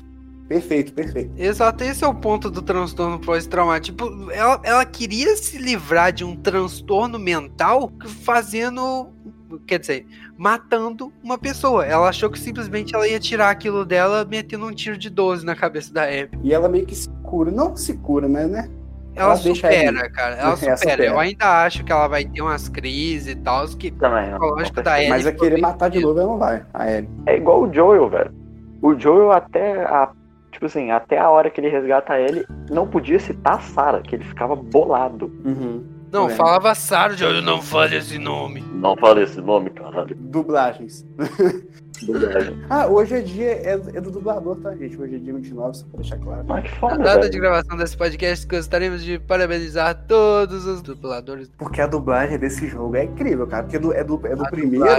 Perfeito, 0.50 0.92
perfeito. 0.94 1.32
Exato, 1.38 1.84
esse 1.84 2.04
é 2.04 2.08
o 2.08 2.14
ponto 2.14 2.50
do 2.50 2.62
transtorno 2.64 3.20
pós-traumático. 3.20 3.96
Tipo, 3.96 4.32
ela, 4.32 4.60
ela 4.64 4.84
queria 4.84 5.38
se 5.38 5.60
livrar 5.60 6.12
de 6.12 6.26
um 6.26 6.36
transtorno 6.36 7.20
mental 7.20 7.92
fazendo. 8.26 9.10
Quer 9.68 9.80
dizer, 9.80 10.06
matando 10.36 11.14
uma 11.24 11.38
pessoa. 11.38 11.86
Ela 11.86 12.10
achou 12.10 12.30
que 12.32 12.40
simplesmente 12.40 12.96
ela 12.96 13.08
ia 13.08 13.20
tirar 13.20 13.52
aquilo 13.52 13.86
dela 13.86 14.26
metendo 14.26 14.66
um 14.66 14.72
tiro 14.72 14.98
de 14.98 15.10
12 15.10 15.46
na 15.46 15.56
cabeça 15.56 15.94
da 15.94 16.04
Abby. 16.04 16.40
E 16.44 16.52
ela 16.52 16.68
meio 16.68 16.86
que 16.86 16.96
se 16.96 17.10
cura. 17.24 17.52
Não 17.52 17.76
se 17.76 17.94
cura, 17.98 18.28
mas 18.28 18.50
né? 18.50 18.70
Ela, 19.16 19.34
Ela 19.34 19.36
supera, 19.38 20.10
cara. 20.12 20.36
Ela 20.36 20.54
É, 20.54 20.56
supera. 20.56 20.78
supera. 20.78 21.06
Eu 21.06 21.20
ainda 21.20 21.64
acho 21.64 21.84
que 21.84 21.92
ela 21.92 22.08
vai 22.08 22.26
ter 22.26 22.42
umas 22.42 22.70
crises 22.70 23.28
e 23.34 23.36
tal. 23.36 23.68
Que 23.68 23.92
Também, 23.92 24.32
não. 24.32 24.40
Lógico, 24.40 24.82
da 24.82 24.98
Ellie 24.98 25.10
Mas 25.10 25.28
a 25.28 25.32
querer 25.32 25.60
matar 25.62 25.90
de 25.90 26.00
novo 26.00 26.20
ela 26.20 26.30
não 26.30 26.40
vai. 26.40 26.66
A 26.74 26.92
Ellie. 26.92 27.10
É 27.28 27.38
igual 27.38 27.64
o 27.64 27.74
Joel, 27.74 28.10
velho. 28.10 28.34
O 28.82 28.98
Joel 28.98 29.32
até 29.32 29.84
a. 29.84 30.10
Tipo 30.52 30.66
assim, 30.66 30.92
até 30.92 31.18
a 31.20 31.30
hora 31.30 31.50
que 31.50 31.62
ele 31.62 31.70
resgata 31.70 32.18
ele, 32.20 32.46
não 32.70 32.88
podia 32.88 33.20
citar 33.20 33.56
a 33.58 33.60
Sarah, 33.60 34.02
que 34.02 34.16
ele 34.16 34.24
ficava 34.24 34.56
bolado. 34.56 35.32
Uhum. 35.46 35.84
Não, 36.12 36.28
É. 36.28 36.32
falava 36.32 36.74
Sarah, 36.74 37.14
eu 37.20 37.42
não 37.42 37.62
fale 37.62 37.96
esse 37.96 38.18
nome. 38.18 38.62
Não 38.74 38.98
fala 38.98 39.22
esse 39.22 39.40
nome, 39.40 39.70
caralho. 39.70 40.16
Dublagens. 40.16 41.06
Dublagem. 42.02 42.58
Ah, 42.70 42.88
hoje 42.88 43.16
é 43.16 43.22
dia 43.22 43.50
é, 43.52 43.74
é 43.74 44.02
do 44.02 44.10
dublador, 44.10 44.56
tá, 44.62 44.74
gente? 44.76 45.00
Hoje 45.00 45.16
é 45.16 45.20
dia 45.20 45.34
29, 45.34 45.74
só 45.78 45.86
pra 45.88 46.00
deixar 46.00 46.18
claro. 46.18 46.46
Mas 46.48 46.64
que 46.64 46.70
Na 46.72 46.76
foda, 46.80 46.98
data 46.98 47.20
velho. 47.20 47.30
de 47.30 47.40
gravação 47.40 47.78
desse 47.78 47.98
podcast, 47.98 48.48
gostaríamos 48.48 49.04
de 49.04 49.20
parabenizar 49.20 50.06
todos 50.08 50.66
os 50.66 50.82
dubladores. 50.82 51.50
Porque 51.58 51.82
a 51.82 51.88
dublagem 51.88 52.38
desse 52.40 52.68
jogo 52.68 52.96
é 52.96 53.04
incrível, 53.04 53.46
cara. 53.48 53.64
Porque 53.64 53.78
do- 53.80 53.94
é 53.94 54.02
do, 54.04 54.20
é 54.26 54.34
do 54.36 54.46
A 54.46 54.50
primeiro, 54.50 54.86
é 54.88 54.92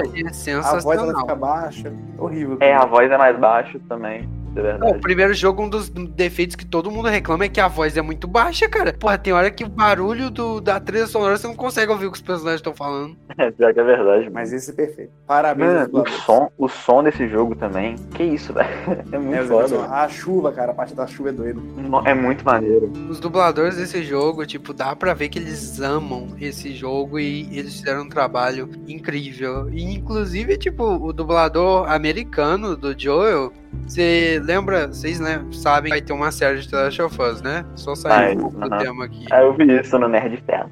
a 0.63 0.77
voz 0.79 0.99
ela 1.01 1.21
fica 1.21 1.35
baixa. 1.35 1.93
Horrível. 2.19 2.59
É, 2.61 2.75
a 2.75 2.85
voz 2.85 3.11
é 3.11 3.17
mais 3.17 3.39
baixa 3.39 3.81
também, 3.89 4.29
é 4.57 4.85
o 4.91 5.01
primeiro 5.01 5.33
jogo, 5.35 5.63
um 5.63 5.69
dos 5.69 5.89
defeitos 5.89 6.57
que 6.57 6.65
todo 6.67 6.91
mundo 6.91 7.09
reclama 7.09 7.45
é 7.45 7.49
que 7.49 7.61
a 7.61 7.69
voz 7.69 7.97
é 7.97 8.03
muito 8.03 8.27
baixa, 8.27 8.69
cara. 8.69 8.93
Porra, 8.93 9.17
tem 9.19 9.33
hora 9.33 9.51
que 9.51 9.65
o 9.65 9.69
barulho 9.69 10.31
do, 10.31 10.61
da 10.61 10.79
trilha 10.81 11.07
sonora 11.07 11.37
você 11.37 11.47
não 11.47 11.55
consegue 11.55 11.93
ouvir 11.93 12.07
o 12.07 12.11
que 12.11 12.17
os 12.19 12.23
personagens 12.23 12.61
estão 12.61 12.75
falando. 12.75 13.17
É, 13.39 13.51
pior 13.51 13.73
que 13.73 13.81
é 13.81 13.85
verdade. 13.85 14.29
Mas 14.29 14.53
esse 14.53 14.71
é 14.71 14.75
perfeito. 14.75 15.13
Parabéns 15.27 15.89
Mano, 15.91 16.03
o 16.03 16.09
som, 16.11 16.51
o 16.59 16.69
som 16.69 17.03
desse 17.03 17.27
jogo 17.27 17.55
também. 17.57 17.95
Que 18.15 18.23
isso, 18.23 18.53
velho? 18.55 18.69
É 19.13 19.17
É, 19.17 19.19
muito 19.19 19.41
os- 19.43 19.49
foda. 19.71 19.85
a 19.87 20.07
chuva, 20.09 20.53
cara, 20.53 20.73
a 20.73 20.75
parte 20.75 20.95
da 20.95 21.07
chuva 21.07 21.31
é 21.31 21.33
doida. 21.33 21.59
É 22.05 22.13
muito 22.13 22.45
maneiro. 22.45 22.93
Os 23.09 23.19
dubladores 23.19 23.77
desse 23.77 24.03
jogo, 24.03 24.45
tipo, 24.45 24.75
dá 24.75 24.95
pra 24.95 25.15
ver 25.15 25.29
que 25.31 25.39
eles 25.39 25.81
amam 25.81 26.27
esse 26.39 26.75
jogo 26.75 27.19
e 27.19 27.49
eles 27.57 27.77
fizeram 27.79 28.03
um 28.03 28.09
trabalho 28.11 28.69
incrível. 28.87 29.71
E, 29.71 29.85
inclusive, 29.95 30.59
tipo, 30.59 30.85
o 30.85 31.13
dublador 31.13 31.91
americano 31.91 32.77
do 32.77 32.99
Joel, 32.99 33.53
você 33.87 34.40
lembra, 34.41 34.89
vocês 34.89 35.21
né, 35.21 35.45
sabem 35.53 35.85
que 35.93 35.99
vai 35.99 36.01
ter 36.03 36.12
uma 36.12 36.31
série 36.33 36.61
de 36.61 36.69
The 36.69 36.77
Last 36.77 37.03
of 37.03 37.23
Us, 37.23 37.43
né? 37.43 37.65
Só 37.75 37.95
sair 37.95 38.37
um 38.37 38.49
do 38.49 38.65
aham. 38.65 38.79
tema 38.79 39.05
aqui. 39.05 39.27
Aí 39.31 39.45
eu 39.45 39.55
vi 39.55 39.79
isso 39.81 39.99
no 39.99 40.09
Nerd 40.09 40.43
Ferro. 40.47 40.71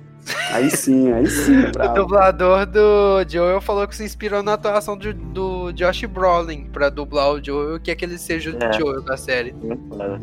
Aí 0.53 0.69
sim, 0.70 1.11
aí 1.12 1.27
sim. 1.27 1.55
O 1.82 1.95
dublador 1.95 2.66
do 2.66 3.24
Joel 3.27 3.61
falou 3.62 3.86
que 3.89 3.97
se 3.97 4.05
inspirou 4.05 4.43
na 4.43 4.55
atuação 4.55 4.97
do, 4.97 5.15
do 5.15 5.73
Josh 5.73 6.05
Brolin 6.05 6.65
pra 6.70 6.90
dublar 6.90 7.31
o 7.32 7.43
Joel, 7.43 7.81
que 7.81 7.90
é 7.90 7.95
aquele 7.95 8.19
seja 8.19 8.51
o 8.51 8.62
É. 8.62 8.73
Joel 8.74 9.03
da 9.03 9.16
série. 9.16 9.55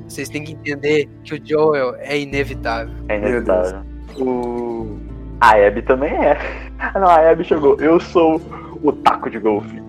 Vocês 0.08 0.30
têm 0.30 0.44
que 0.44 0.52
entender 0.52 1.10
que 1.24 1.34
o 1.36 1.40
Joel 1.44 1.96
é 1.98 2.20
inevitável. 2.20 2.94
É 3.10 3.18
inevitável. 3.18 3.82
O... 4.20 5.00
A 5.42 5.52
Abby 5.56 5.82
também 5.82 6.14
é. 6.14 6.38
Ah, 6.80 6.92
Não, 7.00 7.08
a 7.08 7.32
Abby 7.32 7.44
chegou. 7.44 7.76
Eu 7.80 8.00
sou 8.00 8.40
o 8.84 8.92
taco 8.92 9.30
de 9.30 9.40
golfe. 9.40 9.82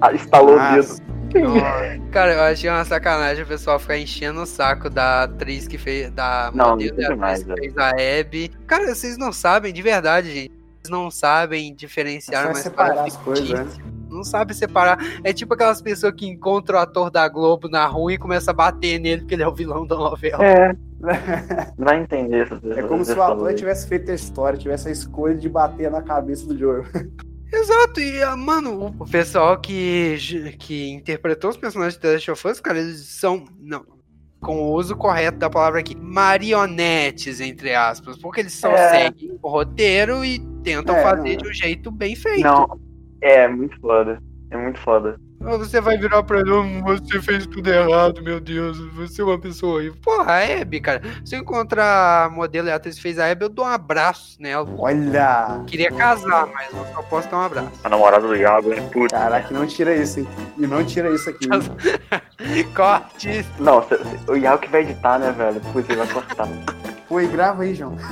Ah, 0.00 0.12
Estalou 0.12 0.56
o 0.56 0.72
dedo. 0.72 1.08
Cara, 2.10 2.34
eu 2.34 2.42
achei 2.42 2.70
uma 2.70 2.84
sacanagem 2.84 3.44
o 3.44 3.46
pessoal 3.46 3.78
ficar 3.78 3.98
enchendo 3.98 4.40
o 4.40 4.46
saco 4.46 4.88
da 4.88 5.24
atriz 5.24 5.68
que 5.68 5.78
fez. 5.78 6.10
Da 6.10 6.50
Não, 6.54 6.70
modelo 6.70 6.92
isso 6.92 7.00
é 7.00 7.04
atriz 7.04 7.08
demais, 7.08 7.44
que 7.44 7.54
fez 7.54 7.78
a 7.78 7.90
Abby. 7.90 8.50
Cara, 8.66 8.94
vocês 8.94 9.18
não 9.18 9.32
sabem, 9.32 9.72
de 9.72 9.82
verdade, 9.82 10.32
gente. 10.32 10.52
Vocês 10.82 10.90
não 10.90 11.10
sabem 11.10 11.74
diferenciar 11.74 12.42
Só 12.44 12.48
uma 12.48 12.54
separar 12.54 13.04
as 13.04 13.16
coisas, 13.16 13.48
né? 13.48 13.66
Não 14.08 14.24
sabe 14.24 14.54
separar. 14.54 14.98
É 15.22 15.32
tipo 15.32 15.52
aquelas 15.52 15.82
pessoas 15.82 16.14
que 16.14 16.26
encontram 16.26 16.78
o 16.78 16.82
ator 16.82 17.10
da 17.10 17.28
Globo 17.28 17.68
na 17.68 17.86
rua 17.86 18.14
e 18.14 18.18
começam 18.18 18.52
a 18.52 18.54
bater 18.54 18.98
nele 18.98 19.20
porque 19.20 19.34
ele 19.34 19.42
é 19.42 19.48
o 19.48 19.54
vilão 19.54 19.86
da 19.86 19.96
novela. 19.96 20.44
É. 20.44 20.74
Vai 21.76 22.00
entender 22.00 22.42
essas 22.42 22.64
É 22.76 22.82
como 22.82 23.04
se 23.04 23.12
o 23.12 23.22
ator 23.22 23.54
tivesse 23.54 23.86
feito 23.86 24.10
a 24.10 24.14
história, 24.14 24.58
tivesse 24.58 24.88
a 24.88 24.90
escolha 24.90 25.34
de 25.34 25.48
bater 25.48 25.90
na 25.90 26.02
cabeça 26.02 26.46
do 26.46 26.56
Joel. 26.56 26.84
Exato, 27.52 28.00
e 28.00 28.22
ah, 28.22 28.36
mano, 28.36 28.94
o 28.98 29.06
pessoal 29.06 29.58
que, 29.58 30.16
que 30.58 30.90
interpretou 30.90 31.50
os 31.50 31.56
personagens 31.56 31.94
de 31.94 32.00
The 32.00 32.12
Last 32.12 32.30
of 32.30 32.48
Us, 32.48 32.60
cara, 32.60 32.78
eles 32.78 33.00
são. 33.06 33.44
Não. 33.58 33.84
Com 34.40 34.56
o 34.62 34.72
uso 34.74 34.94
correto 34.96 35.38
da 35.38 35.50
palavra 35.50 35.80
aqui, 35.80 35.96
marionetes, 35.96 37.40
entre 37.40 37.74
aspas, 37.74 38.16
porque 38.18 38.40
eles 38.40 38.52
só 38.54 38.70
É. 38.70 39.06
seguem 39.06 39.36
o 39.42 39.48
roteiro 39.48 40.24
e 40.24 40.38
tentam 40.62 40.94
É, 40.94 41.02
fazer 41.02 41.30
não. 41.30 41.42
de 41.42 41.48
um 41.48 41.52
jeito 41.52 41.90
bem 41.90 42.14
feito. 42.14 42.42
Não, 42.44 42.78
é 43.20 43.48
muito 43.48 43.80
foda. 43.80 44.22
É 44.50 44.56
muito 44.56 44.78
foda. 44.78 45.18
Você 45.40 45.80
vai 45.80 45.96
virar 45.96 46.22
pra 46.24 46.40
ele, 46.40 46.50
"Hum, 46.50 46.82
você 46.82 47.20
fez 47.22 47.46
tudo 47.46 47.68
errado, 47.68 48.22
meu 48.22 48.40
Deus, 48.40 48.76
você 48.94 49.22
é 49.22 49.24
uma 49.24 49.38
pessoa 49.38 49.76
horrível. 49.76 49.96
Porra, 50.02 50.32
a 50.32 50.60
Abby, 50.62 50.80
cara, 50.80 51.00
se 51.24 51.36
eu 51.36 51.40
encontrar 51.40 52.26
a 52.26 52.30
modelo 52.30 52.68
e 52.68 52.70
a 52.70 52.74
atriz 52.74 52.98
fez 52.98 53.18
a 53.18 53.30
Abby, 53.30 53.44
eu 53.44 53.48
dou 53.48 53.64
um 53.64 53.68
abraço 53.68 54.36
nela. 54.40 54.68
Olha! 54.76 55.62
Queria 55.66 55.90
casar, 55.92 56.46
mas 56.48 56.72
eu 56.74 56.84
só 56.92 57.02
posso 57.02 57.30
dar 57.30 57.38
um 57.38 57.42
abraço. 57.42 57.70
A 57.84 57.88
namorada 57.88 58.26
do 58.26 58.34
Iago 58.36 58.72
é 58.72 58.80
puta. 58.80 59.16
Caraca, 59.16 59.54
não 59.54 59.66
tira 59.66 59.94
isso, 59.94 60.20
hein? 60.20 60.28
E 60.58 60.66
não 60.66 60.84
tira 60.84 61.10
isso 61.14 61.30
aqui. 61.30 61.46
Corte. 62.74 63.46
Não, 63.58 63.84
o 64.26 64.36
Iago 64.36 64.62
que 64.62 64.68
vai 64.68 64.82
editar, 64.82 65.18
né, 65.18 65.30
velho? 65.32 65.60
Putz, 65.72 65.88
ele 65.88 65.98
vai 65.98 66.08
cortar. 66.08 66.48
Pô, 67.08 67.20
e 67.20 67.26
grava 67.28 67.62
aí, 67.62 67.74
João. 67.74 67.96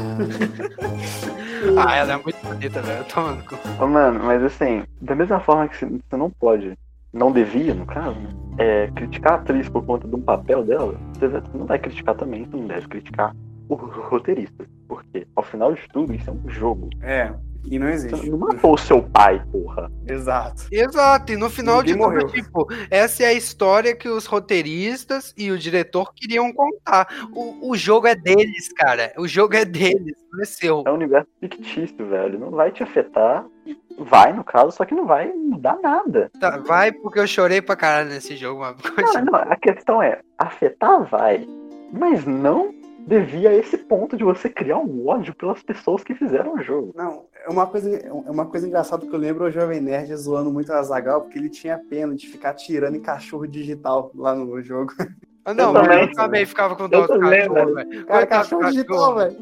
Ah, 1.77 1.97
ela 1.97 2.12
é 2.12 2.16
muito 2.19 2.36
bonita, 2.47 2.81
velho. 2.82 3.05
Toma 3.07 3.32
no 3.32 3.43
cu. 3.43 3.57
Ô, 3.82 3.86
mano, 3.89 4.20
mas 4.23 4.43
assim, 4.44 4.85
da 5.01 5.15
mesma 5.16 5.40
forma 5.40 5.66
que 5.66 5.77
você 5.77 6.16
não 6.16 6.31
pode, 6.31 6.78
não 7.12 7.33
devia, 7.33 7.74
no 7.74 7.87
caso, 7.87 8.19
né, 8.19 8.31
é, 8.59 8.91
criticar 8.95 9.33
a 9.33 9.37
atriz 9.37 9.69
por 9.69 9.85
conta 9.85 10.07
de 10.07 10.15
um 10.15 10.20
papel 10.20 10.65
dela, 10.65 10.99
você 11.12 11.28
você 11.28 11.59
não 11.59 11.66
vai 11.66 11.78
criticar 11.78 12.15
também, 12.15 12.45
você 12.45 12.57
não 12.57 12.66
deve 12.66 12.89
criticar 12.89 13.35
o 13.69 13.74
roteirista. 13.74 14.66
Porque, 14.89 15.27
ao 15.35 15.43
final 15.43 15.73
de 15.73 15.83
tudo, 15.89 16.15
isso 16.15 16.31
é 16.31 16.33
um 16.33 16.49
jogo. 16.49 16.89
É, 17.03 17.33
e 17.65 17.78
não 17.78 17.89
Você 17.89 18.07
existe. 18.07 18.31
não 18.31 18.39
matou 18.39 18.74
o 18.74 18.78
seu 18.78 19.03
pai, 19.03 19.45
porra. 19.51 19.91
Exato. 20.07 20.69
Exato, 20.70 21.33
e 21.33 21.37
no 21.37 21.51
final 21.51 21.78
Ninguém 21.78 21.95
de 21.95 22.01
tudo, 22.01 22.12
morreu. 22.12 22.27
tipo, 22.28 22.66
essa 22.91 23.24
é 23.24 23.27
a 23.27 23.33
história 23.33 23.97
que 23.97 24.09
os 24.09 24.27
roteiristas 24.27 25.35
e 25.37 25.51
o 25.51 25.59
diretor 25.59 26.12
queriam 26.15 26.53
contar. 26.53 27.09
O, 27.35 27.70
o 27.70 27.77
jogo 27.77 28.07
é 28.07 28.15
deles, 28.15 28.73
cara. 28.73 29.12
O 29.19 29.27
jogo 29.27 29.57
é 29.57 29.65
deles, 29.65 30.15
não 30.33 30.41
é 30.43 30.45
seu. 30.45 30.85
É 30.87 30.91
um 30.91 30.95
universo 30.95 31.28
fictício, 31.41 32.07
velho. 32.09 32.39
Não 32.39 32.51
vai 32.53 32.70
te 32.70 32.83
afetar. 32.85 33.45
Vai, 33.98 34.32
no 34.32 34.44
caso, 34.44 34.72
só 34.72 34.84
que 34.84 34.94
não 34.94 35.06
vai 35.06 35.32
mudar 35.32 35.78
nada. 35.82 36.30
Tá, 36.38 36.59
vai 36.59 36.93
porque 36.93 37.18
eu 37.18 37.26
chorei 37.26 37.62
pra 37.62 37.76
caralho 37.76 38.10
nesse 38.10 38.36
jogo, 38.36 38.60
mas 38.60 39.14
Não, 39.14 39.24
não, 39.24 39.34
a 39.34 39.56
questão 39.56 40.02
é, 40.02 40.20
afetar 40.38 41.05
vai, 41.05 41.47
mas 41.93 42.24
não 42.26 42.74
devia 43.06 43.51
a 43.51 43.55
esse 43.55 43.78
ponto 43.78 44.16
de 44.16 44.24
você 44.24 44.48
criar 44.48 44.78
um 44.78 45.06
ódio 45.06 45.34
pelas 45.34 45.62
pessoas 45.62 46.02
que 46.02 46.14
fizeram 46.14 46.55
o 46.55 46.62
jogo. 46.62 46.93
Não, 46.97 47.24
é 47.32 47.48
uma 47.48 47.66
coisa, 47.66 47.97
é 47.97 48.10
uma 48.10 48.47
coisa 48.47 48.66
engraçada 48.66 49.06
que 49.06 49.14
eu 49.14 49.18
lembro 49.18 49.44
o 49.44 49.51
Jovem 49.51 49.80
Nerd 49.80 50.14
zoando 50.16 50.52
muito 50.52 50.70
o 50.70 50.74
Azagal, 50.74 51.22
porque 51.22 51.38
ele 51.38 51.48
tinha 51.48 51.78
pena 51.78 52.14
de 52.14 52.26
ficar 52.26 52.55
tirando 52.55 52.97
em 52.97 53.01
cachorro 53.01 53.47
digital 53.47 54.10
lá 54.14 54.34
no 54.34 54.60
jogo. 54.60 54.93
Ah, 55.48 55.55
Não, 55.55 55.66
Eu 55.68 55.73
mas 55.74 55.82
também. 55.86 56.01
eu 56.09 56.12
também 56.14 56.47
ficava 56.47 56.74
com 56.74 56.89
dó 56.89 57.02
Eu 57.02 57.06
do 57.06 57.20
cachorro, 57.20 57.74
velho. 57.74 58.06
Coitado 58.06 58.20
do 58.24 58.28
cachorro 58.28 58.64
digital, 58.70 59.14
velho. 59.14 59.36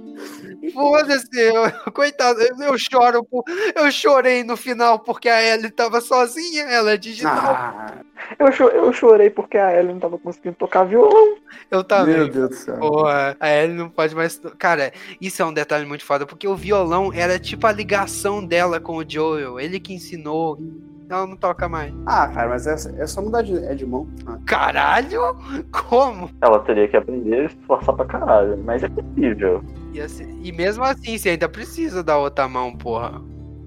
Foda-se, 0.72 1.28
eu- 1.40 1.72
coitado, 1.92 2.40
eu, 2.42 2.56
eu 2.62 2.78
choro, 2.78 3.24
por- 3.24 3.44
eu 3.74 3.90
chorei 3.90 4.44
no 4.44 4.56
final 4.56 4.98
porque 4.98 5.28
a 5.28 5.42
Ellie 5.42 5.70
tava 5.70 6.00
sozinha, 6.00 6.64
ela 6.64 6.92
é 6.92 6.96
digital. 6.98 7.32
Ah, 7.34 7.92
Eu, 8.38 8.52
cho- 8.52 8.68
eu 8.68 8.92
chorei 8.92 9.30
porque 9.30 9.56
a 9.58 9.74
Ellie 9.78 9.92
não 9.94 10.00
tava 10.00 10.18
conseguindo 10.18 10.56
tocar 10.56 10.84
violão. 10.84 11.36
eu 11.70 11.82
também. 11.82 12.16
meu 12.16 12.28
Deus 12.28 12.50
do 12.50 12.54
céu. 12.56 12.76
Porra, 12.78 13.36
a 13.40 13.50
Ellie 13.50 13.76
não 13.76 13.88
pode 13.88 14.14
mais. 14.14 14.38
Cara, 14.58 14.92
isso 15.20 15.40
é 15.40 15.44
um 15.44 15.52
detalhe 15.54 15.86
muito 15.86 16.04
foda, 16.04 16.26
porque 16.26 16.46
o 16.46 16.54
violão 16.54 17.12
era 17.14 17.38
tipo 17.38 17.66
a 17.66 17.72
ligação 17.72 18.44
dela 18.44 18.78
com 18.78 18.96
o 18.98 19.04
Joel. 19.08 19.58
Ele 19.58 19.80
que 19.80 19.94
ensinou. 19.94 20.58
Ela 21.14 21.26
não 21.26 21.36
toca 21.36 21.68
mais. 21.68 21.92
Ah, 22.06 22.28
cara, 22.28 22.48
mas 22.48 22.66
é, 22.66 22.74
é 23.02 23.06
só 23.06 23.22
mudar 23.22 23.42
de, 23.42 23.56
é 23.64 23.74
de 23.74 23.86
mão. 23.86 24.06
Ah. 24.26 24.38
Caralho? 24.46 25.20
Como? 25.88 26.30
Ela 26.40 26.58
teria 26.60 26.88
que 26.88 26.96
aprender 26.96 27.46
a 27.46 27.48
se 27.48 27.56
esforçar 27.56 27.94
pra 27.94 28.04
caralho, 28.06 28.58
mas 28.64 28.82
é 28.82 28.88
possível. 28.88 29.62
E, 29.92 30.00
assim- 30.00 30.40
e 30.42 30.52
mesmo 30.52 30.82
assim, 30.84 31.16
você 31.16 31.30
ainda 31.30 31.48
precisa 31.48 32.02
da 32.02 32.18
outra 32.18 32.48
mão, 32.48 32.72
porra. 32.76 33.20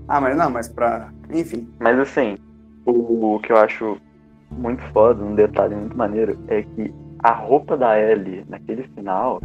Ah, 0.07 0.19
mas 0.22 0.38
não, 0.38 0.49
mas 0.49 0.68
pra. 0.68 1.10
Enfim. 1.32 1.68
Mas 1.80 1.98
assim, 1.99 2.38
o, 2.86 3.36
o 3.36 3.40
que 3.40 3.52
eu 3.52 3.57
acho 3.57 3.98
muito 4.52 4.82
foda, 4.94 5.24
um 5.24 5.36
detalhe 5.36 5.76
muito 5.76 5.98
maneiro, 5.98 6.38
é 6.48 6.61
que 6.64 6.94
a 7.24 7.32
roupa 7.34 7.76
da 7.76 7.99
Ellie 7.99 8.45
naquele 8.48 8.84
final, 8.95 9.41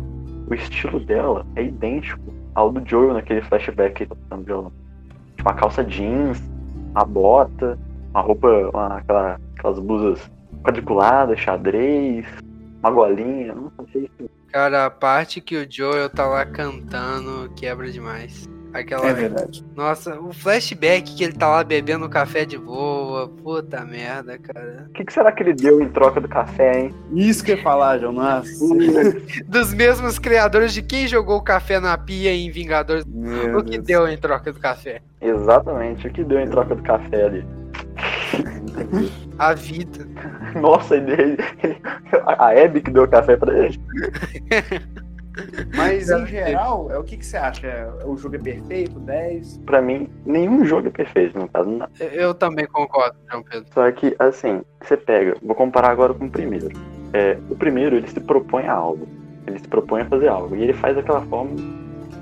o 0.49 0.55
estilo 0.55 1.01
dela 1.01 1.45
é 1.57 1.65
idêntico 1.65 2.33
ao 2.55 2.71
do 2.71 2.87
Joel 2.89 3.15
naquele 3.15 3.43
flashback 3.43 3.95
que 3.95 4.03
ele 4.05 4.11
tá 4.11 4.17
tocando 4.17 4.45
violão. 4.45 4.73
Tipo, 5.37 5.49
uma 5.49 5.55
calça 5.57 5.83
jeans, 5.83 6.41
uma 6.95 7.05
bota, 7.05 7.79
uma 8.13 8.21
roupa, 8.21 8.49
uma- 8.73 8.99
aquela- 8.99 9.41
aquelas 9.57 9.79
blusas 9.79 10.31
quadriculadas, 10.63 11.39
xadrez, 11.41 12.27
uma 12.81 12.91
golinha, 12.91 13.55
não 13.55 13.71
sei 13.93 14.11
se 14.19 14.31
Cara, 14.53 14.85
a 14.85 14.91
parte 14.91 15.41
que 15.41 15.57
o 15.57 15.67
Joel 15.69 16.11
tá 16.11 16.27
lá 16.27 16.45
cantando 16.45 17.51
quebra 17.57 17.91
demais. 17.91 18.47
Aquela. 18.75 19.07
É 19.07 19.13
verdade. 19.15 19.65
Nossa, 19.75 20.19
o 20.21 20.33
flashback 20.33 21.15
que 21.15 21.25
ele 21.25 21.33
tá 21.35 21.47
lá 21.49 21.63
bebendo 21.65 22.09
café 22.09 22.45
de 22.47 22.57
boa. 22.59 23.29
Puta 23.29 23.83
merda, 23.85 24.39
cara. 24.39 24.87
O 24.89 24.93
que, 24.93 25.05
que 25.05 25.13
será 25.13 25.31
que 25.33 25.43
ele 25.43 25.53
deu 25.55 25.81
em 25.81 25.89
troca 25.91 26.21
do 26.21 26.29
café, 26.29 26.81
hein? 26.81 26.95
Isso 27.15 27.43
que 27.45 27.53
eu 27.53 27.57
ia 27.57 27.63
falar, 27.63 27.99
João. 27.99 28.13
Nossa. 28.13 28.51
Dos 29.49 29.73
mesmos 29.75 30.19
criadores 30.19 30.73
de 30.75 30.83
quem 30.83 31.07
jogou 31.07 31.37
o 31.39 31.43
café 31.43 31.79
na 31.81 31.97
pia 31.99 32.35
em 32.35 32.51
Vingadores. 32.51 33.05
Meu 33.07 33.59
O 33.59 33.63
que 33.65 33.73
Deus. 33.79 33.85
deu 33.87 34.09
em 34.09 34.17
troca 34.19 34.53
do 34.53 34.61
café? 34.61 35.01
Exatamente, 35.21 36.07
o 36.07 36.11
que 36.13 36.25
deu 36.25 36.41
em 36.41 36.49
troca 36.49 36.75
do 36.75 36.83
café 36.83 37.25
ali? 37.27 37.47
A 39.39 39.55
vida. 39.55 40.07
Nossa, 40.61 40.97
ele, 40.97 41.13
ele- 41.13 41.39
a 42.27 42.49
Abby 42.65 42.81
que 42.81 42.91
deu 42.91 43.05
o 43.05 43.09
café 43.09 43.37
pra 43.37 43.57
ele. 43.57 43.81
Mas 45.75 46.11
em 46.11 46.27
geral, 46.27 46.91
é 46.91 46.99
o 46.99 47.05
que, 47.05 47.17
que 47.17 47.25
você 47.25 47.37
acha? 47.39 47.67
É, 47.67 47.89
o 48.05 48.17
jogo 48.17 48.37
é 48.37 48.39
perfeito? 48.39 48.99
10? 49.01 49.59
Pra 49.65 49.81
mim, 49.81 50.09
nenhum 50.27 50.65
jogo 50.65 50.89
é 50.89 50.91
perfeito, 50.91 51.39
no 51.39 51.49
caso. 51.49 51.71
Não. 51.71 51.87
Eu- 51.99 52.09
Eu 52.09 52.35
também 52.35 52.67
concordo, 52.67 53.17
João 53.31 53.43
Pedro. 53.43 53.67
Só 53.73 53.91
que, 53.93 54.15
assim, 54.19 54.63
você 54.83 54.97
pega, 54.97 55.35
vou 55.43 55.55
comparar 55.55 55.89
agora 55.91 56.13
com 56.13 56.27
o 56.27 56.31
primeiro. 56.31 56.69
É, 57.15 57.39
o 57.49 57.57
primeiro, 57.57 57.97
ele 57.97 58.09
se 58.09 58.21
propõe 58.21 58.67
a 58.67 58.73
algo. 58.75 59.09
Ele 59.47 59.59
se 59.59 59.67
propõe 59.69 60.03
a 60.03 60.05
fazer 60.05 60.29
algo. 60.29 60.55
E 60.55 60.63
ele 60.63 60.73
faz 60.75 60.95
daquela 60.97 61.23
forma, 61.23 61.51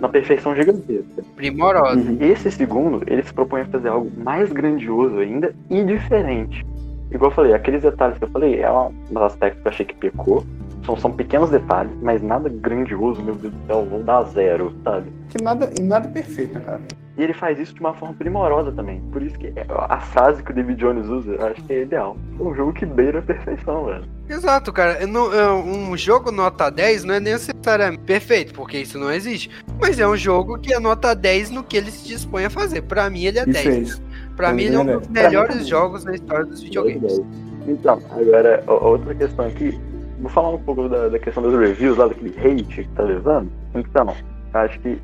na 0.01 0.09
perfeição 0.09 0.55
gigantesca. 0.55 1.23
Primorosa. 1.37 2.01
Uhum. 2.01 2.19
Esse 2.21 2.51
segundo, 2.51 3.03
ele 3.07 3.23
se 3.23 3.33
propõe 3.33 3.63
a 3.63 3.67
fazer 3.67 3.89
algo 3.89 4.11
mais 4.17 4.53
grandioso 4.53 5.19
ainda 5.19 5.55
e 5.69 5.85
diferente. 5.85 6.65
Igual 7.11 7.31
eu 7.31 7.35
falei, 7.35 7.55
aqueles 7.55 7.83
detalhes 7.83 8.19
que 8.19 8.25
eu 8.25 8.29
falei, 8.29 8.61
é 8.61 8.71
um 8.71 8.93
dos 9.11 9.23
aspectos 9.23 9.61
que 9.63 9.69
eu 9.69 9.73
achei 9.73 9.87
que 9.87 9.95
pecou. 9.95 10.45
São, 10.87 10.97
são 10.97 11.13
pequenos 11.13 11.51
detalhes, 11.51 11.93
mas 12.01 12.23
nada 12.23 12.49
grandioso, 12.49 13.23
meu 13.23 13.35
Deus 13.35 13.53
do 13.53 13.67
céu, 13.67 13.85
vou 13.85 14.03
dar 14.03 14.23
zero, 14.25 14.73
sabe? 14.83 15.13
Que 15.29 15.43
nada, 15.43 15.71
e 15.79 15.83
nada 15.83 16.09
perfeito, 16.09 16.55
né, 16.55 16.61
cara? 16.65 16.81
E 17.21 17.23
ele 17.23 17.35
faz 17.35 17.59
isso 17.59 17.75
de 17.75 17.81
uma 17.81 17.93
forma 17.93 18.15
primorosa 18.15 18.73
também. 18.73 18.99
Por 19.13 19.21
isso 19.23 19.39
que 19.39 19.49
é- 19.49 19.67
a 19.69 20.01
frase 20.01 20.43
que 20.43 20.53
o 20.53 20.55
David 20.55 20.81
Jones 20.81 21.07
usa, 21.07 21.33
eu 21.35 21.47
acho 21.49 21.63
que 21.65 21.71
é 21.75 21.83
ideal. 21.83 22.17
É 22.39 22.43
um 22.43 22.55
jogo 22.55 22.73
que 22.73 22.87
beira 22.87 23.19
a 23.19 23.23
perfeição, 23.23 23.85
velho. 23.85 24.05
Exato, 24.27 24.73
cara. 24.73 24.99
Um 25.07 25.95
jogo 25.99 26.33
nota 26.33 26.71
10 26.71 27.05
não 27.05 27.13
é 27.17 27.21
necessariamente 27.21 28.03
perfeito, 28.05 28.55
porque 28.55 28.79
isso 28.79 28.99
não 28.99 29.13
existe. 29.13 29.51
Mas 29.79 30.01
é 30.01 30.09
um 30.09 30.17
jogo 30.17 30.59
que 30.59 30.73
é 30.73 30.81
nota 30.81 31.15
10 31.15 31.51
no 31.51 31.63
que 31.63 31.77
ele 31.77 31.91
se 31.91 32.09
dispõe 32.09 32.47
a 32.47 32.51
fazer. 32.51 32.81
Pra 32.85 33.11
mim, 33.11 33.25
ele 33.25 33.39
é 33.39 33.43
E 33.43 33.53
10. 33.53 33.63
fez. 33.67 33.99
Pra 34.35 34.47
Pra 34.47 34.49
mim, 34.53 34.57
mim, 34.63 34.63
ele 34.69 34.77
é 34.77 34.79
um 34.79 34.89
é 34.89 34.97
dos 34.97 35.07
10. 35.09 35.27
melhores 35.27 35.67
jogos 35.67 36.05
da 36.05 36.15
história 36.15 36.47
dos 36.47 36.63
videogames. 36.63 37.21
Então, 37.69 38.01
agora, 38.13 38.65
outra 38.67 39.15
questão 39.15 39.45
aqui. 39.47 39.79
Vou 40.21 40.31
falar 40.31 40.51
um 40.55 40.59
pouco 40.59 40.89
da, 40.89 41.09
da 41.09 41.19
questão 41.19 41.43
das 41.43 41.53
reviews 41.53 41.99
lá, 41.99 42.07
daquele 42.07 42.31
hate 42.39 42.65
que 42.85 42.89
tá 42.95 43.03
levando. 43.03 43.51
Então, 43.75 44.07
eu 44.55 44.61
acho 44.61 44.81
que 44.81 44.99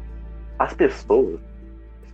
as 0.58 0.72
pessoas, 0.72 1.38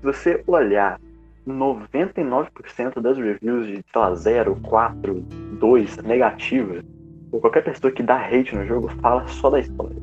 se 0.03 0.07
você 0.07 0.43
olhar 0.49 0.99
99% 1.47 3.01
das 3.01 3.16
reviews 3.16 3.66
de, 3.66 3.74
sei 3.74 3.83
lá, 3.95 4.15
0, 4.15 4.57
4, 4.62 5.15
2, 5.59 5.97
negativas, 5.99 6.85
ou 7.31 7.41
qualquer 7.41 7.62
pessoa 7.65 7.93
que 7.93 8.03
dá 8.03 8.16
hate 8.27 8.55
no 8.55 8.66
jogo 8.66 8.89
fala 9.01 9.27
só 9.29 9.49
da 9.51 9.61
história. 9.61 9.97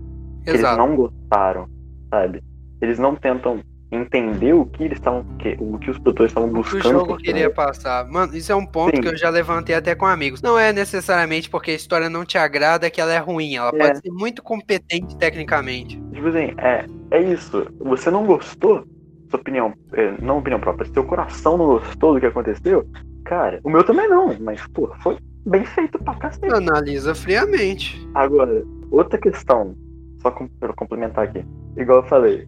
eles 0.45 0.61
não 0.61 0.95
gostaram, 0.95 1.67
sabe? 2.09 2.41
Eles 2.81 2.97
não 2.97 3.15
tentam 3.15 3.59
entender 3.91 4.53
o 4.53 4.65
que 4.65 4.83
eles 4.83 4.97
estavam, 4.99 5.25
o 5.59 5.77
que 5.79 5.89
os 5.91 5.97
produtores 5.99 6.31
estavam 6.31 6.49
O 6.49 6.53
que 6.53 6.59
o 6.59 6.63
buscando. 6.63 6.83
jogo 6.99 7.17
queria 7.17 7.49
passar. 7.49 8.07
Mano, 8.07 8.35
isso 8.35 8.51
é 8.51 8.55
um 8.55 8.65
ponto 8.65 8.95
Sim. 8.95 9.01
que 9.01 9.07
eu 9.07 9.17
já 9.17 9.29
levantei 9.29 9.75
até 9.75 9.93
com 9.95 10.05
amigos. 10.05 10.41
Não 10.41 10.57
é 10.57 10.71
necessariamente 10.71 11.49
porque 11.49 11.71
a 11.71 11.75
história 11.75 12.09
não 12.09 12.23
te 12.23 12.37
agrada 12.37 12.89
que 12.89 13.01
ela 13.01 13.13
é 13.13 13.17
ruim. 13.17 13.55
Ela 13.55 13.71
É. 13.73 13.77
pode 13.77 13.99
ser 13.99 14.11
muito 14.11 14.41
competente 14.43 15.17
tecnicamente. 15.17 15.99
Tipo 16.13 16.27
assim, 16.27 16.53
é, 16.59 16.85
é 17.11 17.21
isso. 17.21 17.65
Você 17.79 18.09
não 18.11 18.25
gostou, 18.25 18.85
sua 19.29 19.39
opinião, 19.39 19.73
é, 19.93 20.13
não 20.21 20.39
opinião 20.39 20.59
própria, 20.59 20.91
seu 20.91 21.03
coração 21.03 21.57
não 21.57 21.65
gostou 21.67 22.13
do 22.13 22.19
que 22.19 22.25
aconteceu, 22.25 22.85
cara, 23.25 23.59
o 23.63 23.69
meu 23.69 23.83
também 23.83 24.07
não, 24.09 24.35
mas, 24.39 24.65
pô, 24.67 24.91
foi 25.01 25.17
bem 25.45 25.63
feito 25.65 25.97
pra 26.03 26.15
cacete. 26.15 26.53
Analisa 26.53 27.13
friamente. 27.15 28.07
Agora, 28.13 28.63
outra 28.91 29.17
questão, 29.17 29.75
só 30.21 30.31
com, 30.31 30.47
pra 30.47 30.73
complementar 30.73 31.25
aqui. 31.25 31.45
Igual 31.77 31.99
eu 31.99 32.07
falei, 32.07 32.47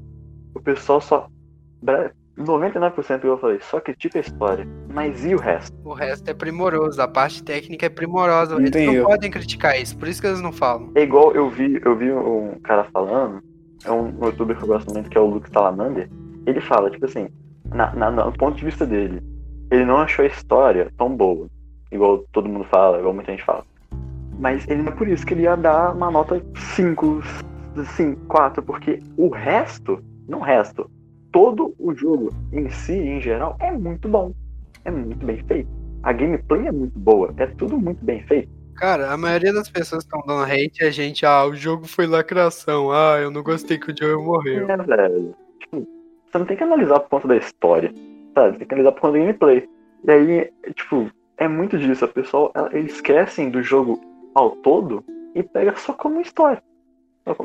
o 0.56 0.60
pessoal 0.60 1.00
só. 1.02 1.28
bra- 1.82 2.12
99% 2.38 3.20
igual 3.20 3.34
eu 3.34 3.38
falei, 3.38 3.60
só 3.62 3.80
critica 3.80 4.18
a 4.18 4.22
história. 4.22 4.66
Mas 4.94 5.24
e 5.26 5.36
o 5.36 5.38
resto? 5.38 5.76
O 5.84 5.94
resto 5.94 6.28
é 6.30 6.34
primoroso. 6.34 7.00
A 7.02 7.08
parte 7.08 7.44
técnica 7.44 7.86
é 7.86 7.90
primorosa. 7.90 8.56
Não 8.56 8.62
Eles 8.66 8.74
não 8.96 9.04
podem 9.04 9.30
criticar 9.30 9.80
isso. 9.80 9.96
Por 9.98 10.08
isso 10.08 10.22
que 10.22 10.28
eles 10.28 10.42
não 10.42 10.52
falam. 10.52 10.92
É 10.96 11.04
igual 11.04 11.34
eu 11.34 11.50
vi, 11.50 11.80
eu 11.84 11.96
vi 11.96 12.12
um 12.12 12.58
cara 12.64 12.86
falando, 12.86 13.42
é 13.86 13.92
um 13.92 14.14
youtuber 14.26 14.58
que 14.58 14.64
eu 14.64 14.68
gosto 14.68 14.92
muito, 14.94 15.10
que 15.10 15.18
é 15.18 15.22
o 15.22 15.26
Luke 15.26 15.50
Salamander. 15.52 16.10
Ele 16.46 16.62
fala, 16.62 16.90
tipo 16.90 17.06
assim, 17.06 17.30
na, 17.74 17.94
na- 17.96 18.12
no 18.12 18.32
ponto 18.34 18.58
de 18.58 18.66
vista 18.66 18.86
dele, 18.86 19.22
ele 19.70 19.86
não 19.86 19.98
achou 19.98 20.24
a 20.24 20.28
história 20.28 20.92
tão 20.98 21.16
boa. 21.16 21.48
igual 21.92 22.24
todo 22.32 22.48
mundo 22.50 22.66
fala, 22.66 23.00
igual 23.00 23.14
muita 23.14 23.32
gente 23.32 23.44
fala. 23.44 23.64
Mas 24.40 24.68
ele 24.68 24.82
não 24.82 24.92
é 24.92 24.96
por 24.96 25.08
isso 25.08 25.26
que 25.26 25.34
ele 25.34 25.44
ia 25.44 25.56
dar 25.56 25.94
uma 25.94 26.10
nota 26.10 26.42
5, 26.76 27.22
5, 27.96 28.20
4, 28.28 28.64
porque 28.64 29.00
o 29.18 29.30
resto, 29.30 30.04
não 30.28 30.40
o 30.40 30.42
resto, 30.44 30.90
todo 31.32 31.74
o 31.78 31.94
jogo 31.94 32.34
em 32.52 32.70
si, 32.70 32.94
em 32.94 33.22
geral, 33.22 33.56
é 33.60 33.72
muito 33.72 34.08
bom. 34.08 34.32
É 34.84 34.90
muito 34.92 35.26
bem 35.26 35.38
feito. 35.46 35.70
A 36.04 36.12
gameplay 36.12 36.68
é 36.68 36.72
muito 36.72 36.98
boa, 36.98 37.32
é 37.38 37.46
tudo 37.46 37.78
muito 37.78 38.04
bem 38.04 38.24
feito. 38.24 38.50
Cara, 38.76 39.12
a 39.12 39.18
maioria 39.18 39.54
das 39.54 39.70
pessoas 39.70 40.04
que 40.04 40.16
estão 40.16 40.26
dando 40.26 40.52
hate 40.52 40.84
é 40.84 40.90
gente, 40.92 41.24
ah, 41.26 41.46
o 41.46 41.54
jogo 41.56 41.86
foi 41.86 42.08
lacração, 42.08 42.92
ah, 42.92 43.20
eu 43.22 43.30
não 43.30 43.44
gostei 43.44 43.78
que 43.78 43.92
o 43.92 43.96
Joel 43.96 44.24
morreu. 44.24 44.68
É, 44.68 44.78
velho. 44.78 45.36
Você 46.32 46.38
não 46.38 46.46
tem 46.46 46.56
que 46.58 46.64
analisar 46.64 47.00
por 47.02 47.10
conta 47.10 47.28
da 47.28 47.38
história, 47.38 47.94
sabe? 48.34 48.52
Você 48.54 48.60
tem 48.60 48.68
que 48.68 48.74
analisar 48.74 48.92
por 48.94 49.02
conta 49.02 49.14
da 49.14 49.20
gameplay. 49.20 49.70
E 50.06 50.12
aí, 50.12 50.52
tipo, 50.76 51.12
é 51.38 51.48
muito 51.48 51.78
disso. 51.78 52.06
A 52.06 52.08
pessoa, 52.08 52.52
ela- 52.56 52.70
eles 52.76 52.94
esquecem 52.94 53.50
do 53.50 53.62
jogo 53.62 54.00
ao 54.34 54.52
todo 54.52 55.04
e 55.36 55.44
pega 55.44 55.76
só 55.76 55.94
como 55.94 56.22
história. 56.22 56.62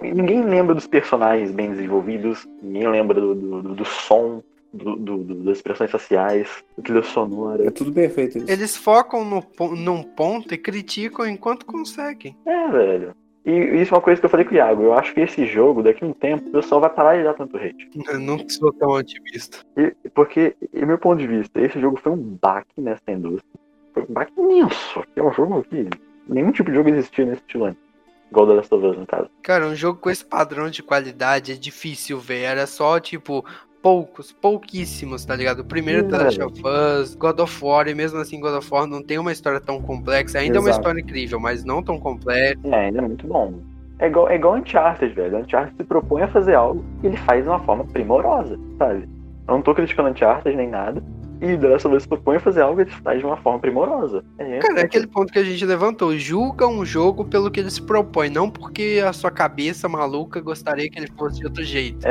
Ninguém 0.03 0.43
lembra 0.43 0.75
dos 0.75 0.87
personagens 0.87 1.51
bem 1.51 1.71
desenvolvidos, 1.71 2.47
ninguém 2.63 2.89
lembra 2.89 3.21
do, 3.21 3.35
do, 3.35 3.63
do- 3.63 3.75
do 3.75 3.85
som, 3.85 4.43
do, 4.73 4.97
do- 4.97 5.19
do- 5.19 5.35
das 5.45 5.57
expressões 5.59 5.91
faciais, 5.91 6.65
da 6.77 6.83
trilha 6.83 7.03
sonora. 7.03 7.67
É 7.67 7.71
tudo 7.71 7.91
bem 7.93 8.09
feito 8.09 8.39
isso. 8.39 8.51
Eles 8.51 8.77
focam 8.77 9.23
no, 9.25 9.45
num 9.77 10.03
ponto 10.03 10.55
e 10.55 10.59
criticam 10.59 11.27
enquanto 11.29 11.67
conseguem. 11.67 12.35
É, 12.47 12.69
velho. 12.69 13.15
E 13.47 13.81
isso 13.81 13.94
é 13.94 13.97
uma 13.97 14.02
coisa 14.02 14.20
que 14.20 14.27
eu 14.27 14.31
falei 14.31 14.44
com 14.44 14.52
o 14.52 14.56
Iago. 14.56 14.82
Eu 14.82 14.93
acho 14.94 15.14
que 15.14 15.20
esse 15.20 15.47
jogo, 15.47 15.81
daqui 15.81 16.05
a 16.05 16.09
um 16.09 16.12
tempo, 16.12 16.48
o 16.48 16.52
pessoal 16.52 16.81
vai 16.81 16.90
parar 16.90 17.16
de 17.16 17.23
dar 17.23 17.35
tanto 17.35 17.56
hate. 17.56 17.89
Eu 18.09 18.18
não 18.18 18.36
sou 18.48 18.73
tão 18.73 18.90
otimista. 18.90 19.59
E- 19.77 19.94
porque, 20.10 20.56
em 20.74 20.85
meu 20.85 20.98
ponto 20.98 21.20
de 21.20 21.28
vista, 21.28 21.60
esse 21.60 21.81
jogo 21.81 21.97
foi 22.02 22.10
um 22.10 22.39
baque 22.43 22.81
nessa 22.81 23.09
indústria. 23.09 23.60
Foi 23.94 24.02
um 24.02 24.12
baque 24.12 24.32
imenso. 24.36 25.05
É 25.14 25.23
um 25.23 25.32
jogo 25.32 25.62
que 25.62 25.89
nenhum 26.28 26.51
tipo 26.51 26.70
de 26.70 26.77
jogo 26.77 26.89
existia 26.89 27.24
nesse 27.24 27.40
estilo 27.43 27.66
antes. 27.66 27.86
Igual 28.32 28.48
The 28.48 28.52
Last 28.55 28.74
of 28.74 28.85
Us, 28.85 28.98
no 28.98 29.06
caso. 29.06 29.31
Cara, 29.44 29.66
um 29.66 29.77
jogo 29.77 30.01
com 30.01 30.10
esse 30.10 30.24
padrão 30.24 30.68
de 30.68 30.82
qualidade 30.82 31.52
é 31.52 31.55
difícil 31.55 32.18
ver. 32.18 32.40
Era 32.43 32.66
só, 32.66 32.98
tipo, 32.98 33.44
poucos, 33.87 34.33
pouquíssimos, 34.33 35.25
tá 35.25 35.37
ligado? 35.37 35.61
O 35.61 35.65
primeiro 35.65 36.09
The 36.09 36.19
Last 36.19 36.43
of 36.43 36.61
Us, 36.61 37.15
God 37.15 37.39
of 37.39 37.65
War, 37.65 37.87
e 37.87 37.95
mesmo 37.95 38.19
assim 38.19 38.41
God 38.41 38.55
of 38.55 38.69
War 38.69 38.85
não 38.85 39.01
tem 39.01 39.17
uma 39.17 39.31
história 39.31 39.61
tão 39.61 39.81
complexa. 39.81 40.41
Ainda 40.41 40.57
é 40.57 40.61
uma 40.61 40.71
Exato. 40.71 40.81
história 40.81 41.01
incrível, 41.01 41.39
mas 41.39 41.65
não 41.65 41.81
tão 41.81 41.97
complexa. 41.97 42.59
É, 42.65 42.87
ainda 42.87 42.99
é 42.99 43.03
muito 43.03 43.29
bom. 43.29 43.61
É 44.01 44.09
igual, 44.09 44.29
é 44.29 44.35
igual 44.35 44.57
Uncharted, 44.57 45.15
velho. 45.15 45.39
Uncharted 45.39 45.77
se 45.77 45.85
propõe 45.85 46.23
a 46.23 46.29
fazer 46.29 46.57
algo 46.57 46.85
e 47.05 47.07
ele 47.07 47.17
faz 47.19 47.45
de 47.45 47.49
uma 47.49 47.61
forma 47.61 47.85
primorosa, 47.85 48.59
sabe? 48.77 49.09
Eu 49.47 49.55
não 49.55 49.63
tô 49.63 49.73
criticando 49.73 50.09
Uncharted 50.09 50.57
nem 50.57 50.69
nada. 50.69 51.01
E 51.41 51.57
The 51.57 51.69
Last 51.69 51.87
of 51.87 51.97
Us 51.97 52.03
se 52.03 52.09
propõe 52.09 52.37
a 52.39 52.41
fazer 52.41 52.63
algo 52.63 52.81
e 52.81 52.83
ele 52.83 52.91
faz 52.91 53.21
de 53.21 53.25
uma 53.25 53.37
forma 53.37 53.61
primorosa. 53.61 54.25
É, 54.39 54.59
Cara, 54.59 54.81
é 54.81 54.85
aquele 54.85 55.07
ponto 55.07 55.33
que 55.33 55.39
a 55.39 55.45
gente 55.45 55.65
levantou. 55.65 56.17
Julga 56.17 56.67
um 56.67 56.85
jogo 56.85 57.25
pelo 57.25 57.53
que 57.53 57.61
ele 57.61 57.71
se 57.71 57.83
propõe, 57.83 58.31
não 58.31 58.51
porque 58.51 59.01
a 59.07 59.13
sua 59.13 59.31
cabeça 59.31 59.89
maluca 59.89 60.41
gostaria 60.41 60.91
que 60.91 60.99
ele 60.99 61.09
fosse 61.17 61.39
de 61.39 61.47
outro 61.47 61.63
jeito. 61.63 62.05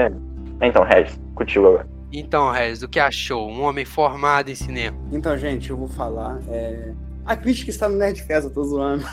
Então, 0.61 0.83
Regis, 0.83 1.19
contigo 1.35 1.67
agora. 1.67 1.87
Então, 2.11 2.51
Regis, 2.51 2.81
o 2.83 2.87
que 2.87 2.99
achou? 2.99 3.49
Um 3.49 3.61
homem 3.63 3.83
formado 3.85 4.49
em 4.49 4.55
cinema. 4.55 4.97
Então, 5.11 5.37
gente, 5.37 5.69
eu 5.69 5.77
vou 5.77 5.87
falar. 5.87 6.39
é, 6.49 6.93
A 7.25 7.35
crítica 7.35 7.69
está 7.69 7.89
no 7.89 7.97
Nerd 7.97 8.21
Festa, 8.23 8.49
tô 8.49 8.63
zoando. 8.63 9.03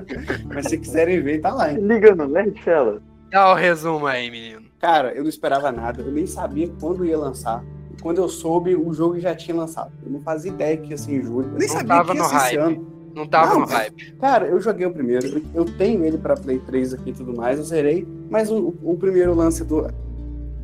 Mas 0.54 0.66
se 0.68 0.78
quiserem 0.78 1.20
ver, 1.20 1.40
tá 1.40 1.52
lá, 1.52 1.72
hein? 1.72 1.78
Liga 1.80 2.14
no 2.14 2.26
Nerd 2.28 2.60
Fela. 2.62 3.02
Dá 3.30 3.50
o 3.52 3.54
resumo 3.54 4.06
aí, 4.06 4.30
menino. 4.30 4.62
Cara, 4.78 5.12
eu 5.12 5.22
não 5.22 5.28
esperava 5.28 5.70
nada, 5.72 6.00
eu 6.02 6.12
nem 6.12 6.26
sabia 6.26 6.70
quando 6.80 7.04
ia 7.04 7.18
lançar. 7.18 7.62
E 7.96 8.00
Quando 8.00 8.18
eu 8.18 8.28
soube, 8.28 8.74
o 8.76 8.92
jogo 8.94 9.18
já 9.18 9.34
tinha 9.34 9.56
lançado. 9.56 9.90
Eu 10.04 10.10
não 10.12 10.20
fazia 10.20 10.50
ideia 10.52 10.76
que 10.76 10.90
ia 10.90 10.96
ser 10.98 11.12
em 11.16 11.22
julho. 11.22 11.48
Eu 11.52 11.58
nem 11.58 11.68
Não 11.68 11.74
sabia 11.76 11.88
tava 11.88 12.12
que 12.12 12.16
ia 12.18 12.22
no 12.22 12.28
ser 12.28 12.36
esse 12.36 12.44
hype. 12.44 12.58
ano. 12.58 12.96
Não 13.14 13.26
tava 13.26 13.54
Não, 13.54 13.60
no 13.60 13.66
hype. 13.66 14.12
Cara, 14.20 14.46
eu 14.46 14.60
joguei 14.60 14.86
o 14.86 14.92
primeiro, 14.92 15.26
eu- 15.26 15.42
eu 15.54 15.64
tenho 15.64 16.04
ele 16.04 16.18
pra 16.18 16.36
Play 16.36 16.58
3 16.58 16.92
aqui 16.94 17.10
e 17.10 17.12
tudo 17.14 17.34
mais, 17.34 17.58
eu 17.58 17.64
zerei, 17.64 18.06
mas 18.30 18.50
o, 18.50 18.74
o 18.82 18.96
primeiro 18.96 19.34
lance 19.34 19.64
do. 19.64 19.86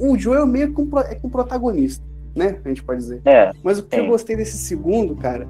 O 0.05 0.19
Joel 0.19 0.47
meio 0.47 0.73
com, 0.73 0.87
pro- 0.87 1.01
é 1.01 1.15
com 1.15 1.29
protagonista, 1.31 2.05
né? 2.35 2.59
A 2.65 2.69
gente 2.69 2.83
pode 2.83 3.01
dizer. 3.01 3.21
É, 3.25 3.53
Mas 3.63 3.79
o 3.79 3.83
que 3.85 3.97
eu 4.01 4.07
gostei 4.07 4.35
desse 4.37 4.59
segundo, 4.59 5.15
cara, 5.17 5.47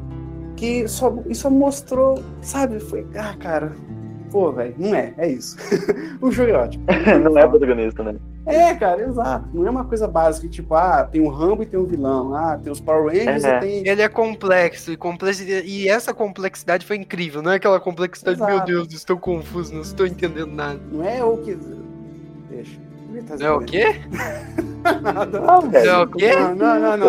que 0.57 0.87
só, 0.87 1.17
isso 1.27 1.43
só 1.43 1.51
mostrou, 1.51 2.23
sabe? 2.43 2.79
Foi. 2.81 3.07
Ah, 3.17 3.35
cara. 3.39 3.73
Pô, 4.31 4.51
velho, 4.51 4.75
não 4.79 4.95
é, 4.95 5.13
é 5.19 5.29
isso. 5.29 5.57
o 6.21 6.31
jogo 6.31 6.51
é 6.51 6.55
ótimo. 6.55 6.85
não 7.23 7.37
é 7.39 7.47
protagonista, 7.47 8.03
né? 8.03 8.15
É, 8.47 8.75
cara, 8.75 9.03
exato. 9.07 9.47
Não 9.55 9.67
é 9.67 9.71
uma 9.71 9.85
coisa 9.85 10.09
básica, 10.09 10.49
tipo, 10.49 10.75
ah, 10.75 11.05
tem 11.05 11.21
um 11.21 11.29
Rambo 11.29 11.63
e 11.63 11.67
tem 11.67 11.79
um 11.79 11.85
vilão. 11.85 12.35
Ah, 12.35 12.59
tem 12.63 12.73
os 12.73 12.81
Power 12.81 13.13
Rangers 13.13 13.45
É. 13.45 13.57
e 13.57 13.61
tem. 13.61 13.89
Ele 13.89 14.03
é 14.03 14.09
complexo 14.09 14.91
e, 14.93 14.97
complexi- 14.97 15.63
e 15.65 15.87
essa 15.89 16.13
complexidade 16.15 16.85
foi 16.87 16.97
incrível. 16.97 17.41
Não 17.43 17.53
é 17.53 17.57
aquela 17.57 17.79
complexidade, 17.79 18.39
Exato. 18.39 18.53
meu 18.55 18.65
Deus, 18.65 18.93
estou 18.93 19.17
confuso, 19.19 19.73
não 19.75 19.83
estou 19.83 20.07
entendendo 20.07 20.47
nada. 20.53 20.81
Não 20.91 21.05
é 21.07 21.23
o 21.23 21.37
que. 21.39 21.57
Deixa. 22.51 22.79
Tá 23.27 23.37
é 23.41 23.51
o 23.51 23.61
quê? 23.61 24.01
Nada. 25.03 25.41
Não, 25.41 25.71
velho. 25.71 25.91
É 25.91 25.99
o 25.99 26.07
quê? 26.09 26.37
Não, 26.37 26.55
não, 26.81 26.97
não, 26.97 27.09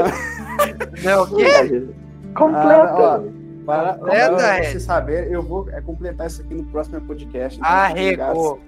é 1.04 1.18
o 1.18 1.28
quê? 1.28 1.84
Ah, 2.36 2.40
Completa. 2.40 2.94
ó, 2.96 3.20
para, 3.64 3.94
Completa, 3.94 4.36
para 4.36 4.52
Red. 4.54 4.72
você 4.72 4.80
saber, 4.80 5.32
eu 5.32 5.44
vou 5.44 5.70
é, 5.70 5.80
completar 5.82 6.26
isso 6.26 6.42
aqui 6.42 6.56
no 6.56 6.64
próximo 6.64 7.00
podcast. 7.02 7.60
então 7.60 7.88
fiquem 7.90 8.20
Arregou. 8.20 8.60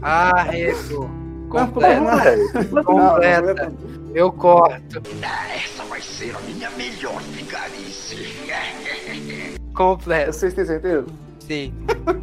Arregou. 0.00 1.10
Completa. 1.50 2.02
Completa. 2.02 2.84
completa. 2.84 3.72
Eu 4.14 4.32
corto. 4.32 5.02
Essa 5.54 5.84
vai 5.84 6.00
ser 6.00 6.34
a 6.34 6.40
minha 6.40 6.70
melhor 6.70 7.20
vigarice. 7.20 8.16
Completa. 9.74 10.32
Vocês 10.32 10.54
têm 10.54 10.64
certeza? 10.64 11.06
Sim. 11.40 11.74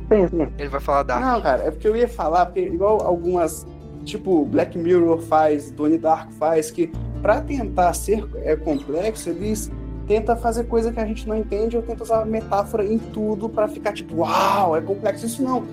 Sim, 0.10 0.28
sim. 0.30 0.54
Ele 0.58 0.70
vai 0.70 0.80
falar 0.80 1.04
da. 1.04 1.20
Não, 1.20 1.42
cara, 1.42 1.64
é 1.64 1.72
porque 1.72 1.88
eu 1.88 1.96
ia 1.96 2.08
falar, 2.08 2.48
porque 2.48 2.62
igual 2.62 3.02
algumas, 3.06 3.68
tipo, 4.08 4.44
Black 4.46 4.78
Mirror 4.78 5.20
faz, 5.20 5.70
Donnie 5.72 5.98
Dark 5.98 6.32
faz, 6.34 6.72
que 6.72 6.92
pra 7.22 7.42
tentar 7.42 7.94
ser 7.94 8.26
é, 8.38 8.56
complexo, 8.56 9.30
eles 9.30 9.72
tentam 10.08 10.36
fazer 10.38 10.64
coisa 10.66 10.92
que 10.92 11.00
a 11.00 11.06
gente 11.06 11.28
não 11.28 11.36
entende 11.38 11.76
ou 11.76 11.84
tentam 11.84 12.04
usar 12.04 12.26
metáfora 12.26 12.86
em 12.86 12.98
tudo 12.98 13.50
pra 13.50 13.68
ficar 13.68 13.92
tipo, 13.94 14.18
uau, 14.18 14.76
é 14.76 14.82
complexo. 14.82 15.26
Isso 15.26 15.44
não. 15.44 15.66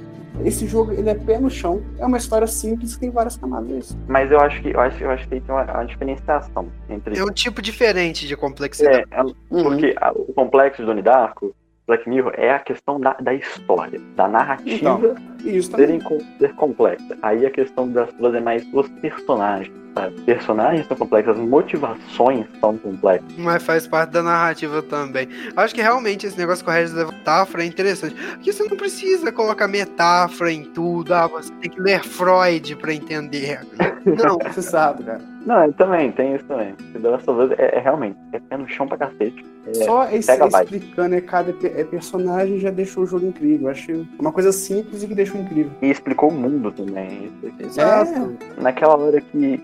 Esse 0.44 0.66
jogo, 0.66 0.90
ele 0.90 1.08
é 1.08 1.14
pé 1.14 1.38
no 1.38 1.48
chão, 1.48 1.80
é 1.96 2.04
uma 2.04 2.16
história 2.16 2.46
simples 2.48 2.94
que 2.94 3.02
tem 3.02 3.10
várias 3.10 3.36
camadas. 3.36 3.96
Mas 4.08 4.32
eu 4.32 4.40
acho 4.40 4.60
que 4.60 4.70
eu 4.70 4.80
acho, 4.80 5.04
eu 5.04 5.10
acho 5.10 5.28
que 5.28 5.34
aí 5.34 5.40
tem 5.40 5.54
uma, 5.54 5.62
uma 5.62 5.84
diferenciação 5.86 6.66
entre. 6.90 7.16
É 7.16 7.22
um 7.22 7.30
tipo 7.30 7.62
diferente 7.62 8.26
de 8.26 8.36
complexidade. 8.36 9.04
É, 9.12 9.20
é, 9.20 9.62
porque 9.62 9.94
a- 10.00 10.10
o 10.12 10.32
complexo 10.32 10.82
de 10.82 10.86
Donnie 10.86 11.04
Darko, 11.04 11.54
Black 11.86 12.08
Mirror, 12.08 12.32
é 12.36 12.50
a 12.50 12.58
questão 12.58 12.98
da, 12.98 13.12
da 13.12 13.32
história, 13.32 14.00
da 14.16 14.26
narrativa 14.26 15.14
E 15.33 15.33
isso 15.50 15.70
ser, 15.70 15.76
também. 15.76 15.96
inco- 15.96 16.22
ser 16.38 16.54
complexa. 16.54 17.16
Aí 17.22 17.44
a 17.46 17.50
questão 17.50 17.88
das 17.90 18.12
duas 18.14 18.34
é 18.34 18.40
mais 18.40 18.66
os 18.72 18.88
personagens. 19.00 19.72
Sabe? 19.94 20.20
Personagens 20.22 20.86
são 20.88 20.96
complexos, 20.96 21.38
as 21.38 21.40
motivações 21.48 22.46
são 22.60 22.76
complexas. 22.78 23.28
Mas 23.38 23.62
faz 23.62 23.86
parte 23.86 24.10
da 24.10 24.22
narrativa 24.24 24.82
também. 24.82 25.28
Acho 25.56 25.72
que 25.72 25.80
realmente 25.80 26.26
esse 26.26 26.36
negócio 26.36 26.64
com 26.64 26.70
Regis 26.72 26.94
da 26.94 27.06
metáfora 27.06 27.62
é 27.62 27.66
interessante. 27.66 28.14
Porque 28.14 28.52
você 28.52 28.64
não 28.64 28.76
precisa 28.76 29.30
colocar 29.30 29.68
metáfora 29.68 30.50
em 30.50 30.64
tudo. 30.64 31.14
Ah, 31.14 31.28
você 31.28 31.52
tem 31.60 31.70
que 31.70 31.80
ler 31.80 32.02
Freud 32.02 32.74
pra 32.76 32.92
entender. 32.92 33.60
Não. 34.04 34.36
Você 34.52 34.60
sabe, 34.60 35.04
cara. 35.04 35.20
Não, 35.46 35.60
é, 35.60 35.72
também, 35.72 36.10
tem 36.12 36.34
isso 36.34 36.44
também. 36.44 36.74
The 36.74 37.08
Last 37.08 37.28
of 37.30 37.40
Us 37.40 37.50
é, 37.58 37.76
é 37.76 37.80
realmente, 37.80 38.16
é 38.32 38.38
pé 38.38 38.56
no 38.56 38.68
chão 38.68 38.86
pra 38.86 38.96
cacete. 38.96 39.44
É, 39.66 39.74
Só 39.84 40.08
esse, 40.10 40.30
a 40.30 40.46
explicando 40.46 41.14
é, 41.14 41.20
cada 41.20 41.50
é, 41.66 41.84
personagem 41.84 42.58
já 42.58 42.70
deixou 42.70 43.04
o 43.04 43.06
jogo 43.06 43.26
incrível. 43.26 43.66
Eu 43.68 43.70
Acho 43.72 44.06
uma 44.18 44.32
coisa 44.32 44.52
simples 44.52 45.02
e 45.02 45.06
que 45.06 45.14
deixou 45.14 45.33
incrível. 45.38 45.72
E 45.82 45.90
explicou 45.90 46.30
o 46.30 46.32
mundo 46.34 46.70
também. 46.72 47.30
Exato. 47.58 48.36
Naquela 48.58 48.96
hora 48.96 49.20
que. 49.20 49.62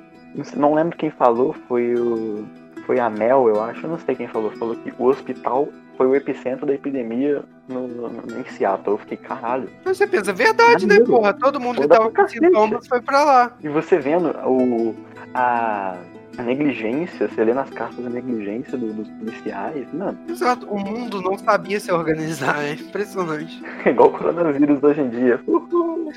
Não 0.56 0.74
lembro 0.74 0.96
quem 0.96 1.10
falou, 1.10 1.54
foi 1.68 1.94
o. 1.94 2.44
Foi 2.86 2.98
a 2.98 3.08
Mel, 3.10 3.48
eu 3.48 3.62
acho, 3.62 3.86
não 3.86 3.98
sei 3.98 4.14
quem 4.14 4.26
falou. 4.26 4.50
Falou 4.52 4.74
que 4.74 4.92
o 4.98 5.04
hospital 5.06 5.68
foi 5.96 6.06
o 6.06 6.14
epicentro 6.16 6.64
da 6.66 6.74
epidemia 6.74 7.42
no, 7.68 7.86
no- 7.86 8.10
em 8.40 8.44
Seattle. 8.50 8.94
Eu 8.94 8.98
fiquei, 8.98 9.16
caralho. 9.18 9.68
Mas 9.84 9.96
você 9.98 10.06
pensa, 10.06 10.32
verdade, 10.32 10.86
né, 10.86 10.98
porra? 11.00 11.32
Todo 11.34 11.60
mundo 11.60 11.82
que 11.82 11.86
tava 11.88 12.10
com 12.10 12.26
sintomas 12.28 12.86
foi 12.88 13.00
pra 13.00 13.22
lá. 13.24 13.52
E 13.62 13.68
você 13.68 13.98
vendo 13.98 14.30
o, 14.46 14.94
a, 15.34 15.94
a 16.38 16.42
negligência, 16.42 17.28
você 17.28 17.44
lê 17.44 17.52
nas 17.52 17.68
cartas 17.70 18.04
a 18.06 18.08
negligência 18.08 18.76
do- 18.78 18.92
dos 18.92 19.08
policiais, 19.08 19.86
mano, 19.92 20.18
Exato. 20.28 20.66
O 20.68 20.78
mundo 20.78 21.20
não 21.20 21.36
sabia 21.38 21.78
se 21.80 21.90
organizar. 21.92 22.62
É 22.64 22.72
impressionante. 22.74 23.62
é 23.84 23.90
igual 23.90 24.08
o 24.08 24.12
coronavírus 24.12 24.82
hoje 24.82 25.00
em 25.00 25.08
dia. 25.10 25.40
Uhul. 25.46 26.12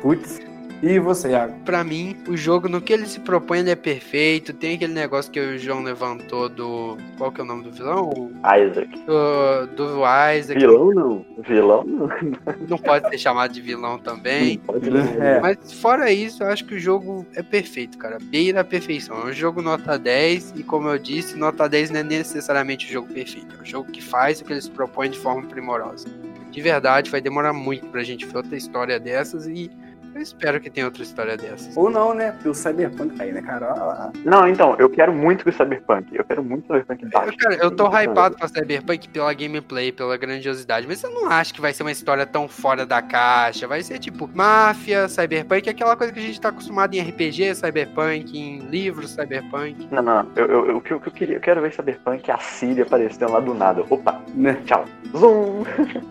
Putz. 0.00 0.40
E 0.82 0.98
você, 0.98 1.30
Iago? 1.30 1.54
Pra 1.64 1.84
mim, 1.84 2.16
o 2.26 2.36
jogo, 2.36 2.68
no 2.68 2.80
que 2.80 2.92
ele 2.92 3.06
se 3.06 3.20
propõe, 3.20 3.60
ele 3.60 3.70
é 3.70 3.76
perfeito. 3.76 4.52
Tem 4.52 4.74
aquele 4.74 4.92
negócio 4.92 5.30
que 5.30 5.38
o 5.38 5.56
João 5.56 5.80
levantou 5.80 6.48
do. 6.48 6.98
Qual 7.16 7.30
que 7.30 7.40
é 7.40 7.44
o 7.44 7.46
nome 7.46 7.62
do 7.62 7.70
vilão? 7.70 8.10
Isaac. 8.40 8.88
Do, 9.04 9.66
do 9.76 10.02
Isaac. 10.36 10.58
Vilão 10.58 10.90
não. 10.92 11.26
Vilão 11.46 11.84
não. 11.84 12.08
Não 12.68 12.78
pode 12.78 13.08
ser 13.10 13.18
chamado 13.18 13.52
de 13.52 13.60
vilão 13.60 13.98
também. 13.98 14.56
Não 14.56 14.74
pode 14.74 14.90
não. 14.90 15.00
É. 15.22 15.40
Mas 15.40 15.72
fora 15.72 16.10
isso, 16.10 16.42
eu 16.42 16.48
acho 16.48 16.64
que 16.64 16.74
o 16.74 16.80
jogo 16.80 17.24
é 17.36 17.42
perfeito, 17.42 17.96
cara. 17.96 18.18
Beira 18.20 18.62
a 18.62 18.64
perfeição. 18.64 19.20
É 19.20 19.26
um 19.26 19.32
jogo 19.32 19.62
nota 19.62 19.96
10 19.96 20.54
e, 20.56 20.62
como 20.64 20.88
eu 20.88 20.98
disse, 20.98 21.36
nota 21.36 21.68
10 21.68 21.90
não 21.90 22.00
é 22.00 22.02
necessariamente 22.02 22.86
o 22.86 22.92
jogo 22.92 23.12
perfeito. 23.12 23.54
É 23.56 23.62
um 23.62 23.64
jogo 23.64 23.90
que 23.90 24.02
faz 24.02 24.40
o 24.40 24.44
que 24.44 24.52
ele 24.52 24.60
se 24.60 24.70
propõe 24.70 25.10
de 25.10 25.18
forma 25.18 25.46
primorosa. 25.46 26.08
De 26.50 26.60
verdade, 26.60 27.10
vai 27.10 27.20
demorar 27.20 27.52
muito 27.52 27.86
pra 27.86 28.02
gente 28.02 28.26
ver 28.26 28.36
outra 28.38 28.56
história 28.56 28.98
dessas 28.98 29.46
e 29.46 29.70
eu 30.14 30.20
espero 30.22 30.60
que 30.60 30.70
tenha 30.70 30.86
outra 30.86 31.02
história 31.02 31.36
dessas. 31.36 31.76
Ou 31.76 31.90
não, 31.90 32.14
né? 32.14 32.32
Porque 32.32 32.48
o 32.48 32.54
Cyberpunk 32.54 33.16
tá 33.16 33.24
aí, 33.24 33.32
né, 33.32 33.42
cara? 33.42 33.72
Olha 33.72 33.82
lá. 33.84 34.12
Não, 34.24 34.48
então, 34.48 34.76
eu 34.78 34.88
quero 34.90 35.12
muito 35.12 35.44
que 35.44 35.50
o 35.50 35.52
Cyberpunk. 35.52 36.06
Eu 36.14 36.24
quero 36.24 36.42
muito 36.42 36.64
o 36.64 36.66
Cyberpunk 36.78 37.04
Eu, 37.04 37.10
baixo. 37.10 37.36
cara, 37.38 37.54
eu 37.56 37.70
tô 37.70 37.86
hypado 37.88 38.36
pra 38.36 38.48
Cyberpunk 38.48 39.08
pela 39.08 39.32
gameplay, 39.32 39.92
pela 39.92 40.16
grandiosidade, 40.16 40.86
mas 40.86 41.02
eu 41.02 41.10
não 41.10 41.26
acho 41.30 41.54
que 41.54 41.60
vai 41.60 41.72
ser 41.72 41.82
uma 41.82 41.92
história 41.92 42.24
tão 42.26 42.48
fora 42.48 42.84
da 42.86 43.00
caixa. 43.02 43.66
Vai 43.66 43.82
ser 43.82 43.98
tipo 43.98 44.28
máfia, 44.34 45.08
Cyberpunk, 45.08 45.68
aquela 45.68 45.96
coisa 45.96 46.12
que 46.12 46.18
a 46.18 46.22
gente 46.22 46.40
tá 46.40 46.48
acostumado 46.50 46.94
em 46.94 47.00
RPG, 47.00 47.54
Cyberpunk, 47.54 48.36
em 48.38 48.58
livros, 48.60 49.10
Cyberpunk. 49.10 49.88
Não, 49.90 50.02
não, 50.02 50.26
eu, 50.36 50.46
eu, 50.46 50.66
eu- 50.68 50.76
o 50.76 50.80
que 50.80 50.92
eu, 50.92 51.02
eu 51.04 51.12
queria, 51.12 51.36
eu 51.36 51.40
quero 51.40 51.60
ver 51.60 51.72
Cyberpunk 51.72 52.30
a 52.30 52.38
Siri 52.38 52.82
aparecendo 52.82 53.32
lá 53.32 53.40
do 53.40 53.54
nada. 53.54 53.84
Opa, 53.88 54.20
Né? 54.34 54.56
tchau. 54.64 54.84
Zoom! 55.16 55.64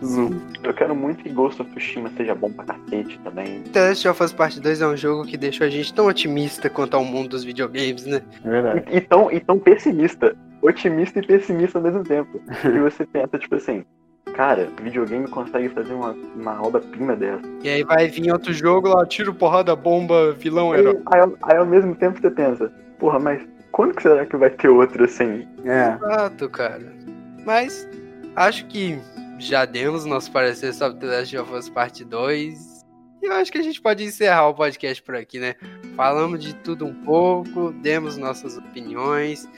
Zoom. 0.04 0.40
Eu 0.62 0.72
quero 0.72 0.94
muito 0.94 1.24
que 1.24 1.28
Ghost 1.28 1.60
of 1.60 1.68
Tsushima 1.72 2.08
seja 2.16 2.36
bom 2.36 2.48
pra 2.52 2.64
cacete 2.64 3.18
também. 3.24 3.62
The 3.72 3.91
Last 3.92 4.08
of 4.08 4.22
Us 4.24 4.32
Part 4.32 4.58
2 4.58 4.80
é 4.80 4.86
um 4.86 4.96
jogo 4.96 5.26
que 5.26 5.36
deixou 5.36 5.66
a 5.66 5.70
gente 5.70 5.92
tão 5.92 6.06
otimista 6.06 6.70
quanto 6.70 6.94
ao 6.94 7.04
mundo 7.04 7.28
dos 7.28 7.44
videogames, 7.44 8.06
né? 8.06 8.22
É 8.42 8.48
verdade. 8.48 8.84
E, 8.90 8.96
e, 8.96 9.00
tão, 9.02 9.30
e 9.30 9.38
tão 9.38 9.58
pessimista. 9.58 10.34
Otimista 10.62 11.18
e 11.18 11.26
pessimista 11.26 11.78
ao 11.78 11.84
mesmo 11.84 12.02
tempo. 12.02 12.40
E 12.64 12.78
você 12.80 13.04
pensa, 13.04 13.38
tipo 13.38 13.54
assim, 13.56 13.84
cara, 14.34 14.70
videogame 14.82 15.28
consegue 15.28 15.68
fazer 15.68 15.92
uma, 15.92 16.12
uma 16.34 16.66
obra-prima 16.66 17.14
dessa. 17.14 17.42
E 17.62 17.68
aí 17.68 17.84
vai 17.84 18.08
vir 18.08 18.32
outro 18.32 18.50
jogo 18.54 18.88
lá, 18.88 19.04
tiro, 19.04 19.34
porrada, 19.34 19.76
bomba, 19.76 20.32
vilão, 20.32 20.72
Aí, 20.72 20.80
herói. 20.80 20.98
aí, 21.12 21.20
ao- 21.20 21.36
aí 21.42 21.56
ao 21.58 21.66
mesmo 21.66 21.94
tempo 21.94 22.18
você 22.18 22.30
pensa, 22.30 22.72
porra, 22.98 23.18
mas 23.18 23.42
quando 23.72 23.94
que 23.94 24.02
será 24.02 24.24
que 24.24 24.36
vai 24.38 24.48
ter 24.48 24.68
outro 24.68 25.04
assim? 25.04 25.46
É. 25.66 25.96
Exato, 25.96 26.48
cara. 26.48 26.90
Mas 27.44 27.86
acho 28.36 28.64
que 28.68 28.98
já 29.38 29.66
demos 29.66 30.06
nosso 30.06 30.32
parecer 30.32 30.72
sobre 30.72 30.98
The 31.00 31.06
Last 31.18 31.36
of 31.36 31.52
Us 31.54 31.68
Part 31.68 32.02
2. 32.04 32.71
E 33.22 33.26
eu 33.26 33.32
acho 33.34 33.52
que 33.52 33.58
a 33.58 33.62
gente 33.62 33.80
pode 33.80 34.02
encerrar 34.02 34.48
o 34.48 34.54
podcast 34.54 35.00
por 35.00 35.14
aqui, 35.14 35.38
né? 35.38 35.54
Falamos 35.94 36.40
de 36.40 36.54
tudo 36.56 36.84
um 36.84 36.92
pouco, 36.92 37.72
demos 37.80 38.16
nossas 38.16 38.58
opiniões. 38.58 39.48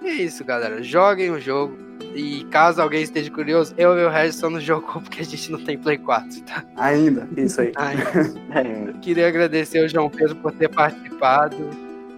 E 0.00 0.08
é 0.08 0.12
isso, 0.14 0.42
galera. 0.42 0.82
Joguem 0.82 1.30
o 1.30 1.38
jogo. 1.38 1.76
E 2.14 2.44
caso 2.44 2.80
alguém 2.80 3.02
esteja 3.02 3.30
curioso, 3.30 3.72
eu 3.76 3.96
e 3.96 4.04
o 4.04 4.08
Regis 4.08 4.36
só 4.36 4.50
não 4.50 4.58
jogou 4.58 5.00
porque 5.02 5.20
a 5.20 5.24
gente 5.24 5.52
não 5.52 5.62
tem 5.62 5.78
Play 5.78 5.98
4, 5.98 6.42
tá? 6.42 6.64
Ainda. 6.76 7.28
Isso 7.36 7.60
aí. 7.60 7.72
Ai, 7.76 7.94
Ainda. 8.54 8.94
queria 9.00 9.28
agradecer 9.28 9.80
ao 9.80 9.88
João 9.88 10.08
Pedro 10.08 10.34
por 10.36 10.50
ter 10.52 10.68
participado 10.70 11.56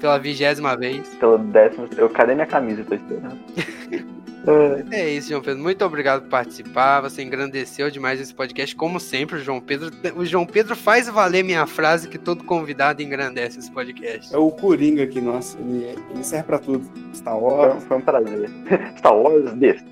pela 0.00 0.18
vigésima 0.18 0.76
vez. 0.76 1.06
Pela 1.16 1.36
décima. 1.36 1.88
Eu, 1.96 2.08
cadê 2.08 2.34
minha 2.34 2.46
camisa? 2.46 2.84
Tô 2.84 2.94
esperando. 2.94 3.38
É, 4.46 4.96
É 5.02 5.10
isso, 5.10 5.28
João 5.28 5.40
Pedro. 5.42 5.62
Muito 5.62 5.84
obrigado 5.84 6.22
por 6.22 6.30
participar. 6.30 7.00
Você 7.00 7.22
engrandeceu 7.22 7.90
demais 7.90 8.20
esse 8.20 8.34
podcast, 8.34 8.74
como 8.74 8.98
sempre, 8.98 9.36
o 9.36 9.40
João 9.40 9.60
Pedro. 9.60 9.90
O 10.16 10.24
João 10.24 10.44
Pedro 10.44 10.74
faz 10.74 11.08
valer 11.08 11.44
minha 11.44 11.66
frase 11.66 12.08
que 12.08 12.18
todo 12.18 12.42
convidado 12.44 13.02
engrandece 13.02 13.58
esse 13.58 13.70
podcast. 13.70 14.34
É 14.34 14.38
o 14.38 14.50
Coringa 14.50 15.04
aqui, 15.04 15.20
nossa. 15.20 15.58
Ele, 15.58 15.96
ele 16.10 16.24
serve 16.24 16.44
pra 16.44 16.58
tudo. 16.58 16.84
Star 17.14 17.38
foi, 17.38 17.42
Wars, 17.42 17.84
foi 17.84 17.96
um 17.96 18.00
prazer. 18.00 18.50
Star 18.98 19.16
Wars, 19.16 19.52
DC, 19.54 19.82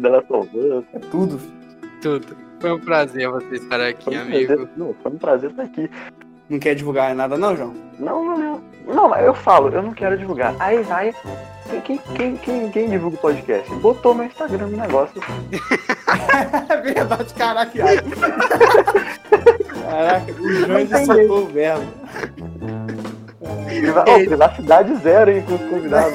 The 0.00 0.08
Last 0.08 0.32
of 0.32 0.56
Us. 0.56 0.84
é 0.94 0.98
tudo. 1.10 1.40
Tudo. 2.00 2.36
Foi 2.60 2.72
um 2.72 2.78
prazer 2.80 3.28
você 3.28 3.54
estar 3.56 3.80
aqui, 3.80 4.04
Foi 4.04 4.16
um 4.16 4.20
amigo. 4.22 4.46
prazer, 4.46 4.68
não, 4.76 4.94
foi 5.02 5.12
um 5.12 5.18
prazer 5.18 5.50
estar 5.50 5.62
aqui. 5.62 5.90
Não 6.48 6.58
quer 6.58 6.74
divulgar 6.74 7.14
nada, 7.14 7.36
não, 7.36 7.56
João? 7.56 7.74
Não, 7.98 8.24
não, 8.24 8.38
não. 8.38 8.62
Não, 8.88 9.08
mas 9.08 9.24
eu 9.24 9.34
falo, 9.34 9.68
eu 9.68 9.82
não 9.82 9.92
quero 9.92 10.16
divulgar. 10.16 10.54
Aí 10.58 10.82
vai. 10.82 11.14
Quem, 11.84 11.98
quem, 11.98 12.36
quem, 12.38 12.70
quem, 12.70 12.88
divulga 12.88 13.16
o 13.16 13.20
podcast? 13.20 13.70
Botou 13.76 14.14
meu 14.14 14.24
Instagram 14.24 14.66
no 14.66 14.76
negócio. 14.76 15.20
É 16.70 16.76
verdade, 16.80 17.34
caraca. 17.34 17.70
Caraca, 19.82 20.32
o 20.32 20.78
entendi. 20.78 21.04
soltou 21.04 21.42
o 21.42 21.46
verbo. 21.46 21.84
Privacidade 24.26 24.96
zero, 24.96 25.30
hein, 25.30 25.44
com 25.46 25.54
os 25.54 25.60
convidados. 25.70 26.14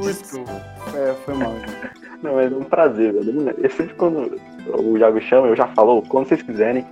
Desculpa. 0.00 0.52
É, 0.94 1.14
foi 1.24 1.34
mal. 1.34 1.52
Não, 2.22 2.34
mas 2.36 2.50
é 2.50 2.56
um 2.56 2.64
prazer, 2.64 3.12
velho. 3.12 3.54
Eu 3.58 3.70
sempre 3.70 3.94
quando 3.94 4.40
o 4.66 4.96
Iago 4.96 5.20
chama, 5.20 5.48
eu 5.48 5.56
já 5.56 5.66
falou, 5.68 6.02
quando 6.08 6.28
vocês 6.28 6.42
quiserem, 6.42 6.86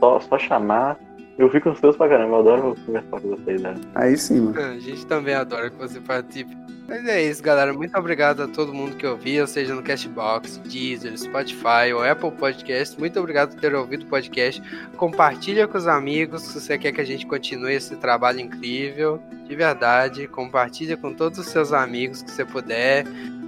só, 0.00 0.20
só 0.20 0.38
chamar. 0.38 0.96
Eu 1.38 1.48
fico 1.50 1.70
ansioso 1.70 1.96
pra 1.96 2.08
caramba, 2.08 2.36
eu 2.36 2.40
adoro 2.40 2.76
conversar 2.86 3.20
com 3.20 3.28
vocês, 3.36 3.60
né? 3.62 3.74
Aí 3.94 4.16
sim, 4.16 4.40
mano. 4.40 4.60
A 4.60 4.78
gente 4.78 5.06
também 5.06 5.34
adora 5.34 5.70
que 5.70 5.76
você 5.76 5.98
participe. 6.00 6.56
Mas 6.88 7.06
é 7.06 7.22
isso, 7.22 7.42
galera. 7.42 7.72
Muito 7.72 7.96
obrigado 7.96 8.42
a 8.42 8.48
todo 8.48 8.74
mundo 8.74 8.96
que 8.96 9.06
ouviu, 9.06 9.46
seja 9.46 9.74
no 9.74 9.82
Cashbox, 9.82 10.58
Deezer, 10.58 11.16
Spotify 11.16 11.92
ou 11.94 12.04
Apple 12.04 12.32
Podcast. 12.32 12.98
Muito 12.98 13.18
obrigado 13.18 13.54
por 13.54 13.60
ter 13.60 13.74
ouvido 13.74 14.02
o 14.02 14.06
podcast. 14.06 14.60
Compartilha 14.96 15.66
com 15.66 15.78
os 15.78 15.86
amigos 15.86 16.42
se 16.42 16.60
você 16.60 16.76
quer 16.76 16.92
que 16.92 17.00
a 17.00 17.04
gente 17.04 17.24
continue 17.26 17.74
esse 17.74 17.96
trabalho 17.96 18.40
incrível. 18.40 19.22
De 19.48 19.56
verdade, 19.56 20.26
compartilha 20.28 20.96
com 20.96 21.14
todos 21.14 21.38
os 21.38 21.46
seus 21.46 21.72
amigos 21.72 22.22
que 22.22 22.30
você 22.30 22.44
puder. 22.44 23.04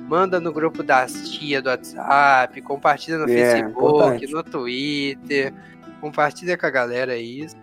Manda 0.08 0.38
no 0.40 0.52
grupo 0.52 0.82
das 0.82 1.28
tia 1.30 1.60
do 1.60 1.68
WhatsApp, 1.68 2.60
compartilha 2.62 3.18
no 3.18 3.24
É, 3.24 3.28
Facebook, 3.28 3.70
importante. 3.70 4.26
no 4.32 4.42
Twitter. 4.42 5.52
Compartilha 6.04 6.58
com 6.58 6.66
a 6.66 6.70
galera 6.70 7.16
isso. 7.16 7.56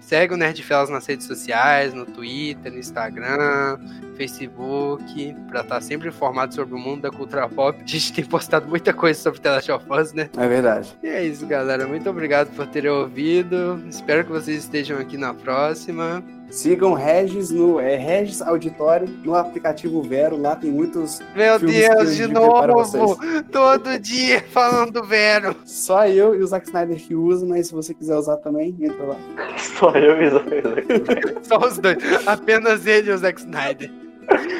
Segue 0.00 0.34
o 0.34 0.36
Nerdfellas 0.36 0.90
nas 0.90 1.06
redes 1.06 1.26
sociais, 1.26 1.94
no 1.94 2.04
Twitter, 2.04 2.70
no 2.70 2.78
Instagram, 2.78 3.78
Facebook, 4.18 5.34
pra 5.48 5.62
estar 5.62 5.80
sempre 5.80 6.10
informado 6.10 6.54
sobre 6.54 6.74
o 6.74 6.78
mundo 6.78 7.00
da 7.00 7.10
cultura 7.10 7.48
pop. 7.48 7.82
A 7.82 7.86
gente 7.86 8.12
tem 8.12 8.22
postado 8.22 8.68
muita 8.68 8.92
coisa 8.92 9.18
sobre 9.18 9.40
The 9.40 9.50
Last 9.50 9.72
of 9.72 9.86
Us, 9.90 10.12
né? 10.12 10.28
É 10.36 10.46
verdade. 10.46 10.94
E 11.02 11.06
é 11.06 11.24
isso, 11.24 11.46
galera. 11.46 11.86
Muito 11.86 12.10
obrigado 12.10 12.54
por 12.54 12.66
terem 12.66 12.90
ouvido. 12.90 13.82
Espero 13.88 14.26
que 14.26 14.30
vocês 14.30 14.64
estejam 14.64 14.98
aqui 14.98 15.16
na 15.16 15.32
próxima. 15.32 16.22
Sigam 16.50 16.94
Regis 16.94 17.50
no 17.50 17.80
é, 17.80 17.96
Regis 17.96 18.40
Auditório 18.40 19.08
no 19.24 19.34
aplicativo 19.34 20.02
Vero. 20.02 20.40
Lá 20.40 20.56
tem 20.56 20.70
muitos. 20.70 21.20
Meu 21.34 21.58
Deus, 21.58 22.16
de 22.16 22.26
novo! 22.26 23.18
Todo 23.50 23.98
dia 23.98 24.42
falando 24.50 24.92
do 24.92 25.04
Vero. 25.04 25.56
Só 25.64 26.06
eu 26.06 26.34
e 26.34 26.42
o 26.42 26.46
Zack 26.46 26.66
Snyder 26.66 26.96
que 26.96 27.14
usam, 27.14 27.48
mas 27.48 27.68
se 27.68 27.74
você 27.74 27.92
quiser 27.92 28.16
usar 28.16 28.36
também, 28.38 28.76
entra 28.80 29.04
lá. 29.04 29.16
Só 29.58 29.90
eu 29.90 30.22
e 30.22 30.28
os 30.28 31.46
Só 31.46 31.58
os 31.58 31.78
dois. 31.78 31.98
Apenas 32.26 32.86
ele 32.86 33.10
e 33.10 33.12
o 33.12 33.18
Zack 33.18 33.40
Snyder. 33.40 33.90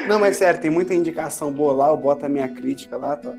Não, 0.07 0.19
mas 0.19 0.37
sério, 0.37 0.61
tem 0.61 0.71
muita 0.71 0.93
indicação 0.93 1.51
boa 1.51 1.73
lá. 1.73 1.87
Eu 1.89 1.97
boto 1.97 2.25
a 2.25 2.29
minha 2.29 2.47
crítica 2.47 2.97
lá, 2.97 3.15
tá 3.15 3.33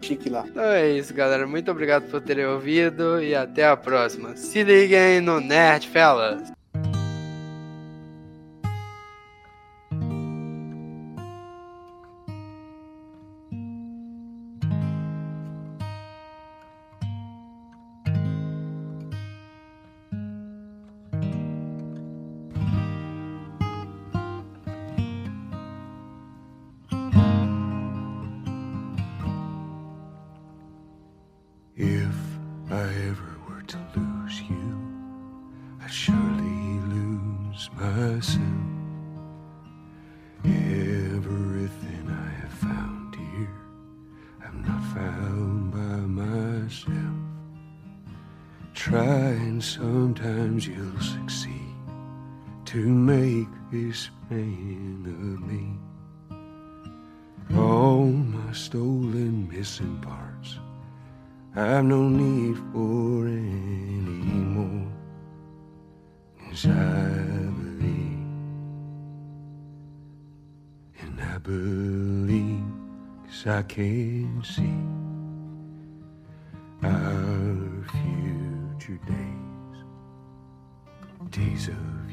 chique 0.00 0.28
lá. 0.28 0.44
Então 0.46 0.62
é 0.62 0.90
isso, 0.90 1.12
galera. 1.14 1.46
Muito 1.46 1.70
obrigado 1.70 2.08
por 2.10 2.20
terem 2.20 2.46
ouvido 2.46 3.22
e 3.22 3.34
até 3.34 3.66
a 3.66 3.76
próxima. 3.76 4.36
Se 4.36 4.62
liguem 4.62 5.20
no 5.20 5.40
Nerd 5.40 5.88
Fellas. 5.88 6.52
enemy. 54.30 55.78
All 57.54 58.06
my 58.06 58.52
stolen 58.52 59.48
missing 59.48 59.98
parts, 60.00 60.58
I've 61.54 61.84
no 61.84 62.08
need 62.08 62.56
for 62.72 63.26
any 63.26 64.40
more. 64.56 64.88
Cause 66.48 66.66
I 66.66 67.08
believe, 67.60 68.26
and 71.00 71.20
I 71.20 71.38
believe, 71.38 72.64
cause 73.26 73.46
I 73.46 73.62
can 73.62 74.42
see 74.42 74.78
our 76.82 77.84
future 77.92 78.98
days, 79.06 79.78
days 81.30 81.68
of 81.68 82.03